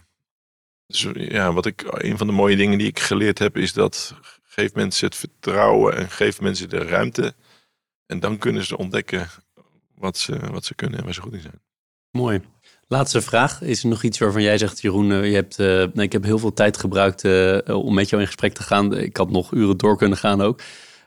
dus 0.87 1.07
ja, 1.13 1.53
wat 1.53 1.65
ik, 1.65 1.83
een 1.85 2.17
van 2.17 2.27
de 2.27 2.33
mooie 2.33 2.55
dingen 2.55 2.77
die 2.77 2.87
ik 2.87 2.99
geleerd 2.99 3.39
heb, 3.39 3.57
is 3.57 3.73
dat 3.73 4.15
geef 4.49 4.73
mensen 4.73 5.07
het 5.07 5.15
vertrouwen 5.15 5.97
en 5.97 6.09
geef 6.09 6.41
mensen 6.41 6.69
de 6.69 6.77
ruimte. 6.77 7.33
En 8.05 8.19
dan 8.19 8.37
kunnen 8.37 8.65
ze 8.65 8.77
ontdekken 8.77 9.27
wat 9.95 10.17
ze, 10.17 10.39
wat 10.51 10.65
ze 10.65 10.75
kunnen 10.75 10.99
en 10.99 11.05
waar 11.05 11.13
ze 11.13 11.21
goed 11.21 11.33
in 11.33 11.41
zijn. 11.41 11.61
Mooi. 12.11 12.41
Laatste 12.87 13.21
vraag. 13.21 13.61
Is 13.61 13.83
er 13.83 13.89
nog 13.89 14.03
iets 14.03 14.19
waarvan 14.19 14.41
jij 14.41 14.57
zegt, 14.57 14.81
Jeroen, 14.81 15.11
eh, 15.11 15.29
je 15.29 15.35
hebt, 15.35 15.57
nou, 15.57 16.01
ik 16.01 16.11
heb 16.11 16.23
heel 16.23 16.39
veel 16.39 16.53
tijd 16.53 16.77
gebruikt 16.77 17.23
eh, 17.23 17.57
om 17.65 17.93
met 17.93 18.09
jou 18.09 18.21
in 18.21 18.27
gesprek 18.27 18.53
te 18.53 18.63
gaan. 18.63 18.97
Ik 18.97 19.17
had 19.17 19.29
nog 19.29 19.51
uren 19.51 19.77
door 19.77 19.97
kunnen 19.97 20.17
gaan 20.17 20.41
ook. 20.41 20.61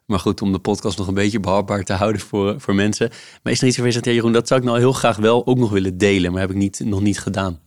Maar 0.07 0.19
goed, 0.19 0.43
om 0.43 0.53
de 0.53 0.59
podcast 0.59 0.99
nog 0.99 1.07
een 1.07 1.15
beetje 1.15 1.41
behapbaar 1.41 1.85
te 1.85 1.93
houden 1.93 2.21
voor, 2.21 2.61
voor 2.61 2.75
mensen. 2.75 3.11
Maar 3.43 3.53
is 3.53 3.61
er 3.61 3.67
iets 3.67 3.77
waarvan 3.77 3.95
je 3.95 4.03
zegt, 4.03 4.17
Jeroen, 4.17 4.33
dat 4.33 4.49
zou 4.49 4.61
ik 4.61 4.67
nou 4.67 4.79
heel 4.79 4.93
graag 4.93 5.17
wel 5.17 5.47
ook 5.47 5.59
nog 5.59 5.71
willen 5.71 5.99
delen, 5.99 6.33
maar 6.33 6.41
heb 6.41 6.51
ik 6.51 6.57
niet, 6.57 6.81
nog 6.85 7.01
niet 7.01 7.19
gedaan. 7.19 7.61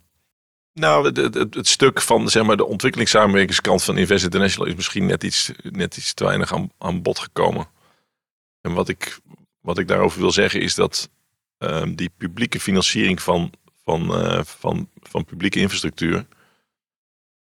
Nou, 0.80 1.11
het, 1.52 1.68
stuk 1.68 2.02
van 2.02 2.30
zeg 2.30 2.43
maar, 2.43 2.57
de 2.57 2.65
ontwikkelingssamenwerkingskant 2.65 3.84
van 3.84 3.97
Invest 3.97 4.23
International 4.23 4.68
is 4.68 4.76
misschien 4.76 5.06
net 5.06 5.23
iets, 5.23 5.52
net 5.64 5.97
iets 5.97 6.14
te 6.14 6.23
weinig 6.23 6.53
aan, 6.53 6.72
aan 6.77 7.02
bod 7.02 7.19
gekomen. 7.19 7.68
En 8.61 8.73
wat 8.73 8.89
ik, 8.89 9.19
wat 9.61 9.77
ik 9.77 9.88
daarover 9.88 10.19
wil 10.19 10.31
zeggen 10.31 10.61
is 10.61 10.76
dat 10.76 11.10
ehm, 11.57 11.95
die 11.95 12.11
publieke 12.18 12.60
financiering 12.60 13.22
van, 13.22 13.52
van, 13.84 14.15
eh, 14.15 14.43
van, 14.43 14.89
van 15.02 15.26
publieke 15.26 15.60
infrastructuur, 15.60 16.26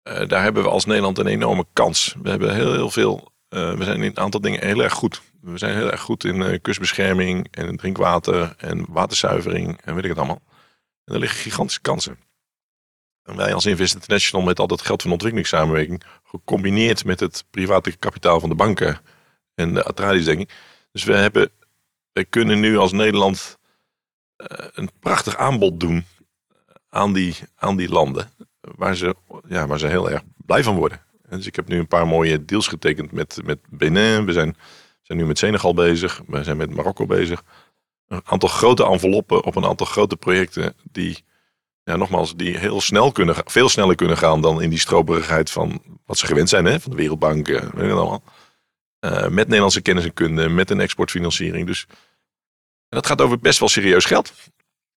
eh, 0.02 0.28
daar 0.28 0.42
hebben 0.42 0.62
we 0.62 0.68
als 0.68 0.84
Nederland 0.84 1.18
een 1.18 1.26
enorme 1.26 1.66
kans. 1.72 2.14
We 2.22 2.30
hebben 2.30 2.54
heel, 2.54 2.72
heel 2.72 2.90
veel, 2.90 3.32
eh, 3.48 3.74
we 3.74 3.84
zijn 3.84 3.96
in 3.96 4.02
een 4.02 4.18
aantal 4.18 4.40
dingen 4.40 4.66
heel 4.66 4.82
erg 4.82 4.92
goed. 4.92 5.22
We 5.40 5.58
zijn 5.58 5.76
heel 5.76 5.90
erg 5.90 6.00
goed 6.00 6.24
in 6.24 6.60
kustbescherming 6.60 7.48
en 7.50 7.76
drinkwater 7.76 8.54
en 8.56 8.86
waterzuivering 8.88 9.80
en 9.84 9.94
weet 9.94 10.04
ik 10.04 10.10
het 10.10 10.18
allemaal. 10.18 10.42
En 11.04 11.14
er 11.14 11.20
liggen 11.20 11.40
gigantische 11.40 11.80
kansen. 11.80 12.30
En 13.22 13.36
wij 13.36 13.54
als 13.54 13.66
Invest 13.66 13.94
International 13.94 14.46
met 14.46 14.58
al 14.58 14.66
dat 14.66 14.82
geld 14.82 15.02
van 15.02 15.10
ontwikkelingssamenwerking 15.10 16.02
gecombineerd 16.24 17.04
met 17.04 17.20
het 17.20 17.44
private 17.50 17.96
kapitaal 17.96 18.40
van 18.40 18.48
de 18.48 18.54
banken 18.54 19.00
en 19.54 19.74
de 19.74 19.84
Atradi's, 19.84 20.24
denk 20.24 20.40
ik. 20.40 20.54
Dus 20.92 21.04
we, 21.04 21.14
hebben, 21.14 21.50
we 22.12 22.24
kunnen 22.24 22.60
nu 22.60 22.78
als 22.78 22.92
Nederland 22.92 23.58
eh, 24.36 24.66
een 24.72 24.90
prachtig 25.00 25.36
aanbod 25.36 25.80
doen 25.80 26.04
aan 26.88 27.12
die, 27.12 27.34
aan 27.56 27.76
die 27.76 27.88
landen. 27.88 28.30
Waar 28.60 28.96
ze, 28.96 29.16
ja, 29.48 29.66
waar 29.66 29.78
ze 29.78 29.86
heel 29.86 30.10
erg 30.10 30.22
blij 30.36 30.62
van 30.62 30.76
worden. 30.76 31.00
En 31.22 31.36
dus 31.36 31.46
ik 31.46 31.56
heb 31.56 31.68
nu 31.68 31.78
een 31.78 31.88
paar 31.88 32.06
mooie 32.06 32.44
deals 32.44 32.68
getekend 32.68 33.12
met, 33.12 33.40
met 33.44 33.58
Benin. 33.68 34.24
We 34.24 34.32
zijn, 34.32 34.56
zijn 35.02 35.18
nu 35.18 35.26
met 35.26 35.38
Senegal 35.38 35.74
bezig. 35.74 36.22
We 36.26 36.44
zijn 36.44 36.56
met 36.56 36.74
Marokko 36.74 37.06
bezig. 37.06 37.42
Een 38.08 38.20
aantal 38.24 38.48
grote 38.48 38.84
enveloppen 38.84 39.44
op 39.44 39.56
een 39.56 39.64
aantal 39.64 39.86
grote 39.86 40.16
projecten 40.16 40.74
die, 40.90 41.24
ja, 41.84 41.96
nogmaals, 41.96 42.36
die 42.36 42.58
heel 42.58 42.80
snel 42.80 43.12
kunnen, 43.12 43.34
veel 43.44 43.68
sneller 43.68 43.94
kunnen 43.94 44.16
gaan 44.16 44.40
dan 44.40 44.62
in 44.62 44.70
die 44.70 44.78
stroperigheid 44.78 45.50
van 45.50 45.82
wat 46.06 46.18
ze 46.18 46.26
gewend 46.26 46.48
zijn, 46.48 46.64
hè, 46.64 46.80
van 46.80 46.90
de 46.90 46.96
Wereldbank. 46.96 47.48
Uh, 47.48 47.60
weet 47.60 47.86
je 47.86 47.92
allemaal. 47.92 48.22
Uh, 49.00 49.28
met 49.28 49.46
Nederlandse 49.46 49.80
kennis 49.80 50.04
en 50.04 50.14
kunde, 50.14 50.48
met 50.48 50.70
een 50.70 50.80
exportfinanciering. 50.80 51.66
Dus 51.66 51.86
dat 52.88 53.06
gaat 53.06 53.20
over 53.20 53.38
best 53.38 53.58
wel 53.58 53.68
serieus 53.68 54.04
geld. 54.04 54.32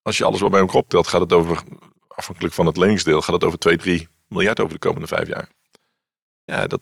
Als 0.02 0.18
je 0.18 0.24
alles 0.24 0.40
wat 0.40 0.52
bij 0.52 0.60
elkaar 0.60 0.76
optelt, 0.76 1.08
gaat 1.08 1.22
het 1.22 1.34
over, 1.34 1.64
afhankelijk 2.08 2.54
van 2.54 2.66
het 2.66 2.78
leningsdeel, 2.78 3.22
gaat 3.22 3.34
het 3.34 3.44
over 3.44 3.60
2, 3.60 3.78
3 3.78 4.08
miljard 4.28 4.60
over 4.60 4.74
de 4.74 4.80
komende 4.80 5.08
vijf 5.08 5.28
jaar. 5.28 5.50
Ja, 6.44 6.68
dat, 6.68 6.82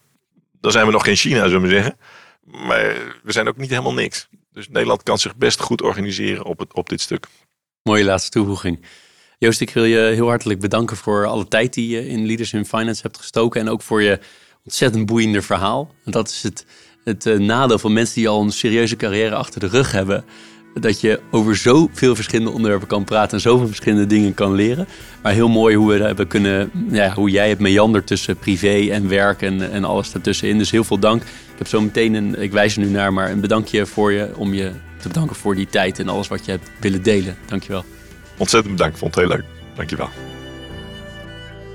dan 0.52 0.72
zijn 0.72 0.86
we 0.86 0.92
nog 0.92 1.04
geen 1.04 1.16
China, 1.16 1.44
zullen 1.44 1.62
we 1.62 1.68
zeggen. 1.68 1.98
Maar 2.44 3.16
we 3.24 3.32
zijn 3.32 3.48
ook 3.48 3.58
niet 3.58 3.70
helemaal 3.70 3.94
niks. 3.94 4.28
Dus 4.52 4.68
Nederland 4.70 5.04
kan 5.04 5.18
zich 5.18 5.36
best 5.36 5.60
goed 5.60 5.82
organiseren 5.82 6.46
op, 6.46 6.60
het, 6.60 6.74
op 6.74 6.90
dit 6.90 7.02
stuk. 7.02 7.28
Mooie 7.84 8.04
laatste 8.04 8.30
toevoeging. 8.30 8.86
Joost, 9.44 9.62
ik 9.62 9.70
wil 9.70 9.86
je 9.86 9.98
heel 9.98 10.28
hartelijk 10.28 10.60
bedanken 10.60 10.98
voor 10.98 11.26
alle 11.26 11.48
tijd 11.48 11.74
die 11.74 11.90
je 11.90 12.08
in 12.08 12.26
Leaders 12.26 12.54
in 12.54 12.66
Finance 12.66 13.02
hebt 13.02 13.18
gestoken. 13.18 13.62
En 13.62 13.70
ook 13.70 13.82
voor 13.82 14.02
je 14.02 14.20
ontzettend 14.64 15.06
boeiende 15.06 15.42
verhaal. 15.42 15.92
Dat 16.06 16.30
is 16.30 16.44
het, 16.44 16.66
het 17.04 17.26
eh, 17.26 17.40
nadeel 17.40 17.80
van 17.80 17.94
mensen 17.94 18.16
die 18.16 18.28
al 18.28 18.42
een 18.42 18.52
serieuze 18.52 18.96
carrière 18.96 19.36
achter 19.36 19.60
de 19.60 19.68
rug 19.68 19.92
hebben 19.92 20.26
dat 20.80 21.02
je 21.02 21.20
over 21.32 21.56
zoveel 21.56 22.16
verschillende 22.16 22.52
onderwerpen 22.52 22.88
kan 22.88 23.04
praten 23.04 23.34
en 23.34 23.42
zoveel 23.42 23.68
verschillende 23.68 24.06
dingen 24.06 24.34
kan 24.34 24.54
leren. 24.54 24.88
Maar 25.24 25.34
heel 25.34 25.50
mooi 25.50 25.76
hoe 25.76 25.92
we 25.94 26.04
hebben 26.04 26.28
kunnen, 26.28 26.72
ja, 26.92 27.14
hoe 27.14 27.30
jij 27.30 27.50
het 27.50 27.60
meandert 27.60 28.08
tussen 28.08 28.38
privé 28.38 28.90
en 28.92 29.10
werk 29.10 29.42
en, 29.42 29.72
en 29.72 29.84
alles 29.84 30.12
daartussenin. 30.12 30.58
Dus 30.58 30.72
heel 30.72 30.84
veel 30.84 31.00
dank. 31.00 31.22
Ik 31.22 31.58
heb 31.58 31.68
zo 31.68 31.82
meteen 31.82 32.14
een, 32.14 32.42
ik 32.42 32.52
wijs 32.52 32.76
er 32.76 32.84
nu 32.84 32.90
naar, 32.90 33.14
maar 33.14 33.32
een 33.32 33.42
bedankje 33.42 33.86
voor 33.86 34.12
je 34.12 34.38
om 34.38 34.54
je 34.54 34.72
te 35.02 35.08
bedanken 35.08 35.36
voor 35.36 35.56
die 35.56 35.68
tijd 35.68 36.00
en 36.00 36.10
alles 36.10 36.28
wat 36.28 36.46
je 36.46 36.52
hebt 36.52 36.70
willen 36.80 37.04
delen. 37.04 37.38
Dankjewel. 37.46 37.86
Ontzettend 38.38 38.76
bedankt, 38.76 38.98
vond 38.98 39.16
het 39.16 39.26
heel 39.26 39.36
leuk. 39.36 39.46
Dankjewel. 39.76 40.10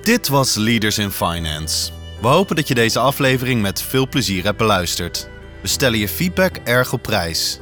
Dit 0.03 0.29
was 0.29 0.55
Leaders 0.55 0.99
in 0.99 1.11
Finance. 1.11 1.91
We 2.21 2.29
hopen 2.29 2.57
dat 2.57 2.69
je 2.69 2.75
deze 2.75 2.99
aflevering 2.99 3.63
met 3.63 3.83
veel 3.83 4.09
plezier 4.09 4.45
hebt 4.45 4.59
beluisterd. 4.59 5.29
We 5.63 5.69
stellen 5.69 5.99
je 5.99 6.09
feedback 6.09 6.57
erg 6.65 6.93
op 6.93 7.03
prijs. 7.03 7.61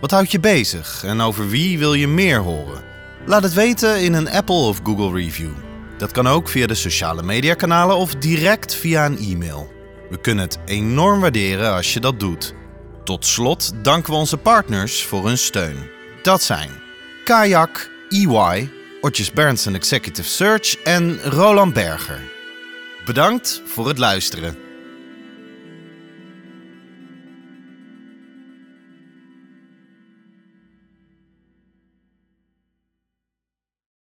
Wat 0.00 0.10
houdt 0.10 0.30
je 0.30 0.40
bezig 0.40 1.04
en 1.04 1.20
over 1.20 1.48
wie 1.48 1.78
wil 1.78 1.94
je 1.94 2.08
meer 2.08 2.38
horen? 2.38 2.82
Laat 3.26 3.42
het 3.42 3.52
weten 3.52 4.00
in 4.00 4.12
een 4.12 4.30
Apple 4.30 4.54
of 4.54 4.80
Google 4.82 5.20
review. 5.20 5.52
Dat 5.98 6.12
kan 6.12 6.26
ook 6.26 6.48
via 6.48 6.66
de 6.66 6.74
sociale 6.74 7.22
mediakanalen 7.22 7.96
of 7.96 8.14
direct 8.14 8.74
via 8.74 9.06
een 9.06 9.18
e-mail. 9.18 9.72
We 10.10 10.20
kunnen 10.20 10.44
het 10.44 10.58
enorm 10.64 11.20
waarderen 11.20 11.72
als 11.74 11.92
je 11.92 12.00
dat 12.00 12.20
doet. 12.20 12.54
Tot 13.04 13.26
slot 13.26 13.72
danken 13.82 14.12
we 14.12 14.18
onze 14.18 14.36
partners 14.36 15.04
voor 15.04 15.26
hun 15.26 15.38
steun. 15.38 15.76
Dat 16.22 16.42
zijn 16.42 16.70
Kayak, 17.24 17.90
EY, 18.12 18.68
Otjes 19.00 19.32
Berndsen 19.32 19.74
Executive 19.74 20.28
Search 20.28 20.76
en 20.84 21.20
Roland 21.22 21.74
Berger. 21.74 22.20
Bedankt 23.04 23.62
voor 23.64 23.88
het 23.88 23.98
luisteren. 23.98 24.71